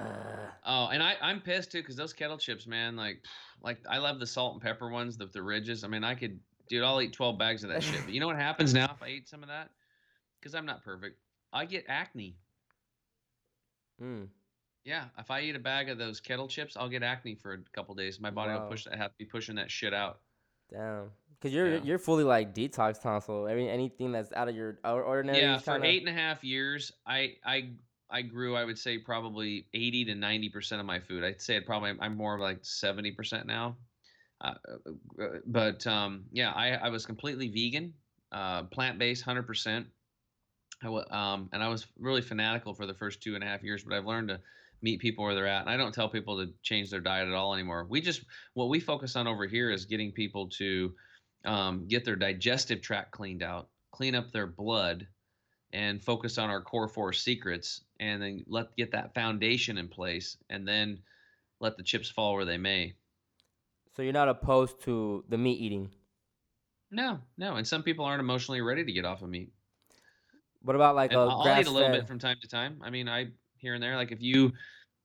Oh, 0.65 0.88
and 0.88 1.03
I 1.03 1.15
I'm 1.21 1.41
pissed 1.41 1.71
too 1.74 1.80
because 1.82 1.95
those 1.97 2.13
kettle 2.13 2.38
chips, 2.38 2.65
man. 2.67 2.95
Like, 2.95 3.21
like 3.61 3.80
I 3.89 3.97
love 3.97 4.19
the 4.19 4.28
salt 4.28 4.53
and 4.53 4.61
pepper 4.61 4.89
ones, 4.89 5.17
the 5.17 5.26
the 5.26 5.41
ridges. 5.41 5.84
I 5.84 5.88
mean, 5.89 6.03
I 6.05 6.15
could, 6.15 6.39
dude, 6.69 6.84
I'll 6.84 7.01
eat 7.01 7.11
12 7.11 7.38
bags 7.38 7.63
of 7.65 7.69
that 7.71 7.84
shit. 7.84 8.01
But 8.05 8.13
you 8.13 8.21
know 8.21 8.28
what 8.28 8.38
happens 8.38 8.74
now 8.74 8.86
if 8.86 9.01
I 9.03 9.09
eat 9.09 9.28
some 9.28 9.43
of 9.43 9.49
that? 9.49 9.69
Because 10.39 10.55
I'm 10.55 10.65
not 10.65 10.82
perfect. 10.84 11.17
I 11.51 11.65
get 11.65 11.84
acne. 11.89 12.38
mm, 14.01 14.28
Yeah, 14.86 15.05
if 15.17 15.30
I 15.32 15.41
eat 15.41 15.55
a 15.55 15.59
bag 15.59 15.89
of 15.89 15.97
those 15.97 16.19
kettle 16.21 16.47
chips, 16.47 16.78
I'll 16.78 16.89
get 16.89 17.03
acne 17.03 17.36
for 17.36 17.53
a 17.53 17.57
couple 17.74 17.93
days. 17.95 18.19
My 18.21 18.30
body 18.32 18.53
Wow. 18.53 18.61
will 18.61 18.67
push 18.69 18.86
that, 18.86 18.95
have 18.95 19.11
to 19.11 19.17
be 19.17 19.26
pushing 19.26 19.55
that 19.55 19.69
shit 19.69 19.93
out. 19.93 20.19
damn, 20.71 21.11
because 21.39 21.53
you're 21.53 21.75
Yeah. 21.75 21.81
you're 21.84 21.97
fully 21.99 22.23
like 22.23 22.53
detox 22.53 23.01
tonsil. 23.01 23.47
Every 23.47 23.69
anything 23.69 24.11
that's 24.11 24.31
out 24.34 24.47
of 24.49 24.55
your 24.55 24.79
ordinary. 24.84 25.39
yeah, 25.39 25.57
for 25.57 25.73
kinda- 25.73 25.88
eight 25.88 25.99
and 26.07 26.09
a 26.09 26.19
half 26.19 26.43
years, 26.43 26.91
I 27.05 27.36
I 27.45 27.71
I 28.09 28.21
grew. 28.21 28.55
I 28.55 28.63
would 28.63 28.77
say 28.77 28.97
probably 28.99 29.67
80 29.73 30.05
to 30.05 30.15
90 30.15 30.49
percent 30.49 30.79
of 30.79 30.86
my 30.86 30.99
food. 30.99 31.23
I'd 31.23 31.41
say 31.41 31.55
it 31.55 31.65
probably 31.65 31.93
I'm 31.99 32.15
more 32.15 32.36
of 32.36 32.41
like 32.41 32.59
70 32.63 33.11
percent 33.11 33.47
now. 33.47 33.77
Uh, 34.41 34.53
uh, 35.21 35.25
but 35.45 35.86
um, 35.88 36.25
yeah, 36.31 36.51
I 36.51 36.71
I 36.73 36.89
was 36.89 37.05
completely 37.05 37.47
vegan, 37.47 37.93
uh, 38.31 38.63
plant 38.63 38.99
based, 38.99 39.23
hundred 39.23 39.43
percent. 39.47 39.88
I 40.84 40.88
um, 40.88 41.49
and 41.53 41.63
I 41.63 41.69
was 41.69 41.88
really 41.97 42.21
fanatical 42.21 42.73
for 42.73 42.86
the 42.86 42.93
first 42.93 43.21
two 43.21 43.36
and 43.36 43.43
a 43.43 43.47
half 43.47 43.63
years, 43.63 43.84
but 43.84 43.93
I've 43.95 44.05
learned 44.05 44.27
to 44.29 44.41
meet 44.81 44.99
people 44.99 45.23
where 45.23 45.34
they're 45.34 45.47
at. 45.47 45.61
And 45.61 45.69
I 45.69 45.77
don't 45.77 45.93
tell 45.93 46.09
people 46.09 46.45
to 46.45 46.51
change 46.61 46.89
their 46.89 46.99
diet 46.99 47.29
at 47.29 47.34
all 47.34 47.53
anymore. 47.53 47.86
We 47.89 48.01
just 48.01 48.25
what 48.53 48.67
we 48.67 48.81
focus 48.81 49.15
on 49.15 49.27
over 49.27 49.45
here 49.47 49.71
is 49.71 49.86
getting 49.86 50.11
people 50.11 50.49
to 50.49 50.93
um, 51.45 51.87
get 51.87 52.05
their 52.05 52.15
digestive 52.15 52.81
tract 52.81 53.11
cleaned 53.11 53.43
out, 53.43 53.69
clean 53.91 54.15
up 54.15 54.31
their 54.31 54.47
blood, 54.47 55.07
and 55.71 56.03
focus 56.03 56.37
on 56.37 56.49
our 56.49 56.61
core 56.61 56.87
four 56.87 57.13
secrets, 57.13 57.83
and 57.99 58.21
then 58.21 58.43
let 58.47 58.75
get 58.75 58.91
that 58.91 59.13
foundation 59.13 59.77
in 59.77 59.87
place, 59.87 60.37
and 60.49 60.67
then 60.67 60.99
let 61.59 61.77
the 61.77 61.83
chips 61.83 62.09
fall 62.09 62.33
where 62.35 62.45
they 62.45 62.57
may. 62.57 62.93
So 63.95 64.01
you're 64.01 64.13
not 64.13 64.29
opposed 64.29 64.81
to 64.81 65.23
the 65.29 65.37
meat 65.37 65.59
eating. 65.59 65.91
No, 66.91 67.21
no, 67.37 67.55
and 67.55 67.67
some 67.67 67.83
people 67.83 68.05
aren't 68.05 68.19
emotionally 68.19 68.61
ready 68.61 68.83
to 68.85 68.91
get 68.91 69.05
off 69.05 69.21
of 69.21 69.29
meat. 69.29 69.51
What 70.61 70.75
about 70.75 70.95
like 70.95 71.11
And 71.11 71.19
a 71.19 71.29
I'll 71.29 71.59
eat 71.59 71.67
a 71.67 71.71
little 71.71 71.89
fed? 71.89 71.99
bit 72.01 72.07
from 72.07 72.19
time 72.19 72.37
to 72.41 72.47
time. 72.47 72.81
I 72.83 72.89
mean, 72.89 73.09
I 73.09 73.31
here 73.57 73.73
and 73.73 73.83
there. 73.83 73.95
Like 73.95 74.11
if 74.11 74.21
you 74.21 74.53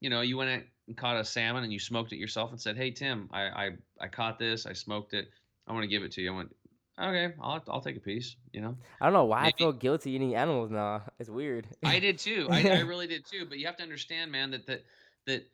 you 0.01 0.11
know, 0.11 0.21
you 0.21 0.37
went 0.37 0.65
and 0.87 0.97
caught 0.97 1.17
a 1.17 1.25
salmon 1.25 1.65
and 1.65 1.73
you 1.73 1.79
smoked 1.79 2.13
it 2.13 2.19
yourself 2.19 2.51
and 2.51 2.61
said, 2.61 2.77
"Hey 2.77 2.91
Tim, 2.91 3.29
I 3.33 3.43
I, 3.43 3.71
I 4.01 4.09
caught 4.09 4.39
this. 4.39 4.67
I 4.67 4.73
smoked 4.73 5.15
it. 5.15 5.29
I 5.69 5.73
want 5.73 5.85
to 5.85 5.89
give 5.89 6.03
it 6.03 6.13
to 6.13 6.23
you." 6.23 6.33
I 6.33 6.37
went, 6.37 6.57
"Okay, 6.99 7.35
I'll 7.41 7.63
I'll 7.69 7.81
take 7.81 7.97
a 7.97 8.01
piece." 8.01 8.37
You 8.53 8.61
know. 8.63 8.77
I 9.01 9.05
don't 9.07 9.13
know 9.13 9.25
why 9.25 9.43
Maybe- 9.43 9.55
I 9.55 9.59
feel 9.59 9.73
guilty 9.73 10.13
eating 10.13 10.35
animals 10.35 10.71
now. 10.71 11.03
It's 11.19 11.31
weird. 11.31 11.67
I 11.85 11.99
did 12.01 12.19
too. 12.29 12.49
I, 12.51 12.69
I 12.69 12.81
really 12.81 13.07
did 13.07 13.25
too. 13.27 13.47
But 13.49 13.59
you 13.59 13.67
have 13.67 13.77
to 13.77 13.83
understand, 13.83 14.33
man, 14.33 14.51
that 14.53 14.67
that 14.67 14.85
that 15.27 15.47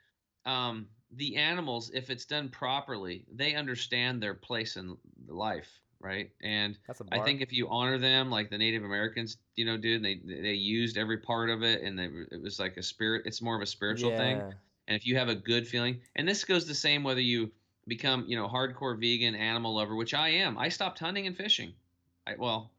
um, 0.51 0.87
the 1.17 1.37
animals, 1.37 1.91
if 1.95 2.11
it's 2.11 2.25
done 2.25 2.49
properly, 2.49 3.25
they 3.33 3.55
understand 3.55 4.23
their 4.23 4.35
place 4.35 4.77
in 4.77 4.97
life, 5.29 5.69
right? 6.01 6.31
And 6.43 6.77
I 7.13 7.21
think 7.21 7.41
if 7.41 7.53
you 7.53 7.69
honor 7.69 7.99
them 7.99 8.31
like 8.31 8.51
the 8.51 8.59
Native 8.59 8.85
Americans, 8.85 9.37
you 9.57 9.65
know, 9.65 9.77
did, 9.77 10.03
they 10.03 10.21
they 10.25 10.53
used 10.53 10.97
every 10.97 11.19
part 11.19 11.51
of 11.51 11.63
it, 11.63 11.83
and 11.83 11.99
they, 11.99 12.09
it 12.33 12.43
was 12.43 12.59
like 12.59 12.77
a 12.77 12.83
spirit. 12.83 13.23
It's 13.27 13.41
more 13.41 13.57
of 13.57 13.63
a 13.63 13.67
spiritual 13.67 14.11
thing. 14.11 14.39
Yeah. 14.39 14.51
And 14.87 14.97
if 14.97 15.07
you 15.07 15.17
have 15.17 15.29
a 15.29 15.35
good 15.35 15.67
feeling, 15.67 16.01
and 16.15 16.29
this 16.29 16.45
goes 16.45 16.67
the 16.67 16.75
same 16.75 17.05
whether 17.05 17.21
you 17.21 17.51
become, 17.87 18.27
you 18.27 18.37
know, 18.37 18.49
hardcore 18.49 18.99
vegan, 18.99 19.35
animal 19.35 19.75
lover, 19.75 19.95
which 19.95 20.15
I 20.15 20.29
am. 20.31 20.59
I 20.59 20.69
stopped 20.69 20.99
hunting 20.99 21.27
and 21.27 21.37
fishing. 21.37 21.75
I 22.27 22.37
well, 22.37 22.73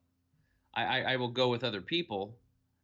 I 0.73 0.83
I, 0.83 1.13
I 1.13 1.15
will 1.17 1.31
go 1.31 1.49
with 1.49 1.63
other 1.63 1.81
people, 1.81 2.37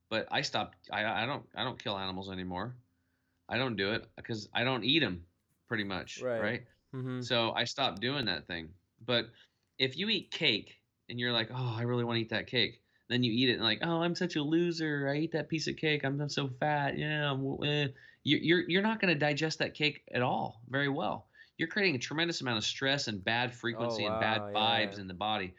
but 0.10 0.28
I 0.32 0.42
stopped. 0.42 0.90
I 0.92 1.06
I 1.24 1.26
don't 1.26 1.46
I 1.56 1.64
don't 1.64 1.82
kill 1.82 1.98
animals 1.98 2.30
anymore. 2.32 2.76
I 3.50 3.58
don't 3.58 3.76
do 3.76 3.92
it 3.94 4.10
because 4.16 4.48
I 4.54 4.64
don't 4.64 4.84
eat 4.84 5.00
them, 5.00 5.26
pretty 5.68 5.84
much. 5.84 6.22
Right. 6.22 6.42
right? 6.42 6.68
Mhm. 6.94 7.24
So 7.24 7.52
I 7.52 7.66
stopped 7.66 8.02
doing 8.02 8.26
that 8.26 8.48
thing. 8.48 8.74
But 9.06 9.32
if 9.78 9.98
you 9.98 10.10
eat 10.10 10.32
cake 10.32 10.82
and 11.10 11.20
you're 11.20 11.34
like, 11.34 11.50
oh, 11.52 11.76
I 11.78 11.84
really 11.84 12.04
want 12.04 12.18
to 12.18 12.22
eat 12.22 12.30
that 12.30 12.48
cake, 12.48 12.82
then 13.10 13.24
you 13.24 13.32
eat 13.32 13.50
it 13.50 13.54
and 13.54 13.64
like, 13.64 13.80
oh, 13.82 14.02
I'm 14.02 14.16
such 14.16 14.36
a 14.36 14.44
loser. 14.44 15.10
I 15.10 15.18
eat 15.18 15.32
that 15.34 15.50
piece 15.50 15.68
of 15.68 15.76
cake. 15.76 16.04
I'm 16.04 16.30
so 16.30 16.48
fat. 16.48 16.98
Yeah. 16.98 17.32
I'm, 17.32 17.64
eh." 17.64 17.88
You- 18.24 18.38
You're 18.38 18.70
you're 18.70 18.82
not 18.84 19.00
going 19.02 19.14
to 19.14 19.20
digest 19.20 19.60
that 19.60 19.74
cake 19.74 20.04
at 20.14 20.22
all 20.22 20.62
very 20.70 20.90
well. 20.90 21.28
You're 21.62 21.68
creating 21.68 21.94
a 21.94 22.00
tremendous 22.00 22.42
amount 22.42 22.58
of 22.58 22.64
stress 22.64 23.08
and 23.08 23.24
bad 23.24 23.54
frequency 23.54 24.04
and 24.04 24.20
bad 24.20 24.42
wow, 24.42 24.52
vibes 24.52 24.96
yeah. 24.96 25.02
in 25.02 25.08
the 25.08 25.14
body. 25.14 25.54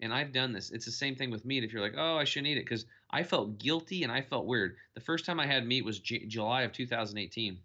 And 0.00 0.12
I've 0.12 0.32
done 0.32 0.52
this. 0.52 0.72
It's 0.72 0.84
the 0.84 0.90
same 0.90 1.14
thing 1.14 1.30
with 1.30 1.44
meat. 1.44 1.62
If 1.62 1.72
you're 1.72 1.80
like, 1.80 1.94
oh, 1.96 2.16
I 2.16 2.24
shouldn't 2.24 2.48
eat 2.48 2.58
it, 2.58 2.64
because 2.64 2.86
I 3.12 3.22
felt 3.22 3.56
guilty 3.60 4.02
and 4.02 4.10
I 4.10 4.20
felt 4.20 4.46
weird. 4.46 4.74
The 4.94 5.00
first 5.00 5.24
time 5.24 5.38
I 5.38 5.46
had 5.46 5.64
meat 5.64 5.84
was 5.84 6.00
J- 6.00 6.26
July 6.26 6.62
of 6.62 6.72
2018 6.72 7.56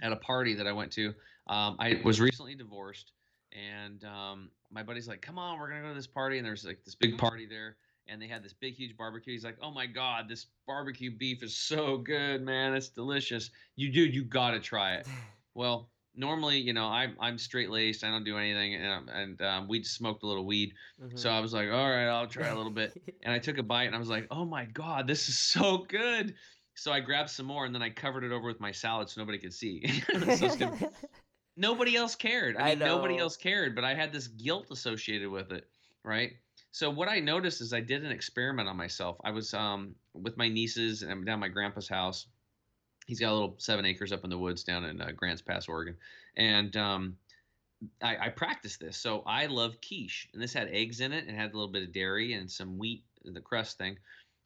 at 0.00 0.10
a 0.10 0.16
party 0.16 0.54
that 0.54 0.66
I 0.66 0.72
went 0.72 0.90
to. 0.92 1.08
Um, 1.48 1.76
I 1.78 2.00
was 2.02 2.18
recently 2.18 2.54
divorced, 2.54 3.12
and 3.52 4.02
um, 4.04 4.48
my 4.70 4.82
buddy's 4.82 5.06
like, 5.06 5.20
"Come 5.20 5.38
on, 5.38 5.58
we're 5.58 5.68
gonna 5.68 5.82
go 5.82 5.88
to 5.88 5.94
this 5.94 6.06
party." 6.06 6.38
And 6.38 6.46
there's 6.46 6.64
like 6.64 6.82
this 6.82 6.94
big 6.94 7.18
party 7.18 7.44
there, 7.44 7.76
and 8.06 8.22
they 8.22 8.26
had 8.26 8.42
this 8.42 8.54
big, 8.54 8.72
huge 8.72 8.96
barbecue. 8.96 9.34
He's 9.34 9.44
like, 9.44 9.58
"Oh 9.60 9.70
my 9.70 9.84
god, 9.84 10.30
this 10.30 10.46
barbecue 10.66 11.10
beef 11.14 11.42
is 11.42 11.54
so 11.54 11.98
good, 11.98 12.42
man! 12.42 12.72
It's 12.72 12.88
delicious. 12.88 13.50
You 13.76 13.92
dude, 13.92 14.14
you 14.14 14.24
gotta 14.24 14.60
try 14.60 14.94
it." 14.94 15.06
Well, 15.54 15.90
normally, 16.14 16.58
you 16.58 16.72
know, 16.72 16.86
I'm 16.86 17.16
I'm 17.20 17.38
straight 17.38 17.70
laced. 17.70 18.04
I 18.04 18.10
don't 18.10 18.24
do 18.24 18.38
anything, 18.38 18.74
and, 18.74 19.08
and 19.10 19.42
um, 19.42 19.68
we 19.68 19.80
just 19.80 19.96
smoked 19.96 20.22
a 20.22 20.26
little 20.26 20.46
weed. 20.46 20.74
So 21.14 21.30
Mhm. 21.30 21.30
I 21.30 21.40
was 21.40 21.52
like, 21.52 21.68
"All 21.70 21.90
right, 21.90 22.06
I'll 22.08 22.26
try 22.28 22.48
a 22.48 22.56
little 22.56 22.72
bit." 22.72 22.96
and 23.22 23.32
I 23.32 23.38
took 23.38 23.58
a 23.58 23.62
bite 23.62 23.84
and 23.84 23.94
I 23.96 23.98
was 23.98 24.08
like, 24.08 24.26
"Oh 24.30 24.44
my 24.44 24.64
god, 24.66 25.06
this 25.06 25.28
is 25.28 25.38
so 25.38 25.78
good!" 25.78 26.34
So 26.74 26.92
I 26.92 27.00
grabbed 27.00 27.30
some 27.30 27.46
more 27.46 27.66
and 27.66 27.74
then 27.74 27.82
I 27.82 27.90
covered 27.90 28.24
it 28.24 28.32
over 28.32 28.46
with 28.46 28.60
my 28.60 28.72
salad 28.72 29.08
so 29.10 29.20
nobody 29.20 29.38
could 29.38 29.52
see. 29.54 29.84
So 30.38 30.72
nobody 31.56 31.96
else 31.96 32.14
cared. 32.14 32.56
I 32.56 32.62
I 32.62 32.62
mean, 32.62 32.82
nobody 32.82 33.18
else 33.18 33.36
cared, 33.36 33.74
but 33.74 33.84
I 33.84 33.94
had 33.94 34.12
this 34.12 34.28
guilt 34.28 34.68
associated 34.70 35.30
with 35.30 35.52
it, 35.52 35.68
right? 36.04 36.32
So 36.70 36.90
what 36.90 37.08
I 37.08 37.20
noticed 37.20 37.60
is 37.60 37.72
I 37.72 37.80
did 37.80 38.04
an 38.04 38.12
experiment 38.12 38.68
on 38.68 38.76
myself. 38.76 39.18
I 39.24 39.30
was 39.30 39.52
um, 39.54 39.96
with 40.14 40.36
my 40.36 40.48
nieces 40.48 41.02
and 41.02 41.26
down 41.26 41.40
my 41.40 41.48
grandpa's 41.48 41.88
house. 41.88 42.26
He's 43.06 43.20
got 43.20 43.32
a 43.32 43.34
little 43.34 43.54
seven 43.58 43.84
acres 43.84 44.12
up 44.12 44.24
in 44.24 44.30
the 44.30 44.38
woods 44.38 44.62
down 44.62 44.84
in 44.84 45.00
uh, 45.00 45.10
Grants 45.14 45.42
Pass, 45.42 45.68
Oregon, 45.68 45.96
and 46.36 46.76
um, 46.76 47.16
I, 48.00 48.26
I 48.26 48.28
practiced 48.28 48.80
this. 48.80 48.96
So 48.96 49.22
I 49.26 49.46
love 49.46 49.76
quiche, 49.80 50.28
and 50.32 50.42
this 50.42 50.52
had 50.52 50.68
eggs 50.68 51.00
in 51.00 51.12
it 51.12 51.26
and 51.26 51.36
had 51.36 51.52
a 51.52 51.56
little 51.56 51.72
bit 51.72 51.82
of 51.82 51.92
dairy 51.92 52.34
and 52.34 52.50
some 52.50 52.78
wheat, 52.78 53.04
the 53.24 53.40
crust 53.40 53.78
thing, 53.78 53.98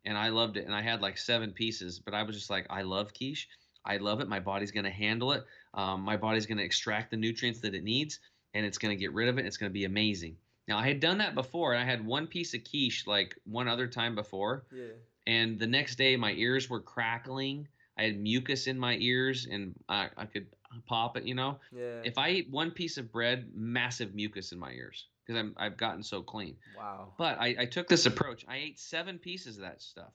and 0.05 0.17
I 0.17 0.29
loved 0.29 0.57
it. 0.57 0.67
And 0.67 0.75
I 0.75 0.83
had 0.83 1.03
like 1.03 1.19
seven 1.19 1.53
pieces, 1.53 1.99
but 1.99 2.15
I 2.15 2.23
was 2.23 2.37
just 2.37 2.51
like, 2.51 2.67
I 2.71 2.83
love 2.83 3.13
quiche. 3.13 3.49
I 3.85 3.99
love 3.99 4.21
it. 4.21 4.29
My 4.29 4.41
body's 4.41 4.73
gonna 4.73 4.91
handle 4.91 5.33
it. 5.33 5.45
Um, 5.75 6.03
my 6.03 6.17
body's 6.17 6.47
gonna 6.47 6.63
extract 6.63 7.11
the 7.11 7.17
nutrients 7.17 7.61
that 7.61 7.75
it 7.75 7.85
needs, 7.85 8.21
and 8.55 8.65
it's 8.65 8.79
gonna 8.79 8.97
get 8.97 9.13
rid 9.13 9.29
of 9.29 9.39
it. 9.39 9.47
It's 9.47 9.57
gonna 9.57 9.71
be 9.71 9.85
amazing. 9.85 10.37
Now 10.67 10.79
I 10.79 10.87
had 10.89 11.01
done 11.01 11.19
that 11.19 11.35
before, 11.35 11.73
and 11.75 11.83
I 11.83 11.85
had 11.85 12.05
one 12.05 12.27
piece 12.27 12.55
of 12.55 12.65
quiche 12.65 13.07
like 13.07 13.39
one 13.45 13.69
other 13.69 13.87
time 13.87 14.15
before, 14.15 14.65
yeah. 14.73 14.87
and 15.27 15.59
the 15.59 15.67
next 15.67 15.97
day 15.97 16.17
my 16.17 16.33
ears 16.33 16.69
were 16.69 16.81
crackling. 16.81 17.69
I 17.99 18.05
had 18.05 18.19
mucus 18.19 18.67
in 18.67 18.79
my 18.79 18.97
ears, 19.01 19.47
and 19.51 19.75
I, 19.89 20.09
I 20.17 20.27
could 20.27 20.47
pop 20.87 21.17
it, 21.17 21.25
you 21.25 21.35
know. 21.35 21.59
Yeah. 21.73 22.03
If 22.05 22.19
I 22.19 22.31
eat 22.31 22.51
one 22.51 22.71
piece 22.71 22.99
of 22.99 23.11
bread, 23.11 23.51
massive 23.55 24.15
mucus 24.15 24.53
in 24.53 24.59
my 24.59 24.73
ears 24.73 25.07
because 25.27 25.41
I'm 25.41 25.55
I've 25.57 25.77
gotten 25.77 26.03
so 26.03 26.23
clean. 26.23 26.57
wow. 26.77 27.13
But 27.19 27.41
I, 27.41 27.57
I 27.61 27.65
took 27.67 27.89
this 27.89 28.07
approach. 28.07 28.45
I 28.49 28.57
ate 28.59 28.79
seven 28.79 29.19
pieces 29.19 29.57
of 29.57 29.63
that 29.63 29.83
stuff. 29.83 30.13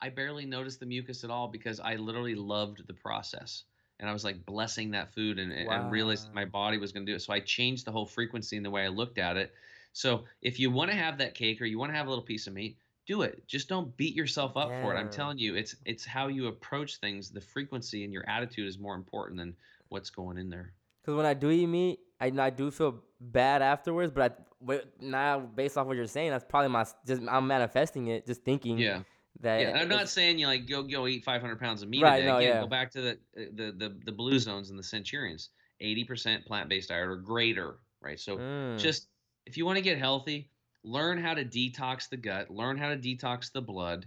I 0.00 0.10
barely 0.10 0.44
noticed 0.44 0.80
the 0.80 0.86
mucus 0.86 1.24
at 1.24 1.30
all 1.30 1.48
because 1.48 1.80
I 1.80 1.96
literally 1.96 2.34
loved 2.34 2.86
the 2.86 2.94
process. 2.94 3.64
And 3.98 4.10
I 4.10 4.12
was 4.12 4.24
like 4.24 4.44
blessing 4.44 4.90
that 4.90 5.14
food 5.14 5.38
and, 5.38 5.50
and 5.52 5.90
realized 5.90 6.32
my 6.34 6.44
body 6.44 6.76
was 6.76 6.92
going 6.92 7.06
to 7.06 7.12
do 7.12 7.16
it. 7.16 7.22
So 7.22 7.32
I 7.32 7.40
changed 7.40 7.86
the 7.86 7.92
whole 7.92 8.04
frequency 8.04 8.56
and 8.56 8.64
the 8.64 8.70
way 8.70 8.84
I 8.84 8.88
looked 8.88 9.16
at 9.16 9.38
it. 9.38 9.54
So 9.94 10.24
if 10.42 10.60
you 10.60 10.70
want 10.70 10.90
to 10.90 10.96
have 10.96 11.16
that 11.18 11.34
cake 11.34 11.62
or 11.62 11.64
you 11.64 11.78
want 11.78 11.92
to 11.92 11.96
have 11.96 12.06
a 12.06 12.10
little 12.10 12.24
piece 12.24 12.46
of 12.46 12.52
meat, 12.52 12.76
do 13.06 13.22
it. 13.22 13.46
Just 13.46 13.68
don't 13.68 13.96
beat 13.96 14.14
yourself 14.14 14.56
up 14.56 14.72
for 14.80 14.94
it. 14.94 14.98
I'm 14.98 15.10
telling 15.10 15.38
you, 15.38 15.54
it's 15.54 15.76
it's 15.84 16.04
how 16.04 16.28
you 16.28 16.48
approach 16.48 16.96
things. 16.96 17.30
The 17.30 17.40
frequency 17.40 18.04
and 18.04 18.12
your 18.12 18.28
attitude 18.28 18.66
is 18.68 18.78
more 18.78 18.94
important 18.94 19.38
than 19.38 19.54
what's 19.88 20.10
going 20.10 20.38
in 20.38 20.50
there. 20.50 20.72
Because 21.02 21.16
when 21.16 21.26
I 21.26 21.34
do 21.34 21.50
eat 21.50 21.66
meat, 21.66 22.00
I, 22.20 22.32
I 22.38 22.50
do 22.50 22.70
feel 22.70 23.00
bad 23.20 23.62
afterwards. 23.62 24.12
But 24.12 24.46
I, 24.68 24.80
now, 25.00 25.38
based 25.40 25.76
off 25.78 25.86
what 25.86 25.96
you're 25.96 26.06
saying, 26.06 26.30
that's 26.30 26.44
probably 26.48 26.70
my 26.70 26.84
just 27.06 27.22
I'm 27.28 27.46
manifesting 27.46 28.08
it, 28.08 28.26
just 28.26 28.42
thinking 28.44 28.78
Yeah. 28.78 29.02
that. 29.40 29.60
Yeah, 29.60 29.78
I'm 29.80 29.88
not 29.88 30.08
saying 30.08 30.38
you 30.38 30.46
like 30.48 30.68
go 30.68 30.82
go 30.82 31.06
eat 31.06 31.24
500 31.24 31.60
pounds 31.60 31.82
of 31.82 31.88
meat 31.88 32.02
Right, 32.02 32.24
no, 32.24 32.38
Again, 32.38 32.56
yeah. 32.56 32.60
go 32.60 32.66
back 32.66 32.90
to 32.92 33.00
the, 33.00 33.18
the 33.34 33.72
the 33.76 33.96
the 34.04 34.12
blue 34.12 34.38
zones 34.38 34.70
and 34.70 34.78
the 34.78 34.82
centurions. 34.84 35.50
80% 35.82 36.46
plant-based 36.46 36.88
diet 36.88 37.06
or 37.06 37.16
greater, 37.16 37.76
right? 38.00 38.18
So 38.18 38.38
Mm. 38.38 38.78
just 38.78 39.08
if 39.44 39.58
you 39.58 39.66
want 39.66 39.76
to 39.76 39.82
get 39.82 39.98
healthy, 39.98 40.50
learn 40.86 41.18
how 41.18 41.34
to 41.34 41.44
detox 41.44 42.08
the 42.08 42.16
gut, 42.16 42.50
learn 42.50 42.78
how 42.78 42.88
to 42.88 42.96
detox 42.96 43.52
the 43.52 43.60
blood, 43.60 44.06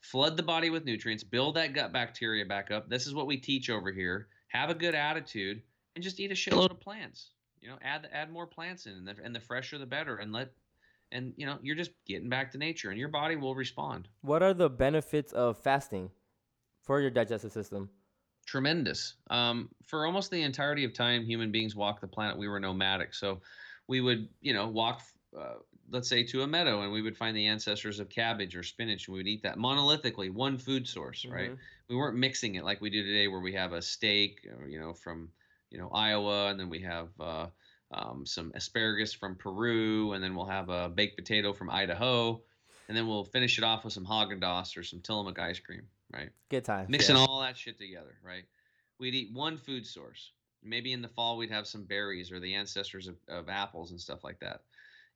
flood 0.00 0.36
the 0.36 0.42
body 0.42 0.70
with 0.70 0.84
nutrients, 0.84 1.24
build 1.24 1.56
that 1.56 1.72
gut 1.72 1.92
bacteria 1.92 2.44
back 2.44 2.70
up. 2.70 2.88
This 2.88 3.06
is 3.06 3.14
what 3.14 3.26
we 3.26 3.36
teach 3.36 3.70
over 3.70 3.90
here. 3.90 4.28
Have 4.48 4.70
a 4.70 4.74
good 4.74 4.94
attitude 4.94 5.62
and 5.94 6.04
just 6.04 6.20
eat 6.20 6.30
a 6.30 6.34
shitload 6.34 6.70
of 6.70 6.80
plants. 6.80 7.30
You 7.60 7.70
know, 7.70 7.78
add 7.82 8.08
add 8.12 8.30
more 8.30 8.46
plants 8.46 8.86
in, 8.86 8.92
and 8.92 9.08
the, 9.08 9.16
and 9.24 9.34
the 9.34 9.40
fresher 9.40 9.78
the 9.78 9.86
better. 9.86 10.16
And 10.16 10.32
let 10.32 10.52
and 11.10 11.32
you 11.36 11.46
know 11.46 11.58
you're 11.60 11.74
just 11.74 11.90
getting 12.06 12.28
back 12.28 12.52
to 12.52 12.58
nature, 12.58 12.90
and 12.90 12.98
your 12.98 13.08
body 13.08 13.34
will 13.34 13.56
respond. 13.56 14.06
What 14.20 14.42
are 14.42 14.54
the 14.54 14.70
benefits 14.70 15.32
of 15.32 15.58
fasting 15.58 16.10
for 16.82 17.00
your 17.00 17.10
digestive 17.10 17.50
system? 17.50 17.90
tremendous. 18.48 19.14
Um, 19.28 19.68
for 19.84 20.06
almost 20.06 20.30
the 20.30 20.42
entirety 20.42 20.84
of 20.84 20.94
time 20.94 21.24
human 21.24 21.52
beings 21.52 21.76
walked 21.76 22.00
the 22.00 22.08
planet, 22.08 22.38
we 22.38 22.48
were 22.48 22.58
nomadic. 22.58 23.14
So 23.14 23.42
we 23.88 24.00
would, 24.00 24.28
you 24.40 24.54
know, 24.54 24.66
walk, 24.68 25.02
uh, 25.38 25.56
let's 25.90 26.08
say, 26.08 26.22
to 26.22 26.42
a 26.42 26.46
meadow, 26.46 26.82
and 26.82 26.92
we 26.92 27.02
would 27.02 27.16
find 27.16 27.36
the 27.36 27.46
ancestors 27.46 28.00
of 28.00 28.08
cabbage 28.08 28.56
or 28.56 28.62
spinach, 28.62 29.06
and 29.06 29.14
we 29.14 29.20
would 29.20 29.26
eat 29.26 29.42
that 29.42 29.56
monolithically, 29.56 30.30
one 30.30 30.58
food 30.58 30.86
source, 30.86 31.24
right? 31.24 31.50
Mhm. 31.52 31.58
We 31.88 31.96
weren't 31.96 32.16
mixing 32.16 32.56
it 32.56 32.64
like 32.64 32.80
we 32.80 32.90
do 32.90 33.02
today, 33.02 33.28
where 33.28 33.40
we 33.40 33.54
have 33.54 33.72
a 33.72 33.82
steak, 33.82 34.46
uh, 34.50 34.66
you 34.66 34.78
know, 34.78 34.92
from 34.92 35.32
you 35.70 35.78
know 35.78 35.88
Iowa, 35.90 36.48
and 36.48 36.60
then 36.60 36.68
we 36.68 36.80
have 36.80 37.08
uh, 37.20 37.46
um, 37.90 38.26
some 38.26 38.52
asparagus 38.54 39.12
from 39.12 39.36
Peru, 39.36 40.12
and 40.12 40.22
then 40.22 40.34
we'll 40.34 40.46
have 40.46 40.68
a 40.68 40.88
baked 40.88 41.16
potato 41.16 41.52
from 41.52 41.70
Idaho, 41.70 42.42
and 42.88 42.96
then 42.96 43.06
we'll 43.06 43.24
finish 43.24 43.58
it 43.58 43.64
off 43.64 43.84
with 43.84 43.92
some 43.92 44.06
Haagen 44.06 44.40
Dazs 44.40 44.76
or 44.76 44.82
some 44.82 45.00
Tillamook 45.00 45.38
ice 45.38 45.58
cream, 45.58 45.88
right? 46.12 46.30
Good 46.50 46.64
time. 46.64 46.86
mixing 46.88 47.16
yeah. 47.16 47.22
all 47.22 47.40
that 47.40 47.56
shit 47.56 47.78
together, 47.78 48.18
right? 48.22 48.44
We'd 48.98 49.14
eat 49.14 49.32
one 49.32 49.58
food 49.58 49.86
source. 49.86 50.32
Maybe 50.62 50.92
in 50.92 51.02
the 51.02 51.08
fall 51.08 51.36
we'd 51.36 51.52
have 51.52 51.68
some 51.68 51.84
berries 51.84 52.32
or 52.32 52.40
the 52.40 52.54
ancestors 52.54 53.06
of, 53.06 53.16
of 53.28 53.48
apples 53.48 53.92
and 53.92 54.00
stuff 54.00 54.24
like 54.24 54.40
that. 54.40 54.62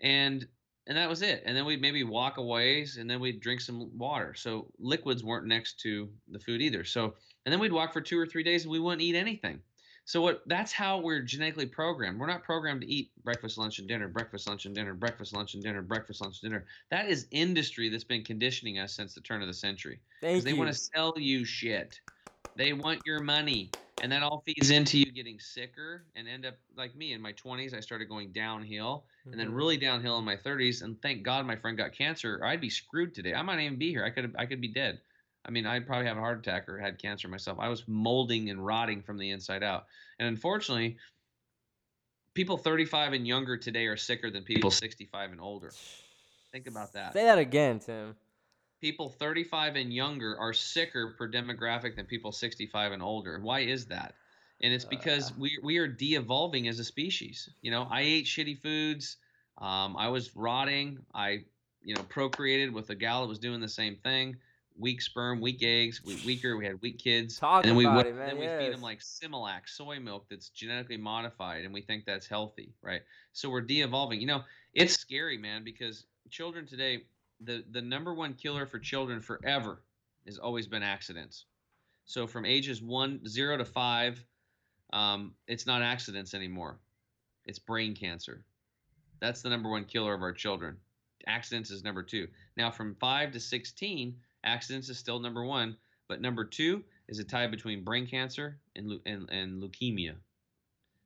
And 0.00 0.46
and 0.86 0.96
that 0.96 1.08
was 1.08 1.22
it. 1.22 1.42
And 1.46 1.56
then 1.56 1.64
we'd 1.64 1.80
maybe 1.80 2.04
walk 2.04 2.38
a 2.38 2.42
ways 2.42 2.96
and 2.96 3.08
then 3.08 3.20
we'd 3.20 3.40
drink 3.40 3.60
some 3.60 3.96
water. 3.96 4.34
So 4.34 4.66
liquids 4.78 5.22
weren't 5.22 5.46
next 5.46 5.80
to 5.80 6.08
the 6.28 6.40
food 6.40 6.60
either. 6.60 6.84
So 6.84 7.14
and 7.44 7.52
then 7.52 7.60
we'd 7.60 7.72
walk 7.72 7.92
for 7.92 8.00
two 8.00 8.18
or 8.18 8.26
three 8.26 8.42
days 8.42 8.64
and 8.64 8.72
we 8.72 8.78
wouldn't 8.78 9.02
eat 9.02 9.14
anything. 9.14 9.60
So 10.04 10.20
what 10.20 10.42
that's 10.46 10.72
how 10.72 11.00
we're 11.00 11.22
genetically 11.22 11.66
programmed. 11.66 12.18
We're 12.18 12.26
not 12.26 12.42
programmed 12.42 12.80
to 12.80 12.92
eat 12.92 13.12
breakfast, 13.22 13.56
lunch, 13.56 13.78
and 13.78 13.86
dinner, 13.86 14.08
breakfast, 14.08 14.48
lunch, 14.48 14.64
and 14.64 14.74
dinner, 14.74 14.94
breakfast, 14.94 15.32
lunch, 15.32 15.54
and 15.54 15.62
dinner, 15.62 15.80
breakfast, 15.80 16.20
lunch, 16.20 16.40
and 16.42 16.50
dinner. 16.50 16.66
That 16.90 17.08
is 17.08 17.28
industry 17.30 17.88
that's 17.88 18.04
been 18.04 18.24
conditioning 18.24 18.80
us 18.80 18.94
since 18.94 19.14
the 19.14 19.20
turn 19.20 19.42
of 19.42 19.48
the 19.48 19.54
century 19.54 20.00
Thank 20.20 20.34
because 20.34 20.44
they 20.44 20.50
you. 20.52 20.58
want 20.58 20.72
to 20.72 20.78
sell 20.78 21.14
you 21.16 21.44
shit. 21.44 22.00
They 22.56 22.72
want 22.72 23.00
your 23.06 23.20
money, 23.20 23.70
and 24.02 24.10
that 24.10 24.22
all 24.22 24.42
feeds 24.44 24.70
into 24.70 24.98
you 24.98 25.10
getting 25.12 25.38
sicker 25.38 26.04
and 26.16 26.28
end 26.28 26.44
up 26.44 26.54
like 26.76 26.94
me 26.96 27.12
in 27.12 27.22
my 27.22 27.32
20s. 27.32 27.72
I 27.72 27.80
started 27.80 28.08
going 28.08 28.32
downhill, 28.32 29.06
and 29.26 29.38
then 29.38 29.50
Mhm. 29.50 29.56
really 29.56 29.76
downhill 29.76 30.18
in 30.18 30.24
my 30.24 30.36
30s. 30.36 30.82
And 30.82 31.00
thank 31.00 31.22
God 31.22 31.46
my 31.46 31.56
friend 31.56 31.78
got 31.78 31.92
cancer, 31.92 32.36
or 32.36 32.44
I'd 32.44 32.60
be 32.60 32.68
screwed 32.68 33.14
today. 33.14 33.32
I 33.32 33.42
might 33.42 33.60
even 33.60 33.78
be 33.78 33.90
here. 33.90 34.04
I 34.04 34.10
could 34.10 34.34
I 34.36 34.44
could 34.44 34.60
be 34.60 34.68
dead. 34.68 35.00
I 35.44 35.50
mean, 35.50 35.66
I'd 35.66 35.86
probably 35.86 36.06
have 36.06 36.16
a 36.18 36.20
heart 36.20 36.38
attack 36.38 36.68
or 36.68 36.78
had 36.78 36.98
cancer 36.98 37.28
myself. 37.28 37.58
I 37.58 37.68
was 37.68 37.86
molding 37.88 38.50
and 38.50 38.64
rotting 38.64 39.02
from 39.02 39.18
the 39.18 39.30
inside 39.30 39.62
out. 39.62 39.86
And 40.18 40.28
unfortunately, 40.28 40.98
people 42.34 42.56
35 42.56 43.12
and 43.12 43.26
younger 43.26 43.56
today 43.56 43.86
are 43.86 43.96
sicker 43.96 44.30
than 44.30 44.44
people 44.44 44.70
65 44.70 45.32
and 45.32 45.40
older. 45.40 45.72
Think 46.50 46.66
about 46.66 46.92
that. 46.92 47.12
Say 47.12 47.24
that 47.24 47.38
again, 47.38 47.78
Tim. 47.78 48.16
People 48.82 49.08
35 49.10 49.76
and 49.76 49.94
younger 49.94 50.36
are 50.36 50.52
sicker 50.52 51.14
per 51.16 51.30
demographic 51.30 51.94
than 51.94 52.04
people 52.04 52.32
65 52.32 52.90
and 52.90 53.00
older. 53.00 53.38
Why 53.40 53.60
is 53.60 53.86
that? 53.86 54.16
And 54.60 54.74
it's 54.74 54.84
because 54.84 55.30
Uh. 55.30 55.34
we 55.38 55.58
we 55.62 55.78
are 55.78 55.86
de-evolving 55.86 56.66
as 56.66 56.80
a 56.80 56.84
species. 56.84 57.48
You 57.62 57.70
know, 57.70 57.86
I 57.88 58.00
ate 58.00 58.24
shitty 58.24 58.58
foods. 58.60 59.18
Um, 59.58 59.96
I 59.96 60.08
was 60.08 60.34
rotting. 60.34 60.98
I, 61.14 61.44
you 61.84 61.94
know, 61.94 62.02
procreated 62.08 62.72
with 62.74 62.90
a 62.90 62.96
gal 62.96 63.22
that 63.22 63.28
was 63.28 63.38
doing 63.38 63.60
the 63.60 63.68
same 63.68 63.94
thing. 64.02 64.36
Weak 64.76 65.00
sperm, 65.00 65.40
weak 65.40 65.62
eggs, 65.62 66.02
we 66.04 66.16
weaker. 66.26 66.56
We 66.56 66.66
had 66.66 66.82
weak 66.82 66.98
kids. 66.98 67.38
Talk 67.38 67.62
and 67.62 67.70
then 67.70 67.76
we 67.76 67.84
about 67.84 67.96
went- 67.98 68.08
it, 68.08 68.14
man, 68.16 68.26
then 68.30 68.38
we 68.38 68.46
feed 68.64 68.72
them 68.72 68.82
like 68.82 68.98
Similac 68.98 69.68
soy 69.68 70.00
milk 70.00 70.26
that's 70.28 70.48
genetically 70.48 70.96
modified, 70.96 71.64
and 71.64 71.72
we 71.72 71.82
think 71.82 72.04
that's 72.04 72.26
healthy, 72.26 72.74
right? 72.82 73.02
So 73.32 73.48
we're 73.48 73.60
de-evolving. 73.60 74.20
You 74.20 74.26
know, 74.26 74.42
it's 74.74 74.94
scary, 74.94 75.38
man, 75.38 75.62
because 75.62 76.06
children 76.30 76.66
today, 76.66 77.04
the 77.44 77.64
the 77.70 77.82
number 77.82 78.14
one 78.14 78.34
killer 78.34 78.66
for 78.66 78.78
children 78.78 79.20
forever 79.20 79.82
has 80.26 80.38
always 80.38 80.66
been 80.66 80.82
accidents. 80.82 81.46
So 82.04 82.26
from 82.26 82.44
ages 82.44 82.82
one 82.82 83.26
zero 83.26 83.56
to 83.56 83.64
five, 83.64 84.24
um, 84.92 85.34
it's 85.46 85.66
not 85.66 85.82
accidents 85.82 86.34
anymore. 86.34 86.78
It's 87.44 87.58
brain 87.58 87.94
cancer. 87.94 88.44
That's 89.20 89.42
the 89.42 89.50
number 89.50 89.70
one 89.70 89.84
killer 89.84 90.14
of 90.14 90.22
our 90.22 90.32
children. 90.32 90.76
Accidents 91.26 91.70
is 91.70 91.84
number 91.84 92.02
two. 92.02 92.28
Now 92.56 92.70
from 92.70 92.96
five 92.96 93.32
to 93.32 93.40
sixteen, 93.40 94.16
accidents 94.44 94.88
is 94.88 94.98
still 94.98 95.20
number 95.20 95.44
one, 95.44 95.76
but 96.08 96.20
number 96.20 96.44
two 96.44 96.82
is 97.08 97.18
a 97.18 97.24
tie 97.24 97.46
between 97.46 97.84
brain 97.84 98.06
cancer 98.06 98.58
and 98.74 99.00
and, 99.06 99.30
and 99.30 99.62
leukemia. 99.62 100.14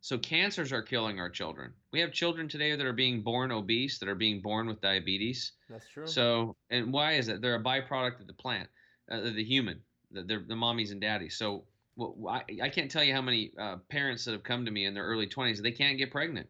So 0.00 0.18
cancers 0.18 0.72
are 0.72 0.82
killing 0.82 1.18
our 1.18 1.30
children. 1.30 1.72
We 1.92 2.00
have 2.00 2.12
children 2.12 2.48
today 2.48 2.76
that 2.76 2.86
are 2.86 2.92
being 2.92 3.22
born 3.22 3.50
obese, 3.50 3.98
that 3.98 4.08
are 4.08 4.14
being 4.14 4.40
born 4.40 4.66
with 4.66 4.80
diabetes. 4.80 5.52
That's 5.68 5.88
true. 5.88 6.06
So, 6.06 6.56
and 6.70 6.92
why 6.92 7.14
is 7.14 7.28
it? 7.28 7.40
They're 7.40 7.56
a 7.56 7.62
byproduct 7.62 8.20
of 8.20 8.26
the 8.26 8.32
plant, 8.32 8.68
uh, 9.10 9.20
the 9.20 9.44
human, 9.44 9.80
the, 10.12 10.22
they're 10.22 10.44
the 10.46 10.54
mommies 10.54 10.92
and 10.92 11.00
daddies. 11.00 11.36
So, 11.36 11.64
well, 11.96 12.14
I, 12.28 12.44
I 12.62 12.68
can't 12.68 12.90
tell 12.90 13.02
you 13.02 13.14
how 13.14 13.22
many 13.22 13.52
uh, 13.58 13.76
parents 13.88 14.24
that 14.26 14.32
have 14.32 14.44
come 14.44 14.64
to 14.64 14.70
me 14.70 14.84
in 14.84 14.94
their 14.94 15.04
early 15.04 15.26
20s, 15.26 15.60
they 15.62 15.72
can't 15.72 15.98
get 15.98 16.12
pregnant. 16.12 16.48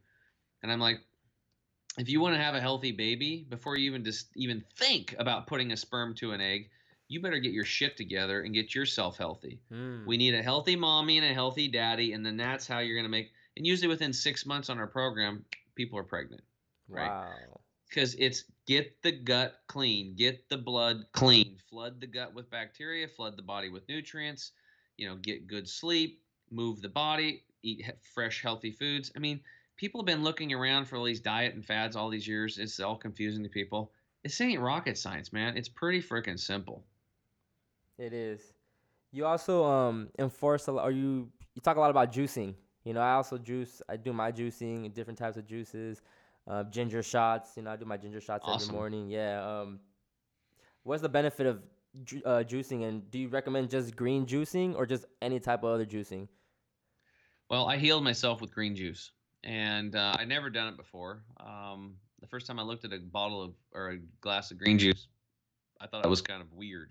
And 0.63 0.71
I'm 0.71 0.81
like, 0.81 1.01
if 1.99 2.09
you 2.09 2.21
want 2.21 2.35
to 2.35 2.43
have 2.43 2.55
a 2.55 2.61
healthy 2.61 2.93
baby, 2.93 3.47
before 3.49 3.77
you 3.77 3.87
even 3.87 4.05
just 4.05 4.29
even 4.37 4.63
think 4.77 5.15
about 5.19 5.47
putting 5.47 5.73
a 5.73 5.77
sperm 5.77 6.15
to 6.17 6.33
an 6.33 6.41
egg, 6.41 6.69
you 7.09 7.21
better 7.21 7.39
get 7.39 7.53
your 7.53 7.65
shit 7.65 7.97
together 7.97 8.43
and 8.43 8.53
get 8.53 8.75
yourself 8.75 9.17
healthy. 9.17 9.61
Mm. 9.73 10.07
We 10.07 10.17
need 10.17 10.35
a 10.35 10.43
healthy 10.43 10.77
mommy 10.77 11.19
and 11.19 11.27
a 11.27 11.35
healthy 11.35 11.69
daddy, 11.69 12.13
and 12.13 12.25
then 12.25 12.37
that's 12.37 12.67
how 12.67 12.81
you're 12.81 12.97
going 12.97 13.05
to 13.05 13.11
make. 13.11 13.31
And 13.57 13.67
usually 13.67 13.89
within 13.89 14.13
six 14.13 14.45
months 14.45 14.69
on 14.69 14.79
our 14.79 14.87
program, 14.87 15.45
people 15.77 15.99
are 15.99 16.05
pregnant 16.05 16.43
right. 16.89 17.09
Wow. 17.09 17.61
because 17.89 18.15
it's 18.19 18.45
get 18.67 19.03
the 19.03 19.13
gut 19.13 19.61
clean, 19.67 20.15
get 20.17 20.49
the 20.49 20.59
blood 20.59 21.07
clean, 21.13 21.59
flood 21.69 22.01
the 22.01 22.07
gut 22.07 22.35
with 22.35 22.51
bacteria, 22.51 23.09
flood 23.09 23.37
the 23.37 23.43
body 23.43 23.69
with 23.69 23.89
nutrients, 23.89 24.53
you 24.97 25.09
know, 25.09 25.17
get 25.17 25.47
good 25.47 25.69
sleep, 25.69 26.23
move 26.51 26.83
the 26.83 26.89
body, 26.89 27.43
eat 27.63 27.85
he- 27.85 27.93
fresh, 28.15 28.43
healthy 28.43 28.71
foods. 28.71 29.13
I 29.17 29.19
mean, 29.19 29.41
people 29.77 30.01
have 30.01 30.07
been 30.07 30.25
looking 30.25 30.53
around 30.53 30.87
for 30.87 30.97
all 30.97 31.05
these 31.05 31.21
diet 31.21 31.55
and 31.55 31.65
fads 31.65 31.97
all 31.97 32.09
these 32.09 32.29
years. 32.29 32.59
It's 32.59 32.81
all 32.81 32.97
confusing 32.97 33.43
to 33.43 33.49
people. 33.49 33.93
This 34.23 34.41
ain't 34.41 34.61
rocket 34.61 34.99
science, 34.99 35.33
man. 35.33 35.57
It's 35.57 35.69
pretty 35.69 36.03
freaking 36.03 36.39
simple. 36.39 36.85
It 37.99 38.13
is. 38.13 38.41
You 39.13 39.25
also 39.27 39.65
um 39.65 40.11
enforce 40.19 40.67
a 40.69 40.73
lot, 40.73 40.85
or 40.85 40.91
you 40.91 41.31
you 41.55 41.63
talk 41.63 41.77
a 41.77 41.81
lot 41.81 41.91
about 41.91 42.13
juicing. 42.13 42.55
You 42.85 42.93
know, 42.93 43.01
I 43.01 43.15
also 43.15 43.39
juice. 43.39 43.83
I 43.89 43.97
do 43.97 44.13
my 44.13 44.31
juicing, 44.31 44.85
and 44.85 44.95
different 44.95 45.19
types 45.19 45.37
of 45.37 45.47
juices, 45.47 46.03
uh, 46.47 46.65
ginger 46.65 47.03
shots. 47.03 47.57
You 47.57 47.63
know, 47.63 47.71
I 47.71 47.77
do 47.77 47.85
my 47.85 47.97
ginger 47.97 48.21
shots 48.21 48.45
Awesome. 48.47 48.69
every 48.69 48.75
morning. 48.79 49.11
Yeah. 49.11 49.61
Um, 49.61 49.81
what's 50.83 51.03
the 51.03 51.09
benefit 51.09 51.47
of 51.47 51.63
ju- 52.05 52.23
uh, 52.25 52.45
juicing, 52.45 52.85
and 52.85 53.11
do 53.11 53.19
you 53.19 53.29
recommend 53.29 53.71
just 53.71 53.97
green 53.97 54.27
juicing 54.27 54.77
or 54.77 54.87
just 54.87 55.07
any 55.23 55.41
type 55.41 55.65
of 55.65 55.71
other 55.71 55.87
juicing? 55.87 56.29
Well, 57.49 57.67
I 57.69 57.77
healed 57.79 58.05
myself 58.05 58.41
with 58.41 58.53
green 58.53 58.75
juice, 58.75 59.13
and 59.45 59.95
uh, 59.95 60.17
I'd 60.19 60.29
never 60.29 60.51
done 60.51 60.69
it 60.69 60.77
before. 60.77 61.23
Um, 61.39 61.97
the 62.21 62.27
first 62.27 62.47
time 62.47 62.59
I 62.59 62.63
looked 62.63 62.85
at 62.85 62.93
a 62.93 62.99
bottle 62.99 63.43
of 63.43 63.55
or 63.73 63.91
a 63.91 63.99
glass 64.21 64.51
of 64.51 64.59
green 64.59 64.79
juice, 64.79 65.09
I 65.81 65.87
thought 65.87 66.05
it 66.05 66.09
was 66.09 66.23
kind 66.23 66.43
of 66.43 66.53
weird. 66.53 66.91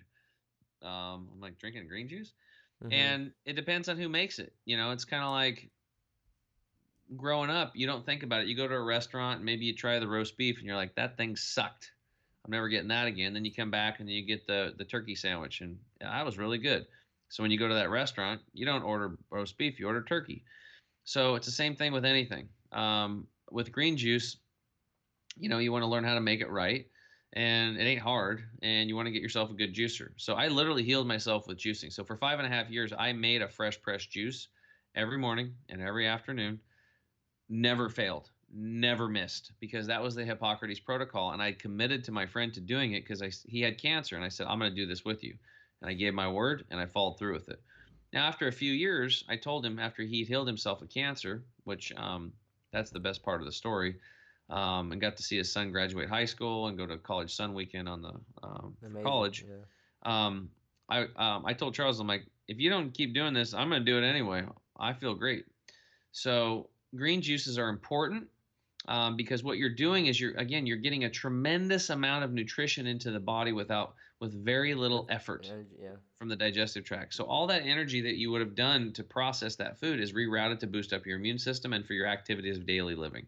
Um, 0.82 1.30
I'm 1.34 1.42
like 1.42 1.58
drinking 1.58 1.88
green 1.88 2.08
juice, 2.08 2.34
Mhm. 2.82 2.92
and 2.92 3.34
it 3.46 3.54
depends 3.54 3.90
on 3.90 3.98
who 3.98 4.10
makes 4.10 4.40
it. 4.40 4.54
You 4.66 4.78
know, 4.78 4.92
it's 4.92 5.06
kind 5.06 5.24
of 5.24 5.32
like 5.32 5.72
growing 7.16 7.50
up. 7.50 7.76
You 7.76 7.88
don't 7.88 8.06
think 8.06 8.24
about 8.24 8.42
it. 8.42 8.48
You 8.48 8.56
go 8.56 8.68
to 8.68 8.76
a 8.76 8.84
restaurant, 8.84 9.38
and 9.38 9.46
maybe 9.46 9.66
you 9.66 9.76
try 9.76 10.00
the 10.00 10.08
roast 10.08 10.38
beef, 10.38 10.58
and 10.58 10.66
you're 10.66 10.76
like, 10.76 10.96
"That 10.96 11.18
thing 11.18 11.36
sucked. 11.36 11.92
I'm 12.44 12.52
never 12.52 12.70
getting 12.70 12.90
that 12.90 13.08
again." 13.08 13.34
Then 13.34 13.46
you 13.46 13.54
come 13.54 13.72
back 13.72 14.00
and 14.00 14.10
you 14.10 14.24
get 14.26 14.48
the 14.48 14.74
the 14.78 14.86
turkey 14.86 15.16
sandwich, 15.16 15.62
and 15.62 15.80
that 16.00 16.26
was 16.26 16.38
really 16.38 16.58
good. 16.58 16.88
So 17.30 17.44
when 17.44 17.52
you 17.52 17.58
go 17.58 17.68
to 17.68 17.74
that 17.74 17.90
restaurant, 17.90 18.42
you 18.54 18.66
don't 18.66 18.84
order 18.84 19.18
roast 19.30 19.58
beef, 19.58 19.80
you 19.80 19.88
order 19.88 20.04
turkey. 20.04 20.44
So 21.04 21.36
it's 21.36 21.46
the 21.46 21.52
same 21.52 21.76
thing 21.76 21.92
with 21.92 22.06
anything. 22.06 22.50
Um, 22.72 23.28
with 23.52 23.72
green 23.72 23.98
juice, 23.98 24.38
you 25.38 25.50
know, 25.50 25.60
you 25.60 25.72
want 25.72 25.84
to 25.84 25.88
learn 25.88 26.04
how 26.04 26.16
to 26.16 26.22
make 26.22 26.42
it 26.42 26.50
right, 26.50 26.90
and 27.36 27.78
it 27.78 27.84
ain't 27.84 28.02
hard, 28.02 28.44
and 28.62 28.90
you 28.90 28.96
want 28.96 29.08
to 29.08 29.12
get 29.12 29.22
yourself 29.22 29.50
a 29.52 29.54
good 29.54 29.76
juicer. 29.76 30.10
So 30.16 30.36
I 30.36 30.48
literally 30.48 30.84
healed 30.84 31.08
myself 31.08 31.48
with 31.48 31.58
juicing. 31.58 31.92
So 31.92 32.04
for 32.04 32.16
five 32.16 32.40
and 32.40 32.48
a 32.48 32.56
half 32.56 32.70
years, 32.70 32.94
I 32.98 33.12
made 33.12 33.42
a 33.42 33.50
fresh 33.50 33.82
pressed 33.82 34.10
juice 34.10 34.48
every 34.96 35.18
morning 35.18 35.54
and 35.68 35.82
every 35.82 36.08
afternoon. 36.08 36.60
Never 37.50 37.90
failed, 37.90 38.30
never 38.54 39.10
missed, 39.10 39.52
because 39.60 39.86
that 39.88 40.02
was 40.02 40.16
the 40.16 40.26
Hippocrates 40.26 40.80
protocol, 40.80 41.32
and 41.32 41.42
I 41.42 41.52
committed 41.52 42.04
to 42.06 42.12
my 42.12 42.26
friend 42.26 42.54
to 42.54 42.62
doing 42.62 42.94
it 42.94 43.06
because 43.06 43.44
he 43.48 43.62
had 43.62 43.82
cancer, 43.82 44.16
and 44.16 44.24
I 44.26 44.30
said 44.30 44.48
I'm 44.48 44.58
going 44.58 44.72
to 44.72 44.76
do 44.76 44.88
this 44.88 45.06
with 45.06 45.24
you, 45.24 45.36
and 45.82 45.90
I 45.92 45.94
gave 45.94 46.14
my 46.14 46.30
word, 46.30 46.66
and 46.72 46.80
I 46.80 46.86
followed 46.86 47.20
through 47.20 47.34
with 47.34 47.50
it. 47.50 47.62
Now, 48.14 48.26
after 48.26 48.48
a 48.48 48.52
few 48.52 48.72
years, 48.72 49.26
I 49.28 49.36
told 49.36 49.66
him 49.66 49.78
after 49.78 50.04
he'd 50.04 50.28
healed 50.28 50.48
himself 50.48 50.82
of 50.82 50.90
cancer, 50.90 51.44
which 51.66 51.92
um, 51.98 52.32
that's 52.72 52.92
the 52.92 53.00
best 53.00 53.22
part 53.24 53.42
of 53.42 53.46
the 53.46 53.52
story, 53.52 53.98
um, 54.50 54.92
and 54.92 55.02
got 55.02 55.18
to 55.18 55.24
see 55.24 55.38
his 55.38 55.52
son 55.52 55.72
graduate 55.72 56.10
high 56.10 56.26
school 56.26 56.68
and 56.68 56.78
go 56.78 56.86
to 56.86 56.98
college 56.98 57.36
sun 57.36 57.54
weekend 57.54 57.90
on 57.90 58.02
the 58.02 58.14
um, 58.44 58.76
college. 59.04 59.46
Yeah. 59.48 60.26
Um, 60.26 60.50
I 60.90 61.02
um, 61.16 61.46
I 61.46 61.54
told 61.54 61.74
Charles, 61.74 62.00
I'm 62.00 62.08
like, 62.08 62.26
if 62.48 62.60
you 62.60 62.70
don't 62.70 62.94
keep 62.94 63.14
doing 63.14 63.34
this, 63.34 63.54
I'm 63.54 63.70
going 63.70 63.84
to 63.84 63.92
do 63.92 63.98
it 63.98 64.08
anyway. 64.08 64.44
I 64.78 64.94
feel 64.94 65.16
great. 65.16 65.46
So 66.12 66.70
green 66.96 67.22
juices 67.22 67.58
are 67.58 67.70
important 67.70 68.28
um, 68.88 69.16
because 69.16 69.44
what 69.44 69.58
you're 69.58 69.74
doing 69.74 70.06
is 70.06 70.20
you're 70.20 70.36
again 70.36 70.66
you're 70.66 70.78
getting 70.78 71.06
a 71.06 71.10
tremendous 71.10 71.90
amount 71.90 72.24
of 72.24 72.34
nutrition 72.34 72.88
into 72.88 73.12
the 73.12 73.20
body 73.20 73.52
without 73.52 73.96
with 74.22 74.34
very 74.46 74.74
little 74.74 75.06
effort 75.10 75.48
Energy, 75.52 75.76
yeah. 75.82 75.90
from 76.18 76.30
the 76.30 76.36
digestive 76.36 76.86
tract. 76.86 77.14
So 77.14 77.26
all 77.26 77.48
that 77.48 77.64
energy 77.66 78.02
that 78.02 78.16
you 78.16 78.32
would 78.32 78.42
have 78.42 78.56
done 78.56 78.94
to 78.94 79.04
process 79.04 79.56
that 79.58 79.78
food 79.78 80.00
is 80.00 80.14
rerouted 80.14 80.60
to 80.60 80.68
boost 80.68 80.94
up 80.94 81.06
your 81.06 81.18
immune 81.18 81.38
system 81.38 81.74
and 81.74 81.86
for 81.86 81.94
your 81.94 82.08
activities 82.08 82.58
of 82.58 82.66
daily 82.66 82.96
living. 82.96 83.26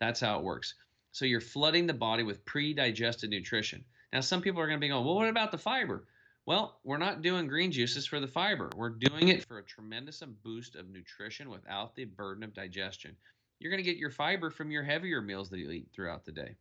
That's 0.00 0.20
how 0.20 0.38
it 0.38 0.44
works. 0.44 0.74
So 1.12 1.24
you're 1.24 1.40
flooding 1.40 1.86
the 1.86 1.94
body 1.94 2.22
with 2.22 2.44
pre-digested 2.44 3.30
nutrition. 3.30 3.84
Now 4.12 4.20
some 4.20 4.42
people 4.42 4.60
are 4.60 4.66
going 4.66 4.78
to 4.78 4.84
be 4.84 4.88
going, 4.88 5.04
"Well, 5.04 5.14
what 5.14 5.28
about 5.28 5.50
the 5.50 5.58
fiber?" 5.58 6.06
Well, 6.46 6.78
we're 6.84 6.98
not 6.98 7.22
doing 7.22 7.48
green 7.48 7.72
juices 7.72 8.06
for 8.06 8.20
the 8.20 8.28
fiber. 8.28 8.70
We're 8.76 8.90
doing 8.90 9.28
it 9.28 9.44
for 9.44 9.58
a 9.58 9.64
tremendous 9.64 10.22
boost 10.44 10.76
of 10.76 10.88
nutrition 10.88 11.50
without 11.50 11.96
the 11.96 12.04
burden 12.04 12.44
of 12.44 12.54
digestion. 12.54 13.16
You're 13.58 13.72
going 13.72 13.82
to 13.82 13.90
get 13.90 13.96
your 13.96 14.10
fiber 14.10 14.50
from 14.50 14.70
your 14.70 14.84
heavier 14.84 15.20
meals 15.20 15.50
that 15.50 15.58
you 15.58 15.70
eat 15.70 15.88
throughout 15.92 16.24
the 16.24 16.30
day. 16.30 16.54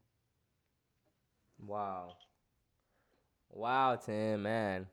Wow. 1.59 2.17
Wow, 3.51 3.95
Tim, 3.97 4.41
man. 4.41 4.87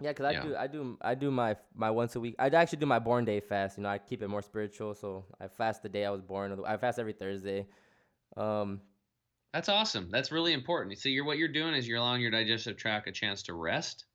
Yeah, 0.00 0.12
cause 0.12 0.26
I 0.26 0.32
Yeah. 0.32 0.42
do, 0.42 0.56
I 0.56 0.66
do, 0.66 0.98
I 1.00 1.14
do 1.14 1.30
my 1.30 1.56
my 1.74 1.90
once 1.90 2.16
a 2.16 2.20
week. 2.20 2.34
I 2.38 2.46
actually 2.48 2.78
do 2.78 2.86
my 2.86 2.98
born 2.98 3.24
day 3.24 3.40
fast. 3.40 3.76
You 3.76 3.82
know, 3.82 3.90
I 3.90 3.98
keep 3.98 4.22
it 4.22 4.28
more 4.28 4.42
spiritual, 4.42 4.94
so 4.94 5.24
I 5.40 5.48
fast 5.48 5.82
the 5.82 5.88
day 5.88 6.04
I 6.04 6.10
was 6.10 6.22
born. 6.22 6.58
I 6.66 6.76
fast 6.76 6.98
every 6.98 7.12
Thursday. 7.12 7.66
Um, 8.36 8.80
That's 9.52 9.68
awesome. 9.68 10.10
That's 10.10 10.30
really 10.30 10.52
important. 10.52 10.96
So 10.98 11.08
you're 11.08 11.24
what 11.24 11.38
you're 11.38 11.48
doing 11.48 11.74
is 11.74 11.86
you're 11.86 11.98
allowing 11.98 12.22
your 12.22 12.30
digestive 12.30 12.76
tract 12.76 13.08
a 13.08 13.12
chance 13.12 13.42
to 13.44 13.54
rest 13.54 14.06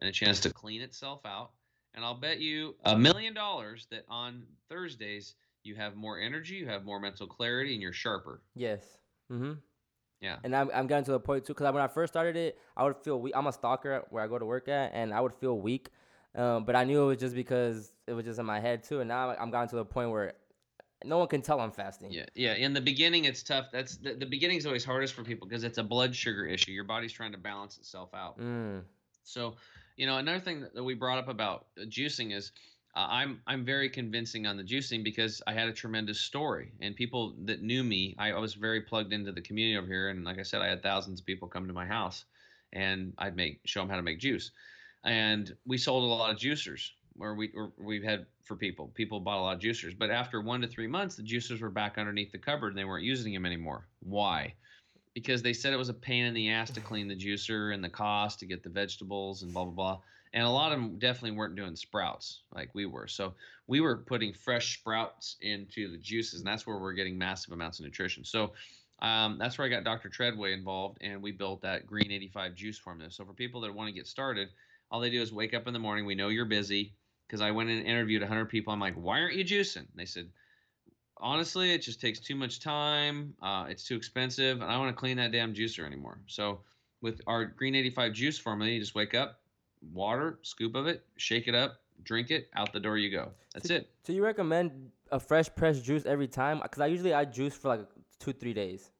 and 0.00 0.08
a 0.08 0.12
chance 0.12 0.40
to 0.40 0.52
clean 0.52 0.80
itself 0.80 1.20
out. 1.24 1.52
And 1.94 2.04
I'll 2.04 2.18
bet 2.18 2.40
you 2.40 2.76
a 2.84 2.96
million 2.96 3.34
dollars 3.34 3.86
that 3.90 4.04
on 4.08 4.44
Thursdays 4.68 5.34
you 5.62 5.74
have 5.74 5.96
more 5.96 6.18
energy, 6.18 6.54
you 6.54 6.66
have 6.66 6.84
more 6.84 6.98
mental 6.98 7.26
clarity, 7.26 7.74
and 7.74 7.82
you're 7.82 7.92
sharper. 7.92 8.42
yes. 8.54 8.82
Mm-hmm. 9.30 9.52
Yeah. 10.20 10.36
And 10.44 10.54
I'm 10.54 10.70
I'm 10.74 10.86
getting 10.86 11.04
to 11.04 11.12
the 11.12 11.20
point 11.20 11.44
too, 11.44 11.54
cause 11.54 11.72
when 11.72 11.82
I 11.82 11.88
first 11.88 12.12
started 12.12 12.36
it, 12.36 12.58
I 12.76 12.84
would 12.84 12.96
feel 12.96 13.20
weak. 13.20 13.34
I'm 13.34 13.46
a 13.46 13.52
stalker 13.52 14.04
where 14.10 14.22
I 14.22 14.26
go 14.26 14.38
to 14.38 14.44
work 14.44 14.68
at, 14.68 14.92
and 14.94 15.14
I 15.14 15.20
would 15.20 15.34
feel 15.34 15.58
weak. 15.58 15.88
Um, 16.34 16.64
but 16.64 16.76
I 16.76 16.84
knew 16.84 17.02
it 17.02 17.06
was 17.06 17.18
just 17.18 17.34
because 17.34 17.92
it 18.06 18.12
was 18.12 18.24
just 18.24 18.38
in 18.38 18.46
my 18.46 18.60
head 18.60 18.84
too. 18.84 19.00
And 19.00 19.08
now 19.08 19.30
I'm 19.30 19.50
gotten 19.50 19.68
to 19.70 19.76
the 19.76 19.84
point 19.84 20.10
where 20.10 20.34
no 21.04 21.18
one 21.18 21.28
can 21.28 21.42
tell 21.42 21.60
I'm 21.60 21.72
fasting. 21.72 22.12
Yeah, 22.12 22.26
yeah. 22.34 22.54
In 22.54 22.72
the 22.74 22.80
beginning, 22.80 23.24
it's 23.24 23.42
tough. 23.42 23.66
That's 23.72 23.96
the, 23.96 24.14
the 24.14 24.26
beginning 24.26 24.58
is 24.58 24.66
always 24.66 24.84
hardest 24.84 25.14
for 25.14 25.24
people 25.24 25.48
because 25.48 25.64
it's 25.64 25.78
a 25.78 25.82
blood 25.82 26.14
sugar 26.14 26.46
issue. 26.46 26.72
Your 26.72 26.84
body's 26.84 27.12
trying 27.12 27.32
to 27.32 27.38
balance 27.38 27.78
itself 27.78 28.10
out. 28.14 28.38
Mm. 28.38 28.82
So, 29.24 29.56
you 29.96 30.06
know, 30.06 30.18
another 30.18 30.40
thing 30.40 30.66
that 30.74 30.84
we 30.84 30.94
brought 30.94 31.18
up 31.18 31.28
about 31.28 31.66
uh, 31.80 31.84
juicing 31.84 32.34
is 32.34 32.52
I'm 32.94 33.40
I'm 33.46 33.64
very 33.64 33.88
convincing 33.88 34.46
on 34.46 34.56
the 34.56 34.64
juicing 34.64 35.04
because 35.04 35.40
I 35.46 35.52
had 35.52 35.68
a 35.68 35.72
tremendous 35.72 36.20
story 36.20 36.72
and 36.80 36.96
people 36.96 37.34
that 37.44 37.62
knew 37.62 37.84
me, 37.84 38.16
I, 38.18 38.32
I 38.32 38.38
was 38.38 38.54
very 38.54 38.80
plugged 38.80 39.12
into 39.12 39.32
the 39.32 39.40
community 39.40 39.78
over 39.78 39.86
here, 39.86 40.08
and 40.08 40.24
like 40.24 40.38
I 40.38 40.42
said, 40.42 40.60
I 40.60 40.68
had 40.68 40.82
thousands 40.82 41.20
of 41.20 41.26
people 41.26 41.48
come 41.48 41.66
to 41.66 41.72
my 41.72 41.86
house, 41.86 42.24
and 42.72 43.12
I'd 43.18 43.36
make 43.36 43.60
show 43.64 43.80
them 43.80 43.88
how 43.88 43.96
to 43.96 44.02
make 44.02 44.18
juice, 44.18 44.50
and 45.04 45.54
we 45.66 45.78
sold 45.78 46.04
a 46.04 46.06
lot 46.06 46.30
of 46.30 46.36
juicers 46.36 46.90
where 47.14 47.34
we 47.34 47.52
or 47.54 47.72
we've 47.78 48.02
had 48.02 48.26
for 48.42 48.56
people. 48.56 48.90
People 48.94 49.20
bought 49.20 49.38
a 49.38 49.42
lot 49.42 49.54
of 49.54 49.60
juicers, 49.60 49.96
but 49.96 50.10
after 50.10 50.40
one 50.40 50.60
to 50.62 50.66
three 50.66 50.86
months, 50.86 51.16
the 51.16 51.22
juicers 51.22 51.60
were 51.60 51.70
back 51.70 51.98
underneath 51.98 52.32
the 52.32 52.38
cupboard 52.38 52.68
and 52.68 52.78
they 52.78 52.84
weren't 52.84 53.04
using 53.04 53.32
them 53.32 53.46
anymore. 53.46 53.86
Why? 54.00 54.54
Because 55.14 55.42
they 55.42 55.52
said 55.52 55.72
it 55.72 55.76
was 55.76 55.88
a 55.88 55.94
pain 55.94 56.24
in 56.24 56.34
the 56.34 56.50
ass 56.50 56.70
to 56.70 56.80
clean 56.80 57.08
the 57.08 57.16
juicer 57.16 57.74
and 57.74 57.84
the 57.84 57.88
cost 57.88 58.40
to 58.40 58.46
get 58.46 58.62
the 58.62 58.68
vegetables 58.68 59.42
and 59.42 59.52
blah 59.52 59.64
blah 59.64 59.72
blah. 59.72 59.98
And 60.32 60.44
a 60.44 60.50
lot 60.50 60.72
of 60.72 60.78
them 60.78 60.98
definitely 60.98 61.36
weren't 61.36 61.56
doing 61.56 61.74
sprouts 61.74 62.42
like 62.54 62.70
we 62.74 62.86
were. 62.86 63.08
So 63.08 63.34
we 63.66 63.80
were 63.80 63.96
putting 63.96 64.32
fresh 64.32 64.78
sprouts 64.78 65.36
into 65.40 65.90
the 65.90 65.98
juices, 65.98 66.40
and 66.40 66.46
that's 66.46 66.66
where 66.66 66.78
we're 66.78 66.92
getting 66.92 67.18
massive 67.18 67.52
amounts 67.52 67.80
of 67.80 67.84
nutrition. 67.84 68.24
So 68.24 68.52
um, 69.02 69.38
that's 69.38 69.58
where 69.58 69.66
I 69.66 69.70
got 69.70 69.84
Dr. 69.84 70.08
Treadway 70.08 70.52
involved, 70.52 70.98
and 71.00 71.22
we 71.22 71.32
built 71.32 71.62
that 71.62 71.86
Green 71.86 72.12
85 72.12 72.54
juice 72.54 72.78
formula. 72.78 73.10
So 73.10 73.24
for 73.24 73.32
people 73.32 73.60
that 73.62 73.74
want 73.74 73.88
to 73.88 73.94
get 73.94 74.06
started, 74.06 74.48
all 74.90 75.00
they 75.00 75.10
do 75.10 75.22
is 75.22 75.32
wake 75.32 75.54
up 75.54 75.66
in 75.66 75.72
the 75.72 75.78
morning. 75.78 76.04
We 76.04 76.14
know 76.14 76.28
you're 76.28 76.44
busy 76.44 76.94
because 77.26 77.40
I 77.40 77.50
went 77.50 77.70
and 77.70 77.86
interviewed 77.86 78.22
100 78.22 78.46
people. 78.46 78.72
I'm 78.72 78.80
like, 78.80 78.94
why 78.94 79.20
aren't 79.20 79.36
you 79.36 79.44
juicing? 79.44 79.86
They 79.94 80.04
said, 80.04 80.28
honestly, 81.16 81.72
it 81.72 81.82
just 81.82 82.00
takes 82.00 82.20
too 82.20 82.34
much 82.34 82.60
time. 82.60 83.34
Uh, 83.40 83.66
it's 83.68 83.84
too 83.84 83.96
expensive, 83.96 84.60
and 84.60 84.64
I 84.64 84.72
don't 84.72 84.80
want 84.80 84.96
to 84.96 85.00
clean 85.00 85.16
that 85.16 85.32
damn 85.32 85.54
juicer 85.54 85.84
anymore. 85.84 86.20
So 86.26 86.60
with 87.00 87.20
our 87.26 87.44
Green 87.46 87.74
85 87.74 88.12
juice 88.12 88.38
formula, 88.38 88.70
you 88.70 88.80
just 88.80 88.94
wake 88.94 89.14
up, 89.14 89.39
water, 89.92 90.38
scoop 90.42 90.74
of 90.74 90.86
it, 90.86 91.04
shake 91.16 91.48
it 91.48 91.54
up, 91.54 91.80
drink 92.02 92.30
it, 92.30 92.48
out 92.54 92.72
the 92.72 92.80
door 92.80 92.98
you 92.98 93.10
go. 93.10 93.30
That's 93.54 93.68
so, 93.68 93.74
it. 93.74 93.90
So 94.04 94.12
you 94.12 94.24
recommend 94.24 94.90
a 95.10 95.20
fresh 95.20 95.48
pressed 95.54 95.84
juice 95.84 96.06
every 96.06 96.28
time? 96.28 96.60
Because 96.62 96.80
I 96.80 96.86
usually 96.86 97.14
I 97.14 97.24
juice 97.24 97.54
for 97.54 97.68
like 97.68 97.86
two 98.18 98.32
three 98.32 98.54
days. 98.54 98.90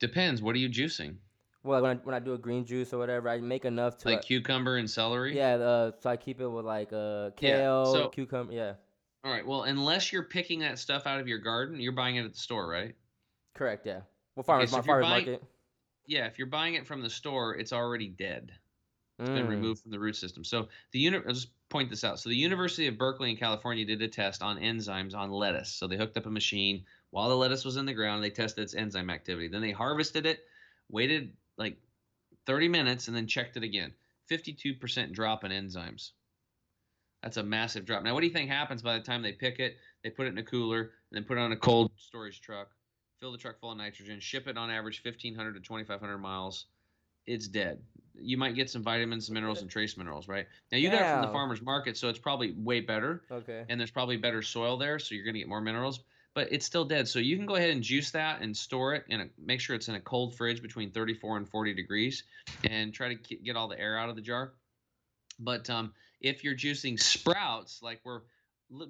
Depends. 0.00 0.42
What 0.42 0.54
are 0.54 0.58
you 0.58 0.68
juicing? 0.68 1.16
Well, 1.62 1.80
when 1.80 1.96
I, 1.96 2.00
when 2.02 2.14
I 2.14 2.18
do 2.18 2.34
a 2.34 2.38
green 2.38 2.66
juice 2.66 2.92
or 2.92 2.98
whatever, 2.98 3.28
I 3.30 3.38
make 3.38 3.64
enough 3.64 3.96
to 3.98 4.08
like 4.08 4.18
uh, 4.18 4.22
cucumber 4.22 4.76
and 4.76 4.88
celery. 4.88 5.34
Yeah, 5.34 5.54
uh, 5.54 5.92
so 5.98 6.10
I 6.10 6.16
keep 6.16 6.40
it 6.40 6.46
with 6.46 6.66
like 6.66 6.92
uh, 6.92 7.30
kale, 7.36 7.84
yeah, 7.86 7.92
so, 7.92 8.08
cucumber. 8.08 8.52
Yeah. 8.52 8.74
All 9.24 9.32
right. 9.32 9.46
Well, 9.46 9.62
unless 9.62 10.12
you're 10.12 10.24
picking 10.24 10.60
that 10.60 10.78
stuff 10.78 11.06
out 11.06 11.20
of 11.20 11.26
your 11.26 11.38
garden, 11.38 11.80
you're 11.80 11.92
buying 11.92 12.16
it 12.16 12.24
at 12.26 12.32
the 12.34 12.38
store, 12.38 12.68
right? 12.68 12.94
Correct. 13.54 13.86
Yeah. 13.86 14.00
Well, 14.36 14.42
farmers, 14.42 14.74
okay, 14.74 14.82
so 14.82 14.86
farmers 14.86 15.04
buying, 15.04 15.26
market. 15.26 15.44
Yeah, 16.06 16.26
if 16.26 16.38
you're 16.38 16.48
buying 16.48 16.74
it 16.74 16.86
from 16.86 17.00
the 17.00 17.08
store, 17.08 17.54
it's 17.54 17.72
already 17.72 18.08
dead. 18.08 18.52
It's 19.18 19.30
mm. 19.30 19.34
been 19.34 19.48
removed 19.48 19.82
from 19.82 19.92
the 19.92 19.98
root 19.98 20.16
system. 20.16 20.44
So 20.44 20.68
the 20.92 20.98
uni- 20.98 21.18
I'll 21.18 21.34
just 21.34 21.50
point 21.68 21.88
this 21.88 22.04
out. 22.04 22.18
So 22.18 22.28
the 22.28 22.36
University 22.36 22.88
of 22.88 22.98
Berkeley 22.98 23.30
in 23.30 23.36
California 23.36 23.84
did 23.84 24.02
a 24.02 24.08
test 24.08 24.42
on 24.42 24.58
enzymes 24.58 25.14
on 25.14 25.30
lettuce. 25.30 25.70
So 25.70 25.86
they 25.86 25.96
hooked 25.96 26.16
up 26.16 26.26
a 26.26 26.30
machine 26.30 26.84
while 27.10 27.28
the 27.28 27.36
lettuce 27.36 27.64
was 27.64 27.76
in 27.76 27.86
the 27.86 27.94
ground. 27.94 28.22
They 28.22 28.30
tested 28.30 28.64
its 28.64 28.74
enzyme 28.74 29.10
activity. 29.10 29.48
Then 29.48 29.60
they 29.60 29.70
harvested 29.70 30.26
it, 30.26 30.40
waited 30.90 31.32
like 31.56 31.76
30 32.46 32.68
minutes, 32.68 33.06
and 33.06 33.16
then 33.16 33.26
checked 33.26 33.56
it 33.56 33.62
again. 33.62 33.92
52% 34.30 35.12
drop 35.12 35.44
in 35.44 35.52
enzymes. 35.52 36.10
That's 37.22 37.36
a 37.36 37.42
massive 37.42 37.86
drop. 37.86 38.02
Now, 38.02 38.14
what 38.14 38.20
do 38.20 38.26
you 38.26 38.32
think 38.32 38.50
happens 38.50 38.82
by 38.82 38.98
the 38.98 39.04
time 39.04 39.22
they 39.22 39.32
pick 39.32 39.58
it? 39.58 39.76
They 40.02 40.10
put 40.10 40.26
it 40.26 40.30
in 40.30 40.38
a 40.38 40.42
cooler 40.42 40.80
and 40.80 40.90
then 41.12 41.24
put 41.24 41.38
it 41.38 41.40
on 41.40 41.52
a 41.52 41.56
cold 41.56 41.90
storage 41.96 42.40
truck, 42.40 42.68
fill 43.20 43.32
the 43.32 43.38
truck 43.38 43.60
full 43.60 43.72
of 43.72 43.78
nitrogen, 43.78 44.20
ship 44.20 44.46
it 44.46 44.58
on 44.58 44.70
average 44.70 45.02
1,500 45.02 45.54
to 45.54 45.60
2,500 45.60 46.18
miles. 46.18 46.66
It's 47.26 47.48
dead. 47.48 47.80
You 48.20 48.36
might 48.36 48.54
get 48.54 48.70
some 48.70 48.82
vitamins, 48.82 49.30
minerals, 49.30 49.60
and 49.60 49.70
trace 49.70 49.96
minerals, 49.96 50.28
right? 50.28 50.46
Now, 50.70 50.78
you 50.78 50.90
got 50.90 51.00
it 51.02 51.12
from 51.12 51.22
the 51.22 51.32
farmer's 51.32 51.62
market, 51.62 51.96
so 51.96 52.08
it's 52.08 52.18
probably 52.18 52.52
way 52.52 52.80
better. 52.80 53.22
Okay. 53.30 53.64
And 53.68 53.78
there's 53.80 53.90
probably 53.90 54.16
better 54.16 54.42
soil 54.42 54.76
there, 54.76 54.98
so 54.98 55.14
you're 55.14 55.24
going 55.24 55.34
to 55.34 55.40
get 55.40 55.48
more 55.48 55.60
minerals 55.60 56.00
but 56.34 56.48
it's 56.50 56.66
still 56.66 56.84
dead. 56.84 57.08
So 57.08 57.20
you 57.20 57.36
can 57.36 57.46
go 57.46 57.54
ahead 57.54 57.70
and 57.70 57.82
juice 57.82 58.10
that 58.10 58.42
and 58.42 58.56
store 58.56 58.94
it 58.94 59.04
and 59.08 59.30
make 59.38 59.60
sure 59.60 59.76
it's 59.76 59.88
in 59.88 59.94
a 59.94 60.00
cold 60.00 60.34
fridge 60.34 60.60
between 60.60 60.90
34 60.90 61.38
and 61.38 61.48
40 61.48 61.74
degrees 61.74 62.24
and 62.64 62.92
try 62.92 63.14
to 63.14 63.36
get 63.36 63.56
all 63.56 63.68
the 63.68 63.78
air 63.78 63.96
out 63.96 64.08
of 64.08 64.16
the 64.16 64.22
jar. 64.22 64.52
But 65.38 65.70
um, 65.70 65.92
if 66.20 66.42
you're 66.42 66.56
juicing 66.56 67.00
sprouts, 67.00 67.80
like 67.82 68.00
we're, 68.04 68.22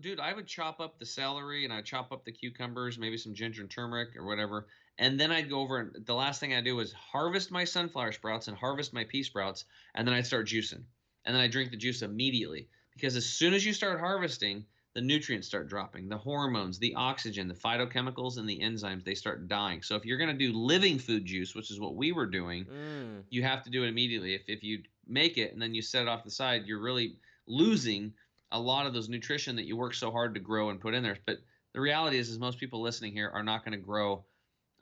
dude, 0.01 0.21
I 0.21 0.33
would 0.33 0.47
chop 0.47 0.81
up 0.81 0.99
the 0.99 1.07
celery 1.07 1.65
and 1.65 1.73
I'd 1.73 1.85
chop 1.85 2.13
up 2.13 2.25
the 2.25 2.33
cucumbers, 2.33 2.99
maybe 2.99 3.19
some 3.19 3.35
ginger 3.35 3.61
and 3.61 3.71
turmeric 3.71 4.17
or 4.17 4.25
whatever. 4.25 4.67
And 4.99 5.19
then 5.19 5.33
I'd 5.33 5.51
go 5.51 5.61
over 5.61 5.79
and 5.79 6.07
the 6.07 6.15
last 6.15 6.41
thing 6.41 6.55
I 6.55 6.61
do 6.61 6.79
is 6.81 6.93
harvest 6.93 7.51
my 7.51 7.65
sunflower 7.65 8.13
sprouts 8.13 8.49
and 8.49 8.57
harvest 8.57 8.93
my 8.93 9.05
pea 9.05 9.23
sprouts. 9.23 9.65
And 9.95 10.07
then 10.07 10.15
I'd 10.15 10.27
start 10.27 10.47
juicing. 10.47 10.85
And 11.25 11.35
then 11.35 11.41
I 11.41 11.49
drink 11.49 11.71
the 11.71 11.77
juice 11.77 12.03
immediately. 12.03 12.69
Because 12.95 13.17
as 13.17 13.27
soon 13.27 13.55
as 13.55 13.67
you 13.67 13.73
start 13.73 13.99
harvesting, 13.99 14.67
the 14.95 15.01
nutrients 15.01 15.49
start 15.49 15.69
dropping, 15.69 16.09
the 16.09 16.17
hormones, 16.17 16.79
the 16.79 16.95
oxygen, 16.95 17.49
the 17.49 17.55
phytochemicals, 17.55 18.39
and 18.39 18.49
the 18.49 18.61
enzymes, 18.61 19.05
they 19.05 19.17
start 19.17 19.49
dying. 19.49 19.83
So 19.83 19.97
if 19.97 20.05
you're 20.05 20.19
going 20.19 20.31
to 20.31 20.39
do 20.39 20.57
living 20.57 21.01
food 21.01 21.25
juice, 21.25 21.55
which 21.55 21.73
is 21.73 21.81
what 21.81 21.97
we 21.97 22.13
were 22.13 22.27
doing, 22.27 22.65
mm. 22.67 23.23
you 23.29 23.43
have 23.43 23.65
to 23.65 23.71
do 23.71 23.83
it 23.83 23.89
immediately. 23.89 24.35
If, 24.35 24.43
if 24.47 24.63
you 24.63 24.85
make 25.09 25.37
it 25.37 25.53
and 25.53 25.61
then 25.61 25.75
you 25.75 25.83
set 25.83 26.03
it 26.03 26.09
off 26.09 26.23
the 26.23 26.31
side, 26.31 26.63
you're 26.67 26.81
really 26.81 27.17
losing 27.49 28.13
a 28.53 28.61
lot 28.61 28.87
of 28.87 28.95
those 28.95 29.09
nutrition 29.09 29.57
that 29.57 29.67
you 29.67 29.77
work 29.77 29.95
so 29.95 30.13
hard 30.13 30.35
to 30.35 30.41
grow 30.41 30.71
and 30.71 30.81
put 30.81 30.95
in 30.95 31.03
there. 31.03 31.19
But 31.27 31.39
the 31.73 31.81
reality 31.81 32.19
is, 32.19 32.29
is 32.31 32.39
most 32.39 32.61
people 32.61 32.81
listening 32.81 33.13
here 33.13 33.31
are 33.35 33.43
not 33.43 33.65
going 33.65 33.77
to 33.77 33.85
grow 33.85 34.25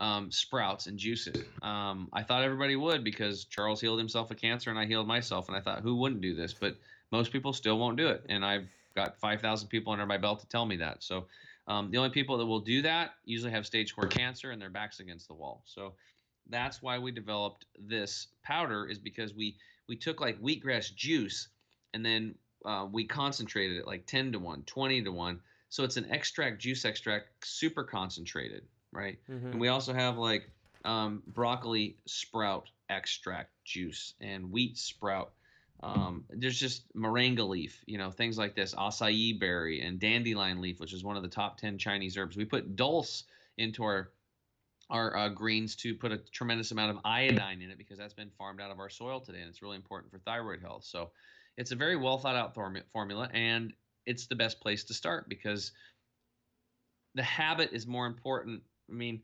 um, 0.02 0.32
sprouts 0.32 0.88
and 0.88 0.98
juices. 0.98 1.44
Um, 1.62 2.08
I 2.12 2.24
thought 2.24 2.42
everybody 2.42 2.74
would 2.74 3.04
because 3.04 3.44
Charles 3.44 3.80
healed 3.80 4.00
himself 4.00 4.32
of 4.32 4.36
cancer 4.36 4.68
and 4.68 4.78
I 4.78 4.84
healed 4.84 5.06
myself, 5.06 5.46
and 5.46 5.56
I 5.56 5.60
thought 5.60 5.80
who 5.80 5.94
wouldn't 5.94 6.20
do 6.20 6.34
this? 6.34 6.52
But 6.52 6.76
most 7.12 7.32
people 7.32 7.52
still 7.52 7.78
won't 7.78 7.96
do 7.96 8.08
it, 8.08 8.26
and 8.28 8.44
I've 8.44 8.66
got 8.96 9.16
5,000 9.20 9.68
people 9.68 9.92
under 9.92 10.04
my 10.04 10.18
belt 10.18 10.40
to 10.40 10.48
tell 10.48 10.66
me 10.66 10.76
that. 10.76 11.04
So 11.04 11.26
um, 11.68 11.92
the 11.92 11.98
only 11.98 12.10
people 12.10 12.36
that 12.38 12.46
will 12.46 12.60
do 12.60 12.82
that 12.82 13.14
usually 13.24 13.52
have 13.52 13.64
stage 13.64 13.92
four 13.92 14.06
cancer 14.08 14.50
and 14.50 14.60
their 14.60 14.70
backs 14.70 14.98
against 14.98 15.28
the 15.28 15.34
wall. 15.34 15.62
So 15.66 15.94
that's 16.50 16.82
why 16.82 16.98
we 16.98 17.12
developed 17.12 17.66
this 17.78 18.26
powder 18.42 18.86
is 18.86 18.98
because 18.98 19.32
we 19.32 19.56
we 19.88 19.94
took 19.94 20.20
like 20.20 20.40
wheatgrass 20.40 20.92
juice 20.92 21.48
and 21.94 22.04
then 22.04 22.34
uh, 22.64 22.86
we 22.90 23.04
concentrated 23.04 23.76
it 23.76 23.86
like 23.86 24.06
10 24.06 24.32
to 24.32 24.38
1 24.40 24.64
20 24.64 25.02
to 25.04 25.12
1 25.12 25.40
so 25.68 25.84
it's 25.84 25.96
an 25.96 26.10
extract 26.10 26.60
juice 26.60 26.84
extract 26.84 27.46
super 27.46 27.84
concentrated 27.84 28.62
right 28.92 29.18
mm-hmm. 29.30 29.48
and 29.48 29.60
we 29.60 29.68
also 29.68 29.92
have 29.92 30.18
like 30.18 30.48
um, 30.84 31.22
broccoli 31.26 31.96
sprout 32.06 32.68
extract 32.90 33.50
juice 33.64 34.14
and 34.20 34.50
wheat 34.50 34.76
sprout 34.76 35.32
um, 35.82 36.24
there's 36.30 36.58
just 36.58 36.84
moringa 36.94 37.46
leaf, 37.48 37.82
you 37.86 37.98
know, 37.98 38.10
things 38.10 38.38
like 38.38 38.54
this, 38.54 38.72
acai 38.74 39.38
berry 39.38 39.80
and 39.80 39.98
dandelion 39.98 40.60
leaf, 40.60 40.78
which 40.78 40.92
is 40.92 41.02
one 41.02 41.16
of 41.16 41.24
the 41.24 41.28
top 41.28 41.58
10 41.58 41.76
Chinese 41.76 42.16
herbs. 42.16 42.36
We 42.36 42.44
put 42.44 42.76
dulse 42.76 43.24
into 43.58 43.82
our 43.84 44.10
our 44.90 45.16
uh, 45.16 45.28
greens 45.30 45.74
to 45.76 45.94
put 45.94 46.12
a 46.12 46.18
tremendous 46.18 46.70
amount 46.70 46.90
of 46.90 46.98
iodine 47.04 47.62
in 47.62 47.70
it 47.70 47.78
because 47.78 47.96
that's 47.96 48.12
been 48.12 48.30
farmed 48.36 48.60
out 48.60 48.70
of 48.70 48.78
our 48.78 48.90
soil 48.90 49.20
today 49.20 49.40
and 49.40 49.48
it's 49.48 49.62
really 49.62 49.76
important 49.76 50.12
for 50.12 50.18
thyroid 50.18 50.60
health. 50.60 50.84
So 50.84 51.10
it's 51.56 51.70
a 51.70 51.76
very 51.76 51.96
well 51.96 52.18
thought 52.18 52.36
out 52.36 52.54
formula 52.54 53.30
and 53.32 53.72
it's 54.04 54.26
the 54.26 54.34
best 54.34 54.60
place 54.60 54.84
to 54.84 54.94
start 54.94 55.30
because 55.30 55.72
the 57.14 57.22
habit 57.22 57.70
is 57.72 57.86
more 57.86 58.06
important. 58.06 58.62
I 58.92 58.94
mean, 58.94 59.22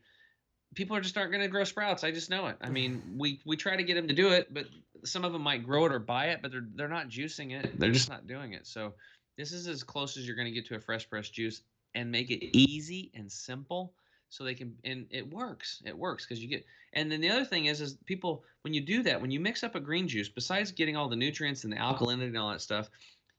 people 0.75 0.97
are 0.97 1.01
just 1.01 1.17
aren't 1.17 1.31
going 1.31 1.43
to 1.43 1.47
grow 1.47 1.63
sprouts. 1.63 2.03
I 2.03 2.11
just 2.11 2.29
know 2.29 2.47
it. 2.47 2.57
I 2.61 2.69
mean, 2.69 3.15
we 3.17 3.39
we 3.45 3.55
try 3.55 3.75
to 3.75 3.83
get 3.83 3.95
them 3.95 4.07
to 4.07 4.13
do 4.13 4.29
it, 4.29 4.53
but 4.53 4.65
some 5.05 5.23
of 5.23 5.31
them 5.31 5.43
might 5.43 5.65
grow 5.65 5.85
it 5.85 5.91
or 5.91 5.99
buy 5.99 6.27
it, 6.27 6.41
but 6.41 6.51
they're 6.51 6.67
they're 6.75 6.87
not 6.87 7.09
juicing 7.09 7.51
it. 7.51 7.79
They're 7.79 7.91
just 7.91 8.09
not 8.09 8.27
doing 8.27 8.53
it. 8.53 8.67
So 8.67 8.93
this 9.37 9.51
is 9.51 9.67
as 9.67 9.83
close 9.83 10.17
as 10.17 10.25
you're 10.25 10.35
going 10.35 10.47
to 10.47 10.51
get 10.51 10.65
to 10.67 10.75
a 10.75 10.79
fresh 10.79 11.09
pressed 11.09 11.33
juice, 11.33 11.61
and 11.95 12.11
make 12.11 12.31
it 12.31 12.57
easy 12.57 13.11
and 13.13 13.31
simple 13.31 13.93
so 14.29 14.43
they 14.43 14.53
can 14.53 14.75
and 14.83 15.07
it 15.09 15.27
works 15.27 15.81
it 15.85 15.97
works 15.97 16.25
because 16.25 16.41
you 16.41 16.47
get 16.47 16.65
and 16.93 17.11
then 17.11 17.19
the 17.19 17.29
other 17.29 17.45
thing 17.45 17.65
is 17.65 17.81
is 17.81 17.97
people 18.05 18.43
when 18.61 18.73
you 18.73 18.81
do 18.81 19.01
that 19.03 19.19
when 19.19 19.31
you 19.31 19.39
mix 19.39 19.63
up 19.63 19.75
a 19.75 19.79
green 19.79 20.07
juice 20.07 20.29
besides 20.29 20.71
getting 20.71 20.95
all 20.95 21.09
the 21.09 21.15
nutrients 21.15 21.63
and 21.63 21.73
the 21.73 21.77
alkalinity 21.77 22.27
and 22.27 22.37
all 22.37 22.51
that 22.51 22.61
stuff 22.61 22.89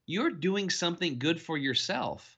you're 0.06 0.30
doing 0.30 0.68
something 0.68 1.18
good 1.18 1.40
for 1.40 1.56
yourself 1.56 2.36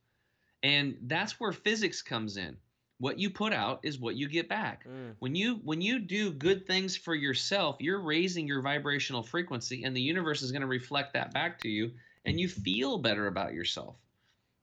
and 0.62 0.96
that's 1.02 1.40
where 1.40 1.52
physics 1.52 2.02
comes 2.02 2.36
in 2.36 2.56
what 3.02 3.18
you 3.18 3.30
put 3.30 3.52
out 3.52 3.80
is 3.82 3.98
what 3.98 4.14
you 4.14 4.28
get 4.28 4.48
back. 4.48 4.86
Mm. 4.86 5.16
When 5.18 5.34
you 5.34 5.56
when 5.64 5.80
you 5.80 5.98
do 5.98 6.30
good 6.30 6.68
things 6.68 6.96
for 6.96 7.16
yourself, 7.16 7.78
you're 7.80 8.00
raising 8.00 8.46
your 8.46 8.62
vibrational 8.62 9.24
frequency 9.24 9.82
and 9.82 9.96
the 9.96 10.00
universe 10.00 10.40
is 10.40 10.52
going 10.52 10.62
to 10.62 10.68
reflect 10.68 11.12
that 11.14 11.34
back 11.34 11.58
to 11.62 11.68
you 11.68 11.90
and 12.24 12.38
you 12.38 12.48
feel 12.48 12.98
better 12.98 13.26
about 13.26 13.54
yourself. 13.54 13.96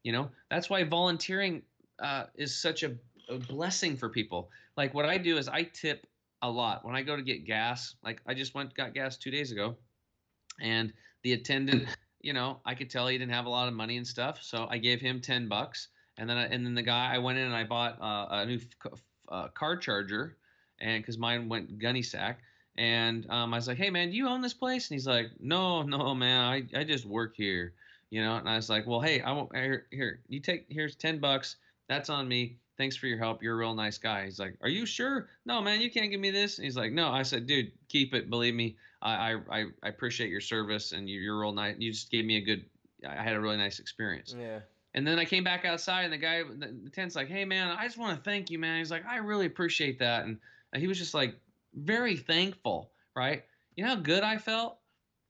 You 0.03 0.14
know, 0.14 0.30
that's 0.49 0.70
why 0.70 0.86
volunteering 0.86 1.64
uh, 2.02 2.28
is 2.34 2.57
such 2.57 2.84
a, 2.84 2.95
a 3.28 3.40
blessing 3.40 3.98
for 3.98 4.07
people. 4.07 4.52
Like 4.78 4.94
what 4.94 5.03
I 5.03 5.18
do 5.18 5.38
is 5.38 5.49
I 5.49 5.64
tip 5.64 6.07
a 6.41 6.49
lot 6.49 6.86
when 6.86 6.95
I 6.95 7.02
go 7.02 7.18
to 7.18 7.22
get 7.22 7.44
gas. 7.45 7.95
Like 8.06 8.22
I 8.26 8.36
just 8.36 8.56
went 8.56 8.74
got 8.74 8.94
gas 8.94 9.18
2 9.18 9.32
days 9.32 9.52
ago 9.52 9.76
and 10.61 10.94
the 11.24 11.34
attendant, 11.34 11.90
you 12.22 12.32
know, 12.32 12.61
I 12.64 12.74
could 12.74 12.90
tell 12.90 13.06
he 13.06 13.18
didn't 13.18 13.34
have 13.34 13.48
a 13.48 13.49
lot 13.49 13.68
of 13.68 13.74
money 13.74 13.98
and 13.98 14.07
stuff, 14.07 14.40
so 14.41 14.66
I 14.70 14.78
gave 14.78 15.02
him 15.02 15.20
10 15.20 15.49
bucks 15.49 15.90
and 16.20 16.30
then 16.30 16.38
I, 16.38 16.44
and 16.46 16.66
then 16.66 16.76
the 16.76 16.84
guy 16.84 17.16
I 17.16 17.18
went 17.18 17.40
in 17.40 17.46
and 17.46 17.56
I 17.56 17.64
bought 17.64 18.00
uh, 18.02 18.28
a 18.30 18.46
new 18.46 18.60
uh, 19.30 19.48
car 19.50 19.78
charger, 19.78 20.38
and 20.80 21.02
because 21.02 21.18
mine 21.18 21.50
went 21.50 21.80
gunny 21.80 22.04
sack, 22.04 22.41
And 22.78 23.26
um, 23.30 23.54
I 23.54 23.58
was 23.58 23.68
like, 23.68 23.78
"Hey 23.78 23.90
man, 23.90 24.12
do 24.12 24.16
you 24.18 24.28
own 24.28 24.41
this 24.41 24.54
place?" 24.54 24.90
And 24.90 24.96
he's 24.96 25.08
like, 25.08 25.32
"No, 25.40 25.82
no 25.82 26.14
man, 26.14 26.40
I, 26.46 26.80
I 26.80 26.84
just 26.84 27.06
work 27.06 27.36
here." 27.36 27.74
You 28.10 28.24
know. 28.24 28.36
And 28.36 28.48
I 28.50 28.56
was 28.56 28.70
like, 28.70 28.86
"Well, 28.86 29.02
hey, 29.02 29.22
I 29.22 29.32
won't 29.32 29.56
here, 29.56 29.88
here. 29.91 30.22
You 30.28 30.40
take 30.40 30.66
here's 30.70 30.96
ten 30.96 31.20
bucks. 31.20 31.56
That's 31.88 32.10
on 32.10 32.28
me. 32.28 32.58
Thanks 32.78 32.96
for 32.96 33.08
your 33.08 33.18
help. 33.18 33.41
You're 33.44 33.56
a 33.56 33.58
real 33.58 33.74
nice 33.76 33.98
guy." 33.98 34.26
He's 34.26 34.40
like, 34.40 34.56
"Are 34.62 34.70
you 34.70 34.86
sure?" 34.86 35.30
No, 35.46 35.62
man, 35.62 35.82
you 35.82 35.90
can't 35.91 36.12
give 36.12 36.20
me 36.20 36.32
this. 36.32 36.58
And 36.58 36.66
he's 36.66 36.78
like, 36.78 36.91
"No." 36.91 37.10
I 37.10 37.24
said, 37.24 37.48
"Dude, 37.48 37.72
keep 37.88 38.14
it. 38.14 38.30
Believe 38.30 38.56
me, 38.56 38.78
I 39.02 39.34
I, 39.52 39.66
I 39.84 39.88
appreciate 39.90 40.30
your 40.30 40.41
service 40.41 40.91
and 40.91 41.10
you, 41.10 41.20
you're 41.20 41.40
real 41.40 41.52
nice. 41.54 41.76
You 41.80 41.91
just 41.91 42.12
gave 42.12 42.26
me 42.26 42.38
a 42.38 42.41
good. 42.41 42.66
I 43.08 43.24
had 43.24 43.36
a 43.36 43.40
really 43.40 43.58
nice 43.58 43.80
experience." 43.80 44.36
Yeah. 44.38 44.60
And 44.95 45.06
then 45.06 45.20
I 45.20 45.26
came 45.26 45.44
back 45.44 45.66
outside, 45.66 46.03
and 46.03 46.14
the 46.14 46.18
guy, 46.18 46.44
the, 46.44 46.90
tent's 46.91 47.16
like, 47.16 47.28
"Hey, 47.28 47.45
man, 47.45 47.70
I 47.78 47.86
just 47.86 47.98
want 47.98 48.18
to 48.18 48.24
thank 48.24 48.49
you, 48.49 48.57
man." 48.57 48.80
He's 48.80 48.91
like, 48.91 49.06
"I 49.06 49.18
really 49.18 49.45
appreciate 49.45 49.99
that," 49.99 50.26
and 50.26 50.40
he 50.76 50.88
was 50.88 50.98
just 50.98 51.14
like 51.14 51.36
very 51.76 52.18
thankful, 52.18 52.91
right? 53.16 53.44
You 53.76 53.84
know 53.84 53.91
how 53.91 53.95
good 53.98 54.24
I 54.24 54.38
felt? 54.38 54.80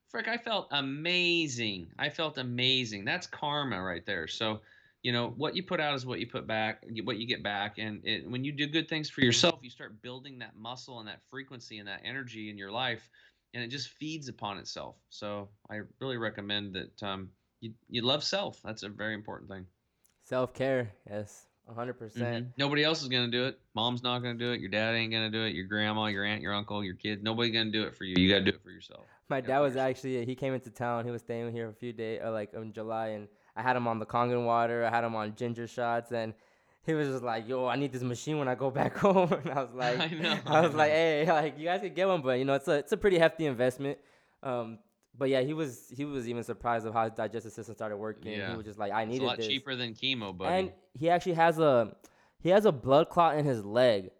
Frick, 0.08 0.28
I 0.28 0.38
felt 0.38 0.70
amazing. 0.72 1.88
I 2.00 2.10
felt 2.10 2.38
amazing. 2.38 3.06
That's 3.06 3.28
karma 3.28 3.82
right 3.82 4.06
there. 4.06 4.28
So, 4.28 4.62
you 5.04 5.12
know, 5.12 5.34
what 5.38 5.56
you 5.56 5.62
put 5.62 5.80
out 5.80 5.94
is 5.94 6.06
what 6.06 6.20
you 6.20 6.26
put 6.28 6.48
back, 6.48 6.84
what 7.04 7.18
you 7.18 7.28
get 7.28 7.44
back, 7.44 7.78
and 7.78 8.04
it, 8.06 8.30
when 8.30 8.44
you 8.44 8.52
do 8.52 8.66
good 8.66 8.88
things 8.90 9.10
for 9.10 9.22
yourself, 9.22 9.60
you 9.62 9.70
start 9.70 10.02
building 10.02 10.40
that 10.40 10.56
muscle 10.56 11.00
and 11.00 11.08
that 11.08 11.22
frequency 11.30 11.80
and 11.80 11.88
that 11.88 12.02
energy 12.06 12.50
in 12.50 12.58
your 12.58 12.72
life, 12.72 13.10
and 13.54 13.62
it 13.62 13.68
just 13.68 13.90
feeds 13.90 14.30
upon 14.30 14.58
itself. 14.58 14.96
So, 15.10 15.50
I 15.70 15.82
really 16.00 16.18
recommend 16.18 16.74
that. 16.76 17.04
Um, 17.04 17.30
you, 17.62 17.74
you 17.90 18.02
love 18.02 18.24
self. 18.24 18.62
That's 18.64 18.84
a 18.84 18.90
very 18.90 19.14
important 19.14 19.50
thing. 19.50 19.66
Self 20.24 20.54
care, 20.54 20.92
yes, 21.10 21.46
hundred 21.76 21.94
percent. 21.94 22.46
Mhm. 22.48 22.52
Nobody 22.58 22.84
else 22.84 23.02
is 23.02 23.08
gonna 23.08 23.32
do 23.32 23.46
it. 23.46 23.60
Mom's 23.74 24.04
not 24.04 24.20
gonna 24.20 24.38
do 24.38 24.52
it. 24.52 24.60
Your 24.60 24.70
dad 24.70 24.96
ain't 24.96 25.12
gonna 25.12 25.32
do 25.32 25.44
it. 25.44 25.54
Your 25.56 25.66
grandma, 25.66 26.06
your 26.06 26.24
aunt, 26.24 26.42
your 26.42 26.54
uncle, 26.54 26.84
your 26.84 26.96
kid. 26.96 27.24
Nobody's 27.24 27.54
gonna 27.54 27.72
do 27.72 27.84
it 27.84 27.96
for 27.96 28.04
you. 28.04 28.16
You 28.18 28.30
gotta 28.30 28.46
do 28.46 28.52
it 28.52 28.62
for 28.64 28.72
yourself. 28.72 29.06
My 29.28 29.42
dad 29.42 29.60
was 29.60 29.74
yourself. 29.74 29.90
actually 29.90 30.26
he 30.26 30.36
came 30.36 30.54
into 30.54 30.70
town. 30.70 31.06
He 31.06 31.12
was 31.12 31.22
staying 31.22 31.52
here 31.52 31.70
a 31.70 31.74
few 31.74 31.94
days, 31.94 32.22
like 32.26 32.54
in 32.54 32.74
July, 32.74 33.10
and 33.10 33.28
I 33.56 33.62
had 33.62 33.76
him 33.76 33.88
on 33.88 34.00
the 34.00 34.06
Kangen 34.06 34.46
water. 34.46 34.86
I 34.86 34.90
had 34.90 35.04
him 35.04 35.16
on 35.16 35.36
ginger 35.36 35.68
shots, 35.68 36.12
and 36.12 36.34
he 36.86 36.94
was 36.94 37.08
just 37.08 37.24
like, 37.24 37.48
"Yo, 37.48 37.68
I 37.68 37.76
need 37.76 37.92
this 37.92 38.04
machine 38.04 38.38
when 38.40 38.48
I 38.48 38.56
go 38.56 38.70
back 38.82 38.98
home." 38.98 39.32
And 39.34 39.52
I 39.52 39.64
was 39.64 39.74
like, 39.76 40.00
I 40.00 40.08
know, 40.08 40.40
I 40.46 40.58
I 40.58 40.62
was 40.62 40.76
like, 40.76 40.92
"Hey, 40.92 41.26
like 41.28 41.58
you 41.58 41.66
guys 41.66 41.82
could 41.82 41.96
get 41.96 42.08
one, 42.08 42.22
but 42.22 42.38
you 42.40 42.46
know, 42.46 42.54
it's 42.54 42.68
a 42.68 42.74
it's 42.74 42.92
a 42.92 42.98
pretty 42.98 43.18
hefty 43.18 43.46
investment." 43.46 43.98
Um, 44.42 44.80
but 45.18 45.30
yeah, 45.30 45.42
he 45.42 45.54
was 45.54 45.92
he 45.96 46.06
was 46.06 46.28
even 46.30 46.44
surprised 46.44 46.86
of 46.86 46.94
how 46.94 47.04
his 47.06 47.14
digestive 47.14 47.52
system 47.52 47.76
started 47.76 47.98
working. 47.98 48.32
Yeah. 48.34 48.52
He 48.52 48.58
was 48.58 48.66
just 48.66 48.80
like, 48.80 48.92
"I 48.92 49.06
needed 49.06 49.18
It's 49.18 49.24
a 49.24 49.28
lot 49.28 49.38
this." 49.38 49.48
cheaper 49.48 49.76
than 49.76 49.94
chemo, 49.94 50.36
buddy. 50.38 50.54
and 50.68 50.72
he 50.94 51.10
actually 51.10 51.34
has 51.34 51.60
a 51.60 51.96
he 52.40 52.50
has 52.50 52.66
a 52.66 52.72
blood 52.72 53.10
clot 53.10 53.38
in 53.38 53.46
his 53.46 53.66
leg, 53.66 54.12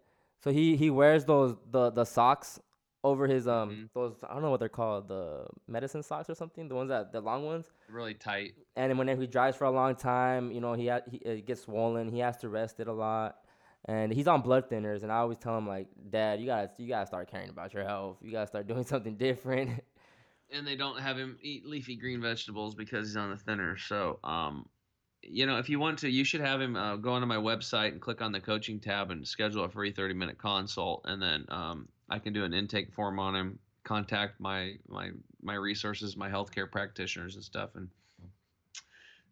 so 0.44 0.50
he 0.50 0.76
he 0.76 0.90
wears 0.90 1.24
those 1.24 1.56
the 1.70 1.90
the 1.90 2.04
socks 2.04 2.60
over 3.02 3.26
his 3.26 3.48
um 3.48 3.70
Mhm. 3.70 3.88
those 3.94 4.14
I 4.28 4.34
don't 4.34 4.42
know 4.42 4.50
what 4.50 4.60
they're 4.60 4.68
called 4.68 5.08
the 5.08 5.46
medicine 5.66 6.02
socks 6.02 6.28
or 6.28 6.34
something 6.34 6.68
the 6.68 6.74
ones 6.74 6.90
that 6.90 7.12
the 7.12 7.20
long 7.22 7.46
ones. 7.46 7.66
really 7.88 8.12
tight. 8.12 8.52
And 8.76 8.98
whenever 8.98 9.22
he 9.22 9.26
drives 9.26 9.56
for 9.56 9.64
a 9.64 9.70
long 9.70 9.94
time, 9.96 10.52
you 10.52 10.60
know 10.60 10.74
he 10.74 10.88
ha- 10.88 11.00
he 11.10 11.16
it 11.18 11.46
gets 11.46 11.62
swollen. 11.62 12.10
He 12.10 12.18
has 12.18 12.36
to 12.38 12.48
rest 12.50 12.78
it 12.78 12.88
a 12.88 12.92
lot. 12.92 13.36
And 13.86 14.12
he's 14.12 14.28
on 14.28 14.42
blood 14.42 14.68
thinners, 14.68 15.02
and 15.04 15.10
I 15.10 15.16
always 15.20 15.38
tell 15.38 15.56
him 15.56 15.66
like, 15.66 15.88
Dad, 16.10 16.38
you 16.38 16.44
gotta 16.44 16.70
you 16.76 16.86
gotta 16.86 17.06
start 17.06 17.30
caring 17.30 17.48
about 17.48 17.72
your 17.72 17.84
health. 17.84 18.18
You 18.20 18.30
gotta 18.30 18.46
start 18.46 18.66
doing 18.66 18.84
something 18.92 19.16
different. 19.16 19.82
And 20.52 20.66
they 20.66 20.76
don't 20.76 21.00
have 21.00 21.16
him 21.16 21.38
eat 21.42 21.64
leafy 21.64 21.96
green 21.96 22.20
vegetables 22.20 22.74
because 22.74 23.08
he's 23.08 23.16
on 23.16 23.30
the 23.30 23.36
thinner. 23.36 23.76
So, 23.78 24.18
um, 24.24 24.68
you 25.22 25.46
know, 25.46 25.58
if 25.58 25.68
you 25.68 25.78
want 25.78 25.98
to, 26.00 26.08
you 26.08 26.24
should 26.24 26.40
have 26.40 26.60
him 26.60 26.76
uh, 26.76 26.96
go 26.96 27.12
onto 27.12 27.26
my 27.26 27.36
website 27.36 27.88
and 27.88 28.00
click 28.00 28.20
on 28.20 28.32
the 28.32 28.40
coaching 28.40 28.80
tab 28.80 29.10
and 29.10 29.26
schedule 29.26 29.64
a 29.64 29.68
free 29.68 29.92
30 29.92 30.14
minute 30.14 30.38
consult. 30.38 31.02
And 31.04 31.22
then 31.22 31.44
um, 31.48 31.88
I 32.08 32.18
can 32.18 32.32
do 32.32 32.44
an 32.44 32.52
intake 32.52 32.92
form 32.92 33.18
on 33.18 33.36
him, 33.36 33.58
contact 33.84 34.40
my 34.40 34.74
my 34.88 35.10
my 35.42 35.54
resources, 35.54 36.16
my 36.16 36.28
healthcare 36.28 36.70
practitioners 36.70 37.34
and 37.36 37.44
stuff, 37.44 37.70
and 37.76 37.88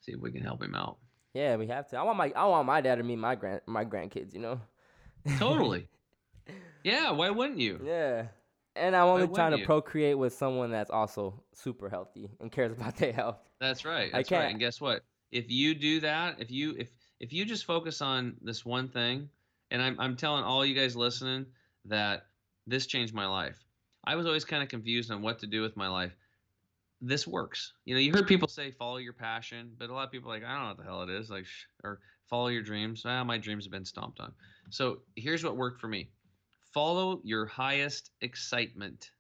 see 0.01 0.13
if 0.13 0.21
we 0.21 0.31
can 0.31 0.43
help 0.43 0.63
him 0.63 0.75
out. 0.75 0.99
yeah, 1.35 1.57
we 1.57 1.67
have 1.67 1.89
to. 1.89 1.99
I 1.99 2.03
want 2.03 2.19
my 2.19 2.33
I 2.37 2.47
want 2.47 2.67
my 2.67 2.81
dad 2.81 2.97
to 2.97 3.03
meet 3.03 3.19
my 3.19 3.35
grand 3.35 3.61
my 3.67 3.85
grandkids. 3.85 4.35
You 4.35 4.41
know. 4.41 4.61
Totally. 5.39 5.89
yeah. 6.85 7.11
Why 7.11 7.31
wouldn't 7.31 7.59
you? 7.59 7.81
Yeah. 7.85 8.27
And 8.79 8.95
I'm 8.97 9.07
only 9.07 9.29
trying 9.29 9.53
to 9.53 9.59
you? 9.59 9.65
procreate 9.65 10.17
with 10.19 10.33
someone 10.33 10.71
that's 10.71 10.91
also 10.91 11.43
super 11.55 11.89
healthy 11.89 12.31
and 12.41 12.51
cares 12.53 12.73
about 12.77 12.97
their 12.97 13.13
health. 13.13 13.37
That's 13.61 13.85
right. 13.85 14.09
I 14.13 14.19
That's 14.19 14.31
right. 14.31 14.39
can't- 14.41 14.51
And 14.53 14.61
guess 14.61 14.81
what? 14.81 15.03
If 15.31 15.51
you 15.51 15.75
do 15.75 16.01
that, 16.01 16.37
if 16.41 16.51
you 16.51 16.75
if 16.79 16.89
if 17.21 17.33
you 17.33 17.45
just 17.45 17.65
focus 17.67 18.01
on 18.01 18.37
this 18.41 18.65
one 18.65 18.89
thing, 18.89 19.29
and 19.71 19.83
I'm 19.83 19.99
I'm 20.01 20.17
telling 20.17 20.43
all 20.45 20.65
you 20.65 20.75
guys 20.75 20.97
listening 20.97 21.45
that 21.85 22.27
this 22.67 22.87
changed 22.87 23.13
my 23.13 23.27
life. 23.27 23.63
I 24.05 24.15
was 24.17 24.25
always 24.27 24.45
kind 24.47 24.63
of 24.63 24.71
confused 24.71 25.11
on 25.11 25.21
what 25.21 25.39
to 25.41 25.47
do 25.47 25.61
with 25.61 25.77
my 25.77 25.89
life. 25.89 26.17
This 27.01 27.27
works. 27.27 27.75
You 27.85 27.95
know, 27.95 28.01
you 28.01 28.11
heard 28.13 28.27
people 28.27 28.49
say 28.49 28.71
follow 28.71 28.97
your 28.97 29.13
passion, 29.13 29.73
but 29.79 29.91
a 29.91 29.93
lot 29.93 30.05
of 30.07 30.11
people 30.11 30.31
are 30.31 30.35
like 30.35 30.45
I 30.45 30.53
don't 30.55 30.63
know 30.63 30.69
what 30.69 30.79
the 30.79 30.85
hell 30.85 31.03
it 31.03 31.11
is, 31.11 31.29
like 31.29 31.45
sh- 31.45 31.67
or 31.85 32.01
follow 32.31 32.49
your 32.49 32.63
dreams. 32.63 33.03
Ah, 33.05 33.23
my 33.23 33.37
dreams 33.39 33.65
have 33.67 33.73
been 33.73 33.85
stomped 33.85 34.19
on. 34.21 34.33
So 34.71 35.01
here's 35.17 35.45
what 35.45 35.57
worked 35.57 35.81
for 35.81 35.89
me. 35.89 36.09
Follow 36.73 37.21
your 37.25 37.47
highest 37.47 38.11
excitement. 38.21 39.11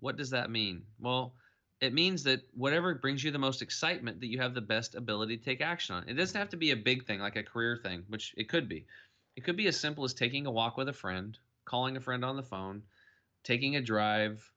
What 0.00 0.16
does 0.16 0.30
that 0.30 0.50
mean? 0.50 0.82
Well, 0.98 1.34
it 1.80 1.92
means 1.92 2.24
that 2.24 2.40
whatever 2.54 2.94
brings 2.94 3.22
you 3.22 3.30
the 3.30 3.38
most 3.38 3.62
excitement 3.62 4.20
that 4.20 4.28
you 4.28 4.40
have 4.40 4.54
the 4.54 4.60
best 4.60 4.94
ability 4.94 5.36
to 5.36 5.44
take 5.44 5.60
action 5.60 5.94
on. 5.94 6.08
It 6.08 6.14
doesn't 6.14 6.38
have 6.38 6.48
to 6.50 6.56
be 6.56 6.70
a 6.72 6.76
big 6.76 7.06
thing 7.06 7.20
like 7.20 7.36
a 7.36 7.42
career 7.42 7.78
thing, 7.82 8.04
which 8.08 8.34
it 8.36 8.48
could 8.48 8.68
be. 8.68 8.86
It 9.36 9.44
could 9.44 9.56
be 9.56 9.68
as 9.68 9.78
simple 9.78 10.04
as 10.04 10.14
taking 10.14 10.46
a 10.46 10.50
walk 10.50 10.76
with 10.76 10.88
a 10.88 10.92
friend, 10.92 11.38
calling 11.64 11.96
a 11.96 12.00
friend 12.00 12.24
on 12.24 12.36
the 12.36 12.42
phone, 12.42 12.82
taking 13.44 13.76
a 13.76 13.80
drive, 13.80 14.50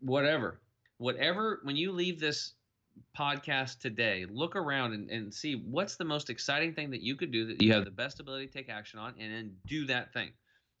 whatever. 0.00 0.60
Whatever, 0.98 1.60
when 1.64 1.76
you 1.76 1.92
leave 1.92 2.20
this 2.20 2.52
podcast 3.18 3.80
today, 3.80 4.26
look 4.30 4.54
around 4.54 4.92
and, 4.92 5.10
and 5.10 5.32
see 5.32 5.54
what's 5.54 5.96
the 5.96 6.04
most 6.04 6.30
exciting 6.30 6.74
thing 6.74 6.90
that 6.90 7.02
you 7.02 7.16
could 7.16 7.32
do 7.32 7.46
that 7.46 7.62
you 7.62 7.72
have 7.72 7.84
the 7.84 7.90
best 7.90 8.20
ability 8.20 8.46
to 8.46 8.52
take 8.52 8.68
action 8.68 8.98
on, 8.98 9.14
and 9.18 9.32
then 9.32 9.56
do 9.66 9.86
that 9.86 10.12
thing. 10.12 10.30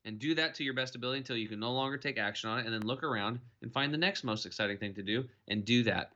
And 0.04 0.18
do 0.18 0.34
that 0.36 0.54
to 0.54 0.64
your 0.64 0.74
best 0.74 0.94
ability 0.94 1.18
until 1.18 1.36
you 1.36 1.48
can 1.48 1.60
no 1.60 1.72
longer 1.72 1.98
take 1.98 2.18
action 2.18 2.48
on 2.48 2.58
it, 2.58 2.64
and 2.64 2.74
then 2.74 2.86
look 2.86 3.02
around 3.02 3.38
and 3.62 3.72
find 3.72 3.92
the 3.92 3.98
next 3.98 4.24
most 4.24 4.46
exciting 4.46 4.78
thing 4.78 4.94
to 4.94 5.02
do 5.02 5.24
and 5.48 5.64
do 5.64 5.82
that. 5.82 6.12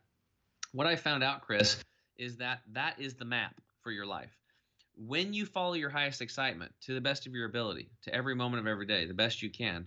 What 0.73 0.87
I 0.87 0.97
found 0.97 1.23
out, 1.23 1.43
Chris, 1.43 1.77
is 2.17 2.39
that 2.39 2.61
that 2.73 2.99
is 2.99 3.15
the 3.15 3.25
map 3.25 3.55
for 3.83 3.91
your 3.91 4.07
life. 4.07 4.35
When 4.97 5.35
you 5.35 5.45
follow 5.45 5.75
your 5.75 5.91
highest 5.91 6.23
excitement 6.23 6.73
to 6.83 6.95
the 6.95 7.01
best 7.01 7.27
of 7.27 7.35
your 7.35 7.47
ability, 7.47 7.91
to 8.03 8.15
every 8.15 8.35
moment 8.35 8.61
of 8.61 8.67
every 8.67 8.87
day, 8.87 9.07
the 9.07 9.15
best 9.15 9.43
you 9.43 9.51
can, 9.51 9.87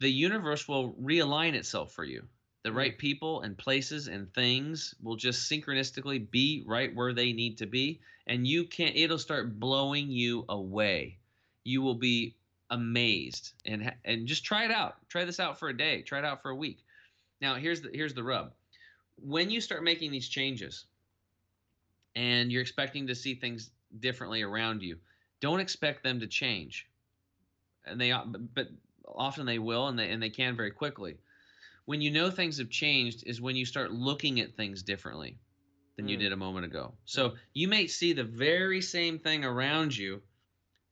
the 0.00 0.10
universe 0.10 0.66
will 0.66 0.94
realign 0.94 1.54
itself 1.54 1.92
for 1.92 2.04
you. 2.04 2.26
The 2.62 2.70
mm-hmm. 2.70 2.78
right 2.78 2.98
people 2.98 3.42
and 3.42 3.56
places 3.56 4.08
and 4.08 4.32
things 4.34 4.94
will 5.02 5.16
just 5.16 5.50
synchronistically 5.50 6.30
be 6.30 6.64
right 6.66 6.94
where 6.94 7.12
they 7.12 7.32
need 7.32 7.58
to 7.58 7.66
be, 7.66 8.00
and 8.26 8.46
you 8.46 8.64
can't. 8.64 8.96
It'll 8.96 9.18
start 9.18 9.58
blowing 9.58 10.10
you 10.10 10.44
away. 10.48 11.18
You 11.64 11.82
will 11.82 11.94
be 11.94 12.36
amazed, 12.72 13.52
and 13.64 13.92
and 14.04 14.26
just 14.26 14.44
try 14.44 14.64
it 14.64 14.72
out. 14.72 14.96
Try 15.08 15.24
this 15.24 15.38
out 15.38 15.58
for 15.58 15.68
a 15.68 15.76
day. 15.76 16.02
Try 16.02 16.18
it 16.18 16.24
out 16.24 16.42
for 16.42 16.50
a 16.50 16.56
week. 16.56 16.80
Now, 17.40 17.54
here's 17.54 17.80
the 17.82 17.90
here's 17.92 18.14
the 18.14 18.24
rub. 18.24 18.52
When 19.16 19.50
you 19.50 19.60
start 19.60 19.84
making 19.84 20.10
these 20.10 20.28
changes, 20.28 20.86
and 22.16 22.50
you're 22.50 22.62
expecting 22.62 23.06
to 23.06 23.14
see 23.14 23.34
things 23.34 23.70
differently 24.00 24.42
around 24.42 24.82
you, 24.82 24.96
don't 25.40 25.60
expect 25.60 26.02
them 26.02 26.18
to 26.20 26.26
change. 26.26 26.88
And 27.86 28.00
they, 28.00 28.12
but- 28.54 28.68
often 29.06 29.44
they 29.44 29.58
will, 29.58 29.88
and 29.88 29.98
they 29.98 30.10
and 30.10 30.22
they 30.22 30.30
can 30.30 30.56
very 30.56 30.70
quickly. 30.70 31.16
When 31.84 32.00
you 32.00 32.10
know 32.10 32.30
things 32.30 32.58
have 32.58 32.70
changed, 32.70 33.24
is 33.26 33.40
when 33.40 33.56
you 33.56 33.66
start 33.66 33.92
looking 33.92 34.40
at 34.40 34.56
things 34.56 34.82
differently 34.82 35.36
than 35.96 36.08
you 36.08 36.16
Mm. 36.16 36.20
did 36.20 36.32
a 36.32 36.36
moment 36.36 36.64
ago. 36.64 36.94
So 37.04 37.34
you 37.52 37.68
may 37.68 37.86
see 37.86 38.12
the 38.12 38.24
very 38.24 38.80
same 38.80 39.18
thing 39.18 39.44
around 39.44 39.94
you, 39.96 40.22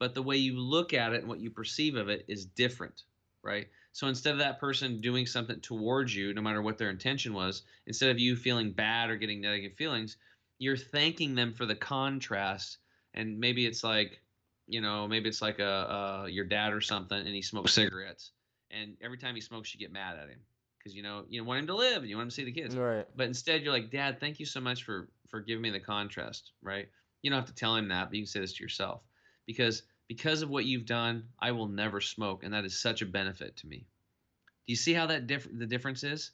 but 0.01 0.15
the 0.15 0.23
way 0.23 0.35
you 0.35 0.57
look 0.57 0.95
at 0.95 1.13
it 1.13 1.19
and 1.19 1.27
what 1.27 1.39
you 1.39 1.51
perceive 1.51 1.95
of 1.95 2.09
it 2.09 2.25
is 2.27 2.43
different, 2.43 3.03
right? 3.43 3.67
So 3.91 4.07
instead 4.07 4.33
of 4.33 4.39
that 4.39 4.59
person 4.59 4.99
doing 4.99 5.27
something 5.27 5.59
towards 5.59 6.15
you, 6.15 6.33
no 6.33 6.41
matter 6.41 6.63
what 6.63 6.79
their 6.79 6.89
intention 6.89 7.35
was, 7.35 7.61
instead 7.85 8.09
of 8.09 8.17
you 8.17 8.35
feeling 8.35 8.71
bad 8.71 9.11
or 9.11 9.15
getting 9.15 9.39
negative 9.39 9.77
feelings, 9.77 10.17
you're 10.57 10.75
thanking 10.75 11.35
them 11.35 11.53
for 11.53 11.67
the 11.67 11.75
contrast. 11.75 12.79
And 13.13 13.39
maybe 13.39 13.67
it's 13.67 13.83
like, 13.83 14.19
you 14.67 14.81
know, 14.81 15.07
maybe 15.07 15.29
it's 15.29 15.39
like 15.39 15.59
a, 15.59 16.23
uh, 16.23 16.25
your 16.25 16.45
dad 16.45 16.73
or 16.73 16.81
something, 16.81 17.19
and 17.19 17.27
he 17.27 17.43
smokes 17.43 17.71
cigarettes, 17.73 18.31
and 18.71 18.97
every 19.01 19.19
time 19.19 19.35
he 19.35 19.41
smokes, 19.41 19.71
you 19.71 19.79
get 19.79 19.93
mad 19.93 20.17
at 20.17 20.29
him 20.29 20.39
because 20.79 20.95
you 20.95 21.03
know 21.03 21.25
you 21.29 21.43
want 21.43 21.59
him 21.59 21.67
to 21.67 21.75
live 21.75 21.97
and 21.97 22.09
you 22.09 22.15
want 22.15 22.25
him 22.25 22.29
to 22.29 22.35
see 22.35 22.43
the 22.43 22.51
kids 22.51 22.75
Right. 22.75 23.05
but 23.15 23.27
instead 23.27 23.61
you're 23.61 23.71
like 23.71 23.91
dad 23.91 24.19
thank 24.19 24.39
you 24.39 24.47
so 24.47 24.59
much 24.59 24.83
for 24.83 25.09
for 25.27 25.39
giving 25.39 25.61
me 25.61 25.69
the 25.69 25.79
contrast 25.79 26.53
right 26.63 26.89
you 27.21 27.29
don't 27.29 27.37
have 27.37 27.47
to 27.49 27.53
tell 27.53 27.75
him 27.75 27.87
that 27.89 28.09
but 28.09 28.15
you 28.15 28.23
can 28.23 28.27
say 28.27 28.39
this 28.39 28.53
to 28.53 28.63
yourself 28.63 29.03
because 29.45 29.83
because 30.11 30.41
of 30.41 30.49
what 30.49 30.65
you've 30.65 30.85
done 30.85 31.23
i 31.39 31.51
will 31.51 31.69
never 31.69 32.01
smoke 32.01 32.43
and 32.43 32.53
that 32.53 32.65
is 32.65 32.77
such 32.77 33.01
a 33.01 33.05
benefit 33.05 33.55
to 33.55 33.65
me 33.65 33.77
do 33.77 34.73
you 34.73 34.75
see 34.75 34.91
how 34.91 35.05
that 35.05 35.25
diff- 35.25 35.47
the 35.57 35.65
difference 35.65 36.03
is 36.03 36.31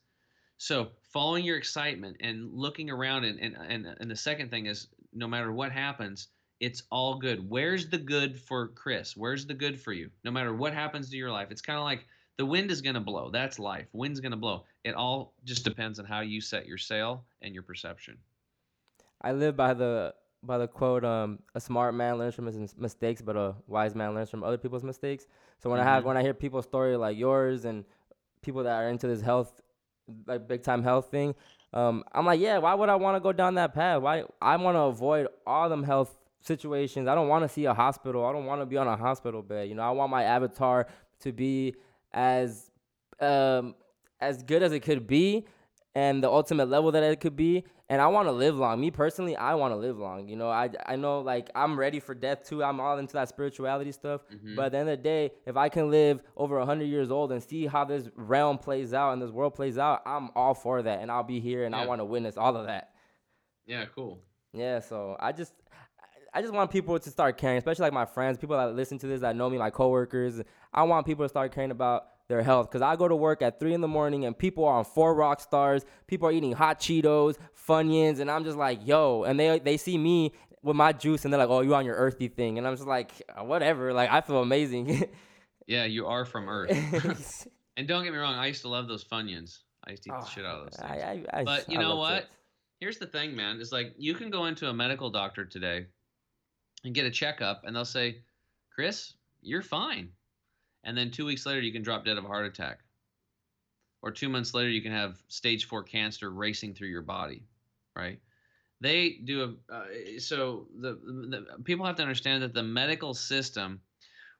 so 0.57 0.87
following 1.13 1.45
your 1.45 1.57
excitement 1.57 2.17
and 2.21 2.51
looking 2.51 2.89
around 2.89 3.23
and, 3.23 3.39
and 3.39 3.55
and 3.69 3.85
and 3.99 4.09
the 4.09 4.15
second 4.15 4.49
thing 4.49 4.65
is 4.65 4.87
no 5.13 5.27
matter 5.27 5.51
what 5.51 5.71
happens 5.71 6.29
it's 6.59 6.81
all 6.91 7.19
good 7.19 7.47
where's 7.47 7.87
the 7.87 7.99
good 7.99 8.41
for 8.41 8.69
chris 8.69 9.15
where's 9.15 9.45
the 9.45 9.53
good 9.53 9.79
for 9.79 9.93
you 9.93 10.09
no 10.23 10.31
matter 10.31 10.55
what 10.55 10.73
happens 10.73 11.11
to 11.11 11.15
your 11.15 11.31
life 11.31 11.51
it's 11.51 11.61
kind 11.61 11.77
of 11.77 11.85
like 11.85 12.03
the 12.37 12.45
wind 12.45 12.69
is 12.69 12.81
going 12.81 12.93
to 12.93 13.01
blow. 13.01 13.31
That's 13.31 13.57
life. 13.57 13.87
Wind's 13.93 14.19
going 14.19 14.31
to 14.31 14.37
blow. 14.37 14.65
It 14.83 14.93
all 14.93 15.33
just 15.43 15.63
depends 15.63 15.97
on 15.97 16.05
how 16.05 16.19
you 16.19 16.39
set 16.39 16.67
your 16.67 16.77
sail 16.77 17.25
and 17.41 17.51
your 17.51 17.63
perception. 17.63 18.15
I 19.19 19.31
live 19.31 19.57
by 19.57 19.73
the 19.73 20.13
by 20.43 20.57
the 20.57 20.67
quote, 20.67 21.03
um, 21.03 21.39
"A 21.55 21.59
smart 21.59 21.93
man 21.95 22.17
learns 22.17 22.35
from 22.35 22.45
his 22.45 22.77
mistakes, 22.77 23.21
but 23.21 23.35
a 23.35 23.55
wise 23.67 23.95
man 23.95 24.13
learns 24.13 24.29
from 24.29 24.43
other 24.43 24.57
people's 24.57 24.83
mistakes." 24.83 25.27
So 25.59 25.69
when 25.69 25.79
I 25.79 25.83
have 25.83 26.03
Mhm. 26.03 26.07
when 26.07 26.17
I 26.17 26.21
hear 26.21 26.33
people's 26.33 26.65
story 26.65 26.95
like 26.95 27.17
yours 27.17 27.65
and 27.65 27.85
people 28.41 28.63
that 28.63 28.73
are 28.73 28.89
into 28.89 29.07
this 29.07 29.21
health, 29.21 29.61
like 30.25 30.47
big 30.47 30.61
time 30.63 30.83
health 30.83 31.09
thing, 31.09 31.35
um, 31.73 32.03
I'm 32.13 32.25
like, 32.25 32.39
yeah, 32.39 32.59
why 32.59 32.73
would 32.73 32.89
I 32.89 32.95
want 32.95 33.15
to 33.17 33.19
go 33.19 33.33
down 33.33 33.55
that 33.55 33.73
path? 33.73 34.01
Why 34.01 34.23
I 34.41 34.55
want 34.57 34.75
to 34.75 34.81
avoid 34.81 35.27
all 35.45 35.67
them 35.69 35.83
health 35.83 36.17
situations. 36.39 37.07
I 37.07 37.15
don't 37.15 37.27
want 37.27 37.43
to 37.43 37.49
see 37.49 37.65
a 37.65 37.73
hospital. 37.73 38.25
I 38.25 38.31
don't 38.31 38.45
want 38.45 38.61
to 38.61 38.65
be 38.65 38.77
on 38.77 38.87
a 38.87 38.95
hospital 38.95 39.41
bed. 39.41 39.67
You 39.67 39.75
know, 39.75 39.83
I 39.83 39.91
want 39.91 40.11
my 40.11 40.23
avatar 40.23 40.87
to 41.21 41.31
be 41.33 41.75
as 42.13 42.71
um, 43.19 43.75
as 44.21 44.43
good 44.43 44.63
as 44.63 44.71
it 44.71 44.79
could 44.81 45.07
be 45.07 45.45
and 45.95 46.23
the 46.23 46.29
ultimate 46.29 46.69
level 46.69 46.91
that 46.91 47.03
it 47.03 47.19
could 47.19 47.35
be 47.35 47.63
and 47.89 48.01
I 48.01 48.07
want 48.07 48.27
to 48.27 48.31
live 48.31 48.57
long. 48.57 48.81
Me 48.81 48.91
personally, 48.91 49.35
I 49.35 49.55
want 49.55 49.71
to 49.71 49.77
live 49.77 49.97
long. 49.97 50.27
You 50.27 50.35
know, 50.35 50.49
I 50.49 50.69
I 50.85 50.95
know 50.95 51.21
like 51.21 51.49
I'm 51.55 51.79
ready 51.79 51.99
for 51.99 52.13
death 52.13 52.47
too. 52.47 52.63
I'm 52.63 52.79
all 52.79 52.97
into 52.97 53.13
that 53.13 53.29
spirituality 53.29 53.91
stuff. 53.91 54.21
Mhm. 54.33 54.55
But 54.55 54.65
at 54.65 54.71
the 54.73 54.77
end 54.79 54.89
of 54.89 54.97
the 54.97 55.03
day, 55.03 55.31
if 55.45 55.55
I 55.55 55.69
can 55.69 55.89
live 55.89 56.21
over 56.35 56.57
100 56.59 56.85
years 56.85 57.11
old 57.11 57.31
and 57.31 57.41
see 57.41 57.65
how 57.65 57.85
this 57.85 58.09
realm 58.15 58.57
plays 58.57 58.93
out 58.93 59.13
and 59.13 59.21
this 59.21 59.31
world 59.31 59.55
plays 59.55 59.77
out, 59.77 60.01
I'm 60.05 60.29
all 60.35 60.53
for 60.53 60.81
that 60.81 61.01
and 61.01 61.09
I'll 61.11 61.23
be 61.23 61.39
here 61.39 61.65
and 61.65 61.75
I 61.75 61.85
want 61.85 61.99
to 62.01 62.05
witness 62.05 62.37
all 62.37 62.57
of 62.57 62.65
that. 62.67 62.93
Yeah, 63.65 63.85
cool. 63.95 64.19
Yeah, 64.53 64.79
so 64.79 65.15
I 65.19 65.31
just 65.31 65.53
I 66.33 66.41
just 66.41 66.53
want 66.53 66.69
people 66.69 66.99
to 66.99 67.09
start 67.09 67.37
caring, 67.37 67.57
especially 67.57 67.83
like 67.83 67.93
my 67.93 68.05
friends, 68.05 68.37
people 68.37 68.57
that 68.57 68.75
listen 68.75 68.97
to 68.99 69.07
this 69.07 69.21
that 69.21 69.35
know 69.35 69.49
me, 69.49 69.57
my 69.57 69.69
coworkers. 69.69 70.41
I 70.73 70.83
want 70.83 71.05
people 71.05 71.23
to 71.25 71.29
start 71.29 71.53
caring 71.53 71.71
about 71.71 72.05
their 72.27 72.43
health 72.43 72.69
because 72.69 72.81
I 72.81 72.95
go 72.95 73.07
to 73.07 73.15
work 73.15 73.41
at 73.41 73.59
three 73.59 73.73
in 73.73 73.81
the 73.81 73.87
morning 73.87 74.25
and 74.25 74.37
people 74.37 74.65
are 74.65 74.77
on 74.77 74.85
four 74.85 75.13
rock 75.13 75.39
stars. 75.39 75.85
People 76.07 76.27
are 76.27 76.31
eating 76.31 76.51
hot 76.51 76.79
Cheetos, 76.79 77.35
Funyuns, 77.67 78.19
and 78.19 78.29
I'm 78.29 78.43
just 78.43 78.57
like, 78.57 78.85
yo, 78.85 79.23
and 79.23 79.39
they 79.39 79.59
they 79.59 79.77
see 79.77 79.97
me 79.97 80.33
with 80.63 80.75
my 80.75 80.91
juice 80.91 81.23
and 81.23 81.33
they're 81.33 81.39
like, 81.39 81.49
oh, 81.49 81.61
you 81.61 81.73
on 81.75 81.85
your 81.85 81.95
earthy 81.95 82.27
thing, 82.27 82.57
and 82.57 82.67
I'm 82.67 82.75
just 82.75 82.87
like, 82.87 83.11
uh, 83.35 83.43
whatever. 83.43 83.93
Like 83.93 84.11
I 84.11 84.21
feel 84.21 84.41
amazing. 84.41 85.05
Yeah, 85.67 85.83
you 85.83 86.07
are 86.07 86.23
from 86.25 86.47
Earth. 86.47 87.45
and 87.77 87.87
don't 87.87 88.03
get 88.05 88.13
me 88.13 88.17
wrong, 88.17 88.35
I 88.35 88.47
used 88.47 88.61
to 88.61 88.69
love 88.69 88.87
those 88.87 89.03
Funyuns. 89.03 89.59
I 89.85 89.91
used 89.91 90.03
to 90.03 90.09
eat 90.09 90.15
Oh, 90.17 90.21
the 90.21 90.29
shit 90.29 90.45
out 90.45 90.59
of 90.59 90.63
those 90.71 90.79
ah, 90.81 90.87
things. 90.87 91.03
I, 91.03 91.37
I, 91.37 91.39
I, 91.41 91.43
But 91.43 91.69
you 91.69 91.77
know 91.77 91.97
what? 91.97 92.19
chips. 92.19 92.31
Here's 92.79 92.97
the 92.99 93.07
thing, 93.07 93.35
man. 93.35 93.59
It's 93.59 93.73
like 93.73 93.93
you 93.97 94.13
can 94.13 94.29
go 94.29 94.45
into 94.45 94.69
a 94.69 94.73
medical 94.73 95.09
doctor 95.09 95.43
today 95.45 95.87
and 96.85 96.95
get 96.95 97.05
a 97.05 97.11
checkup, 97.11 97.63
and 97.65 97.75
they'll 97.75 97.83
say, 97.83 98.21
Chris, 98.73 99.13
you're 99.41 99.61
fine. 99.61 100.09
And 100.83 100.97
then 100.97 101.11
two 101.11 101.25
weeks 101.25 101.45
later, 101.45 101.61
you 101.61 101.71
can 101.71 101.83
drop 101.83 102.05
dead 102.05 102.17
of 102.17 102.25
a 102.25 102.27
heart 102.27 102.45
attack. 102.45 102.79
Or 104.01 104.11
two 104.11 104.29
months 104.29 104.53
later, 104.53 104.69
you 104.69 104.81
can 104.81 104.91
have 104.91 105.17
stage 105.27 105.65
four 105.65 105.83
cancer 105.83 106.29
racing 106.29 106.75
through 106.75 106.89
your 106.89 107.01
body, 107.01 107.43
right? 107.95 108.19
They 108.79 109.19
do 109.25 109.57
a, 109.69 109.73
uh, 109.73 110.19
so 110.19 110.67
the, 110.79 110.93
the 110.93 111.63
people 111.63 111.85
have 111.85 111.95
to 111.95 112.03
understand 112.03 112.43
that 112.43 112.53
the 112.53 112.63
medical 112.63 113.13
system 113.13 113.81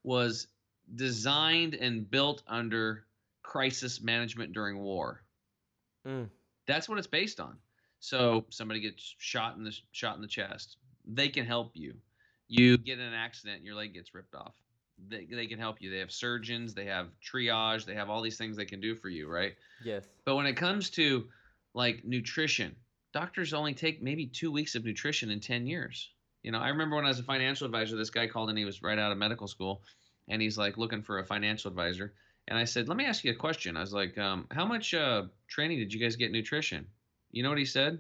was 0.03 0.47
designed 0.95 1.73
and 1.73 2.09
built 2.09 2.43
under 2.47 3.05
crisis 3.41 4.01
management 4.01 4.53
during 4.53 4.77
war. 4.77 5.23
Mm. 6.07 6.29
That's 6.67 6.87
what 6.87 6.97
it's 6.97 7.07
based 7.07 7.39
on. 7.39 7.57
So 7.99 8.45
somebody 8.49 8.79
gets 8.79 9.15
shot 9.17 9.57
in 9.57 9.63
the 9.63 9.75
shot 9.91 10.15
in 10.15 10.21
the 10.21 10.27
chest. 10.27 10.77
They 11.05 11.29
can 11.29 11.45
help 11.45 11.71
you. 11.73 11.95
You 12.47 12.77
get 12.77 12.99
in 12.99 13.05
an 13.05 13.13
accident, 13.13 13.63
your 13.63 13.75
leg 13.75 13.93
gets 13.93 14.13
ripped 14.13 14.35
off. 14.35 14.53
They, 15.09 15.25
they 15.25 15.47
can 15.47 15.59
help 15.59 15.81
you. 15.81 15.91
They 15.91 15.99
have 15.99 16.11
surgeons, 16.11 16.73
they 16.73 16.85
have 16.85 17.07
triage, 17.21 17.85
they 17.85 17.95
have 17.95 18.09
all 18.09 18.21
these 18.21 18.37
things 18.37 18.57
they 18.57 18.65
can 18.65 18.81
do 18.81 18.95
for 18.95 19.09
you, 19.09 19.27
right? 19.27 19.53
Yes. 19.83 20.05
But 20.25 20.35
when 20.35 20.47
it 20.47 20.53
comes 20.53 20.89
to 20.91 21.27
like 21.73 22.03
nutrition, 22.03 22.75
doctors 23.13 23.53
only 23.53 23.73
take 23.73 24.01
maybe 24.01 24.25
two 24.25 24.51
weeks 24.51 24.75
of 24.75 24.83
nutrition 24.83 25.29
in 25.29 25.39
10 25.39 25.67
years. 25.67 26.09
You 26.43 26.51
know, 26.51 26.59
I 26.59 26.69
remember 26.69 26.95
when 26.95 27.05
I 27.05 27.09
was 27.09 27.19
a 27.19 27.23
financial 27.23 27.65
advisor, 27.65 27.95
this 27.95 28.09
guy 28.09 28.27
called 28.27 28.49
and 28.49 28.57
he 28.57 28.65
was 28.65 28.81
right 28.81 28.97
out 28.97 29.11
of 29.11 29.17
medical 29.17 29.47
school 29.47 29.83
and 30.27 30.41
he's 30.41 30.57
like 30.57 30.77
looking 30.77 31.01
for 31.01 31.19
a 31.19 31.25
financial 31.25 31.69
advisor. 31.69 32.13
And 32.47 32.57
I 32.57 32.63
said, 32.63 32.87
let 32.87 32.97
me 32.97 33.05
ask 33.05 33.23
you 33.23 33.31
a 33.31 33.35
question. 33.35 33.75
I 33.75 33.81
was 33.81 33.93
like, 33.93 34.17
um, 34.17 34.47
how 34.51 34.65
much 34.65 34.93
uh, 34.93 35.23
training 35.47 35.79
did 35.79 35.93
you 35.93 35.99
guys 35.99 36.15
get 36.15 36.27
in 36.27 36.31
nutrition? 36.31 36.87
You 37.31 37.43
know 37.43 37.49
what 37.49 37.57
he 37.57 37.65
said? 37.65 37.99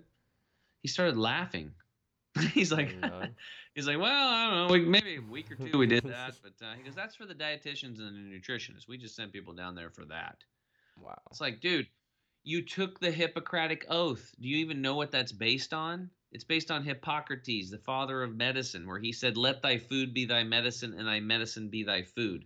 He 0.81 0.87
started 0.87 1.17
laughing. 1.17 1.71
he's 2.53 2.71
like, 2.71 2.95
None. 2.97 3.35
he's 3.75 3.87
like, 3.87 3.99
well, 3.99 4.29
I 4.29 4.49
don't 4.49 4.67
know, 4.67 4.73
we, 4.73 4.85
maybe 4.85 5.17
a 5.17 5.21
week 5.21 5.51
or 5.51 5.55
two 5.71 5.77
we 5.77 5.87
did 5.87 6.03
that, 6.03 6.35
but 6.41 6.65
uh, 6.65 6.73
he 6.75 6.83
goes, 6.83 6.95
that's 6.95 7.15
for 7.15 7.25
the 7.25 7.35
dietitians 7.35 7.99
and 7.99 8.15
the 8.15 8.37
nutritionists. 8.39 8.87
We 8.87 8.97
just 8.97 9.15
sent 9.15 9.33
people 9.33 9.53
down 9.53 9.75
there 9.75 9.89
for 9.89 10.05
that. 10.05 10.43
wow. 10.99 11.19
It's 11.29 11.41
like, 11.41 11.61
dude, 11.61 11.87
you 12.43 12.61
took 12.63 12.99
the 12.99 13.11
Hippocratic 13.11 13.85
Oath. 13.89 14.33
Do 14.39 14.47
you 14.47 14.57
even 14.57 14.81
know 14.81 14.95
what 14.95 15.11
that's 15.11 15.31
based 15.31 15.73
on? 15.73 16.09
It's 16.31 16.43
based 16.43 16.71
on 16.71 16.83
Hippocrates, 16.83 17.69
the 17.69 17.77
father 17.77 18.23
of 18.23 18.35
medicine, 18.35 18.87
where 18.87 18.99
he 18.99 19.11
said, 19.11 19.37
"Let 19.37 19.61
thy 19.61 19.77
food 19.77 20.13
be 20.13 20.25
thy 20.25 20.43
medicine, 20.43 20.93
and 20.97 21.07
thy 21.07 21.19
medicine 21.19 21.69
be 21.69 21.83
thy 21.83 22.03
food." 22.03 22.45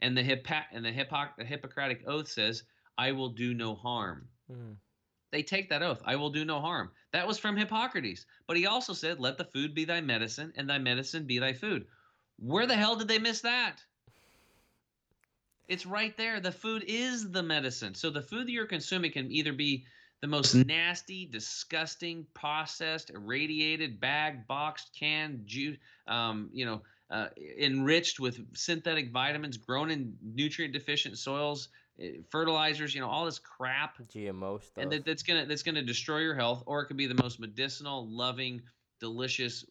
And 0.00 0.16
the 0.16 0.22
Hippo- 0.22 0.66
and 0.72 0.84
the, 0.84 0.92
Hippo- 0.92 1.34
the 1.38 1.44
Hippocratic 1.44 2.02
Oath 2.06 2.28
says, 2.28 2.62
"I 2.98 3.12
will 3.12 3.30
do 3.30 3.54
no 3.54 3.74
harm." 3.74 4.28
Mm. 4.50 4.76
They 5.32 5.42
take 5.42 5.70
that 5.70 5.82
oath. 5.82 6.02
I 6.04 6.16
will 6.16 6.30
do 6.30 6.44
no 6.44 6.60
harm. 6.60 6.92
That 7.12 7.26
was 7.26 7.38
from 7.38 7.56
Hippocrates. 7.56 8.26
But 8.46 8.58
he 8.58 8.66
also 8.66 8.92
said, 8.92 9.18
"Let 9.18 9.38
the 9.38 9.44
food 9.44 9.74
be 9.74 9.84
thy 9.84 10.00
medicine, 10.00 10.52
and 10.56 10.68
thy 10.68 10.78
medicine 10.78 11.26
be 11.26 11.38
thy 11.38 11.54
food." 11.54 11.86
Where 12.38 12.66
the 12.66 12.76
hell 12.76 12.96
did 12.96 13.08
they 13.08 13.18
miss 13.18 13.40
that? 13.40 13.82
It's 15.68 15.86
right 15.86 16.16
there. 16.16 16.38
The 16.38 16.52
food 16.52 16.84
is 16.86 17.30
the 17.30 17.42
medicine. 17.42 17.94
So 17.94 18.10
the 18.10 18.20
food 18.22 18.46
that 18.46 18.52
you're 18.52 18.66
consuming 18.66 19.12
can 19.12 19.32
either 19.32 19.52
be 19.52 19.86
the 20.20 20.26
most 20.28 20.54
nasty, 20.54 21.26
disgusting, 21.26 22.26
processed, 22.34 23.10
irradiated, 23.10 24.00
bag, 24.00 24.46
boxed, 24.46 24.94
canned, 24.98 25.46
juice, 25.46 25.78
um, 26.06 26.50
you 26.52 26.64
know, 26.64 26.82
uh, 27.10 27.28
enriched 27.58 28.20
with 28.20 28.56
synthetic 28.56 29.10
vitamins, 29.12 29.56
grown 29.56 29.90
in 29.90 30.16
nutrient 30.22 30.72
deficient 30.72 31.18
soils, 31.18 31.68
Eh, 32.00 32.18
fertilizers, 32.30 32.94
you 32.94 33.00
know, 33.00 33.08
all 33.08 33.24
this 33.24 33.38
crap. 33.38 33.98
GMO 34.08 34.62
stuff. 34.62 34.82
and 34.82 34.92
that, 34.92 35.04
that's 35.04 35.22
gonna 35.22 35.46
that's 35.46 35.62
gonna 35.62 35.82
destroy 35.82 36.18
your 36.18 36.34
health 36.34 36.62
or 36.66 36.82
it 36.82 36.86
could 36.86 36.96
be 36.96 37.06
the 37.06 37.22
most 37.22 37.38
medicinal 37.38 38.08
loving 38.08 38.62
delicious 39.00 39.64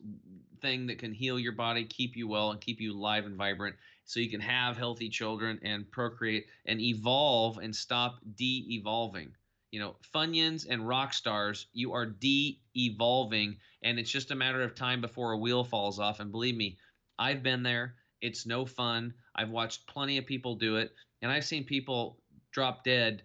thing 0.62 0.88
that 0.88 1.00
can 1.00 1.14
heal 1.14 1.40
your 1.40 1.54
body 1.54 1.86
keep 1.86 2.18
you 2.18 2.28
well 2.28 2.52
and 2.52 2.60
keep 2.60 2.82
you 2.82 2.94
alive 2.94 3.26
and 3.26 3.38
vibrant 3.38 3.76
so 4.04 4.20
you 4.20 4.30
can 4.30 4.42
have 4.42 4.78
healthy 4.78 5.08
children 5.08 5.58
and 5.64 5.90
procreate 5.90 6.46
and 6.66 6.82
evolve 6.82 7.58
and 7.58 7.74
stop 7.74 8.20
de-evolving. 8.36 9.34
You 9.72 9.80
know 9.80 9.96
funyuns 10.14 10.68
and 10.70 10.88
rock 10.88 11.14
stars 11.14 11.68
you 11.74 11.94
are 11.94 12.06
de-evolving 12.06 13.58
and 13.82 13.98
it's 13.98 14.12
just 14.12 14.32
a 14.32 14.36
matter 14.36 14.62
of 14.62 14.76
time 14.76 15.02
before 15.02 15.32
a 15.32 15.38
wheel 15.38 15.64
falls 15.64 15.98
off. 15.98 16.20
And 16.20 16.32
believe 16.32 16.56
me 16.56 16.78
i've 17.18 17.42
been 17.42 17.64
there. 17.64 17.96
It's 18.22 18.46
no 18.46 18.66
fun. 18.68 19.16
I've 19.34 19.50
watched 19.50 19.88
plenty 19.88 20.20
of 20.20 20.28
people 20.28 20.56
do 20.56 20.76
it 20.76 20.92
and 21.22 21.32
i've 21.32 21.46
seen 21.46 21.64
people 21.64 22.18
drop 22.52 22.84
dead 22.84 23.24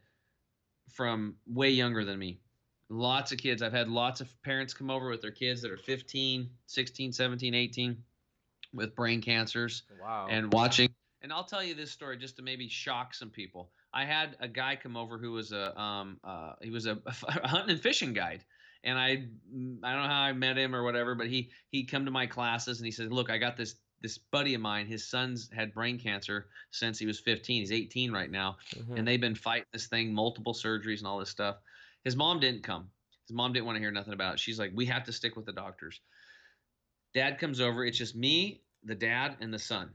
from 0.96 1.34
way 1.46 1.70
younger 1.70 2.04
than 2.04 2.18
me. 2.18 2.40
Lots 2.88 3.32
of 3.32 3.38
kids. 3.38 3.62
I've 3.62 3.72
had 3.72 3.88
lots 3.88 4.20
of 4.20 4.42
parents 4.42 4.72
come 4.72 4.90
over 4.90 5.10
with 5.10 5.20
their 5.20 5.32
kids 5.32 5.60
that 5.62 5.70
are 5.70 5.76
15, 5.76 6.48
16, 6.66 7.12
17, 7.12 7.54
18 7.54 7.96
with 8.72 8.94
brain 8.94 9.20
cancers 9.20 9.82
wow. 10.00 10.28
and 10.30 10.52
watching. 10.52 10.88
And 11.22 11.32
I'll 11.32 11.44
tell 11.44 11.62
you 11.62 11.74
this 11.74 11.90
story 11.90 12.16
just 12.16 12.36
to 12.36 12.42
maybe 12.42 12.68
shock 12.68 13.14
some 13.14 13.30
people. 13.30 13.70
I 13.92 14.04
had 14.04 14.36
a 14.40 14.46
guy 14.46 14.76
come 14.80 14.96
over 14.96 15.18
who 15.18 15.32
was 15.32 15.52
a 15.52 15.78
um 15.80 16.18
uh 16.22 16.52
he 16.62 16.70
was 16.70 16.86
a, 16.86 16.98
a 17.06 17.48
hunting 17.48 17.70
and 17.70 17.80
fishing 17.80 18.12
guide. 18.12 18.44
And 18.84 18.96
I 18.96 19.08
I 19.08 19.92
don't 19.92 20.02
know 20.02 20.08
how 20.08 20.22
I 20.22 20.32
met 20.32 20.56
him 20.56 20.74
or 20.74 20.84
whatever, 20.84 21.14
but 21.14 21.26
he 21.26 21.50
he'd 21.70 21.90
come 21.90 22.04
to 22.04 22.10
my 22.10 22.26
classes 22.26 22.78
and 22.78 22.86
he 22.86 22.92
said, 22.92 23.12
"Look, 23.12 23.30
I 23.30 23.38
got 23.38 23.56
this 23.56 23.74
this 24.02 24.18
buddy 24.18 24.54
of 24.54 24.60
mine. 24.60 24.86
His 24.86 25.06
son's 25.08 25.50
had 25.52 25.72
brain 25.72 25.98
cancer 25.98 26.48
since 26.70 26.98
he 26.98 27.06
was 27.06 27.18
15. 27.20 27.62
He's 27.62 27.72
18 27.72 28.12
right 28.12 28.30
now 28.30 28.58
Mhm. 28.74 28.98
and 28.98 29.08
they've 29.08 29.20
been 29.20 29.34
fighting 29.34 29.66
this 29.72 29.86
thing, 29.86 30.12
multiple 30.12 30.52
surgeries 30.54 30.98
and 30.98 31.06
all 31.06 31.18
this 31.18 31.30
stuff. 31.30 31.56
His 32.04 32.14
mom 32.16 32.38
didn't 32.40 32.62
come. 32.62 32.90
His 33.26 33.34
mom 33.34 33.52
didn't 33.52 33.66
want 33.66 33.76
to 33.76 33.80
hear 33.80 33.90
nothing 33.90 34.12
about 34.12 34.34
it. 34.34 34.40
She's 34.40 34.58
like, 34.58 34.70
we 34.74 34.86
have 34.86 35.04
to 35.04 35.12
stick 35.12 35.34
with 35.34 35.46
the 35.46 35.52
doctors. 35.52 36.00
Dad 37.14 37.38
comes 37.38 37.60
over. 37.60 37.84
It's 37.84 37.98
just 37.98 38.14
me, 38.14 38.60
the 38.84 38.94
dad, 38.94 39.36
and 39.40 39.52
the 39.52 39.58
son. 39.58 39.90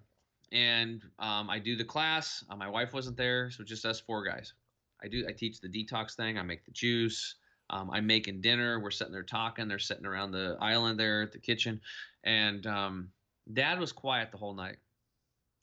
And 0.51 1.01
um, 1.19 1.49
I 1.49 1.59
do 1.59 1.75
the 1.75 1.85
class. 1.85 2.43
Uh, 2.49 2.55
my 2.55 2.67
wife 2.67 2.93
wasn't 2.93 3.15
there, 3.15 3.49
so 3.51 3.63
just 3.63 3.85
us 3.85 3.99
four 4.01 4.23
guys. 4.25 4.53
I 5.01 5.07
do. 5.07 5.25
I 5.27 5.31
teach 5.31 5.61
the 5.61 5.69
detox 5.69 6.15
thing. 6.15 6.37
I 6.37 6.41
make 6.43 6.65
the 6.65 6.71
juice. 6.71 7.35
Um, 7.69 7.89
I'm 7.91 8.05
making 8.05 8.41
dinner. 8.41 8.79
We're 8.81 8.91
sitting 8.91 9.13
there 9.13 9.23
talking. 9.23 9.67
They're 9.69 9.79
sitting 9.79 10.05
around 10.05 10.31
the 10.31 10.57
island 10.59 10.99
there 10.99 11.21
at 11.21 11.31
the 11.31 11.39
kitchen, 11.39 11.79
and 12.25 12.67
um, 12.67 13.09
Dad 13.53 13.79
was 13.79 13.91
quiet 13.91 14.31
the 14.31 14.37
whole 14.37 14.53
night. 14.53 14.77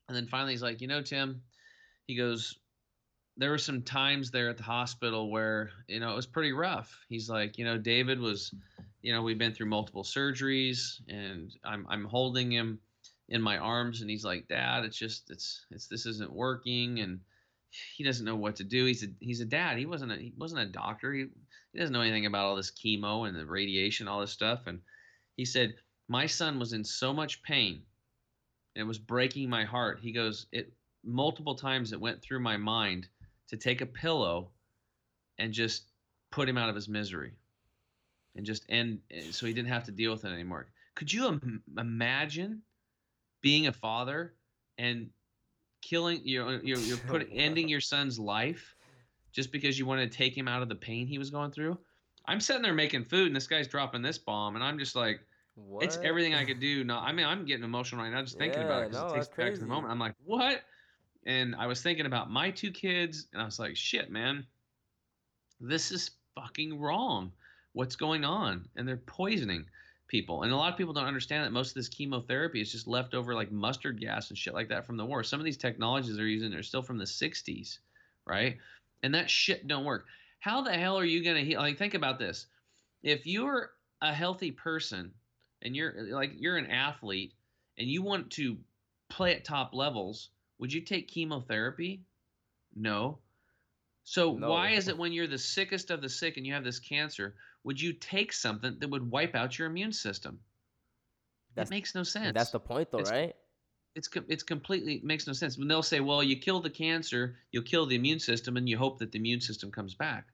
And 0.09 0.17
then 0.17 0.27
finally, 0.27 0.53
he's 0.53 0.63
like, 0.63 0.81
you 0.81 0.89
know, 0.89 1.03
Tim, 1.03 1.43
he 2.07 2.17
goes, 2.17 2.59
there 3.37 3.51
were 3.51 3.59
some 3.59 3.83
times 3.83 4.31
there 4.31 4.49
at 4.51 4.57
the 4.57 4.65
hospital 4.65 5.31
where 5.31 5.71
you 5.87 6.01
know 6.01 6.13
it 6.13 6.17
was 6.17 6.27
pretty 6.27 6.53
rough. 6.53 6.99
He's 7.09 7.31
like, 7.31 7.57
you 7.57 7.65
know, 7.65 7.79
David 7.79 8.21
was, 8.21 8.53
you 9.01 9.13
know, 9.13 9.23
we've 9.23 9.39
been 9.39 9.55
through 9.55 9.69
multiple 9.69 10.03
surgeries, 10.03 11.01
and 11.09 11.55
I'm 11.65 11.87
I'm 11.89 12.05
holding 12.05 12.51
him 12.51 12.81
in 13.29 13.41
my 13.41 13.59
arms, 13.59 14.01
and 14.01 14.11
he's 14.11 14.25
like, 14.25 14.49
Dad, 14.49 14.85
it's 14.85 14.99
just 14.99 15.31
it's 15.31 15.65
it's 15.71 15.87
this 15.87 16.05
isn't 16.05 16.33
working, 16.33 16.99
and 17.01 17.21
he 17.95 18.03
doesn't 18.03 18.25
know 18.25 18.37
what 18.37 18.57
to 18.57 18.65
do. 18.65 18.87
He's 18.87 19.05
a 19.05 19.09
he's 19.21 19.41
a 19.41 19.47
dad. 19.47 19.79
He 19.79 19.87
wasn't 19.87 20.13
a 20.13 20.17
he 20.17 20.33
wasn't 20.37 20.63
a 20.63 20.73
doctor. 20.73 21.13
He 21.13 21.27
he 21.73 21.79
doesn't 21.79 21.93
know 21.93 22.01
anything 22.01 22.27
about 22.27 22.47
all 22.47 22.57
this 22.57 22.73
chemo 22.73 23.29
and 23.29 23.37
the 23.37 23.47
radiation, 23.47 24.09
all 24.09 24.21
this 24.21 24.33
stuff. 24.33 24.67
And 24.67 24.81
he 25.37 25.45
said, 25.45 25.75
my 26.09 26.27
son 26.27 26.59
was 26.59 26.73
in 26.73 26.85
so 26.85 27.13
much 27.13 27.43
pain, 27.43 27.83
and 28.75 28.83
it 28.83 28.87
was 28.87 28.99
breaking 28.99 29.49
my 29.49 29.65
heart. 29.65 30.01
He 30.01 30.13
goes, 30.13 30.47
it 30.53 30.73
multiple 31.05 31.55
times 31.55 31.93
it 31.93 32.01
went 32.01 32.21
through 32.21 32.41
my 32.41 32.57
mind 32.57 33.09
to 33.49 33.57
take 33.57 33.81
a 33.81 33.87
pillow 33.87 34.51
and 35.39 35.53
just 35.53 35.85
put 36.31 36.49
him 36.49 36.59
out 36.59 36.69
of 36.69 36.75
his 36.75 36.89
misery 36.89 37.33
and 38.37 38.45
just 38.45 38.65
end 38.69 39.01
so 39.31 39.47
he 39.47 39.53
didn't 39.53 39.69
have 39.69 39.85
to 39.85 39.93
deal 39.93 40.13
with 40.13 40.25
it 40.25 40.33
anymore. 40.33 40.67
Could 40.95 41.13
you 41.13 41.29
Im- 41.29 41.63
imagine 41.77 42.63
being 43.41 43.67
a 43.67 43.73
father 43.73 44.35
and 44.79 45.11
killing 45.81 46.21
you 46.25 46.45
know 46.45 46.61
you're, 46.63 46.79
you're 46.79 46.97
putting 46.97 47.29
ending 47.33 47.69
your 47.69 47.81
son's 47.81 48.19
life 48.19 48.75
just 49.33 49.53
because 49.53 49.79
you 49.79 49.87
want 49.87 50.01
to 50.01 50.17
take 50.17 50.37
him 50.37 50.49
out 50.49 50.63
of 50.63 50.69
the 50.69 50.75
pain 50.75 51.07
he 51.07 51.19
was 51.19 51.31
going 51.31 51.51
through? 51.51 51.79
I'm 52.27 52.41
sitting 52.41 52.63
there 52.63 52.75
making 52.75 53.05
food 53.05 53.29
and 53.29 53.37
this 53.37 53.47
guy's 53.47 53.69
dropping 53.69 54.03
this 54.03 54.19
bomb 54.19 54.55
and 54.55 54.65
I'm 54.65 54.79
just 54.79 54.97
like 54.97 55.21
What? 55.67 55.85
it's 55.85 55.99
everything 56.03 56.35
I 56.35 56.45
could 56.45 56.61
do. 56.61 56.85
No, 56.85 56.99
I 56.99 57.13
mean 57.13 57.27
I'm 57.27 57.45
getting 57.45 57.65
emotional 57.65 58.03
right 58.03 58.13
now 58.13 58.23
just 58.23 58.39
thinking 58.39 58.63
about 58.63 58.83
it 58.83 58.87
it 58.87 58.91
'cause 58.93 59.03
no, 59.03 59.09
it 59.09 59.15
takes 59.15 59.29
back 59.37 59.55
to 59.55 59.61
the 59.61 59.67
moment. 59.67 59.93
I'm 59.93 59.99
like, 59.99 60.15
what? 60.25 60.63
And 61.27 61.55
I 61.57 61.67
was 61.67 61.83
thinking 61.83 62.07
about 62.07 62.31
my 62.31 62.51
two 62.51 62.71
kids, 62.71 63.27
and 63.33 63.43
I 63.43 63.45
was 63.45 63.59
like, 63.59 63.77
shit, 63.77 64.11
man, 64.11 64.47
this 65.61 65.91
is 65.93 66.13
fucking 66.35 66.79
wrong. 66.79 67.33
What's 67.73 67.97
going 67.97 68.25
on? 68.25 68.69
And 68.77 68.87
they're 68.89 68.97
poisoning 68.97 69.67
people. 70.09 70.43
And 70.43 70.53
a 70.53 70.57
lot 70.57 70.73
of 70.73 70.79
people 70.79 70.95
don't 70.95 71.05
understand 71.07 71.45
that 71.45 71.53
most 71.53 71.71
of 71.71 71.75
this 71.75 71.89
chemotherapy 71.89 72.61
is 72.61 72.73
just 72.73 72.87
leftover 72.87 73.35
like 73.35 73.53
mustard 73.53 74.01
gas 74.01 74.31
and 74.31 74.39
shit 74.39 74.55
like 74.55 74.69
that 74.69 74.87
from 74.87 74.97
the 74.97 75.05
war. 75.05 75.23
Some 75.23 75.41
of 75.41 75.45
these 75.45 75.59
technologies 75.59 76.17
they're 76.17 76.27
using 76.27 76.55
are 76.55 76.63
still 76.63 76.83
from 76.83 76.99
the 76.99 77.05
60s, 77.07 77.79
right? 78.27 78.57
And 79.03 79.15
that 79.15 79.29
shit 79.31 79.67
don't 79.69 79.85
work. 79.85 80.07
How 80.41 80.63
the 80.63 80.73
hell 80.73 80.99
are 80.99 81.05
you 81.05 81.23
gonna 81.23 81.41
heal? 81.43 81.61
Like, 81.61 81.77
think 81.79 81.95
about 81.95 82.19
this. 82.19 82.47
If 83.03 83.27
you're 83.27 83.73
a 84.01 84.13
healthy 84.15 84.51
person 84.53 85.13
and 85.63 85.75
you're 85.77 86.13
like 86.15 86.33
you're 86.37 86.57
an 86.57 86.67
athlete 86.71 87.35
and 87.77 87.89
you 87.89 88.03
want 88.03 88.31
to 88.33 88.59
play 89.09 89.35
at 89.35 89.45
top 89.45 89.75
levels, 89.75 90.31
would 90.59 90.73
you 90.73 90.81
take 90.83 91.09
chemotherapy? 91.09 92.05
No. 92.75 93.19
So 94.05 94.35
No. 94.35 94.49
why 94.49 94.71
is 94.71 94.89
it 94.89 94.97
when 94.99 95.13
you're 95.13 95.27
the 95.27 95.39
sickest 95.39 95.91
of 95.91 96.01
the 96.03 96.09
sick 96.09 96.37
and 96.37 96.47
you 96.47 96.53
have 96.55 96.65
this 96.65 96.81
cancer, 96.81 97.37
would 97.65 97.81
you 97.81 97.93
take 97.93 98.33
something 98.33 98.79
that 98.79 98.89
would 98.89 99.11
wipe 99.11 99.35
out 99.35 99.59
your 99.59 99.69
immune 99.69 99.93
system? 99.93 100.41
That's- 101.55 101.69
that 101.69 101.75
makes 101.75 101.95
no 101.95 102.03
sense. 102.05 102.35
That's 102.35 102.51
the 102.51 102.61
point, 102.61 102.91
though, 102.91 102.99
It's- 103.01 103.13
right? 103.13 103.37
it's 103.95 104.09
it's 104.29 104.43
completely 104.45 105.01
makes 105.01 105.27
no 105.27 105.33
sense. 105.33 105.59
When 105.59 105.67
they'll 105.69 105.83
say, 105.83 106.01
"Well, 106.01 106.23
you 106.23 106.37
kill 106.39 106.61
the 106.61 106.71
cancer, 106.71 107.39
you'll 107.51 107.65
kill 107.65 107.87
the 107.87 107.97
immune 107.97 108.21
system, 108.21 108.57
and 108.57 108.69
you 108.69 108.79
hope 108.79 108.99
that 108.99 109.13
the 109.13 109.19
immune 109.19 109.41
system 109.41 109.71
comes 109.73 109.95
back." 109.95 110.33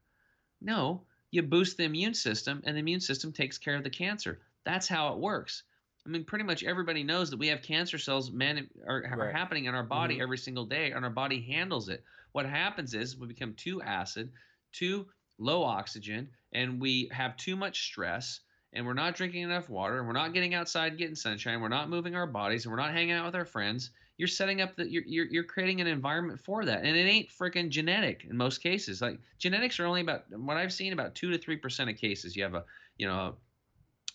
No, 0.60 1.06
you 1.30 1.42
boost 1.42 1.76
the 1.78 1.84
immune 1.84 2.14
system, 2.14 2.62
and 2.64 2.76
the 2.76 2.80
immune 2.80 3.00
system 3.00 3.32
takes 3.32 3.58
care 3.58 3.76
of 3.76 3.84
the 3.84 3.90
cancer. 3.90 4.42
That's 4.64 4.88
how 4.88 5.12
it 5.12 5.18
works. 5.20 5.64
I 6.06 6.10
mean, 6.10 6.24
pretty 6.24 6.44
much 6.44 6.62
everybody 6.62 7.02
knows 7.02 7.30
that 7.30 7.38
we 7.38 7.48
have 7.48 7.62
cancer 7.62 7.96
cells 7.98 8.30
man 8.30 8.68
are, 8.86 9.04
are 9.06 9.26
Right. 9.26 9.30
happening 9.30 9.64
in 9.64 9.74
our 9.74 9.84
body 9.86 10.20
Mhm. 10.20 10.20
every 10.20 10.36
single 10.38 10.66
day, 10.66 10.92
and 10.92 11.04
our 11.04 11.10
body 11.10 11.40
handles 11.40 11.88
it. 11.88 12.04
What 12.32 12.46
happens 12.46 12.94
is 12.94 13.16
we 13.16 13.26
become 13.26 13.54
too 13.54 13.80
acid, 13.82 14.32
too 14.72 15.08
low 15.38 15.62
oxygen, 15.64 16.30
and 16.52 16.80
we 16.80 17.08
have 17.12 17.36
too 17.36 17.56
much 17.56 17.84
stress, 17.84 18.40
and 18.72 18.84
we're 18.84 18.92
not 18.94 19.14
drinking 19.14 19.42
enough 19.42 19.68
water, 19.70 19.98
and 19.98 20.06
we're 20.06 20.12
not 20.12 20.34
getting 20.34 20.52
outside, 20.54 20.98
getting 20.98 21.14
sunshine, 21.14 21.60
we're 21.60 21.68
not 21.68 21.88
moving 21.88 22.14
our 22.14 22.26
bodies, 22.26 22.64
and 22.66 22.70
we're 22.72 22.78
not 22.80 22.92
hanging 22.92 23.12
out 23.12 23.24
with 23.26 23.34
our 23.34 23.44
friends. 23.46 23.90
You're 24.18 24.28
setting 24.28 24.60
up 24.60 24.76
that 24.76 24.90
you're, 24.90 25.02
you're 25.06 25.26
you're 25.26 25.44
creating 25.44 25.80
an 25.80 25.86
environment 25.88 26.38
for 26.40 26.64
that, 26.66 26.84
and 26.84 26.96
it 26.96 27.00
ain't 27.08 27.30
freaking 27.30 27.70
genetic 27.70 28.24
in 28.24 28.36
most 28.36 28.58
cases. 28.58 29.00
Like 29.00 29.20
genetics 29.38 29.80
are 29.80 29.86
only 29.86 30.02
about 30.02 30.24
what 30.30 30.56
I've 30.56 30.72
seen 30.72 30.92
about 30.92 31.14
two 31.16 31.30
to 31.30 31.38
three 31.38 31.56
percent 31.56 31.90
of 31.90 31.96
cases. 31.96 32.36
You 32.36 32.42
have 32.44 32.54
a 32.54 32.64
you 32.98 33.06
know 33.08 33.38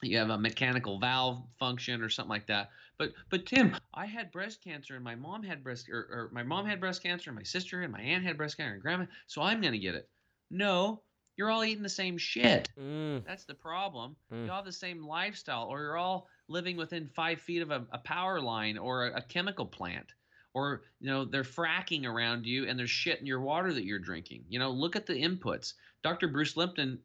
you 0.01 0.17
have 0.17 0.30
a 0.30 0.38
mechanical 0.38 0.99
valve 0.99 1.43
function 1.59 2.01
or 2.01 2.09
something 2.09 2.30
like 2.30 2.47
that. 2.47 2.69
But 2.97 3.13
but 3.30 3.45
Tim, 3.45 3.76
I 3.93 4.05
had 4.05 4.31
breast 4.31 4.63
cancer 4.63 4.95
and 4.95 5.03
my 5.03 5.15
mom 5.15 5.43
had 5.43 5.63
breast 5.63 5.89
or, 5.89 5.97
or 5.97 6.30
my 6.34 6.43
mom 6.43 6.65
had 6.65 6.80
breast 6.80 7.03
cancer 7.03 7.30
and 7.30 7.38
my 7.38 7.43
sister 7.43 7.81
and 7.81 7.91
my 7.91 8.01
aunt 8.01 8.23
had 8.23 8.38
breast 8.38 8.57
cancer 8.57 8.73
and 8.73 8.81
grandma, 8.81 9.05
so 9.27 9.41
I'm 9.41 9.61
gonna 9.61 9.77
get 9.77 9.95
it. 9.95 10.09
No, 10.51 11.01
you're 11.38 11.49
all 11.49 11.63
eating 11.63 11.84
the 11.84 11.89
same 11.89 12.17
shit. 12.17 12.69
Mm, 12.77 13.26
That's 13.26 13.45
the 13.45 13.53
problem. 13.53 14.15
Mm. 14.34 14.45
You 14.45 14.51
all 14.51 14.57
have 14.57 14.65
the 14.65 14.71
same 14.73 15.05
lifestyle, 15.05 15.67
or 15.67 15.80
you're 15.80 15.97
all 15.97 16.27
living 16.47 16.76
within 16.76 17.07
five 17.07 17.39
feet 17.39 17.61
of 17.61 17.71
a, 17.71 17.85
a 17.91 17.99
power 17.99 18.41
line 18.41 18.77
or 18.77 19.07
a, 19.07 19.17
a 19.17 19.21
chemical 19.21 19.65
plant, 19.65 20.07
or 20.53 20.81
you 20.99 21.09
know 21.09 21.26
they're 21.26 21.43
fracking 21.43 22.05
around 22.05 22.45
you 22.45 22.67
and 22.67 22.77
there's 22.77 22.89
shit 22.89 23.19
in 23.19 23.26
your 23.26 23.39
water 23.41 23.73
that 23.73 23.85
you're 23.85 23.99
drinking. 23.99 24.43
You 24.49 24.59
know, 24.59 24.71
look 24.71 24.95
at 24.95 25.05
the 25.05 25.13
inputs. 25.13 25.73
Dr. 26.03 26.27
Bruce 26.27 26.55
Lipton, 26.57 26.99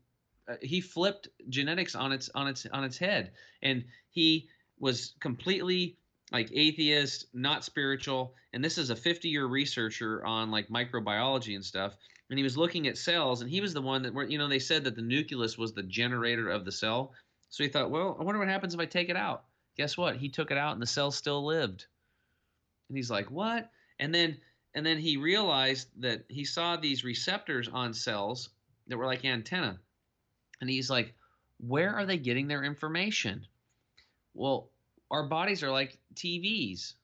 uh, 0.48 0.56
he 0.60 0.80
flipped 0.80 1.28
genetics 1.48 1.94
on 1.94 2.12
its 2.12 2.30
on 2.34 2.46
its 2.46 2.66
on 2.72 2.84
its 2.84 2.98
head, 2.98 3.32
and 3.62 3.84
he 4.10 4.48
was 4.78 5.14
completely 5.20 5.96
like 6.32 6.50
atheist, 6.52 7.26
not 7.32 7.64
spiritual. 7.64 8.34
And 8.52 8.64
this 8.64 8.78
is 8.78 8.90
a 8.90 8.96
50 8.96 9.28
year 9.28 9.46
researcher 9.46 10.24
on 10.24 10.50
like 10.50 10.68
microbiology 10.68 11.54
and 11.54 11.64
stuff. 11.64 11.96
And 12.30 12.38
he 12.38 12.42
was 12.42 12.56
looking 12.56 12.88
at 12.88 12.98
cells 12.98 13.40
and 13.40 13.50
he 13.50 13.60
was 13.60 13.74
the 13.74 13.82
one 13.82 14.02
that 14.02 14.14
were 14.14 14.24
you 14.24 14.38
know 14.38 14.48
they 14.48 14.58
said 14.58 14.84
that 14.84 14.96
the 14.96 15.02
nucleus 15.02 15.56
was 15.58 15.72
the 15.72 15.82
generator 15.82 16.48
of 16.48 16.64
the 16.64 16.72
cell. 16.72 17.12
So 17.50 17.62
he 17.62 17.68
thought 17.68 17.90
well 17.90 18.16
i 18.20 18.24
wonder 18.24 18.38
what 18.38 18.48
happens 18.48 18.74
if 18.74 18.80
i 18.80 18.86
take 18.86 19.08
it 19.08 19.16
out. 19.16 19.44
Guess 19.76 19.96
what? 19.96 20.16
He 20.16 20.28
took 20.28 20.50
it 20.50 20.58
out 20.58 20.72
and 20.72 20.82
the 20.82 20.86
cell 20.86 21.10
still 21.10 21.44
lived. 21.44 21.86
And 22.88 22.96
he's 22.96 23.10
like 23.10 23.30
what? 23.30 23.70
And 23.98 24.14
then 24.14 24.38
and 24.74 24.84
then 24.84 24.98
he 24.98 25.16
realized 25.16 25.88
that 26.00 26.24
he 26.28 26.44
saw 26.44 26.76
these 26.76 27.04
receptors 27.04 27.68
on 27.68 27.94
cells 27.94 28.48
that 28.88 28.96
were 28.96 29.06
like 29.06 29.24
antenna 29.24 29.78
and 30.60 30.70
he's 30.70 30.90
like 30.90 31.14
where 31.58 31.94
are 31.94 32.04
they 32.04 32.18
getting 32.18 32.48
their 32.48 32.64
information? 32.64 33.46
Well 34.34 34.70
our 35.10 35.28
bodies 35.28 35.62
are 35.62 35.70
like 35.70 35.98
tvs 36.14 36.94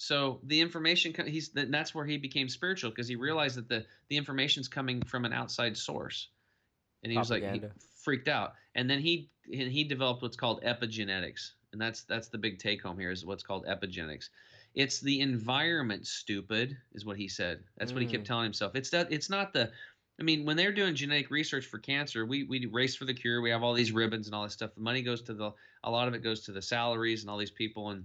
so 0.00 0.40
the 0.44 0.60
information 0.62 1.14
he's 1.26 1.50
th- 1.50 1.68
that's 1.70 1.94
where 1.94 2.06
he 2.06 2.16
became 2.16 2.48
spiritual 2.48 2.90
because 2.90 3.06
he 3.06 3.16
realized 3.16 3.56
that 3.56 3.68
the 3.68 3.84
the 4.08 4.16
information's 4.16 4.66
coming 4.66 5.02
from 5.02 5.26
an 5.26 5.34
outside 5.34 5.76
source. 5.76 6.28
And 7.02 7.12
he 7.12 7.18
was 7.18 7.30
like 7.30 7.42
he 7.42 7.62
freaked 8.02 8.28
out. 8.28 8.54
And 8.74 8.88
then 8.88 9.00
he 9.00 9.28
and 9.52 9.70
he 9.70 9.84
developed 9.84 10.22
what's 10.22 10.38
called 10.38 10.62
epigenetics. 10.62 11.50
And 11.72 11.80
that's 11.80 12.04
that's 12.04 12.28
the 12.28 12.38
big 12.38 12.58
take 12.58 12.82
home 12.82 12.98
here 12.98 13.10
is 13.10 13.26
what's 13.26 13.42
called 13.42 13.66
epigenetics. 13.66 14.30
It's 14.74 15.00
the 15.00 15.20
environment 15.20 16.06
stupid 16.06 16.78
is 16.94 17.04
what 17.04 17.18
he 17.18 17.28
said. 17.28 17.62
That's 17.76 17.92
what 17.92 18.00
he 18.00 18.08
kept 18.08 18.24
Mm. 18.24 18.26
telling 18.26 18.44
himself. 18.44 18.74
It's 18.76 18.90
that 18.90 19.12
it's 19.12 19.28
not 19.28 19.52
the 19.52 19.70
i 20.20 20.22
mean 20.22 20.44
when 20.44 20.56
they're 20.56 20.72
doing 20.72 20.94
genetic 20.94 21.30
research 21.30 21.66
for 21.66 21.78
cancer 21.78 22.24
we 22.24 22.44
we 22.44 22.66
race 22.66 22.94
for 22.94 23.04
the 23.04 23.14
cure 23.14 23.40
we 23.40 23.50
have 23.50 23.62
all 23.62 23.74
these 23.74 23.92
ribbons 23.92 24.26
and 24.26 24.34
all 24.34 24.44
this 24.44 24.52
stuff 24.52 24.74
the 24.74 24.80
money 24.80 25.02
goes 25.02 25.22
to 25.22 25.34
the 25.34 25.50
a 25.84 25.90
lot 25.90 26.06
of 26.06 26.14
it 26.14 26.22
goes 26.22 26.40
to 26.40 26.52
the 26.52 26.62
salaries 26.62 27.22
and 27.22 27.30
all 27.30 27.38
these 27.38 27.50
people 27.50 27.90
and 27.90 28.04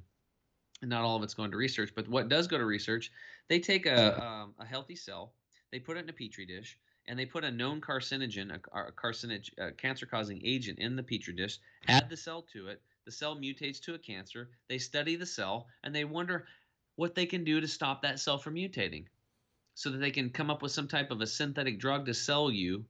and 0.82 0.90
not 0.90 1.04
all 1.04 1.16
of 1.16 1.24
it's 1.24 1.34
going 1.34 1.52
to 1.52 1.58
research. 1.58 1.92
But 1.96 2.08
what 2.08 2.30
does 2.30 2.48
go 2.48 2.58
to 2.58 2.66
research, 2.66 3.12
they 3.48 3.60
take 3.60 3.86
a, 3.86 4.24
um, 4.24 4.54
a 4.60 4.66
healthy 4.66 4.96
cell, 4.96 5.34
they 5.72 5.80
put 5.80 5.98
it 5.98 6.02
in 6.02 6.10
a 6.10 6.14
petri 6.14 6.46
dish, 6.46 6.78
and 7.08 7.18
they 7.18 7.26
put 7.26 7.44
a 7.44 7.52
known 7.52 7.82
carcinogen, 7.82 8.52
a, 8.52 8.80
a 8.80 8.92
carcinogen, 8.92 9.52
a 9.58 9.72
cancer-causing 9.72 10.42
agent 10.44 10.80
in 10.80 10.96
the 10.96 11.04
petri 11.04 11.34
dish, 11.34 11.60
add 11.88 12.10
the 12.10 12.18
cell 12.18 12.46
to 12.54 12.68
it. 12.68 12.82
The 13.06 13.12
cell 13.12 13.36
mutates 13.36 13.80
to 13.82 13.94
a 13.94 14.00
cancer. 14.00 14.50
They 14.68 14.80
study 14.80 15.16
the 15.16 15.26
cell, 15.26 15.68
and 15.84 15.94
they 15.94 16.06
wonder 16.06 16.48
what 16.96 17.14
they 17.14 17.26
can 17.26 17.44
do 17.44 17.62
to 17.62 17.68
stop 17.68 18.02
that 18.02 18.20
cell 18.20 18.38
from 18.38 18.56
mutating, 18.56 19.06
so 19.76 19.92
that 19.92 20.00
they 20.00 20.12
can 20.12 20.30
come 20.30 20.50
up 20.50 20.62
with 20.62 20.72
some 20.72 20.88
type 20.88 21.12
of 21.12 21.22
a 21.22 21.28
synthetic 21.28 21.80
drug 21.80 22.06
to 22.08 22.14
sell 22.14 22.50
you, 22.50 22.84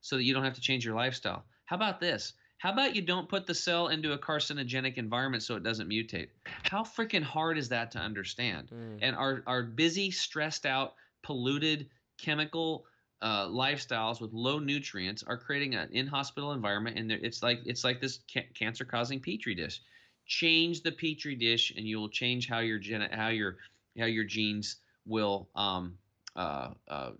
so 0.00 0.16
that 0.16 0.22
you 0.22 0.32
don't 0.32 0.44
have 0.44 0.54
to 0.54 0.60
change 0.60 0.84
your 0.84 0.94
lifestyle. 0.94 1.44
How 1.64 1.76
about 1.76 2.00
this? 2.00 2.34
How 2.58 2.72
about 2.72 2.96
you 2.96 3.02
don't 3.02 3.28
put 3.28 3.46
the 3.46 3.54
cell 3.54 3.88
into 3.88 4.12
a 4.12 4.18
carcinogenic 4.18 4.96
environment 4.96 5.42
so 5.42 5.56
it 5.56 5.62
doesn't 5.62 5.88
mutate? 5.88 6.28
How 6.44 6.82
freaking 6.82 7.22
hard 7.22 7.58
is 7.58 7.68
that 7.70 7.90
to 7.92 7.98
understand? 7.98 8.68
mm. 8.72 8.98
And 9.02 9.16
our, 9.16 9.42
our 9.46 9.62
busy, 9.62 10.10
stressed 10.10 10.64
out, 10.64 10.94
polluted 11.22 11.88
chemical 12.18 12.86
uh, 13.22 13.46
lifestyles 13.46 14.20
with 14.20 14.32
low 14.32 14.58
nutrients 14.58 15.22
are 15.22 15.36
creating 15.36 15.74
an 15.74 15.88
in-hospital 15.92 16.52
environment, 16.52 16.98
and 16.98 17.10
it's 17.10 17.42
like 17.42 17.60
it's 17.64 17.82
like 17.82 18.00
this 18.00 18.20
ca- 18.32 18.48
cancer-causing 18.54 19.20
petri 19.20 19.54
dish. 19.54 19.80
Change 20.26 20.82
the 20.82 20.92
petri 20.92 21.34
dish, 21.34 21.72
and 21.76 21.86
you 21.86 21.98
will 21.98 22.08
change 22.08 22.48
how 22.48 22.60
your 22.60 22.78
gen- 22.78 23.10
how 23.12 23.28
your 23.28 23.56
how 23.98 24.06
your 24.06 24.24
genes 24.24 24.76
will 25.06 25.48
um, 25.54 25.96
uh, 26.36 26.70
uh, 26.88 26.92
uh, 26.92 27.12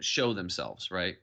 show 0.00 0.32
themselves, 0.32 0.90
right? 0.90 1.16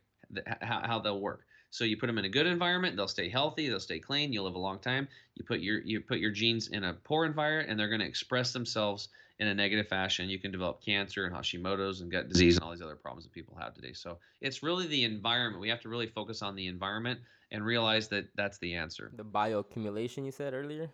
How, 0.61 0.81
how 0.85 0.99
they'll 0.99 1.19
work. 1.19 1.45
So 1.69 1.83
you 1.83 1.97
put 1.97 2.07
them 2.07 2.17
in 2.17 2.25
a 2.25 2.29
good 2.29 2.47
environment, 2.47 2.95
they'll 2.95 3.07
stay 3.07 3.27
healthy, 3.27 3.67
they'll 3.67 3.81
stay 3.81 3.99
clean, 3.99 4.31
you'll 4.31 4.45
live 4.45 4.55
a 4.55 4.59
long 4.59 4.79
time. 4.79 5.09
You 5.35 5.43
put 5.43 5.59
your 5.59 5.81
you 5.81 5.99
put 5.99 6.19
your 6.19 6.31
genes 6.31 6.69
in 6.69 6.85
a 6.85 6.93
poor 6.93 7.25
environment, 7.25 7.69
and 7.69 7.77
they're 7.77 7.89
going 7.89 7.99
to 7.99 8.07
express 8.07 8.53
themselves 8.53 9.09
in 9.39 9.47
a 9.47 9.53
negative 9.53 9.87
fashion. 9.89 10.29
You 10.29 10.39
can 10.39 10.51
develop 10.51 10.81
cancer 10.81 11.25
and 11.25 11.35
Hashimoto's 11.35 11.99
and 11.99 12.09
gut 12.09 12.29
disease 12.29 12.55
and 12.55 12.63
all 12.63 12.71
these 12.71 12.81
other 12.81 12.95
problems 12.95 13.25
that 13.25 13.33
people 13.33 13.57
have 13.59 13.73
today. 13.73 13.91
So 13.91 14.19
it's 14.39 14.63
really 14.63 14.87
the 14.87 15.03
environment. 15.03 15.59
We 15.59 15.69
have 15.69 15.81
to 15.81 15.89
really 15.89 16.07
focus 16.07 16.41
on 16.41 16.55
the 16.55 16.67
environment 16.67 17.19
and 17.51 17.65
realize 17.65 18.07
that 18.09 18.29
that's 18.35 18.57
the 18.59 18.75
answer. 18.75 19.11
The 19.13 19.25
bioaccumulation 19.25 20.25
you 20.25 20.31
said 20.31 20.53
earlier, 20.53 20.89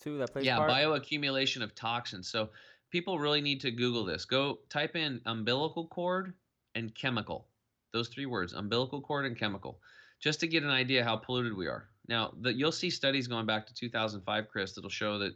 too. 0.00 0.18
That 0.18 0.32
plays 0.32 0.44
Yeah, 0.44 0.56
part. 0.56 0.70
bioaccumulation 0.70 1.62
of 1.62 1.74
toxins. 1.76 2.28
So 2.28 2.50
people 2.90 3.18
really 3.18 3.40
need 3.40 3.60
to 3.60 3.70
Google 3.70 4.04
this. 4.04 4.24
Go 4.24 4.60
type 4.68 4.96
in 4.96 5.20
umbilical 5.26 5.86
cord 5.86 6.34
and 6.74 6.94
chemical. 6.94 7.46
Those 7.92 8.08
three 8.08 8.26
words, 8.26 8.52
umbilical 8.52 9.00
cord 9.00 9.24
and 9.24 9.36
chemical, 9.36 9.80
just 10.20 10.40
to 10.40 10.46
get 10.46 10.62
an 10.62 10.70
idea 10.70 11.04
how 11.04 11.16
polluted 11.16 11.56
we 11.56 11.66
are. 11.66 11.88
Now, 12.08 12.32
the, 12.40 12.52
you'll 12.52 12.72
see 12.72 12.90
studies 12.90 13.26
going 13.26 13.46
back 13.46 13.66
to 13.66 13.74
2005, 13.74 14.48
Chris, 14.48 14.72
that'll 14.72 14.90
show 14.90 15.18
that 15.18 15.34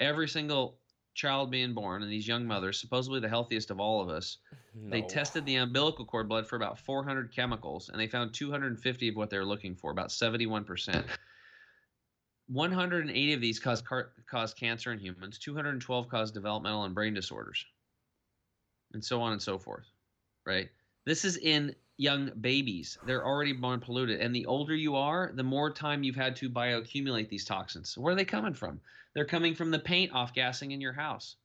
every 0.00 0.28
single 0.28 0.78
child 1.14 1.50
being 1.50 1.74
born 1.74 2.02
and 2.02 2.10
these 2.10 2.28
young 2.28 2.46
mothers, 2.46 2.80
supposedly 2.80 3.20
the 3.20 3.28
healthiest 3.28 3.70
of 3.70 3.80
all 3.80 4.00
of 4.00 4.08
us, 4.08 4.38
they 4.74 5.02
tested 5.02 5.44
the 5.44 5.56
umbilical 5.56 6.04
cord 6.04 6.28
blood 6.28 6.46
for 6.46 6.56
about 6.56 6.78
400 6.78 7.34
chemicals 7.34 7.88
and 7.88 8.00
they 8.00 8.06
found 8.06 8.32
250 8.32 9.08
of 9.08 9.16
what 9.16 9.28
they're 9.28 9.44
looking 9.44 9.74
for, 9.74 9.90
about 9.90 10.08
71%. 10.08 11.04
180 12.48 13.32
of 13.32 13.40
these 13.40 13.58
cause, 13.58 13.82
car- 13.82 14.10
cause 14.30 14.54
cancer 14.54 14.92
in 14.92 14.98
humans, 14.98 15.38
212 15.38 16.08
cause 16.08 16.30
developmental 16.30 16.84
and 16.84 16.94
brain 16.94 17.14
disorders, 17.14 17.64
and 18.92 19.04
so 19.04 19.20
on 19.20 19.32
and 19.32 19.42
so 19.42 19.58
forth. 19.58 19.86
Right? 20.46 20.68
This 21.04 21.24
is 21.24 21.36
in 21.36 21.74
young 21.98 22.30
babies. 22.40 22.96
They're 23.04 23.26
already 23.26 23.52
born 23.52 23.80
polluted. 23.80 24.20
And 24.20 24.34
the 24.34 24.46
older 24.46 24.74
you 24.74 24.96
are, 24.96 25.32
the 25.34 25.42
more 25.42 25.70
time 25.70 26.02
you've 26.02 26.16
had 26.16 26.36
to 26.36 26.48
bioaccumulate 26.48 27.28
these 27.28 27.44
toxins. 27.44 27.98
Where 27.98 28.12
are 28.12 28.16
they 28.16 28.24
coming 28.24 28.54
from? 28.54 28.80
They're 29.14 29.24
coming 29.24 29.54
from 29.54 29.70
the 29.70 29.78
paint 29.78 30.12
off 30.12 30.32
gassing 30.32 30.70
in 30.70 30.80
your 30.80 30.92
house. 30.92 31.36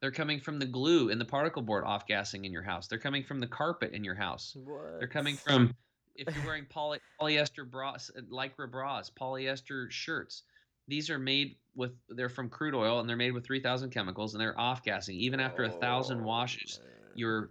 They're 0.00 0.10
coming 0.10 0.38
from 0.40 0.58
the 0.58 0.66
glue 0.66 1.10
and 1.10 1.20
the 1.20 1.24
particle 1.24 1.62
board 1.62 1.84
off 1.84 2.06
gassing 2.06 2.44
in 2.44 2.52
your 2.52 2.62
house. 2.62 2.86
They're 2.86 2.98
coming 2.98 3.24
from 3.24 3.40
the 3.40 3.46
carpet 3.46 3.92
in 3.92 4.04
your 4.04 4.14
house. 4.14 4.54
What? 4.62 4.98
They're 4.98 5.08
coming 5.08 5.36
from 5.36 5.74
if 6.18 6.34
you're 6.34 6.44
wearing 6.46 6.66
poly, 6.66 6.98
polyester 7.20 7.68
bras, 7.68 8.10
uh, 8.16 8.20
lycra 8.32 8.70
bras, 8.70 9.10
polyester 9.10 9.90
shirts. 9.90 10.42
These 10.88 11.10
are 11.10 11.18
made 11.18 11.56
with 11.74 11.92
they're 12.08 12.28
from 12.28 12.48
crude 12.48 12.74
oil 12.74 13.00
and 13.00 13.08
they're 13.08 13.16
made 13.16 13.32
with 13.32 13.44
3,000 13.44 13.90
chemicals 13.90 14.34
and 14.34 14.40
they're 14.40 14.58
off 14.58 14.84
gassing. 14.84 15.16
Even 15.16 15.40
after 15.40 15.64
a 15.64 15.70
thousand 15.70 16.20
Oh, 16.20 16.24
washes, 16.24 16.80
man. 16.82 17.12
your 17.14 17.50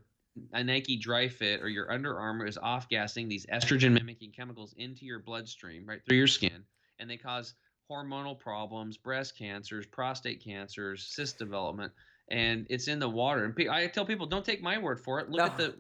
a 0.54 0.64
Nike 0.64 0.98
Dri-FIT 0.98 1.62
or 1.62 1.70
your 1.70 1.92
Under 1.92 2.18
Armour 2.20 2.46
is 2.46 2.58
off 2.58 2.90
gassing 2.90 3.30
these 3.30 3.46
estrogen 3.46 3.94
mimicking 3.94 4.32
chemicals 4.32 4.74
into 4.78 5.06
your 5.06 5.20
bloodstream, 5.20 5.86
right 5.86 6.02
through 6.06 6.18
your 6.18 6.28
skin, 6.28 6.64
and 7.00 7.10
they 7.10 7.18
cause 7.18 7.54
hormonal 7.90 8.38
problems, 8.38 8.98
breast 8.98 9.38
cancers, 9.38 9.86
prostate 9.86 10.44
cancers, 10.44 11.04
cyst 11.08 11.38
development, 11.38 11.92
and 12.30 12.66
it's 12.70 12.88
in 12.88 13.00
the 13.00 13.08
water. 13.08 13.46
And 13.46 13.70
I 13.70 13.88
tell 13.88 14.06
people, 14.06 14.26
don't 14.26 14.44
take 14.44 14.62
my 14.62 14.78
word 14.78 15.00
for 15.00 15.20
it. 15.20 15.30
Look 15.30 15.42
at 15.42 15.58
the 15.58 15.76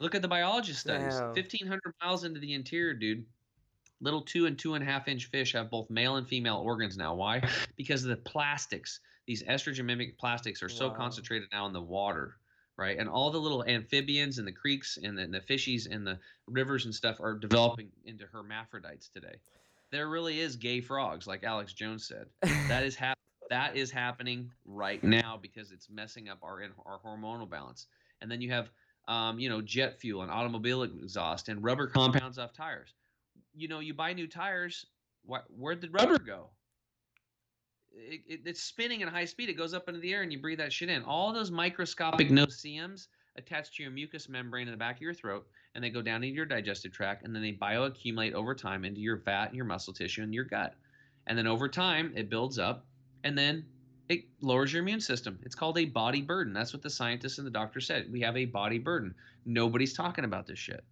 look 0.00 0.14
at 0.14 0.22
the 0.22 0.28
biology 0.28 0.72
studies. 0.72 1.18
Damn. 1.18 1.34
Fifteen 1.34 1.66
hundred 1.66 1.92
miles 2.02 2.24
into 2.24 2.40
the 2.40 2.52
interior, 2.54 2.94
dude. 2.94 3.24
Little 4.00 4.22
two 4.22 4.46
and 4.46 4.56
two 4.58 4.74
and 4.74 4.82
a 4.82 4.86
half 4.86 5.08
inch 5.08 5.26
fish 5.26 5.52
have 5.54 5.70
both 5.70 5.90
male 5.90 6.16
and 6.16 6.26
female 6.28 6.58
organs 6.58 6.96
now. 6.96 7.14
Why? 7.14 7.42
Because 7.76 8.04
of 8.04 8.10
the 8.10 8.16
plastics. 8.16 9.00
These 9.26 9.42
estrogen 9.42 9.84
mimic 9.84 10.16
plastics 10.18 10.62
are 10.62 10.68
so 10.68 10.88
Wow. 10.88 10.94
concentrated 10.94 11.48
now 11.52 11.66
in 11.66 11.72
the 11.72 11.82
water, 11.82 12.36
right? 12.76 12.96
And 12.96 13.08
all 13.08 13.30
the 13.30 13.38
little 13.38 13.64
amphibians 13.64 14.38
and 14.38 14.46
the 14.46 14.52
creeks 14.52 14.98
and 15.02 15.18
the, 15.18 15.22
and 15.22 15.34
the 15.34 15.40
fishies 15.40 15.86
and 15.90 16.06
the 16.06 16.18
rivers 16.46 16.84
and 16.86 16.94
stuff 16.94 17.20
are 17.20 17.36
developing 17.36 17.90
into 18.04 18.24
hermaphrodites 18.26 19.08
today. 19.10 19.34
There 19.90 20.08
really 20.08 20.38
is 20.40 20.56
gay 20.56 20.80
frogs, 20.80 21.26
like 21.26 21.42
Alex 21.44 21.72
Jones 21.72 22.06
said. 22.06 22.26
That 22.68 22.84
is 22.84 22.94
hap- 22.96 23.18
that 23.50 23.76
is 23.76 23.90
happening 23.90 24.50
right 24.64 25.02
now 25.02 25.38
because 25.40 25.72
it's 25.72 25.88
messing 25.90 26.28
up 26.28 26.38
our 26.42 26.62
our 26.86 27.00
hormonal 27.04 27.48
balance. 27.50 27.86
And 28.20 28.30
then 28.30 28.40
you 28.40 28.50
have 28.52 28.70
um, 29.08 29.38
you 29.38 29.48
know 29.48 29.60
jet 29.60 29.98
fuel 29.98 30.22
and 30.22 30.30
automobile 30.30 30.82
exhaust 30.82 31.48
and 31.48 31.64
rubber 31.64 31.88
compounds 31.88 32.38
off 32.38 32.52
tires. 32.52 32.94
You 33.54 33.66
know, 33.66 33.80
you 33.80 33.94
buy 33.94 34.12
new 34.12 34.28
tires. 34.28 34.86
Wh- 35.28 35.48
where'd 35.50 35.80
the 35.80 35.88
rubber 35.88 36.18
go? 36.18 36.50
It, 37.90 38.20
it, 38.28 38.40
it's 38.44 38.62
spinning 38.62 39.02
at 39.02 39.08
high 39.08 39.24
speed. 39.24 39.48
It 39.48 39.56
goes 39.56 39.74
up 39.74 39.88
into 39.88 40.00
the 40.00 40.12
air, 40.12 40.22
and 40.22 40.32
you 40.32 40.38
breathe 40.38 40.58
that 40.58 40.72
shit 40.72 40.90
in. 40.90 41.02
All 41.02 41.32
those 41.32 41.50
microscopic 41.50 42.28
noceums 42.28 43.08
attach 43.36 43.76
to 43.76 43.82
your 43.82 43.90
mucous 43.90 44.28
membrane 44.28 44.68
in 44.68 44.72
the 44.72 44.78
back 44.78 44.96
of 44.96 45.02
your 45.02 45.14
throat, 45.14 45.46
and 45.74 45.82
they 45.82 45.90
go 45.90 46.02
down 46.02 46.22
into 46.22 46.34
your 46.34 46.46
digestive 46.46 46.92
tract, 46.92 47.24
and 47.24 47.34
then 47.34 47.42
they 47.42 47.52
bioaccumulate 47.52 48.34
over 48.34 48.54
time 48.54 48.84
into 48.84 49.00
your 49.00 49.18
fat, 49.18 49.48
and 49.48 49.56
your 49.56 49.64
muscle 49.64 49.92
tissue, 49.92 50.22
and 50.22 50.34
your 50.34 50.44
gut. 50.44 50.74
And 51.26 51.36
then 51.36 51.46
over 51.46 51.68
time, 51.68 52.12
it 52.14 52.30
builds 52.30 52.58
up, 52.58 52.86
and 53.24 53.36
then 53.36 53.64
it 54.08 54.24
lowers 54.40 54.72
your 54.72 54.82
immune 54.82 55.00
system. 55.00 55.38
It's 55.42 55.54
called 55.54 55.78
a 55.78 55.84
body 55.84 56.22
burden. 56.22 56.52
That's 56.52 56.72
what 56.72 56.82
the 56.82 56.90
scientists 56.90 57.38
and 57.38 57.46
the 57.46 57.50
doctor 57.50 57.80
said. 57.80 58.10
We 58.10 58.20
have 58.20 58.36
a 58.36 58.46
body 58.46 58.78
burden. 58.78 59.14
Nobody's 59.44 59.92
talking 59.92 60.24
about 60.24 60.46
this 60.46 60.58
shit. 60.58 60.84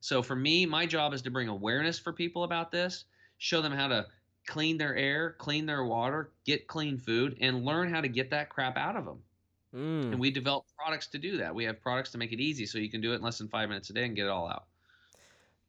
So 0.00 0.22
for 0.22 0.34
me, 0.34 0.66
my 0.66 0.84
job 0.84 1.14
is 1.14 1.22
to 1.22 1.30
bring 1.30 1.48
awareness 1.48 1.98
for 1.98 2.12
people 2.12 2.42
about 2.42 2.72
this, 2.72 3.04
show 3.38 3.62
them 3.62 3.72
how 3.72 3.86
to 3.88 4.06
clean 4.48 4.76
their 4.76 4.96
air, 4.96 5.36
clean 5.38 5.66
their 5.66 5.84
water, 5.84 6.32
get 6.44 6.66
clean 6.66 6.98
food, 6.98 7.38
and 7.40 7.64
learn 7.64 7.88
how 7.88 8.00
to 8.00 8.08
get 8.08 8.30
that 8.30 8.48
crap 8.48 8.76
out 8.76 8.96
of 8.96 9.04
them. 9.04 9.18
Mm. 9.74 10.12
And 10.12 10.20
we 10.20 10.30
develop 10.30 10.64
products 10.76 11.06
to 11.08 11.18
do 11.18 11.38
that. 11.38 11.54
We 11.54 11.64
have 11.64 11.80
products 11.80 12.10
to 12.10 12.18
make 12.18 12.32
it 12.32 12.40
easy 12.40 12.66
so 12.66 12.78
you 12.78 12.90
can 12.90 13.00
do 13.00 13.12
it 13.12 13.16
in 13.16 13.22
less 13.22 13.38
than 13.38 13.48
five 13.48 13.68
minutes 13.68 13.90
a 13.90 13.92
day 13.92 14.04
and 14.04 14.16
get 14.16 14.26
it 14.26 14.30
all 14.30 14.48
out. 14.48 14.64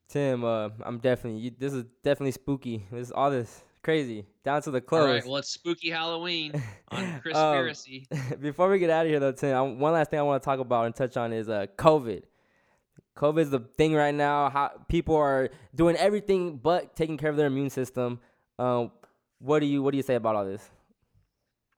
Tim, 0.09 0.43
uh, 0.43 0.69
I'm 0.83 0.97
definitely. 0.97 1.39
You, 1.39 1.51
this 1.57 1.73
is 1.73 1.85
definitely 2.03 2.31
spooky. 2.31 2.85
This 2.91 3.11
all 3.11 3.31
this 3.31 3.63
crazy 3.83 4.25
down 4.43 4.61
to 4.63 4.71
the 4.71 4.77
All 4.79 4.81
clothes. 4.81 5.09
right, 5.09 5.25
well, 5.25 5.37
it's 5.37 5.49
spooky 5.49 5.89
Halloween 5.89 6.53
on 6.89 7.03
Um, 7.03 7.21
Conspiracy. 7.21 8.07
Before 8.41 8.69
we 8.69 8.79
get 8.79 8.89
out 8.89 9.05
of 9.05 9.09
here, 9.11 9.19
though, 9.19 9.31
Tim, 9.31 9.55
I, 9.55 9.61
one 9.61 9.93
last 9.93 10.09
thing 10.09 10.19
I 10.19 10.23
want 10.23 10.41
to 10.41 10.45
talk 10.45 10.59
about 10.59 10.85
and 10.85 10.95
touch 10.95 11.17
on 11.17 11.33
is 11.33 11.49
uh, 11.49 11.67
COVID. 11.77 12.23
COVID 13.15 13.39
is 13.39 13.49
the 13.51 13.59
thing 13.59 13.93
right 13.93 14.13
now. 14.13 14.49
How 14.49 14.71
people 14.87 15.15
are 15.15 15.49
doing 15.75 15.95
everything 15.97 16.57
but 16.57 16.95
taking 16.95 17.17
care 17.17 17.29
of 17.29 17.37
their 17.37 17.47
immune 17.47 17.69
system. 17.69 18.19
Um, 18.57 18.91
what 19.39 19.59
do 19.59 19.65
you 19.65 19.83
What 19.83 19.91
do 19.91 19.97
you 19.97 20.03
say 20.03 20.15
about 20.15 20.35
all 20.35 20.45
this? 20.45 20.67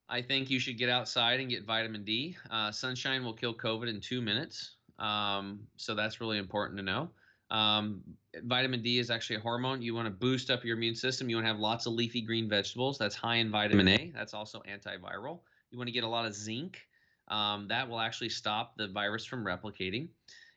I 0.08 0.22
think 0.22 0.50
you 0.50 0.60
should 0.60 0.78
get 0.78 0.90
outside 0.90 1.40
and 1.40 1.50
get 1.50 1.66
vitamin 1.66 2.04
D. 2.04 2.38
Uh, 2.52 2.72
sunshine 2.72 3.24
will 3.26 3.34
kill 3.34 3.54
COVID 3.56 3.90
in 3.90 4.00
two 4.00 4.22
minutes. 4.22 4.76
Um, 5.00 5.62
so 5.78 5.96
that's 5.96 6.22
really 6.22 6.38
important 6.38 6.78
to 6.78 6.84
know. 6.84 7.10
Um, 7.52 8.02
vitamin 8.44 8.82
D 8.82 9.00
is 9.00 9.10
actually 9.10 9.38
a 9.38 9.40
hormone. 9.40 9.82
You 9.82 9.94
want 9.94 10.08
to 10.08 10.12
boost 10.12 10.50
up 10.50 10.64
your 10.64 10.78
immune 10.78 10.96
system. 10.96 11.30
You 11.30 11.36
want 11.38 11.46
to 11.46 11.52
have 11.52 11.60
lots 11.60 11.86
of 11.86 11.94
leafy 11.94 12.22
green 12.22 12.50
vegetables. 12.50 12.98
That's 12.98 13.16
high 13.16 13.36
in 13.36 13.52
vitamin 13.52 13.88
A. 13.88 14.12
That's 14.16 14.34
also 14.34 14.62
antiviral. 14.68 15.40
You 15.72 15.78
want 15.78 15.88
to 15.88 15.94
get 15.94 16.04
a 16.04 16.08
lot 16.08 16.26
of 16.26 16.34
zinc. 16.34 16.80
Um, 17.28 17.68
that 17.70 17.90
will 17.90 18.00
actually 18.00 18.30
stop 18.30 18.78
the 18.78 18.88
virus 18.88 19.26
from 19.26 19.44
replicating. 19.44 20.10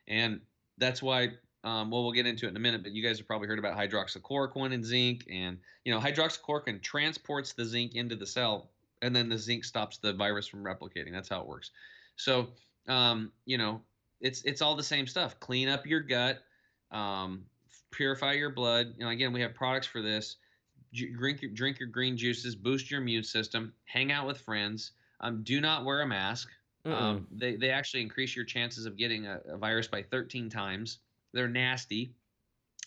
And 0.06 0.40
that's 0.78 1.02
why, 1.02 1.28
um, 1.64 1.90
well, 1.90 2.02
we'll 2.02 2.12
get 2.12 2.26
into 2.26 2.46
it 2.46 2.50
in 2.50 2.56
a 2.56 2.60
minute, 2.60 2.82
but 2.82 2.92
you 2.92 3.02
guys 3.02 3.18
have 3.18 3.26
probably 3.26 3.48
heard 3.48 3.58
about 3.58 3.76
hydroxychloroquine 3.76 4.72
and 4.72 4.84
zinc. 4.84 5.24
And, 5.30 5.58
you 5.84 5.92
know, 5.92 6.00
hydroxychloroquine 6.00 6.82
transports 6.82 7.52
the 7.52 7.64
zinc 7.64 7.94
into 7.94 8.16
the 8.16 8.26
cell 8.26 8.70
and 9.02 9.14
then 9.14 9.28
the 9.28 9.38
zinc 9.38 9.64
stops 9.64 9.98
the 9.98 10.12
virus 10.12 10.46
from 10.46 10.64
replicating. 10.64 11.12
That's 11.12 11.28
how 11.28 11.40
it 11.40 11.46
works. 11.46 11.70
So, 12.16 12.48
um, 12.88 13.32
you 13.44 13.58
know, 13.58 13.82
it's 14.20 14.42
it's 14.42 14.62
all 14.62 14.74
the 14.74 14.82
same 14.82 15.06
stuff. 15.06 15.38
Clean 15.40 15.68
up 15.68 15.86
your 15.86 16.00
gut, 16.00 16.42
um, 16.90 17.44
purify 17.90 18.32
your 18.32 18.50
blood. 18.50 18.94
You 18.96 19.04
know, 19.04 19.10
again, 19.10 19.32
we 19.32 19.40
have 19.40 19.54
products 19.54 19.86
for 19.86 20.02
this. 20.02 20.36
Drink 20.92 21.42
your 21.42 21.50
drink 21.50 21.78
your 21.78 21.88
green 21.88 22.16
juices, 22.16 22.54
boost 22.54 22.90
your 22.90 23.00
immune 23.00 23.24
system, 23.24 23.74
hang 23.84 24.10
out 24.10 24.26
with 24.26 24.40
friends. 24.40 24.92
Um, 25.20 25.42
do 25.42 25.60
not 25.60 25.84
wear 25.84 26.00
a 26.00 26.06
mask. 26.06 26.48
Um, 26.84 27.26
they 27.30 27.56
they 27.56 27.70
actually 27.70 28.02
increase 28.02 28.34
your 28.34 28.44
chances 28.44 28.86
of 28.86 28.96
getting 28.96 29.26
a, 29.26 29.40
a 29.48 29.58
virus 29.58 29.86
by 29.86 30.02
13 30.02 30.48
times. 30.48 30.98
They're 31.32 31.48
nasty, 31.48 32.14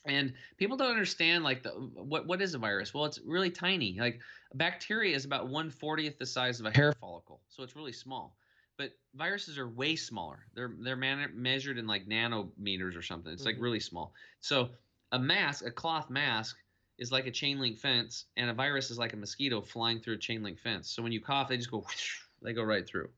and 0.05 0.33
people 0.57 0.77
don't 0.77 0.89
understand 0.89 1.43
like 1.43 1.61
the 1.61 1.69
what 1.69 2.25
what 2.25 2.41
is 2.41 2.55
a 2.55 2.57
virus? 2.57 2.93
Well, 2.93 3.05
it's 3.05 3.19
really 3.25 3.51
tiny. 3.51 3.97
Like 3.99 4.19
bacteria 4.55 5.15
is 5.15 5.25
about 5.25 5.49
140th 5.49 6.17
the 6.17 6.25
size 6.25 6.59
of 6.59 6.65
a 6.65 6.71
hair 6.71 6.93
follicle, 6.93 7.41
so 7.49 7.61
it's 7.61 7.75
really 7.75 7.93
small. 7.93 8.35
But 8.81 8.97
viruses 9.13 9.59
are 9.59 9.69
way 9.69 9.95
smaller. 9.95 10.47
They're 10.55 10.73
they're 10.79 10.95
man- 10.95 11.39
measured 11.39 11.77
in 11.77 11.85
like 11.85 12.07
nanometers 12.07 12.97
or 12.97 13.03
something. 13.03 13.31
It's 13.31 13.45
like 13.45 13.57
Mhm. 13.57 13.61
really 13.61 13.79
small. 13.79 14.15
So 14.39 14.71
a 15.11 15.19
mask, 15.19 15.63
a 15.63 15.69
cloth 15.69 16.09
mask, 16.09 16.57
is 16.97 17.11
like 17.11 17.27
a 17.27 17.31
chain 17.31 17.59
link 17.59 17.77
fence, 17.77 18.25
and 18.37 18.49
a 18.49 18.55
virus 18.55 18.89
is 18.89 18.97
like 18.97 19.13
a 19.13 19.17
mosquito 19.17 19.61
flying 19.61 19.99
through 19.99 20.15
a 20.15 20.17
chain 20.17 20.41
link 20.41 20.57
fence. 20.57 20.89
So 20.89 21.03
when 21.03 21.11
you 21.11 21.21
cough, 21.21 21.47
they 21.47 21.57
just 21.57 21.69
go 21.69 21.85
they 22.41 22.53
go 22.53 22.63
right 22.63 22.87
through. 22.87 23.11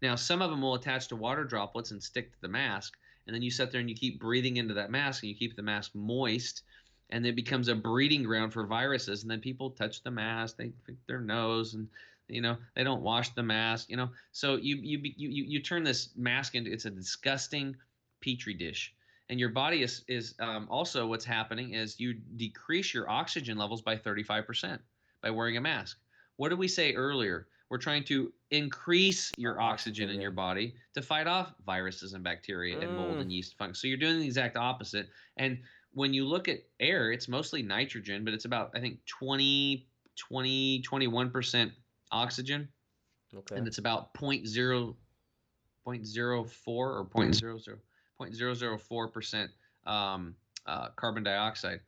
Now 0.00 0.14
some 0.14 0.42
of 0.42 0.50
them 0.50 0.62
will 0.62 0.74
attach 0.76 1.08
to 1.08 1.16
water 1.16 1.42
droplets 1.42 1.90
and 1.90 2.00
stick 2.00 2.30
to 2.32 2.40
the 2.40 2.46
mask, 2.46 2.96
and 3.26 3.34
then 3.34 3.42
you 3.42 3.50
sit 3.50 3.72
there 3.72 3.80
and 3.80 3.90
you 3.90 3.96
keep 3.96 4.20
breathing 4.20 4.58
into 4.58 4.74
that 4.74 4.92
mask, 4.92 5.24
and 5.24 5.30
you 5.30 5.34
keep 5.36 5.56
the 5.56 5.62
mask 5.62 5.92
moist, 5.92 6.62
and 7.08 7.26
it 7.26 7.34
becomes 7.34 7.66
a 7.66 7.74
breeding 7.74 8.22
ground 8.22 8.52
for 8.52 8.64
viruses. 8.64 9.22
And 9.22 9.30
then 9.32 9.40
people 9.40 9.70
touch 9.70 10.04
the 10.04 10.12
mask, 10.12 10.56
they 10.56 10.68
pick 10.86 11.04
their 11.08 11.20
nose, 11.20 11.74
and 11.74 11.88
you 12.30 12.40
know 12.40 12.56
they 12.74 12.84
don't 12.84 13.02
wash 13.02 13.30
the 13.30 13.42
mask. 13.42 13.88
You 13.90 13.96
know, 13.96 14.10
so 14.32 14.56
you 14.56 14.76
you 14.76 14.98
you 15.02 15.28
you, 15.28 15.44
you 15.44 15.60
turn 15.62 15.84
this 15.84 16.10
mask 16.16 16.54
into 16.54 16.72
it's 16.72 16.84
a 16.84 16.90
disgusting 16.90 17.76
petri 18.20 18.54
dish. 18.54 18.94
And 19.28 19.38
your 19.38 19.50
body 19.50 19.82
is 19.82 20.04
is 20.08 20.34
um, 20.40 20.66
also 20.70 21.06
what's 21.06 21.24
happening 21.24 21.74
is 21.74 22.00
you 22.00 22.14
decrease 22.36 22.92
your 22.92 23.08
oxygen 23.08 23.56
levels 23.56 23.80
by 23.80 23.96
35% 23.96 24.78
by 25.22 25.30
wearing 25.30 25.56
a 25.56 25.60
mask. 25.60 25.98
What 26.36 26.48
did 26.48 26.58
we 26.58 26.66
say 26.68 26.94
earlier? 26.94 27.46
We're 27.68 27.78
trying 27.78 28.02
to 28.04 28.32
increase 28.50 29.30
your 29.36 29.60
oxygen 29.60 30.10
in 30.10 30.20
your 30.20 30.32
body 30.32 30.74
to 30.94 31.02
fight 31.02 31.28
off 31.28 31.54
viruses 31.64 32.14
and 32.14 32.24
bacteria 32.24 32.80
and 32.80 32.96
mold 32.96 33.18
Mm. 33.18 33.20
and 33.20 33.32
yeast 33.32 33.56
fungus. 33.56 33.80
So 33.80 33.86
you're 33.86 33.96
doing 33.96 34.18
the 34.18 34.26
exact 34.26 34.56
opposite. 34.56 35.08
And 35.36 35.60
when 35.92 36.12
you 36.12 36.24
look 36.26 36.48
at 36.48 36.58
air, 36.80 37.12
it's 37.12 37.28
mostly 37.28 37.62
nitrogen, 37.62 38.24
but 38.24 38.34
it's 38.34 38.44
about 38.46 38.72
I 38.74 38.80
think 38.80 38.98
20 39.06 39.86
20 40.16 40.82
21% 40.82 41.70
oxygen 42.12 42.68
Okay. 43.34 43.56
and 43.56 43.66
it's 43.66 43.78
about 43.78 44.12
0.0 44.14 44.94
0.04 45.86 46.68
or 46.68 47.04
0.00 47.04 47.78
0.004 48.20 49.12
percent 49.12 49.50
um, 49.86 50.34
uh, 50.66 50.88
carbon 50.90 51.22
dioxide. 51.22 51.80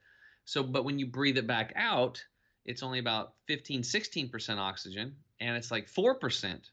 So, 0.45 0.63
but 0.63 0.85
when 0.85 0.99
you 0.99 1.07
breathe 1.07 1.37
it 1.39 1.47
back 1.47 1.73
out, 1.77 2.25
it's 2.65 2.83
only 2.83 2.99
about 2.99 3.35
15, 3.47 3.83
16 3.83 4.29
percent 4.29 4.59
oxygen, 4.59 5.15
and 5.41 5.57
it's 5.57 5.71
like 5.71 5.89
four 5.89 6.15
percent. 6.15 6.71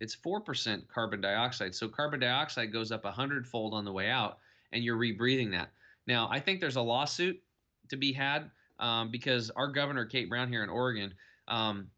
It's 0.00 0.14
four 0.14 0.40
percent 0.40 0.88
carbon 0.88 1.20
dioxide. 1.20 1.74
So 1.74 1.88
carbon 1.88 2.20
dioxide 2.20 2.72
goes 2.72 2.92
up 2.92 3.04
a 3.04 3.10
hundredfold 3.10 3.74
on 3.74 3.84
the 3.84 3.92
way 3.92 4.08
out, 4.10 4.38
and 4.72 4.82
you're 4.82 4.96
rebreathing 4.96 5.50
that. 5.52 5.70
Now, 6.06 6.28
I 6.30 6.40
think 6.40 6.60
there's 6.60 6.76
a 6.76 6.82
lawsuit 6.82 7.40
to 7.88 7.96
be 7.96 8.12
had 8.12 8.50
um, 8.78 9.10
because 9.10 9.50
our 9.50 9.68
governor 9.68 10.04
Kate 10.04 10.28
Brown 10.28 10.48
here 10.48 10.62
in 10.62 10.70
Oregon 10.70 11.14
um, 11.48 11.88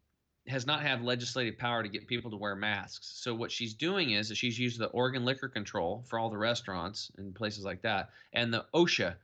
has 0.47 0.65
not 0.65 0.81
had 0.81 1.03
legislative 1.03 1.57
power 1.57 1.83
to 1.83 1.89
get 1.89 2.07
people 2.07 2.31
to 2.31 2.37
wear 2.37 2.55
masks. 2.55 3.11
So 3.21 3.33
what 3.33 3.51
she's 3.51 3.73
doing 3.73 4.11
is, 4.11 4.31
is 4.31 4.37
she's 4.37 4.57
used 4.57 4.79
the 4.79 4.87
Oregon 4.87 5.25
Liquor 5.25 5.49
Control 5.49 6.03
for 6.07 6.19
all 6.19 6.29
the 6.29 6.37
restaurants 6.37 7.11
and 7.17 7.35
places 7.35 7.65
like 7.65 7.81
that, 7.81 8.09
and 8.33 8.53
the 8.53 8.65
OSHA, 8.73 9.15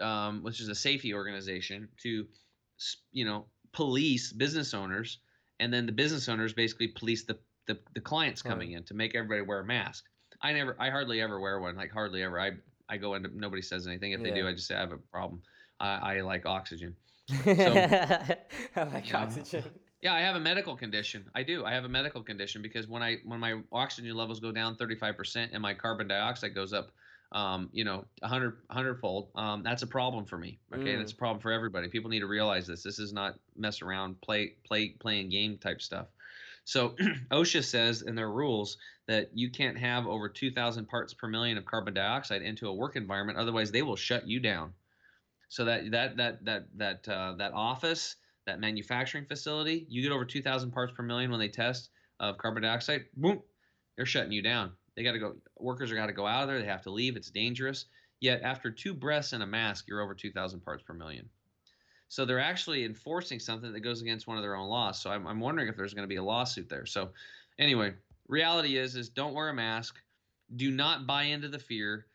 um, 0.00 0.42
which 0.42 0.60
is 0.60 0.68
a 0.68 0.74
safety 0.74 1.14
organization, 1.14 1.88
to 2.02 2.26
you 3.12 3.24
know 3.24 3.46
police 3.72 4.32
business 4.32 4.74
owners, 4.74 5.18
and 5.60 5.72
then 5.72 5.86
the 5.86 5.92
business 5.92 6.28
owners 6.28 6.52
basically 6.52 6.88
police 6.88 7.24
the 7.24 7.38
the, 7.66 7.78
the 7.94 8.00
clients 8.00 8.42
coming 8.42 8.72
in 8.72 8.84
to 8.84 8.94
make 8.94 9.14
everybody 9.14 9.42
wear 9.42 9.60
a 9.60 9.64
mask. 9.64 10.04
I 10.40 10.52
never, 10.52 10.76
I 10.78 10.90
hardly 10.90 11.20
ever 11.20 11.40
wear 11.40 11.58
one, 11.58 11.74
like 11.76 11.90
hardly 11.90 12.22
ever. 12.22 12.38
I 12.38 12.52
I 12.88 12.96
go 12.96 13.14
into 13.14 13.30
nobody 13.36 13.62
says 13.62 13.86
anything. 13.86 14.12
If 14.12 14.22
they 14.22 14.30
do, 14.30 14.46
I 14.46 14.52
just 14.52 14.68
say 14.68 14.76
I 14.76 14.80
have 14.80 14.92
a 14.92 14.98
problem. 14.98 15.42
I, 15.80 16.18
I 16.18 16.20
like 16.20 16.46
oxygen. 16.46 16.94
So, 17.44 17.74
I 18.76 18.82
like 18.84 19.08
Yeah. 19.10 19.22
oxygen. 19.22 19.64
Yeah, 20.02 20.14
I 20.14 20.20
have 20.20 20.36
a 20.36 20.40
medical 20.40 20.76
condition. 20.76 21.30
I 21.34 21.42
do. 21.42 21.64
I 21.64 21.72
have 21.72 21.84
a 21.84 21.88
medical 21.88 22.22
condition 22.22 22.62
because 22.62 22.86
when 22.86 23.02
I 23.02 23.16
when 23.24 23.40
my 23.40 23.62
oxygen 23.72 24.14
levels 24.14 24.40
go 24.40 24.52
down 24.52 24.76
35% 24.76 25.50
and 25.52 25.62
my 25.62 25.74
carbon 25.74 26.06
dioxide 26.08 26.54
goes 26.54 26.72
up, 26.72 26.92
um, 27.32 27.70
you 27.72 27.84
know, 27.84 28.04
100 28.20 28.58
100 28.66 29.00
fold, 29.00 29.30
um, 29.34 29.62
that's 29.62 29.82
a 29.82 29.86
problem 29.86 30.26
for 30.26 30.38
me. 30.38 30.60
Okay, 30.74 30.92
and 30.92 31.00
Mm. 31.00 31.02
it's 31.02 31.12
a 31.12 31.16
problem 31.16 31.40
for 31.40 31.50
everybody. 31.50 31.88
People 31.88 32.10
need 32.10 32.20
to 32.20 32.26
realize 32.26 32.66
this. 32.66 32.82
This 32.82 32.98
is 32.98 33.12
not 33.12 33.40
mess 33.56 33.82
around, 33.82 34.20
play 34.20 34.56
play 34.66 34.90
playing 34.90 35.30
game 35.30 35.58
type 35.58 35.80
stuff. 35.80 36.08
So 36.64 36.90
OSHA 37.30 37.64
says 37.64 38.02
in 38.02 38.14
their 38.16 38.30
rules 38.30 38.76
that 39.06 39.30
you 39.34 39.50
can't 39.50 39.78
have 39.78 40.06
over 40.06 40.28
2,000 40.28 40.86
parts 40.86 41.14
per 41.14 41.28
million 41.28 41.58
of 41.58 41.64
carbon 41.64 41.94
dioxide 41.94 42.42
into 42.42 42.68
a 42.68 42.74
work 42.74 42.96
environment, 42.96 43.38
otherwise 43.38 43.70
they 43.72 43.82
will 43.82 43.96
shut 43.96 44.26
you 44.26 44.40
down. 44.40 44.74
So 45.48 45.64
that 45.64 45.90
that 45.92 46.16
that 46.16 46.44
that 46.44 46.78
that 46.78 47.08
uh, 47.08 47.34
that 47.38 47.52
office, 47.52 48.16
that 48.46 48.60
manufacturing 48.60 49.26
facility, 49.26 49.86
you 49.88 50.02
get 50.02 50.12
over 50.12 50.24
2,000 50.24 50.70
parts 50.70 50.92
per 50.96 51.02
million 51.02 51.30
when 51.30 51.40
they 51.40 51.48
test 51.48 51.90
of 52.20 52.38
carbon 52.38 52.62
dioxide, 52.62 53.04
boom, 53.16 53.42
they're 53.96 54.06
shutting 54.06 54.32
you 54.32 54.42
down. 54.42 54.72
They 54.96 55.02
got 55.02 55.12
to 55.12 55.18
go. 55.18 55.36
Workers 55.58 55.92
are 55.92 55.96
got 55.96 56.06
to 56.06 56.12
go 56.12 56.26
out 56.26 56.42
of 56.42 56.48
there. 56.48 56.58
They 56.58 56.66
have 56.66 56.82
to 56.82 56.90
leave. 56.90 57.16
It's 57.16 57.30
dangerous. 57.30 57.86
Yet 58.20 58.40
after 58.42 58.70
two 58.70 58.94
breaths 58.94 59.34
and 59.34 59.42
a 59.42 59.46
mask, 59.46 59.84
you're 59.88 60.00
over 60.00 60.14
2,000 60.14 60.60
parts 60.60 60.82
per 60.82 60.94
million. 60.94 61.28
So 62.08 62.24
they're 62.24 62.40
actually 62.40 62.84
enforcing 62.84 63.38
something 63.38 63.72
that 63.72 63.80
goes 63.80 64.00
against 64.00 64.26
one 64.26 64.36
of 64.36 64.42
their 64.42 64.56
own 64.56 64.68
laws. 64.68 65.00
So 65.00 65.10
I'm, 65.10 65.26
I'm 65.26 65.40
wondering 65.40 65.68
if 65.68 65.76
there's 65.76 65.92
going 65.92 66.04
to 66.04 66.08
be 66.08 66.16
a 66.16 66.22
lawsuit 66.22 66.68
there. 66.68 66.86
So 66.86 67.10
anyway, 67.58 67.94
reality 68.28 68.78
is 68.78 68.96
is 68.96 69.08
don't 69.08 69.34
wear 69.34 69.48
a 69.48 69.54
mask. 69.54 69.96
Do 70.54 70.70
not 70.70 71.06
buy 71.06 71.24
into 71.24 71.48
the 71.48 71.58
fear. 71.58 72.06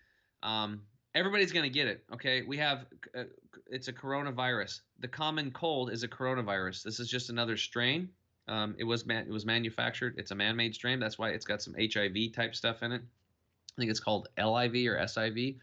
Um, 0.41 0.82
everybody's 1.14 1.52
going 1.52 1.64
to 1.64 1.70
get 1.70 1.88
it. 1.88 2.03
Okay, 2.14 2.41
we 2.44 2.58
have 2.58 2.86
uh, 3.16 3.24
it's 3.72 3.88
a 3.88 3.93
coronavirus. 3.93 4.81
The 4.99 5.07
common 5.07 5.52
cold 5.52 5.91
is 5.91 6.03
a 6.03 6.07
coronavirus. 6.07 6.84
This 6.84 6.99
is 6.99 7.10
just 7.10 7.30
another 7.30 7.57
strain. 7.57 8.10
Um, 8.48 8.76
it 8.77 8.84
was 8.84 9.06
man, 9.06 9.26
it 9.26 9.31
was 9.31 9.45
manufactured. 9.45 10.15
It's 10.18 10.31
a 10.31 10.35
man-made 10.35 10.76
strain. 10.76 10.99
That's 10.99 11.18
why 11.18 11.30
it's 11.30 11.45
got 11.45 11.61
some 11.61 11.73
HIV 11.80 12.34
type 12.35 12.53
stuff 12.53 12.84
in 12.84 12.91
it. 12.91 13.02
I 13.02 13.73
think 13.77 13.89
it's 13.89 13.99
called 13.99 14.27
LIV 14.38 14.76
or 14.88 14.98
SIV. 14.98 15.57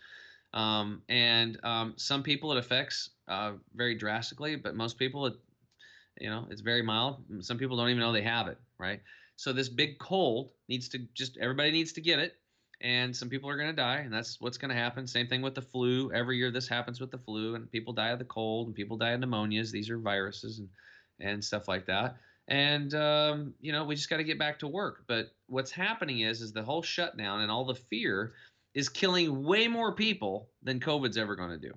Um, 0.55 1.03
and 1.09 1.63
um, 1.63 1.95
some 1.97 2.23
people 2.23 2.51
it 2.53 2.59
affects 2.59 3.11
uh, 3.29 3.53
very 3.75 3.95
drastically, 3.95 4.57
but 4.57 4.75
most 4.75 4.99
people 4.99 5.27
it, 5.27 5.35
you 6.19 6.31
know, 6.31 6.47
it's 6.51 6.63
very 6.63 6.83
mild. 6.83 7.23
Some 7.41 7.59
people 7.59 7.77
don't 7.77 7.91
even 7.91 8.01
know 8.01 8.13
they 8.13 8.23
have 8.23 8.49
it, 8.49 8.59
right? 8.79 9.01
So 9.37 9.53
this 9.53 9.69
big 9.69 9.99
cold 9.99 10.51
needs 10.69 10.89
to 10.91 10.99
just 11.15 11.37
everybody 11.37 11.71
needs 11.71 11.93
to 11.93 12.01
get 12.01 12.19
it, 12.19 12.37
and 12.81 13.15
some 13.15 13.29
people 13.29 13.51
are 13.51 13.57
going 13.57 13.71
to 13.71 13.77
die, 13.77 13.99
and 13.99 14.13
that's 14.13 14.41
what's 14.41 14.59
going 14.59 14.71
to 14.71 14.75
happen. 14.75 15.07
Same 15.07 15.27
thing 15.27 15.43
with 15.43 15.55
the 15.55 15.63
flu. 15.63 16.13
Every 16.13 16.37
year 16.37 16.51
this 16.51 16.69
happens 16.69 17.01
with 17.01 17.11
the 17.11 17.19
flu, 17.19 17.55
and 17.55 17.71
people 17.71 17.93
die 17.93 18.11
of 18.11 18.19
the 18.19 18.25
cold, 18.25 18.69
and 18.69 18.77
people 18.77 18.97
die 18.97 19.11
of 19.11 19.21
pneumonias. 19.21 19.71
These 19.71 19.91
are 19.91 19.99
viruses 19.99 20.59
and 20.59 20.69
and 21.21 21.45
stuff 21.45 21.69
like 21.69 21.87
that. 21.87 22.17
And 22.47 22.95
um, 22.95 23.55
you 23.61 23.73
know, 23.73 23.85
we 23.85 23.95
just 23.95 24.09
got 24.09 24.19
to 24.19 24.25
get 24.25 24.39
back 24.39 24.59
to 24.61 24.69
work. 24.69 25.05
But 25.07 25.33
what's 25.47 25.71
happening 25.71 26.21
is, 26.21 26.41
is 26.41 26.53
the 26.53 26.63
whole 26.63 26.83
shutdown 26.83 27.43
and 27.43 27.51
all 27.51 27.65
the 27.65 27.75
fear 27.75 28.33
is 28.75 28.89
killing 28.89 29.45
way 29.45 29.69
more 29.69 29.95
people 29.95 30.49
than 30.63 30.81
COVID's 30.81 31.19
ever 31.19 31.37
going 31.37 31.51
to 31.51 31.59
do. 31.59 31.73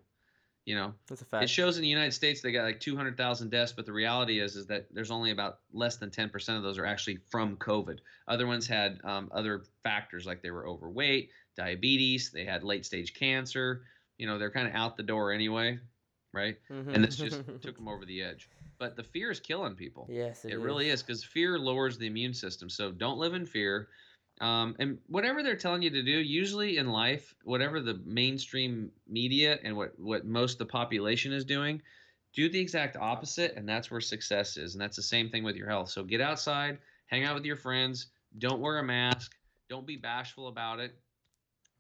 You 0.65 0.75
know, 0.75 0.93
That's 1.07 1.21
a 1.23 1.25
fact. 1.25 1.43
it 1.43 1.49
shows 1.49 1.77
in 1.77 1.81
the 1.81 1.87
United 1.87 2.11
States 2.13 2.41
they 2.41 2.51
got 2.51 2.65
like 2.65 2.79
200,000 2.79 3.49
deaths, 3.49 3.71
but 3.71 3.85
the 3.87 3.91
reality 3.93 4.39
is 4.39 4.55
is 4.55 4.67
that 4.67 4.85
there's 4.93 5.09
only 5.09 5.31
about 5.31 5.59
less 5.73 5.95
than 5.97 6.11
10% 6.11 6.55
of 6.57 6.61
those 6.61 6.77
are 6.77 6.85
actually 6.85 7.17
from 7.31 7.57
COVID. 7.57 7.97
Other 8.27 8.45
ones 8.45 8.67
had 8.67 8.99
um, 9.03 9.31
other 9.33 9.63
factors 9.83 10.27
like 10.27 10.43
they 10.43 10.51
were 10.51 10.67
overweight, 10.67 11.31
diabetes, 11.57 12.29
they 12.31 12.45
had 12.45 12.63
late 12.63 12.85
stage 12.85 13.13
cancer. 13.15 13.81
You 14.19 14.27
know, 14.27 14.37
they're 14.37 14.51
kind 14.51 14.67
of 14.67 14.75
out 14.75 14.97
the 14.97 15.03
door 15.03 15.31
anyway, 15.31 15.79
right? 16.31 16.57
Mhm. 16.69 16.93
And 16.93 17.03
this 17.03 17.15
just 17.15 17.41
took 17.61 17.75
them 17.75 17.87
over 17.87 18.05
the 18.05 18.21
edge. 18.21 18.47
But 18.77 18.95
the 18.95 19.03
fear 19.03 19.31
is 19.31 19.39
killing 19.39 19.75
people. 19.75 20.07
yes, 20.11 20.45
It 20.45 20.59
really 20.59 20.89
is 20.89 21.01
because 21.01 21.23
fear 21.23 21.57
lowers 21.57 21.97
the 21.97 22.07
immune 22.07 22.33
system. 22.35 22.69
So 22.69 22.91
don't 22.91 23.17
live 23.17 23.33
in 23.33 23.45
fear. 23.47 23.89
Um, 24.41 24.75
and 24.79 24.97
whatever 25.07 25.43
they're 25.43 25.55
telling 25.55 25.83
you 25.83 25.91
to 25.91 26.03
do, 26.03 26.11
usually 26.11 26.77
in 26.77 26.89
life, 26.89 27.33
whatever 27.43 27.79
the 27.79 28.01
mainstream 28.05 28.91
media 29.07 29.59
and 29.63 29.77
what, 29.77 29.97
what 29.99 30.25
most 30.25 30.57
the 30.57 30.65
population 30.65 31.31
is 31.31 31.45
doing, 31.45 31.81
do 32.33 32.49
the 32.49 32.59
exact 32.59 32.97
opposite. 32.97 33.55
And 33.55 33.69
that's 33.69 33.91
where 33.91 34.01
success 34.01 34.57
is. 34.57 34.73
And 34.73 34.81
that's 34.81 34.95
the 34.95 35.03
same 35.03 35.29
thing 35.29 35.43
with 35.43 35.55
your 35.55 35.69
health. 35.69 35.89
So 35.89 36.03
get 36.03 36.21
outside, 36.21 36.79
hang 37.05 37.23
out 37.23 37.35
with 37.35 37.45
your 37.45 37.55
friends, 37.55 38.07
don't 38.39 38.61
wear 38.61 38.79
a 38.79 38.83
mask, 38.83 39.35
don't 39.69 39.85
be 39.85 39.95
bashful 39.95 40.47
about 40.47 40.79
it. 40.79 40.95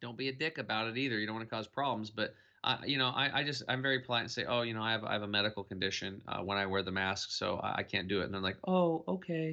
Don't 0.01 0.17
be 0.17 0.29
a 0.29 0.33
dick 0.33 0.57
about 0.57 0.87
it 0.87 0.97
either. 0.97 1.19
You 1.19 1.27
don't 1.27 1.35
want 1.35 1.47
to 1.47 1.55
cause 1.55 1.67
problems. 1.67 2.09
But 2.09 2.33
I, 2.63 2.77
you 2.85 2.97
know, 2.97 3.09
I, 3.09 3.39
I 3.39 3.43
just 3.43 3.63
I'm 3.67 3.81
very 3.81 3.99
polite 3.99 4.21
and 4.21 4.31
say, 4.31 4.45
oh, 4.45 4.61
you 4.61 4.73
know, 4.73 4.81
I 4.81 4.91
have 4.91 5.03
I 5.03 5.13
have 5.13 5.21
a 5.23 5.27
medical 5.27 5.63
condition 5.63 6.21
uh, 6.27 6.39
when 6.39 6.57
I 6.57 6.65
wear 6.65 6.83
the 6.83 6.91
mask, 6.91 7.31
so 7.31 7.57
I, 7.57 7.77
I 7.77 7.83
can't 7.83 8.07
do 8.07 8.21
it. 8.21 8.25
And 8.25 8.33
they're 8.33 8.41
like, 8.41 8.57
oh, 8.67 9.03
okay, 9.07 9.51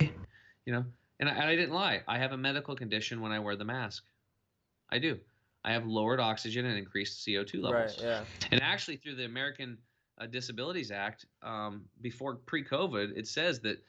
you 0.65 0.73
know, 0.73 0.85
and 1.21 1.29
I, 1.29 1.33
and 1.33 1.45
I 1.45 1.57
didn't 1.57 1.75
lie. 1.75 2.03
I 2.07 2.19
have 2.19 2.33
a 2.33 2.37
medical 2.37 2.75
condition 2.75 3.21
when 3.21 3.33
I 3.33 3.39
wear 3.39 3.57
the 3.57 3.65
mask. 3.65 4.05
I 4.91 4.99
do. 4.99 5.19
I 5.65 5.73
have 5.73 5.87
lowered 5.87 6.21
oxygen 6.21 6.67
and 6.67 6.79
increased 6.79 7.27
CO2 7.27 7.63
levels. 7.63 7.99
Right. 7.99 8.07
Yeah. 8.07 8.25
And 8.53 8.63
actually, 8.63 8.97
through 8.97 9.17
the 9.17 9.25
American 9.25 9.79
uh, 10.19 10.27
Disabilities 10.27 10.91
Act, 10.91 11.27
um, 11.43 11.85
before 12.01 12.37
pre-COVID, 12.37 13.17
it 13.17 13.27
says 13.27 13.61
that 13.61 13.83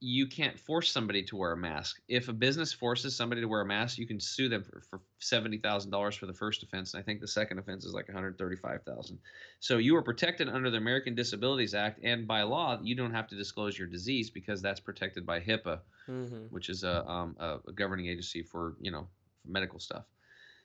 you 0.00 0.26
can't 0.28 0.58
force 0.58 0.92
somebody 0.92 1.22
to 1.24 1.36
wear 1.36 1.52
a 1.52 1.56
mask. 1.56 2.00
If 2.08 2.28
a 2.28 2.32
business 2.32 2.72
forces 2.72 3.16
somebody 3.16 3.40
to 3.40 3.48
wear 3.48 3.62
a 3.62 3.66
mask, 3.66 3.98
you 3.98 4.06
can 4.06 4.20
sue 4.20 4.48
them 4.48 4.62
for, 4.62 4.80
for 4.88 5.00
seventy 5.18 5.58
thousand 5.58 5.90
dollars 5.90 6.14
for 6.14 6.26
the 6.26 6.32
first 6.32 6.62
offense, 6.62 6.94
and 6.94 7.00
I 7.00 7.04
think 7.04 7.20
the 7.20 7.28
second 7.28 7.58
offense 7.58 7.84
is 7.84 7.94
like 7.94 8.08
one 8.08 8.14
hundred 8.14 8.38
thirty-five 8.38 8.82
thousand. 8.84 9.18
So 9.60 9.78
you 9.78 9.96
are 9.96 10.02
protected 10.02 10.48
under 10.48 10.70
the 10.70 10.76
American 10.78 11.14
Disabilities 11.14 11.74
Act, 11.74 12.00
and 12.04 12.26
by 12.26 12.42
law, 12.42 12.78
you 12.82 12.94
don't 12.94 13.12
have 13.14 13.26
to 13.28 13.36
disclose 13.36 13.78
your 13.78 13.88
disease 13.88 14.30
because 14.30 14.62
that's 14.62 14.80
protected 14.80 15.26
by 15.26 15.40
HIPAA 15.40 15.80
Mm-hmm. 16.08 16.46
which 16.48 16.70
is 16.70 16.84
a, 16.84 17.06
um, 17.06 17.36
a, 17.38 17.58
a 17.68 17.72
governing 17.72 18.06
agency 18.06 18.42
for 18.42 18.76
you 18.80 18.90
know 18.90 19.08
for 19.42 19.50
medical 19.50 19.78
stuff. 19.78 20.04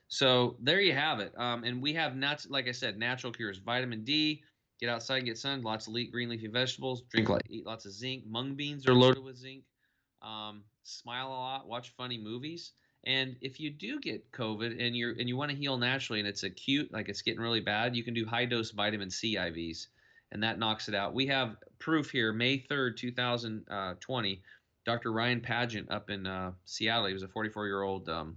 So 0.08 0.56
there 0.62 0.80
you 0.80 0.94
have 0.94 1.20
it. 1.20 1.34
Um, 1.38 1.64
and 1.64 1.82
we 1.82 1.94
have 1.96 2.16
nuts, 2.16 2.48
like 2.50 2.68
I 2.70 2.72
said, 2.72 2.98
natural 2.98 3.34
cures: 3.34 3.58
vitamin 3.58 4.06
D. 4.06 4.44
Get 4.84 4.90
outside 4.90 5.20
and 5.20 5.26
get 5.28 5.38
sun. 5.38 5.62
Lots 5.62 5.88
of 5.88 5.94
green 6.12 6.28
leafy 6.28 6.48
vegetables. 6.48 7.04
Drink 7.04 7.30
like 7.30 7.44
eat 7.50 7.66
lots 7.66 7.86
of 7.86 7.94
zinc. 7.94 8.26
Mung 8.28 8.54
beans 8.56 8.86
are 8.86 8.94
loaded 8.94 9.24
with 9.24 9.38
zinc. 9.38 9.64
Um, 10.22 10.66
smile 10.84 11.28
a 11.28 11.30
lot. 11.30 11.68
Watch 11.70 11.94
funny 11.96 12.18
movies. 12.18 12.74
And 13.06 13.38
if 13.40 13.62
you 13.62 13.70
do 13.70 14.02
get 14.02 14.30
COVID 14.34 14.86
and 14.86 14.94
you're 14.94 15.12
and 15.12 15.30
you 15.30 15.38
want 15.38 15.52
to 15.52 15.56
heal 15.56 15.78
naturally 15.78 16.20
and 16.20 16.28
it's 16.28 16.44
acute, 16.44 16.92
like 16.92 17.08
it's 17.08 17.22
getting 17.22 17.40
really 17.40 17.62
bad, 17.62 17.96
you 17.96 18.04
can 18.04 18.14
do 18.14 18.26
high 18.26 18.44
dose 18.44 18.72
vitamin 18.72 19.10
C 19.10 19.38
IVs, 19.38 19.88
and 20.34 20.44
that 20.44 20.60
knocks 20.60 20.90
it 20.90 20.96
out. 20.96 21.14
We 21.14 21.28
have 21.28 21.56
proof 21.80 22.12
here, 22.12 22.34
May 22.34 22.58
third, 22.58 22.98
two 22.98 23.14
thousand 23.14 23.66
twenty. 24.02 24.42
Dr. 24.86 25.14
Ryan 25.14 25.40
Padgett 25.40 25.90
up 25.92 26.10
in 26.10 26.28
uh, 26.28 26.52
Seattle. 26.66 27.06
He 27.06 27.14
was 27.14 27.24
a 27.24 27.30
44 27.30 27.68
year 27.68 27.84
old 27.84 28.10
um, 28.10 28.36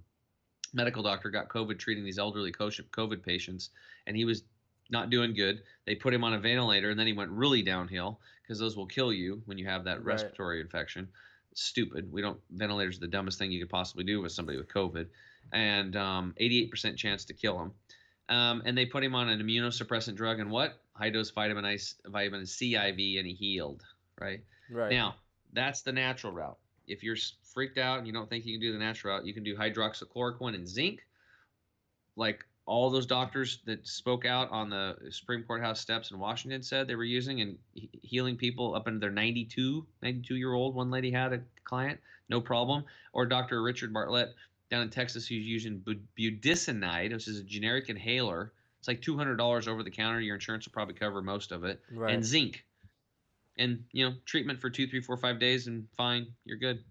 medical 0.74 1.02
doctor, 1.02 1.28
got 1.28 1.48
COVID 1.48 1.77
treating 1.77 2.05
these 2.05 2.20
elderly 2.20 2.52
COVID 2.52 3.24
patients, 3.24 3.70
and 4.06 4.16
he 4.16 4.24
was 4.24 4.44
not 4.90 5.10
doing 5.10 5.34
good. 5.34 5.62
They 5.84 5.94
put 5.94 6.14
him 6.14 6.24
on 6.24 6.34
a 6.34 6.38
ventilator, 6.38 6.90
and 6.90 6.98
then 6.98 7.06
he 7.06 7.12
went 7.12 7.30
really 7.30 7.62
downhill 7.62 8.20
because 8.42 8.58
those 8.58 8.76
will 8.76 8.86
kill 8.86 9.12
you 9.12 9.42
when 9.46 9.58
you 9.58 9.66
have 9.66 9.84
that 9.84 10.04
Right. 10.04 10.14
respiratory 10.14 10.60
infection. 10.60 11.08
Stupid. 11.54 12.12
We 12.12 12.22
don't. 12.22 12.38
Ventilators 12.50 12.98
are 12.98 13.00
the 13.00 13.06
dumbest 13.08 13.38
thing 13.38 13.50
you 13.50 13.60
could 13.60 13.70
possibly 13.70 14.04
do 14.04 14.20
with 14.20 14.32
somebody 14.32 14.58
with 14.58 14.68
COVID, 14.68 15.08
and 15.52 15.96
um, 15.96 16.34
88% 16.40 16.96
chance 16.96 17.24
to 17.26 17.34
kill 17.34 17.58
him. 17.60 17.72
Um, 18.28 18.62
and 18.64 18.76
they 18.76 18.86
put 18.86 19.04
him 19.04 19.14
on 19.14 19.28
an 19.28 19.40
immunosuppressant 19.40 20.16
drug 20.16 20.40
and 20.40 20.50
what? 20.50 20.80
High 20.94 21.10
dose 21.10 21.30
vitamin 21.30 21.64
I, 21.64 21.78
vitamin 22.06 22.44
C 22.46 22.74
IV, 22.74 23.18
and 23.18 23.26
he 23.26 23.34
healed. 23.34 23.84
Right. 24.20 24.40
Right. 24.70 24.90
Now, 24.92 25.16
that's 25.52 25.82
the 25.82 25.92
natural 25.92 26.32
route. 26.32 26.58
If 26.86 27.02
you're 27.02 27.16
freaked 27.54 27.78
out 27.78 27.98
and 27.98 28.06
you 28.06 28.12
don't 28.12 28.28
think 28.28 28.44
you 28.44 28.54
can 28.54 28.60
do 28.60 28.72
the 28.72 28.78
natural 28.78 29.16
route, 29.16 29.26
you 29.26 29.32
can 29.34 29.44
do 29.44 29.56
hydroxychloroquine 29.56 30.54
and 30.54 30.68
zinc, 30.68 31.00
like 32.16 32.44
all 32.66 32.90
those 32.90 33.06
doctors 33.06 33.60
that 33.64 33.86
spoke 33.86 34.26
out 34.26 34.51
on 34.51 34.68
the 34.68 34.97
Supreme 35.10 35.44
Court 35.44 35.62
House 35.62 35.80
steps 35.80 36.10
in 36.10 36.18
Washington 36.18 36.62
said 36.62 36.88
they 36.88 36.97
were 36.97 37.05
using 37.05 37.40
and 37.40 37.56
he- 37.74 37.88
healing 38.02 38.36
people 38.36 38.74
up 38.74 38.88
into 38.88 38.98
their 38.98 39.10
92, 39.10 39.86
92 40.02 40.34
year 40.34 40.52
old. 40.52 40.74
One 40.74 40.90
lady 40.90 41.10
had 41.10 41.32
a 41.32 41.40
client, 41.64 42.01
no 42.28 42.40
problem. 42.40 42.84
Or 43.12 43.24
Dr. 43.24 43.62
Richard 43.62 43.93
Bartlett 43.93 44.34
down 44.68 44.82
in 44.82 44.90
Texas 44.90 45.28
who's 45.28 45.47
using 45.47 45.78
bu- 45.78 46.01
budesonide, 46.18 47.12
which 47.12 47.28
is 47.28 47.38
a 47.38 47.44
generic 47.44 47.88
inhaler. 47.88 48.52
It's 48.80 48.88
like 48.88 49.01
$200 49.01 49.68
over 49.68 49.84
the 49.84 49.90
counter. 49.90 50.20
Your 50.20 50.34
insurance 50.34 50.66
will 50.66 50.72
probably 50.72 50.94
cover 50.94 51.22
most 51.22 51.52
of 51.52 51.62
it. 51.64 51.80
Right. 51.93 52.14
And 52.14 52.24
zinc. 52.24 52.64
And, 53.59 53.84
you 53.93 54.09
know, 54.09 54.16
treatment 54.26 54.60
for 54.60 54.70
two, 54.70 54.88
three, 54.88 55.01
four, 55.01 55.16
five 55.16 55.38
days 55.38 55.68
and 55.68 55.86
fine, 55.97 56.26
you're 56.44 56.59
good. 56.59 56.82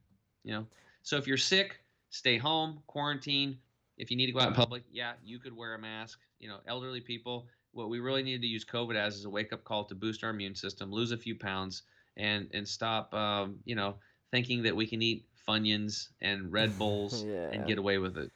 You 0.45 0.53
know, 0.53 0.65
so 1.03 1.17
if 1.17 1.27
you're 1.27 1.37
sick, 1.37 1.81
stay 2.09 2.37
home, 2.37 2.81
quarantine. 2.87 3.57
If 3.97 4.11
you 4.11 4.17
need 4.17 4.27
to 4.27 4.31
go 4.31 4.39
out 4.39 4.47
in 4.49 4.53
public, 4.53 4.83
yeah, 4.91 5.13
you 5.23 5.39
could 5.39 5.55
wear 5.55 5.73
a 5.75 5.79
mask. 5.79 6.19
You 6.39 6.49
know, 6.49 6.59
elderly 6.67 7.01
people, 7.01 7.47
what 7.71 7.89
we 7.89 7.99
really 7.99 8.23
need 8.23 8.41
to 8.41 8.47
use 8.47 8.65
COVID 8.65 8.95
as 8.95 9.15
is 9.15 9.25
a 9.25 9.29
wake 9.29 9.53
up 9.53 9.63
call 9.63 9.85
to 9.85 9.95
boost 9.95 10.23
our 10.23 10.29
immune 10.31 10.55
system, 10.55 10.91
lose 10.91 11.11
a 11.11 11.17
few 11.17 11.37
pounds, 11.37 11.83
and 12.17 12.49
and 12.53 12.67
stop, 12.67 13.13
um, 13.13 13.59
you 13.65 13.75
know, 13.75 13.99
thinking 14.31 14.63
that 14.63 14.75
we 14.75 14.87
can 14.87 15.01
eat 15.01 15.27
Funyuns 15.47 16.09
and 16.21 16.51
Red 16.51 16.77
Bulls 16.77 17.25
Yeah. 17.25 17.51
and 17.51 17.65
get 17.65 17.77
away 17.77 17.97
with 17.97 18.17
it. 18.17 18.31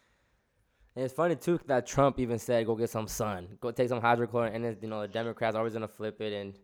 And 0.96 1.06
it's 1.06 1.14
funny 1.14 1.36
too 1.36 1.60
that 1.68 1.86
Trump 1.88 2.20
even 2.20 2.40
said, 2.40 2.66
"Go 2.66 2.76
get 2.76 2.90
some 2.90 3.08
sun, 3.08 3.58
go 3.62 3.72
take 3.72 3.90
some 3.90 4.02
hydrochloric," 4.02 4.54
and 4.54 4.64
then 4.66 4.78
you 4.82 4.88
know 4.88 5.02
the 5.02 5.08
Democrats 5.08 5.56
are 5.56 5.60
always 5.60 5.74
gonna 5.74 5.88
flip 5.88 6.20
it, 6.22 6.34
and 6.34 6.60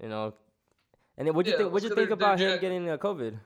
you 0.00 0.08
know, 0.08 0.34
and 1.16 1.28
then 1.28 1.34
what 1.34 1.44
do 1.46 1.50
you 1.50 1.52
Yeah, 1.52 1.56
think? 1.56 1.72
What 1.72 1.82
do 1.82 1.88
you 1.88 1.94
think 1.94 2.10
about 2.10 2.38
him 2.38 2.58
getting 2.58 2.88
uh, 2.88 2.98
COVID? 2.98 3.40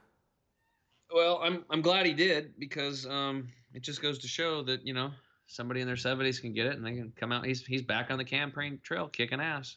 Well, 1.11 1.39
I'm 1.41 1.65
I'm 1.69 1.81
glad 1.81 2.05
he 2.05 2.13
did 2.13 2.59
because 2.59 3.05
um, 3.05 3.51
it 3.75 3.83
just 3.83 4.01
goes 4.01 4.17
to 4.19 4.27
show 4.27 4.63
that 4.63 4.87
you 4.87 4.93
know 4.93 5.11
somebody 5.47 5.81
in 5.81 5.87
their 5.87 5.95
70s 5.95 6.41
can 6.41 6.53
get 6.53 6.65
it 6.65 6.75
and 6.75 6.85
they 6.85 6.93
can 6.93 7.13
come 7.15 7.31
out. 7.31 7.45
He's 7.45 7.65
he's 7.65 7.81
back 7.81 8.09
on 8.09 8.17
the 8.17 8.23
campaign 8.23 8.79
trail, 8.81 9.07
kicking 9.07 9.41
ass. 9.41 9.75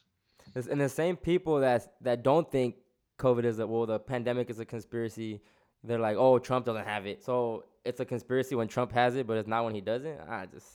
And 0.55 0.81
the 0.81 0.89
same 0.89 1.15
people 1.15 1.59
that 1.59 1.93
that 2.01 2.23
don't 2.23 2.49
think 2.49 2.75
COVID 3.19 3.43
is 3.43 3.59
a 3.59 3.67
well, 3.67 3.85
the 3.85 3.99
pandemic 3.99 4.49
is 4.49 4.59
a 4.59 4.65
conspiracy. 4.65 5.41
They're 5.83 5.99
like, 5.99 6.17
"Oh, 6.17 6.39
Trump 6.39 6.65
doesn't 6.65 6.85
have 6.85 7.05
it," 7.05 7.23
so 7.23 7.65
it's 7.85 7.99
a 7.99 8.05
conspiracy 8.05 8.55
when 8.55 8.67
Trump 8.67 8.91
has 8.93 9.15
it, 9.15 9.27
but 9.27 9.37
it's 9.37 9.47
not 9.47 9.63
when 9.65 9.75
he 9.75 9.81
doesn't. 9.81 10.19
I 10.27 10.45
just, 10.47 10.67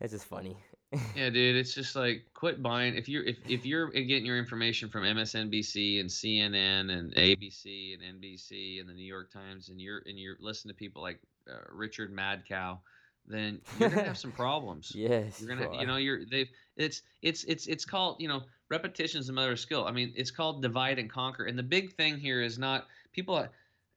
it's 0.00 0.12
just 0.12 0.26
funny. 0.26 0.56
Yeah, 1.16 1.30
dude, 1.30 1.56
it's 1.56 1.72
just 1.72 1.96
like 1.96 2.26
quit 2.34 2.62
buying. 2.62 2.96
If 2.96 3.08
you're 3.08 3.24
if, 3.24 3.38
if 3.48 3.64
you're 3.64 3.88
getting 3.88 4.26
your 4.26 4.36
information 4.36 4.90
from 4.90 5.04
MSNBC 5.04 6.00
and 6.00 6.10
CNN 6.10 6.92
and 6.92 7.14
ABC 7.14 7.94
and 7.94 8.20
NBC 8.20 8.78
and 8.78 8.86
the 8.86 8.92
New 8.92 9.06
York 9.06 9.32
Times 9.32 9.70
and 9.70 9.80
you're 9.80 10.02
and 10.04 10.18
you're 10.18 10.36
listening 10.38 10.74
to 10.74 10.78
people 10.78 11.00
like 11.00 11.18
uh, 11.50 11.58
Richard 11.70 12.14
Madcow, 12.14 12.78
then 13.26 13.60
you're 13.78 13.90
gonna 13.90 14.04
have 14.04 14.18
some 14.26 14.32
problems. 14.32 14.92
yes, 14.94 15.40
You're 15.40 15.56
gonna, 15.56 15.80
you 15.80 15.86
know, 15.86 15.96
you're 15.96 16.24
they've 16.24 16.48
it's 16.76 17.02
it's 17.22 17.44
it's 17.44 17.66
it's 17.66 17.84
called 17.84 18.16
you 18.20 18.28
know 18.28 18.42
repetition 18.68 19.20
is 19.20 19.26
the 19.26 19.32
mother 19.32 19.52
of 19.52 19.60
skill. 19.60 19.84
I 19.84 19.92
mean, 19.92 20.12
it's 20.16 20.30
called 20.30 20.62
divide 20.62 20.98
and 20.98 21.10
conquer. 21.10 21.44
And 21.44 21.58
the 21.58 21.62
big 21.62 21.94
thing 21.94 22.18
here 22.18 22.42
is 22.42 22.58
not 22.58 22.86
people 23.12 23.46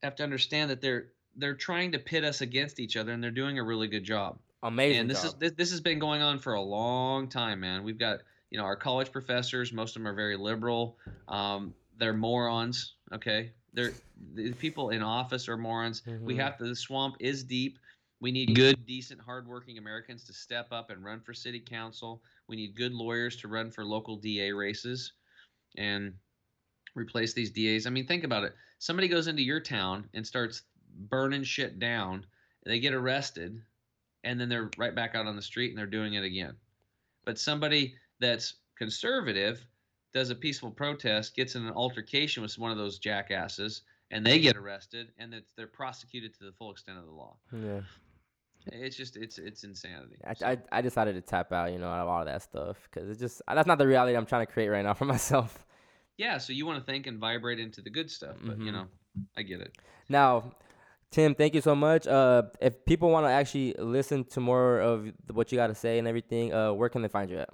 have 0.04 0.16
to 0.16 0.24
understand 0.24 0.70
that 0.72 0.82
they're 0.82 1.08
they're 1.38 1.56
trying 1.56 1.92
to 1.94 2.00
pit 2.00 2.24
us 2.24 2.42
against 2.42 2.80
each 2.80 2.96
other, 2.96 3.12
and 3.12 3.24
they're 3.24 3.32
doing 3.32 3.60
a 3.60 3.64
really 3.64 3.88
good 3.88 4.04
job 4.04 4.38
amazing. 4.66 5.02
and 5.02 5.10
this 5.10 5.22
job. 5.22 5.34
is 5.34 5.34
this, 5.36 5.52
this 5.54 5.72
has 5.72 5.82
been 5.82 6.00
going 6.00 6.22
on 6.22 6.40
for 6.40 6.54
a 6.54 6.62
long 6.62 7.28
time 7.28 7.60
man 7.60 7.84
we've 7.84 8.00
got 8.00 8.20
you 8.50 8.58
know 8.58 8.66
our 8.66 8.76
college 8.76 9.12
professors 9.12 9.72
most 9.72 9.96
of 9.96 10.02
them 10.02 10.08
are 10.08 10.16
very 10.16 10.38
liberal 10.38 10.98
um, 11.28 11.74
they're 11.98 12.14
morons 12.14 12.94
okay 13.14 13.52
they're 13.76 13.92
the 14.34 14.54
people 14.54 14.90
in 14.90 15.04
office 15.04 15.48
are 15.48 15.58
morons. 15.58 16.02
We 16.22 16.34
Mhm. 16.36 16.38
have 16.40 16.58
to 16.58 16.64
the 16.64 16.76
swamp 16.76 17.18
is 17.20 17.44
deep. 17.44 17.78
We 18.22 18.32
need 18.32 18.56
good 18.56 18.86
decent 18.86 19.22
hardworking 19.22 19.78
americans 19.78 20.24
to 20.26 20.34
step 20.34 20.72
up 20.72 20.90
and 20.90 21.04
run 21.04 21.20
for 21.22 21.34
city 21.34 21.60
council. 21.60 22.24
We 22.48 22.56
need 22.56 22.76
good 22.76 22.94
lawyers 22.94 23.36
to 23.38 23.48
run 23.48 23.70
for 23.72 23.86
local 23.86 24.18
da 24.18 24.52
races 24.52 25.14
and 25.78 26.18
replace 26.96 27.34
these 27.34 27.52
das 27.52 27.86
i 27.86 27.90
mean 27.90 28.08
think 28.08 28.24
about 28.24 28.44
it. 28.46 28.56
Somebody 28.80 29.08
goes 29.08 29.28
into 29.28 29.44
your 29.44 29.60
town 29.60 30.10
and 30.14 30.26
starts 30.26 30.64
burning 31.10 31.44
shit 31.44 31.78
down. 31.78 32.26
They 32.64 32.80
get 32.80 32.94
arrested 32.94 33.62
and 34.24 34.40
then 34.40 34.50
they're 34.50 34.72
right 34.78 34.96
back 34.96 35.14
out 35.14 35.28
on 35.28 35.36
the 35.36 35.42
street 35.42 35.70
and 35.70 35.78
they're 35.78 35.86
doing 35.86 36.14
it 36.14 36.24
again. 36.24 36.56
But 37.26 37.38
somebody 37.38 37.96
that's 38.20 38.56
conservative 38.78 39.66
does 40.16 40.30
a 40.32 40.36
peaceful 40.36 40.72
protest, 40.72 41.36
gets 41.36 41.54
in 41.56 41.66
an 41.66 41.74
altercation 41.74 42.42
with 42.42 42.58
one 42.58 42.72
of 42.72 42.78
those 42.78 42.98
jackasses, 42.98 43.82
and 44.12 44.26
they 44.26 44.40
get 44.40 44.56
arrested, 44.56 45.12
and 45.20 45.34
it's, 45.34 45.52
they're 45.58 45.68
prosecuted 45.68 46.34
to 46.40 46.46
the 46.46 46.54
full 46.54 46.72
extent 46.72 46.98
of 46.98 47.06
the 47.06 47.12
law. 47.12 47.36
yeah. 47.54 47.82
It's 48.72 48.96
just 48.98 49.16
it's 49.16 49.38
it's 49.38 49.64
insanity. 49.64 50.16
I, 50.26 50.34
So- 50.34 50.48
I, 50.48 50.58
I 50.72 50.82
decided 50.82 51.14
to 51.16 51.22
tap 51.22 51.52
out, 51.52 51.72
you 51.72 51.78
know, 51.78 51.88
out 51.90 52.02
of 52.02 52.08
all 52.08 52.22
of 52.22 52.26
that 52.26 52.42
stuff 52.42 52.78
because 52.90 53.08
it's 53.12 53.20
just 53.20 53.42
that's 53.48 53.68
not 53.68 53.78
the 53.78 53.86
reality 53.86 54.18
I'm 54.18 54.26
trying 54.26 54.44
to 54.48 54.52
create 54.52 54.70
right 54.70 54.84
now 54.84 54.94
for 55.02 55.06
myself. 55.06 55.64
yeah, 56.18 56.40
so 56.40 56.52
you 56.54 56.66
want 56.66 56.80
to 56.80 56.86
think 56.92 57.06
and 57.06 57.20
vibrate 57.20 57.60
into 57.60 57.82
the 57.82 57.92
good 57.92 58.10
stuff, 58.10 58.38
but 58.44 58.58
you 58.58 58.72
Mhm. 58.72 58.74
know, 58.74 58.88
I 59.38 59.44
get 59.44 59.60
it. 59.62 59.78
Now, 60.10 60.52
Tim, 61.12 61.36
thank 61.36 61.54
you 61.54 61.62
so 61.62 61.76
much. 61.76 62.08
Uh, 62.08 62.44
if 62.60 62.84
people 62.86 63.10
want 63.12 63.26
to 63.28 63.30
actually 63.32 63.76
listen 63.78 64.24
to 64.34 64.40
more 64.40 64.80
of 64.80 65.12
what 65.32 65.52
you 65.52 65.58
got 65.58 65.68
to 65.68 65.76
say 65.76 66.00
and 66.00 66.08
everything, 66.08 66.52
uh, 66.54 66.74
where 66.74 66.90
can 66.90 67.02
they 67.04 67.08
find 67.08 67.30
you 67.30 67.38
at? 67.38 67.50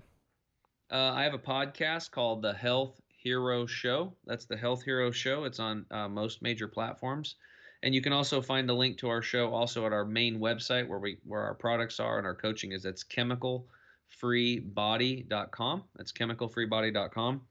Uh, 0.92 1.14
I 1.16 1.24
have 1.24 1.34
a 1.34 1.40
podcast 1.40 2.12
called 2.12 2.42
The 2.42 2.54
Health 2.54 3.00
Hero 3.08 3.66
Show. 3.66 4.14
That's 4.26 4.44
The 4.46 4.58
Health 4.58 4.84
Hero 4.84 5.12
Show. 5.12 5.46
It's 5.46 5.60
on 5.60 5.86
uh, 5.90 6.10
most 6.10 6.42
major 6.42 6.68
platforms. 6.68 7.36
And 7.82 7.96
you 7.96 8.02
can 8.02 8.12
also 8.12 8.42
find 8.42 8.68
the 8.68 8.74
link 8.74 8.98
to 8.98 9.08
our 9.08 9.22
show 9.22 9.54
also 9.54 9.86
at 9.86 9.94
our 9.94 10.04
main 10.04 10.40
website 10.40 10.86
where 10.88 11.00
we 11.00 11.20
where 11.24 11.40
our 11.42 11.56
products 11.56 12.02
are 12.02 12.18
and 12.18 12.28
our 12.28 12.36
coaching 12.36 12.74
is. 12.74 12.84
That's 12.84 13.06
chemicalfreebody.com. 13.06 15.84
That's 15.96 16.12
chemicalfreebody.com. 16.12 17.42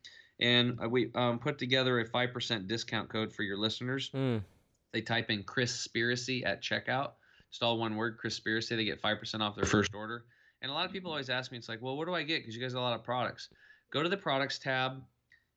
And 0.41 0.79
uh, 0.83 0.89
we 0.89 1.11
um, 1.15 1.39
put 1.39 1.59
together 1.59 2.01
a 2.01 2.09
5% 2.09 2.69
discount 2.69 3.09
code 3.09 3.33
for 3.33 3.43
your 3.43 3.57
listeners. 3.57 4.11
Mm. 4.15 4.43
They 4.93 5.01
type 5.01 5.31
in 5.31 5.45
Chris 5.45 5.89
Spiracy 5.89 6.45
at 6.45 6.63
checkout. 6.63 7.13
Just 7.51 7.63
all 7.63 7.79
one 7.79 7.97
word, 7.97 8.19
Chris 8.19 8.39
Spiracy. 8.39 8.77
They 8.77 8.85
get 8.85 9.01
5% 9.03 9.41
off 9.41 9.57
their 9.57 9.65
first 9.65 9.95
order. 9.95 10.27
And 10.63 10.71
a 10.71 10.75
lot 10.75 10.87
of 10.87 10.93
people 10.93 11.11
always 11.11 11.31
ask 11.31 11.51
me, 11.53 11.59
it's 11.59 11.69
like, 11.69 11.81
well, 11.81 11.97
what 11.97 12.07
do 12.07 12.15
I 12.15 12.23
get? 12.23 12.41
Because 12.41 12.55
you 12.55 12.61
guys 12.61 12.73
have 12.73 12.81
a 12.81 12.85
lot 12.85 12.95
of 12.95 13.03
products. 13.05 13.49
Go 13.93 14.03
to 14.03 14.09
the 14.09 14.17
products 14.17 14.59
tab, 14.59 15.03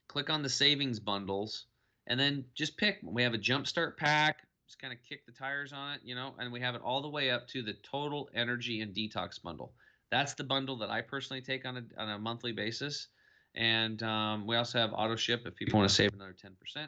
click 0.08 0.30
on 0.30 0.42
the 0.42 0.50
savings 0.50 1.00
bundles, 1.00 1.66
and 2.08 2.20
then 2.20 2.46
just 2.56 2.78
pick. 2.78 3.00
We 3.04 3.24
have 3.24 3.34
a 3.34 3.38
jumpstart 3.38 3.98
pack, 3.98 4.48
just 4.68 4.80
kind 4.80 4.94
of 4.94 5.00
kick 5.08 5.26
the 5.26 5.32
tires 5.32 5.74
on 5.74 5.94
it, 5.94 6.02
you 6.04 6.16
know, 6.16 6.34
and 6.40 6.52
we 6.52 6.60
have 6.62 6.76
it 6.76 6.82
all 6.82 7.02
the 7.02 7.10
way 7.10 7.32
up 7.32 7.48
to 7.50 7.62
the 7.62 7.74
total 7.84 8.30
energy 8.34 8.82
and 8.82 8.94
detox 8.94 9.42
bundle. 9.42 9.74
That's 10.10 10.34
the 10.34 10.44
bundle 10.44 10.78
that 10.78 10.90
I 10.90 11.02
personally 11.02 11.42
take 11.42 11.66
on 11.66 11.78
a, 11.78 12.02
on 12.02 12.10
a 12.10 12.20
monthly 12.20 12.52
basis. 12.52 13.08
And 13.56 14.02
um, 14.04 14.48
we 14.48 14.56
also 14.56 14.80
have 14.80 14.92
auto 14.94 15.16
ship 15.16 15.44
if 15.46 15.56
people 15.56 15.78
want 15.78 15.90
to 15.90 15.96
save 15.96 16.14
another 16.14 16.36
10%. 16.36 16.88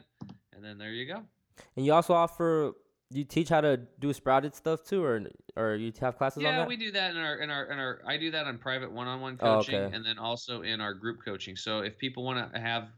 And 0.52 0.64
then 0.64 0.78
there 0.78 0.90
you 0.90 1.06
go. 1.06 1.22
And 1.76 1.86
you 1.86 1.92
also 1.92 2.12
offer 2.12 2.74
you 3.10 3.24
teach 3.24 3.48
how 3.48 3.60
to 3.60 3.80
do 3.98 4.12
sprouted 4.12 4.54
stuff 4.54 4.82
too, 4.84 5.02
or 5.02 5.22
or 5.56 5.74
you 5.76 5.92
have 6.00 6.18
classes 6.18 6.38
on 6.38 6.42
Yeah, 6.44 6.58
that? 6.58 6.68
we 6.68 6.76
do 6.76 6.90
that 6.92 7.12
in 7.12 7.16
our 7.18 7.36
in 7.36 7.50
our 7.50 7.64
in 7.70 7.78
our. 7.78 8.00
I 8.06 8.16
do 8.16 8.30
that 8.32 8.46
on 8.46 8.58
private 8.58 8.90
one-on-one 8.90 9.38
coaching, 9.38 9.76
okay. 9.76 9.94
and 9.94 10.04
then 10.04 10.18
also 10.18 10.62
in 10.62 10.80
our 10.80 10.94
group 10.94 11.18
coaching. 11.24 11.56
So 11.56 11.80
if 11.80 11.98
people 11.98 12.24
want 12.24 12.52
to 12.52 12.58
have 12.58 12.88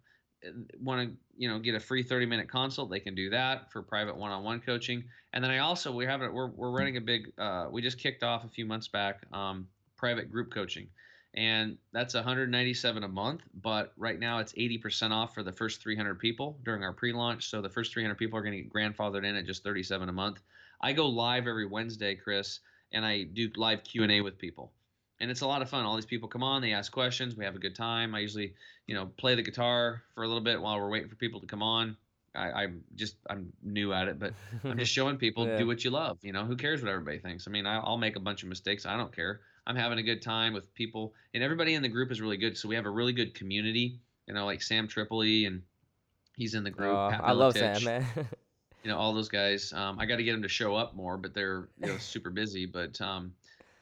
want 0.81 1.09
to 1.09 1.17
you 1.37 1.49
know 1.49 1.59
get 1.59 1.75
a 1.75 1.81
free 1.81 2.03
30-minute 2.05 2.49
consult, 2.49 2.91
they 2.91 3.01
can 3.01 3.15
do 3.15 3.31
that 3.31 3.71
for 3.73 3.83
private 3.83 4.17
one-on-one 4.17 4.61
coaching. 4.61 5.05
And 5.33 5.45
then 5.45 5.51
I 5.51 5.59
also 5.59 5.93
we 5.93 6.07
have 6.07 6.23
a, 6.23 6.31
we're 6.31 6.49
we're 6.49 6.71
running 6.71 6.97
a 6.97 7.03
big. 7.03 7.33
Uh, 7.39 7.67
we 7.71 7.83
just 7.83 7.99
kicked 7.99 8.23
off 8.23 8.45
a 8.45 8.49
few 8.49 8.65
months 8.65 8.89
back. 8.89 9.27
Um, 9.33 9.69
private 9.97 10.31
group 10.31 10.53
coaching, 10.53 10.89
and 11.35 11.77
that's 11.93 12.15
197 12.15 13.03
a 13.03 13.09
month. 13.09 13.43
But 13.55 13.93
right 13.97 14.19
now 14.19 14.39
it's 14.39 14.53
80% 14.53 15.11
off 15.11 15.35
for 15.35 15.43
the 15.43 15.53
first 15.53 15.83
300 15.83 16.19
people 16.19 16.57
during 16.65 16.83
our 16.83 16.93
pre-launch. 16.93 17.49
So 17.49 17.61
the 17.63 17.69
first 17.69 17.93
300 17.93 18.17
people 18.17 18.39
are 18.39 18.43
going 18.43 18.57
to 18.57 18.63
get 18.63 18.73
grandfathered 18.73 19.25
in 19.25 19.37
at 19.37 19.47
just 19.47 19.63
37 19.63 20.09
a 20.09 20.13
month. 20.13 20.41
I 20.81 20.93
go 20.93 21.09
live 21.09 21.47
every 21.47 21.67
Wednesday, 21.67 22.15
Chris, 22.15 22.61
and 22.93 23.05
I 23.05 23.25
do 23.25 23.51
live 23.57 23.85
Q 23.85 24.05
and 24.05 24.13
A 24.13 24.21
with 24.21 24.39
people, 24.39 24.73
and 25.21 25.31
it's 25.31 25.41
a 25.41 25.47
lot 25.47 25.61
of 25.61 25.69
fun. 25.69 25.85
All 25.85 25.97
these 25.97 26.07
people 26.07 26.29
come 26.29 26.43
on, 26.45 26.63
they 26.63 26.73
ask 26.73 26.93
questions, 26.93 27.37
we 27.37 27.45
have 27.45 27.57
a 27.57 27.59
good 27.59 27.75
time. 27.75 28.15
I 28.15 28.21
usually, 28.21 28.55
you 28.87 28.95
know, 28.95 29.07
play 29.17 29.35
the 29.35 29.43
guitar 29.43 30.03
for 30.15 30.23
a 30.23 30.29
little 30.29 30.43
bit 30.43 30.61
while 30.61 30.81
we're 30.81 30.89
waiting 30.89 31.09
for 31.09 31.17
people 31.17 31.41
to 31.41 31.47
come 31.47 31.63
on. 31.63 31.97
I, 32.35 32.53
I'm 32.63 32.85
just 32.95 33.17
I'm 33.29 33.53
new 33.63 33.93
at 33.93 34.07
it, 34.07 34.19
but 34.21 34.35
I'm 34.65 34.79
just 34.79 34.93
showing 34.99 35.17
people 35.17 35.47
Yeah. 35.47 35.59
do 35.59 35.67
what 35.67 35.85
you 35.85 35.91
love. 35.91 36.19
You 36.23 36.33
know, 36.33 36.45
who 36.45 36.57
cares 36.57 36.81
what 36.81 36.91
everybody 36.91 37.19
thinks? 37.19 37.49
I 37.49 37.51
mean, 37.51 37.67
I, 37.67 37.79
I'll 37.79 37.99
make 37.99 38.17
a 38.17 38.21
bunch 38.21 38.43
of 38.45 38.49
mistakes. 38.49 38.87
I 38.87 38.97
don't 38.97 39.15
care. 39.15 39.41
I'm 39.69 39.77
having 39.77 39.99
a 39.99 40.03
good 40.03 40.23
time 40.23 40.55
with 40.55 40.73
people, 40.75 41.15
and 41.35 41.43
everybody 41.43 41.75
in 41.75 41.83
the 41.83 41.89
group 41.89 42.11
is 42.11 42.21
really 42.21 42.39
good. 42.39 42.57
So 42.57 42.69
we 42.69 42.75
have 42.75 42.87
a 42.87 42.91
really 42.91 43.13
good 43.13 43.35
community. 43.35 44.01
You 44.27 44.35
know, 44.35 44.47
like 44.47 44.63
Sam 44.63 44.89
Tripoli, 44.89 45.45
and 45.45 45.63
he's 46.37 46.55
in 46.55 46.65
the 46.65 46.71
group. 46.71 46.95
Oh, 46.95 47.11
I 47.23 47.33
love 47.33 47.53
Sam, 47.53 47.85
man. 47.85 48.07
You 48.85 48.93
know, 48.93 48.99
all 48.99 49.13
those 49.13 49.29
guys. 49.29 49.73
Um, 49.73 49.99
I 49.99 50.07
got 50.07 50.17
to 50.17 50.23
get 50.23 50.33
them 50.33 50.43
to 50.43 50.49
show 50.49 50.77
up 50.77 50.95
more, 50.95 51.17
but 51.19 51.35
they're 51.35 51.69
you 51.81 51.87
know, 51.89 51.99
super 51.99 52.31
busy. 52.31 52.65
But 52.65 52.99
um, 53.01 53.35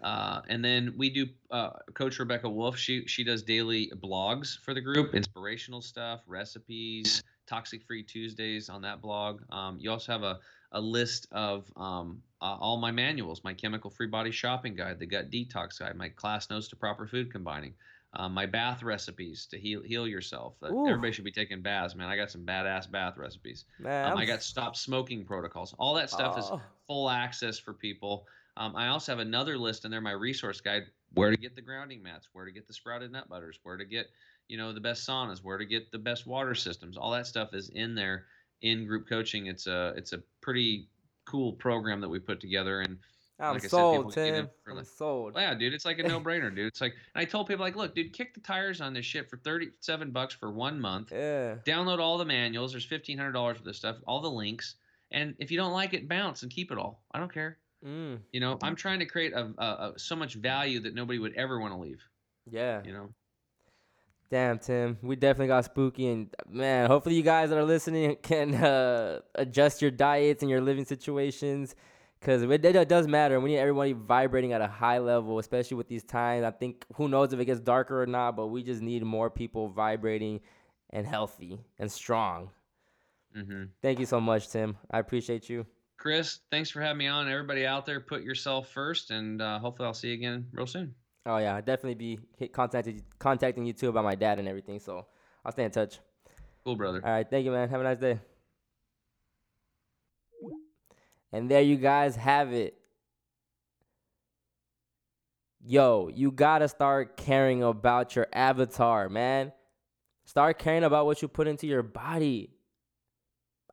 Uh, 0.03 0.41
and 0.49 0.65
then 0.65 0.95
we 0.97 1.11
do 1.11 1.27
uh, 1.51 1.71
Coach 1.95 2.19
Rebecca 2.19 2.49
Wolf. 2.49 2.77
She 2.77 3.07
she 3.07 3.23
does 3.23 3.43
daily 3.43 3.93
blogs 4.01 4.59
for 4.59 4.75
the 4.75 4.81
group, 4.81 5.15
inspirational 5.15 5.83
stuff, 5.83 6.21
recipes, 6.27 7.23
toxic 7.47 7.83
free 7.85 8.03
Tuesdays 8.03 8.69
on 8.69 8.83
that 8.83 9.01
blog. 9.01 9.43
Um, 9.51 9.79
you 9.79 9.91
also 9.91 10.13
have 10.13 10.23
a 10.23 10.39
a 10.77 10.81
list 10.81 11.27
of 11.33 11.73
um, 11.77 12.23
uh, 12.43 12.57
all 12.61 12.77
my 12.77 12.91
manuals, 12.91 13.43
my 13.43 13.55
chemical 13.55 13.91
free 13.91 14.07
body 14.07 14.31
shopping 14.31 14.77
guide, 14.77 14.99
the 14.99 15.07
gut 15.07 15.31
detox 15.31 15.79
guide, 15.79 15.97
my 15.97 16.11
class 16.11 16.51
notes 16.51 16.69
to 16.69 16.77
proper 16.77 17.07
food 17.07 17.33
combining, 17.33 17.73
um, 18.13 18.35
my 18.35 18.45
bath 18.45 18.83
recipes 18.83 19.47
to 19.47 19.59
heal 19.59 19.83
heal 19.83 20.07
yourself. 20.07 20.55
Uh, 20.63 20.69
everybody 20.87 21.13
should 21.13 21.25
be 21.25 21.33
taking 21.33 21.63
baths, 21.63 21.95
man. 21.95 22.09
I 22.09 22.17
got 22.17 22.31
some 22.31 22.45
badass 22.45 22.91
bath 22.91 23.17
recipes. 23.17 23.65
Man, 23.79 24.13
Um, 24.13 24.19
I'm 24.19 24.27
got 24.27 24.43
stop 24.43 24.77
smoking 24.77 25.25
protocols. 25.25 25.75
All 25.79 25.95
that 25.95 26.11
stuff 26.11 26.39
is 26.39 26.45
Oh. 26.51 26.61
full 26.87 27.09
access 27.11 27.59
for 27.59 27.73
people. 27.73 28.27
Um, 28.59 28.77
I 28.77 28.89
also 28.89 29.13
have 29.13 29.19
another 29.19 29.57
list 29.59 29.87
in 29.87 29.91
there, 29.91 30.01
my 30.03 30.13
resource 30.13 30.61
guide, 30.61 30.85
where 31.15 31.31
to 31.31 31.37
get 31.39 31.55
the 31.57 31.63
grounding 31.63 32.03
mats, 32.03 32.29
where 32.33 32.45
to 32.45 32.53
get 32.53 32.67
the 32.67 32.73
sprouted 32.75 33.13
nut 33.13 33.29
butters, 33.29 33.59
where 33.63 33.77
to 33.79 33.85
get, 33.87 34.07
you 34.49 34.57
know, 34.59 34.73
the 34.75 34.81
best 34.81 35.07
saunas, 35.09 35.43
where 35.43 35.59
to 35.59 35.65
get 35.65 35.91
the 35.91 35.99
best 35.99 36.27
water 36.27 36.55
systems. 36.55 36.97
All 36.99 37.11
that 37.13 37.27
stuff 37.27 37.55
is 37.55 37.71
in 37.71 37.95
there 37.95 38.27
in 38.63 38.87
group 38.87 39.09
coaching. 39.09 39.47
It's 39.47 39.67
a 39.67 39.93
it's 39.97 40.13
a 40.13 40.23
pretty 40.41 40.89
cool 41.27 41.53
program 41.55 42.01
that 42.01 42.09
we 42.09 42.19
put 42.19 42.41
together. 42.41 42.81
And 42.81 42.99
I'm 43.39 43.55
like 43.55 43.65
I 43.65 43.69
said, 43.69 43.71
people 43.93 44.11
get 44.11 44.27
in 44.29 44.35
Tim. 44.35 44.51
I'm 44.69 44.77
like- 44.77 44.87
sold. 44.87 45.35
well, 45.35 45.43
yeah, 45.43 45.55
dude, 45.55 45.75
it's 45.75 45.85
like 45.85 45.99
a 45.99 46.03
no 46.09 46.21
brainer, 46.21 46.55
dude. 46.55 46.67
It's 46.69 46.81
like, 46.81 46.95
and 47.15 47.21
I 47.23 47.25
told 47.25 47.49
people 47.49 47.65
like, 47.65 47.77
look, 47.77 47.95
dude, 47.95 48.13
kick 48.13 48.33
the 48.35 48.41
tires 48.41 48.81
on 48.81 48.95
this 48.95 49.05
shit 49.05 49.29
for 49.29 49.37
thirty 49.39 49.69
seven 49.81 50.11
bucks 50.11 50.35
for 50.35 50.51
one 50.51 50.81
month 50.81 51.13
Yeah. 51.13 51.57
download 51.67 51.99
all 51.99 52.17
the 52.19 52.25
manuals. 52.25 52.73
There's 52.73 52.85
fifteen 52.87 53.19
hundred 53.19 53.33
dollars 53.33 53.59
for 53.59 53.65
this 53.65 53.77
stuff, 53.77 53.97
all 54.07 54.21
the 54.21 54.31
links, 54.31 54.77
and 55.11 55.35
if 55.39 55.51
you 55.51 55.59
don't 55.59 55.73
like 55.73 55.93
it, 55.95 56.09
bounce 56.09 56.43
and 56.43 56.51
keep 56.51 56.71
it 56.73 56.79
all. 56.79 57.03
I 57.13 57.19
don't 57.19 57.33
care. 57.33 57.59
Mm. 57.85 58.21
You 58.33 58.41
know, 58.41 58.59
I'm 58.63 58.75
trying 58.75 59.01
to 59.01 59.05
create 59.07 59.33
a, 59.35 59.53
a, 59.59 59.65
a 59.65 59.93
so 59.99 60.17
much 60.17 60.35
value 60.35 60.81
that 60.81 60.95
nobody 60.95 61.19
would 61.19 61.35
ever 61.37 61.61
want 61.61 61.75
to 61.75 61.79
leave. 61.79 62.03
Yeah. 62.51 62.81
You 62.85 62.93
know, 62.93 63.09
Damn, 64.29 64.59
Tim, 64.59 64.99
we 65.03 65.15
definitely 65.15 65.47
got 65.47 65.65
spooky, 65.65 66.09
and 66.09 66.35
man, 66.49 66.89
hopefully 66.89 67.15
you 67.15 67.23
guys 67.23 67.51
that 67.51 67.59
are 67.59 67.65
listening 67.65 68.17
can 68.23 68.55
uh, 68.57 69.21
adjust 69.37 69.81
your 69.81 69.93
diets 69.93 70.43
and 70.43 70.51
your 70.51 70.61
living 70.61 70.85
situations, 70.85 71.77
because 72.19 72.43
it, 72.43 72.65
it 72.65 72.89
does 72.89 73.07
matter. 73.07 73.39
We 73.39 73.51
need 73.51 73.59
everybody 73.59 73.93
vibrating 73.93 74.53
at 74.53 74.61
a 74.61 74.67
high 74.67 74.99
level, 74.99 75.39
especially 75.39 75.77
with 75.77 75.87
these 75.87 76.03
times. 76.03 76.45
I 76.45 76.51
think 76.51 76.85
who 76.97 77.09
knows 77.09 77.33
if 77.33 77.39
it 77.39 77.45
gets 77.45 77.61
darker 77.61 78.03
or 78.03 78.07
not, 78.07 78.35
but 78.35 78.49
we 78.49 78.65
just 78.65 78.83
need 78.83 79.05
more 79.05 79.31
people 79.31 79.69
vibrating 79.69 80.41
and 80.91 81.07
healthy 81.07 81.61
and 81.79 81.91
strong. 81.91 82.51
hmm 83.33 83.65
Thank 83.81 84.01
you 84.01 84.07
so 84.07 84.21
much, 84.21 84.49
Tim. 84.49 84.77
I 84.91 84.99
appreciate 84.99 85.49
you. 85.49 85.67
Chris, 85.99 86.41
thanks 86.51 86.71
for 86.71 86.81
having 86.81 86.99
me 86.99 87.07
on. 87.07 87.29
Everybody 87.29 87.65
out 87.65 87.87
there, 87.87 88.01
put 88.01 88.23
yourself 88.23 88.69
first, 88.71 89.11
and 89.13 89.41
uh, 89.41 89.61
hopefully 89.61 89.87
I'll 89.87 89.95
see 89.95 90.09
you 90.09 90.15
again 90.15 90.49
real 90.53 90.67
soon. 90.67 90.95
Oh 91.27 91.39
yeah, 91.39 91.57
I'll 91.57 91.63
definitely 91.63 91.97
be 91.97 92.21
hit 92.39 92.53
contacted 92.53 93.03
contacting 93.19 93.67
you 93.67 93.73
too 93.73 93.89
about 93.89 94.05
my 94.05 94.15
dad 94.15 94.39
and 94.39 94.47
everything. 94.47 94.79
So 94.79 95.07
I'll 95.45 95.51
stay 95.51 95.65
in 95.65 95.73
touch. 95.73 95.99
Cool, 96.65 96.77
brother. 96.77 97.01
All 97.05 97.11
right, 97.11 97.29
thank 97.29 97.45
you, 97.45 97.51
man. 97.51 97.69
Have 97.69 97.81
a 97.81 97.85
nice 97.85 97.99
day. 97.99 98.21
And 101.33 101.51
there 101.51 101.63
you 101.63 101.77
guys 101.77 102.15
have 102.15 102.53
it. 102.53 102.79
Yo, 105.65 106.09
you 106.15 106.31
gotta 106.31 106.69
start 106.69 107.17
caring 107.17 107.65
about 107.65 108.15
your 108.15 108.29
avatar, 108.33 109.09
man. 109.09 109.53
Start 110.25 110.61
caring 110.61 110.85
about 110.85 111.07
what 111.07 111.23
you 111.23 111.29
put 111.29 111.49
into 111.49 111.67
your 111.67 111.83
body. 111.83 112.51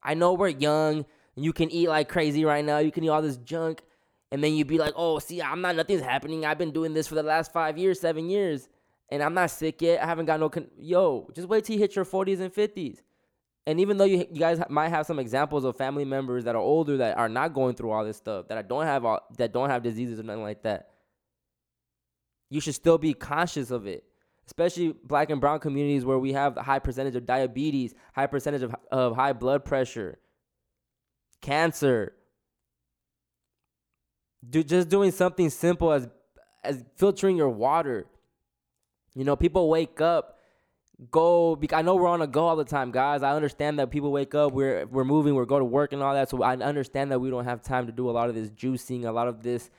I 0.01 0.15
know 0.15 0.33
we're 0.33 0.49
young 0.49 1.05
and 1.35 1.45
you 1.45 1.53
can 1.53 1.69
eat 1.69 1.87
like 1.87 2.09
crazy 2.09 2.45
right 2.45 2.65
now. 2.65 2.79
You 2.79 2.91
can 2.91 3.03
eat 3.03 3.09
all 3.09 3.21
this 3.21 3.37
junk. 3.37 3.83
And 4.33 4.43
then 4.43 4.55
you'd 4.55 4.65
be 4.65 4.79
like, 4.79 4.95
oh, 4.97 5.19
see, 5.19 5.43
I'm 5.43 5.61
not, 5.61 5.75
nothing's 5.75 6.01
happening. 6.01 6.43
I've 6.43 6.57
been 6.57 6.71
doing 6.71 6.95
this 6.95 7.05
for 7.05 7.13
the 7.13 7.21
last 7.21 7.53
five 7.53 7.77
years, 7.77 7.99
seven 7.99 8.31
years. 8.31 8.67
And 9.09 9.21
I'm 9.21 9.35
not 9.35 9.51
sick 9.51 9.79
yet. 9.79 10.01
I 10.01 10.07
haven't 10.07 10.25
got 10.25 10.39
no. 10.39 10.49
Con- 10.49 10.71
Yo, 10.75 11.29
just 11.35 11.47
wait 11.47 11.65
till 11.65 11.75
you 11.75 11.79
hit 11.79 11.95
your 11.95 12.03
40s 12.03 12.39
and 12.39 12.51
50s. 12.51 12.97
And 13.67 13.79
even 13.79 13.99
though 13.99 14.05
you, 14.05 14.25
you 14.31 14.39
guys 14.39 14.59
might 14.69 14.89
have 14.89 15.05
some 15.05 15.19
examples 15.19 15.65
of 15.65 15.77
family 15.77 16.03
members 16.03 16.45
that 16.45 16.55
are 16.55 16.61
older 16.61 16.97
that 16.97 17.15
are 17.15 17.29
not 17.29 17.53
going 17.53 17.75
through 17.75 17.91
all 17.91 18.03
this 18.03 18.17
stuff, 18.17 18.47
that 18.47 18.57
I 18.57 18.63
don't 18.63 18.85
have 18.85 19.05
all, 19.05 19.19
that 19.37 19.53
don't 19.53 19.69
have 19.69 19.83
diseases 19.83 20.19
or 20.19 20.23
nothing 20.23 20.41
like 20.41 20.63
that, 20.63 20.89
you 22.49 22.59
should 22.59 22.73
still 22.73 22.97
be 22.97 23.13
conscious 23.13 23.69
of 23.69 23.85
it. 23.85 24.03
Especially 24.47 24.95
black 25.03 25.29
and 25.29 25.41
brown 25.41 25.59
communities 25.59 26.05
where 26.05 26.17
we 26.17 26.33
have 26.33 26.57
a 26.57 26.63
high 26.63 26.79
percentage 26.79 27.15
of 27.15 27.27
diabetes, 27.27 27.93
high 28.15 28.25
percentage 28.25 28.63
of, 28.63 28.75
of 28.91 29.15
high 29.15 29.33
blood 29.33 29.63
pressure, 29.63 30.17
cancer. 31.39 32.13
Do, 34.49 34.63
just 34.63 34.89
doing 34.89 35.11
something 35.11 35.49
simple 35.49 35.91
as 35.91 36.07
as 36.63 36.83
filtering 36.95 37.37
your 37.37 37.49
water. 37.49 38.05
You 39.15 39.23
know, 39.23 39.35
people 39.35 39.69
wake 39.69 40.01
up, 40.01 40.37
go. 41.11 41.59
I 41.71 41.81
know 41.81 41.95
we're 41.95 42.07
on 42.07 42.21
a 42.21 42.27
go 42.27 42.47
all 42.47 42.55
the 42.55 42.65
time, 42.65 42.91
guys. 42.91 43.23
I 43.23 43.35
understand 43.35 43.79
that 43.79 43.91
people 43.91 44.11
wake 44.11 44.33
up, 44.35 44.53
we're 44.53 44.85
we're 44.87 45.05
moving, 45.05 45.35
we're 45.35 45.45
going 45.45 45.61
to 45.61 45.65
work 45.65 45.93
and 45.93 46.01
all 46.01 46.13
that. 46.13 46.29
So 46.29 46.41
I 46.41 46.55
understand 46.55 47.11
that 47.11 47.19
we 47.19 47.29
don't 47.29 47.45
have 47.45 47.61
time 47.61 47.85
to 47.85 47.91
do 47.91 48.09
a 48.09 48.11
lot 48.11 48.29
of 48.29 48.35
this 48.35 48.49
juicing, 48.49 49.05
a 49.05 49.11
lot 49.11 49.27
of 49.27 49.43
this 49.43 49.69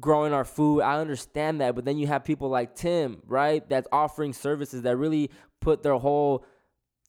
growing 0.00 0.32
our 0.32 0.44
food. 0.44 0.80
I 0.80 0.98
understand 1.00 1.60
that, 1.60 1.74
but 1.74 1.84
then 1.84 1.98
you 1.98 2.06
have 2.06 2.24
people 2.24 2.48
like 2.48 2.74
Tim, 2.74 3.22
right? 3.26 3.68
That's 3.68 3.86
offering 3.92 4.32
services 4.32 4.82
that 4.82 4.96
really 4.96 5.30
put 5.60 5.82
their 5.82 5.94
whole 5.96 6.44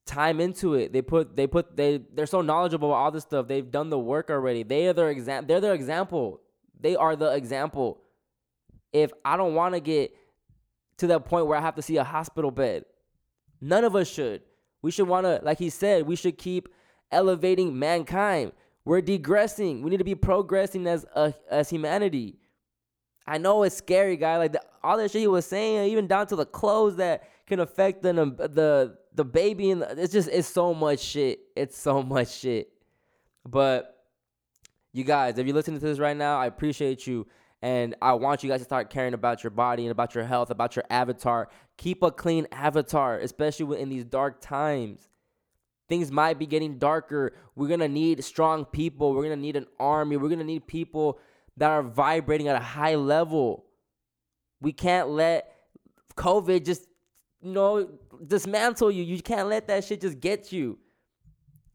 time 0.05 0.39
into 0.39 0.73
it. 0.75 0.93
They 0.93 1.01
put 1.01 1.35
they 1.35 1.47
put 1.47 1.75
they 1.75 2.01
they're 2.13 2.25
so 2.25 2.41
knowledgeable 2.41 2.89
about 2.89 2.97
all 2.97 3.11
this 3.11 3.23
stuff. 3.23 3.47
They've 3.47 3.69
done 3.69 3.89
the 3.89 3.99
work 3.99 4.29
already. 4.29 4.63
They 4.63 4.87
are 4.87 4.93
their 4.93 5.09
exam. 5.09 5.47
They're 5.47 5.61
their 5.61 5.73
example. 5.73 6.41
They 6.79 6.95
are 6.95 7.15
the 7.15 7.31
example. 7.33 8.01
If 8.93 9.11
I 9.25 9.37
don't 9.37 9.55
want 9.55 9.73
to 9.73 9.79
get 9.79 10.15
to 10.97 11.07
that 11.07 11.25
point 11.25 11.47
where 11.47 11.57
I 11.57 11.61
have 11.61 11.75
to 11.75 11.81
see 11.81 11.97
a 11.97 12.03
hospital 12.03 12.51
bed, 12.51 12.85
none 13.61 13.83
of 13.83 13.95
us 13.95 14.07
should. 14.07 14.41
We 14.81 14.91
should 14.91 15.07
want 15.07 15.25
to, 15.25 15.39
like 15.43 15.59
he 15.59 15.69
said, 15.69 16.07
we 16.07 16.15
should 16.15 16.37
keep 16.37 16.69
elevating 17.11 17.77
mankind. 17.77 18.51
We're 18.85 19.01
degressing. 19.01 19.81
We 19.81 19.89
need 19.89 19.97
to 19.97 20.03
be 20.03 20.15
progressing 20.15 20.87
as 20.87 21.05
a, 21.15 21.33
as 21.49 21.69
humanity. 21.69 22.39
I 23.25 23.37
know 23.37 23.63
it's 23.63 23.75
scary, 23.75 24.15
guy. 24.15 24.37
Like 24.37 24.53
the, 24.53 24.61
all 24.81 24.97
that 24.97 25.11
shit 25.11 25.21
he 25.21 25.27
was 25.27 25.45
saying, 25.45 25.91
even 25.91 26.07
down 26.07 26.27
to 26.27 26.35
the 26.35 26.45
clothes 26.45 26.95
that 26.95 27.27
can 27.45 27.59
affect 27.59 28.01
the 28.01 28.13
the 28.13 28.97
the 29.13 29.25
baby, 29.25 29.71
and 29.71 29.81
the, 29.81 30.01
it's 30.01 30.13
just 30.13 30.29
it's 30.29 30.47
so 30.47 30.73
much 30.73 30.99
shit. 30.99 31.39
It's 31.55 31.77
so 31.77 32.01
much 32.01 32.29
shit. 32.29 32.69
But 33.45 33.96
you 34.97 35.03
guys, 35.03 35.37
if 35.37 35.45
you're 35.45 35.55
listening 35.55 35.79
to 35.79 35.85
this 35.85 35.99
right 35.99 36.17
now, 36.17 36.39
I 36.39 36.47
appreciate 36.47 37.05
you. 37.05 37.27
And 37.61 37.95
I 38.01 38.13
want 38.13 38.43
you 38.43 38.49
guys 38.49 38.61
to 38.61 38.65
start 38.65 38.89
caring 38.89 39.13
about 39.13 39.43
your 39.43 39.51
body 39.51 39.83
and 39.83 39.91
about 39.91 40.13
your 40.13 40.23
health, 40.23 40.49
about 40.49 40.75
your 40.75 40.85
avatar. 40.89 41.49
Keep 41.77 42.03
a 42.03 42.11
clean 42.11 42.47
avatar, 42.51 43.17
especially 43.19 43.79
in 43.79 43.89
these 43.89 44.03
dark 44.03 44.41
times. 44.41 45.07
Things 45.89 46.11
might 46.11 46.37
be 46.37 46.45
getting 46.45 46.77
darker. 46.77 47.33
We're 47.55 47.75
to 47.77 47.87
need 47.87 48.23
strong 48.23 48.65
people. 48.65 49.13
We're 49.13 49.29
to 49.29 49.35
need 49.35 49.55
an 49.55 49.67
army. 49.79 50.17
We're 50.17 50.29
to 50.35 50.43
need 50.43 50.67
people 50.67 51.19
that 51.55 51.69
are 51.69 51.81
vibrating 51.81 52.47
at 52.47 52.55
a 52.55 52.63
high 52.63 52.95
level. 52.95 53.65
We 54.61 54.73
can't 54.73 55.09
let 55.09 55.51
COVID 56.15 56.65
just, 56.65 56.87
you 57.41 57.53
know, 57.53 57.89
dismantle 58.25 58.91
you. 58.91 59.03
You 59.03 59.21
can't 59.21 59.47
let 59.47 59.67
that 59.67 59.83
shit 59.83 60.01
just 60.01 60.19
get 60.19 60.51
you. 60.51 60.77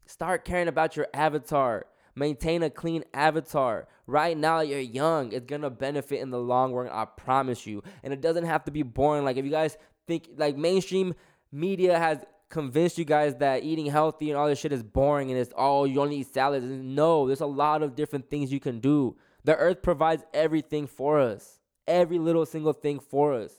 Start 0.06 0.44
caring 0.44 0.68
about 0.68 0.96
your 0.96 1.06
avatar. 1.14 1.86
Maintain 2.14 2.62
a 2.62 2.70
clean 2.70 3.05
avatar. 3.14 3.89
Right 4.06 4.36
now, 4.36 4.60
you're 4.60 4.78
young. 4.78 5.32
It's 5.32 5.47
gonna 5.47 5.70
benefit 5.70 6.20
in 6.20 6.30
the 6.30 6.39
long 6.39 6.72
run. 6.72 6.89
I 6.89 7.05
promise 7.05 7.66
you. 7.66 7.82
And 8.02 8.12
it 8.12 8.20
doesn't 8.20 8.44
have 8.44 8.64
to 8.64 8.70
be 8.70 8.82
boring. 8.82 9.24
Like 9.24 9.36
if 9.36 9.44
you 9.44 9.51
guys 9.51 9.76
think 10.06 10.28
like 10.36 10.56
mainstream 10.56 11.14
media 11.51 11.98
has 11.98 12.24
convinced 12.51 12.98
you 12.98 13.05
guys 13.05 13.34
that 13.36 13.62
eating 13.62 13.86
healthy 13.86 14.28
and 14.28 14.39
all 14.39 14.47
this 14.47 14.59
shit 14.59 14.72
is 14.72 14.82
boring 14.82 15.30
and 15.30 15.40
it's 15.40 15.52
oh 15.56 15.84
you 15.84 16.01
only 16.01 16.16
eat 16.16 16.32
salads. 16.32 16.64
No, 16.66 17.26
there's 17.26 17.40
a 17.40 17.47
lot 17.47 17.82
of 17.82 17.94
different 17.97 18.28
things 18.28 18.52
you 18.52 18.60
can 18.60 18.78
do. 18.78 19.16
The 19.44 19.56
earth 19.56 19.82
provides 19.82 20.22
everything 20.34 20.86
for 20.86 21.18
us. 21.18 21.59
Every 21.86 22.18
little 22.18 22.47
single 22.47 22.74
thing 22.74 23.01
for 23.01 23.32
us. 23.34 23.52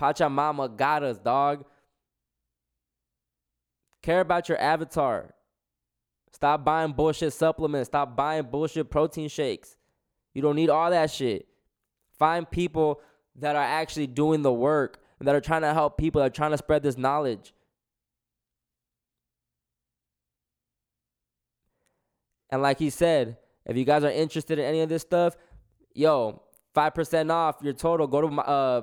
Pachamama 0.00 0.74
got 0.76 1.02
us, 1.02 1.18
dog. 1.18 1.64
Care 4.02 4.20
about 4.20 4.48
your 4.48 4.58
avatar. 4.58 5.33
Stop 6.34 6.64
buying 6.64 6.90
bullshit 6.90 7.32
supplements. 7.32 7.86
Stop 7.86 8.16
buying 8.16 8.42
bullshit 8.42 8.90
protein 8.90 9.28
shakes. 9.28 9.76
You 10.32 10.42
don't 10.42 10.56
need 10.56 10.68
all 10.68 10.90
that 10.90 11.12
shit. 11.12 11.46
Find 12.18 12.50
people 12.50 13.00
that 13.36 13.54
are 13.54 13.62
actually 13.62 14.08
doing 14.08 14.42
the 14.42 14.52
work, 14.52 14.98
that 15.20 15.32
are 15.32 15.40
trying 15.40 15.62
to 15.62 15.72
help 15.72 15.96
people, 15.96 16.20
that 16.20 16.26
are 16.26 16.34
trying 16.34 16.50
to 16.50 16.58
spread 16.58 16.82
this 16.82 16.98
knowledge. 16.98 17.54
And 22.50 22.60
like 22.62 22.80
he 22.80 22.90
said, 22.90 23.36
if 23.64 23.76
you 23.76 23.84
guys 23.84 24.02
are 24.02 24.10
interested 24.10 24.58
in 24.58 24.64
any 24.64 24.80
of 24.80 24.88
this 24.88 25.02
stuff, 25.02 25.36
yo, 25.94 26.42
5% 26.74 27.30
off 27.30 27.58
your 27.62 27.74
total. 27.74 28.08
Go 28.08 28.28
to 28.28 28.40
uh, 28.40 28.82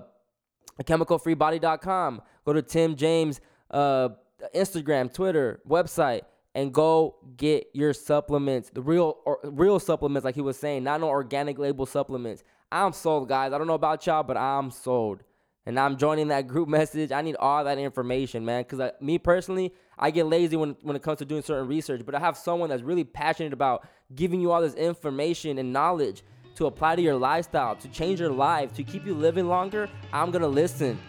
chemicalfreebody.com. 0.83 2.21
Go 2.45 2.53
to 2.53 2.61
Tim 2.61 2.95
James 2.95 3.41
uh, 3.69 4.07
Instagram, 4.55 5.13
Twitter, 5.13 5.59
website. 5.67 6.21
And 6.53 6.73
go 6.73 7.15
get 7.37 7.69
your 7.73 7.93
supplements, 7.93 8.69
the 8.69 8.81
real 8.81 9.17
or 9.25 9.39
real 9.43 9.79
supplements, 9.79 10.25
like 10.25 10.35
he 10.35 10.41
was 10.41 10.57
saying, 10.57 10.83
not 10.83 10.99
no 10.99 11.07
organic 11.07 11.57
label 11.57 11.85
supplements. 11.85 12.43
I'm 12.71 12.93
sold, 12.93 13.29
guys. 13.29 13.53
I 13.53 13.57
don't 13.57 13.67
know 13.67 13.73
about 13.73 14.05
y'all, 14.05 14.23
but 14.23 14.37
I'm 14.37 14.71
sold. 14.71 15.23
And 15.65 15.79
I'm 15.79 15.97
joining 15.97 16.29
that 16.29 16.47
group 16.47 16.67
message. 16.67 17.11
I 17.11 17.21
need 17.21 17.35
all 17.35 17.63
that 17.63 17.77
information, 17.77 18.43
man. 18.43 18.63
Because 18.63 18.91
me 18.99 19.17
personally, 19.17 19.73
I 19.97 20.09
get 20.09 20.25
lazy 20.25 20.55
when, 20.55 20.75
when 20.81 20.95
it 20.95 21.03
comes 21.03 21.19
to 21.19 21.25
doing 21.25 21.43
certain 21.43 21.67
research, 21.67 22.01
but 22.05 22.15
I 22.15 22.19
have 22.19 22.35
someone 22.35 22.69
that's 22.69 22.81
really 22.81 23.03
passionate 23.03 23.53
about 23.53 23.87
giving 24.15 24.41
you 24.41 24.51
all 24.51 24.61
this 24.61 24.73
information 24.73 25.57
and 25.59 25.71
knowledge 25.71 26.23
to 26.55 26.65
apply 26.65 26.95
to 26.95 27.01
your 27.01 27.15
lifestyle, 27.15 27.75
to 27.75 27.87
change 27.89 28.19
your 28.19 28.31
life, 28.31 28.73
to 28.73 28.83
keep 28.83 29.05
you 29.05 29.13
living 29.13 29.47
longer. 29.47 29.87
I'm 30.11 30.31
going 30.31 30.41
to 30.41 30.47
listen. 30.47 30.99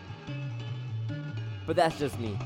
But 1.67 1.77
that's 1.77 1.99
just 1.99 2.19
me. 2.21 2.39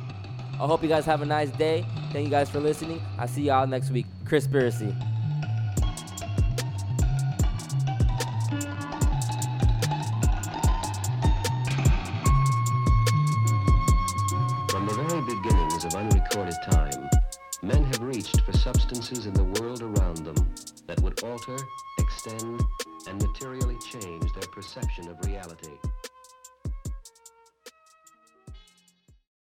I 0.58 0.66
hope 0.66 0.82
you 0.82 0.88
guys 0.88 1.04
have 1.04 1.20
a 1.20 1.26
nice 1.26 1.50
day. 1.50 1.84
Thank 2.12 2.24
you 2.24 2.30
guys 2.30 2.48
for 2.48 2.60
listening. 2.60 3.02
I'll 3.18 3.28
see 3.28 3.42
y'all 3.42 3.66
next 3.66 3.90
week. 3.90 4.06
Chris 4.24 4.44
Conspiracy. 4.44 4.96
From 14.70 14.86
the 14.86 14.94
very 14.94 15.20
beginnings 15.20 15.84
of 15.84 15.94
unrecorded 15.94 16.54
time, 16.70 17.08
men 17.62 17.84
have 17.84 18.00
reached 18.00 18.40
for 18.40 18.52
substances 18.54 19.26
in 19.26 19.34
the 19.34 19.44
world 19.44 19.82
around 19.82 20.24
them 20.24 20.54
that 20.86 20.98
would 21.02 21.22
alter, 21.22 21.58
extend, 21.98 22.62
and 23.06 23.22
materially 23.22 23.76
change 23.90 24.32
their 24.32 24.48
perception 24.50 25.08
of 25.10 25.18
reality. 25.26 25.76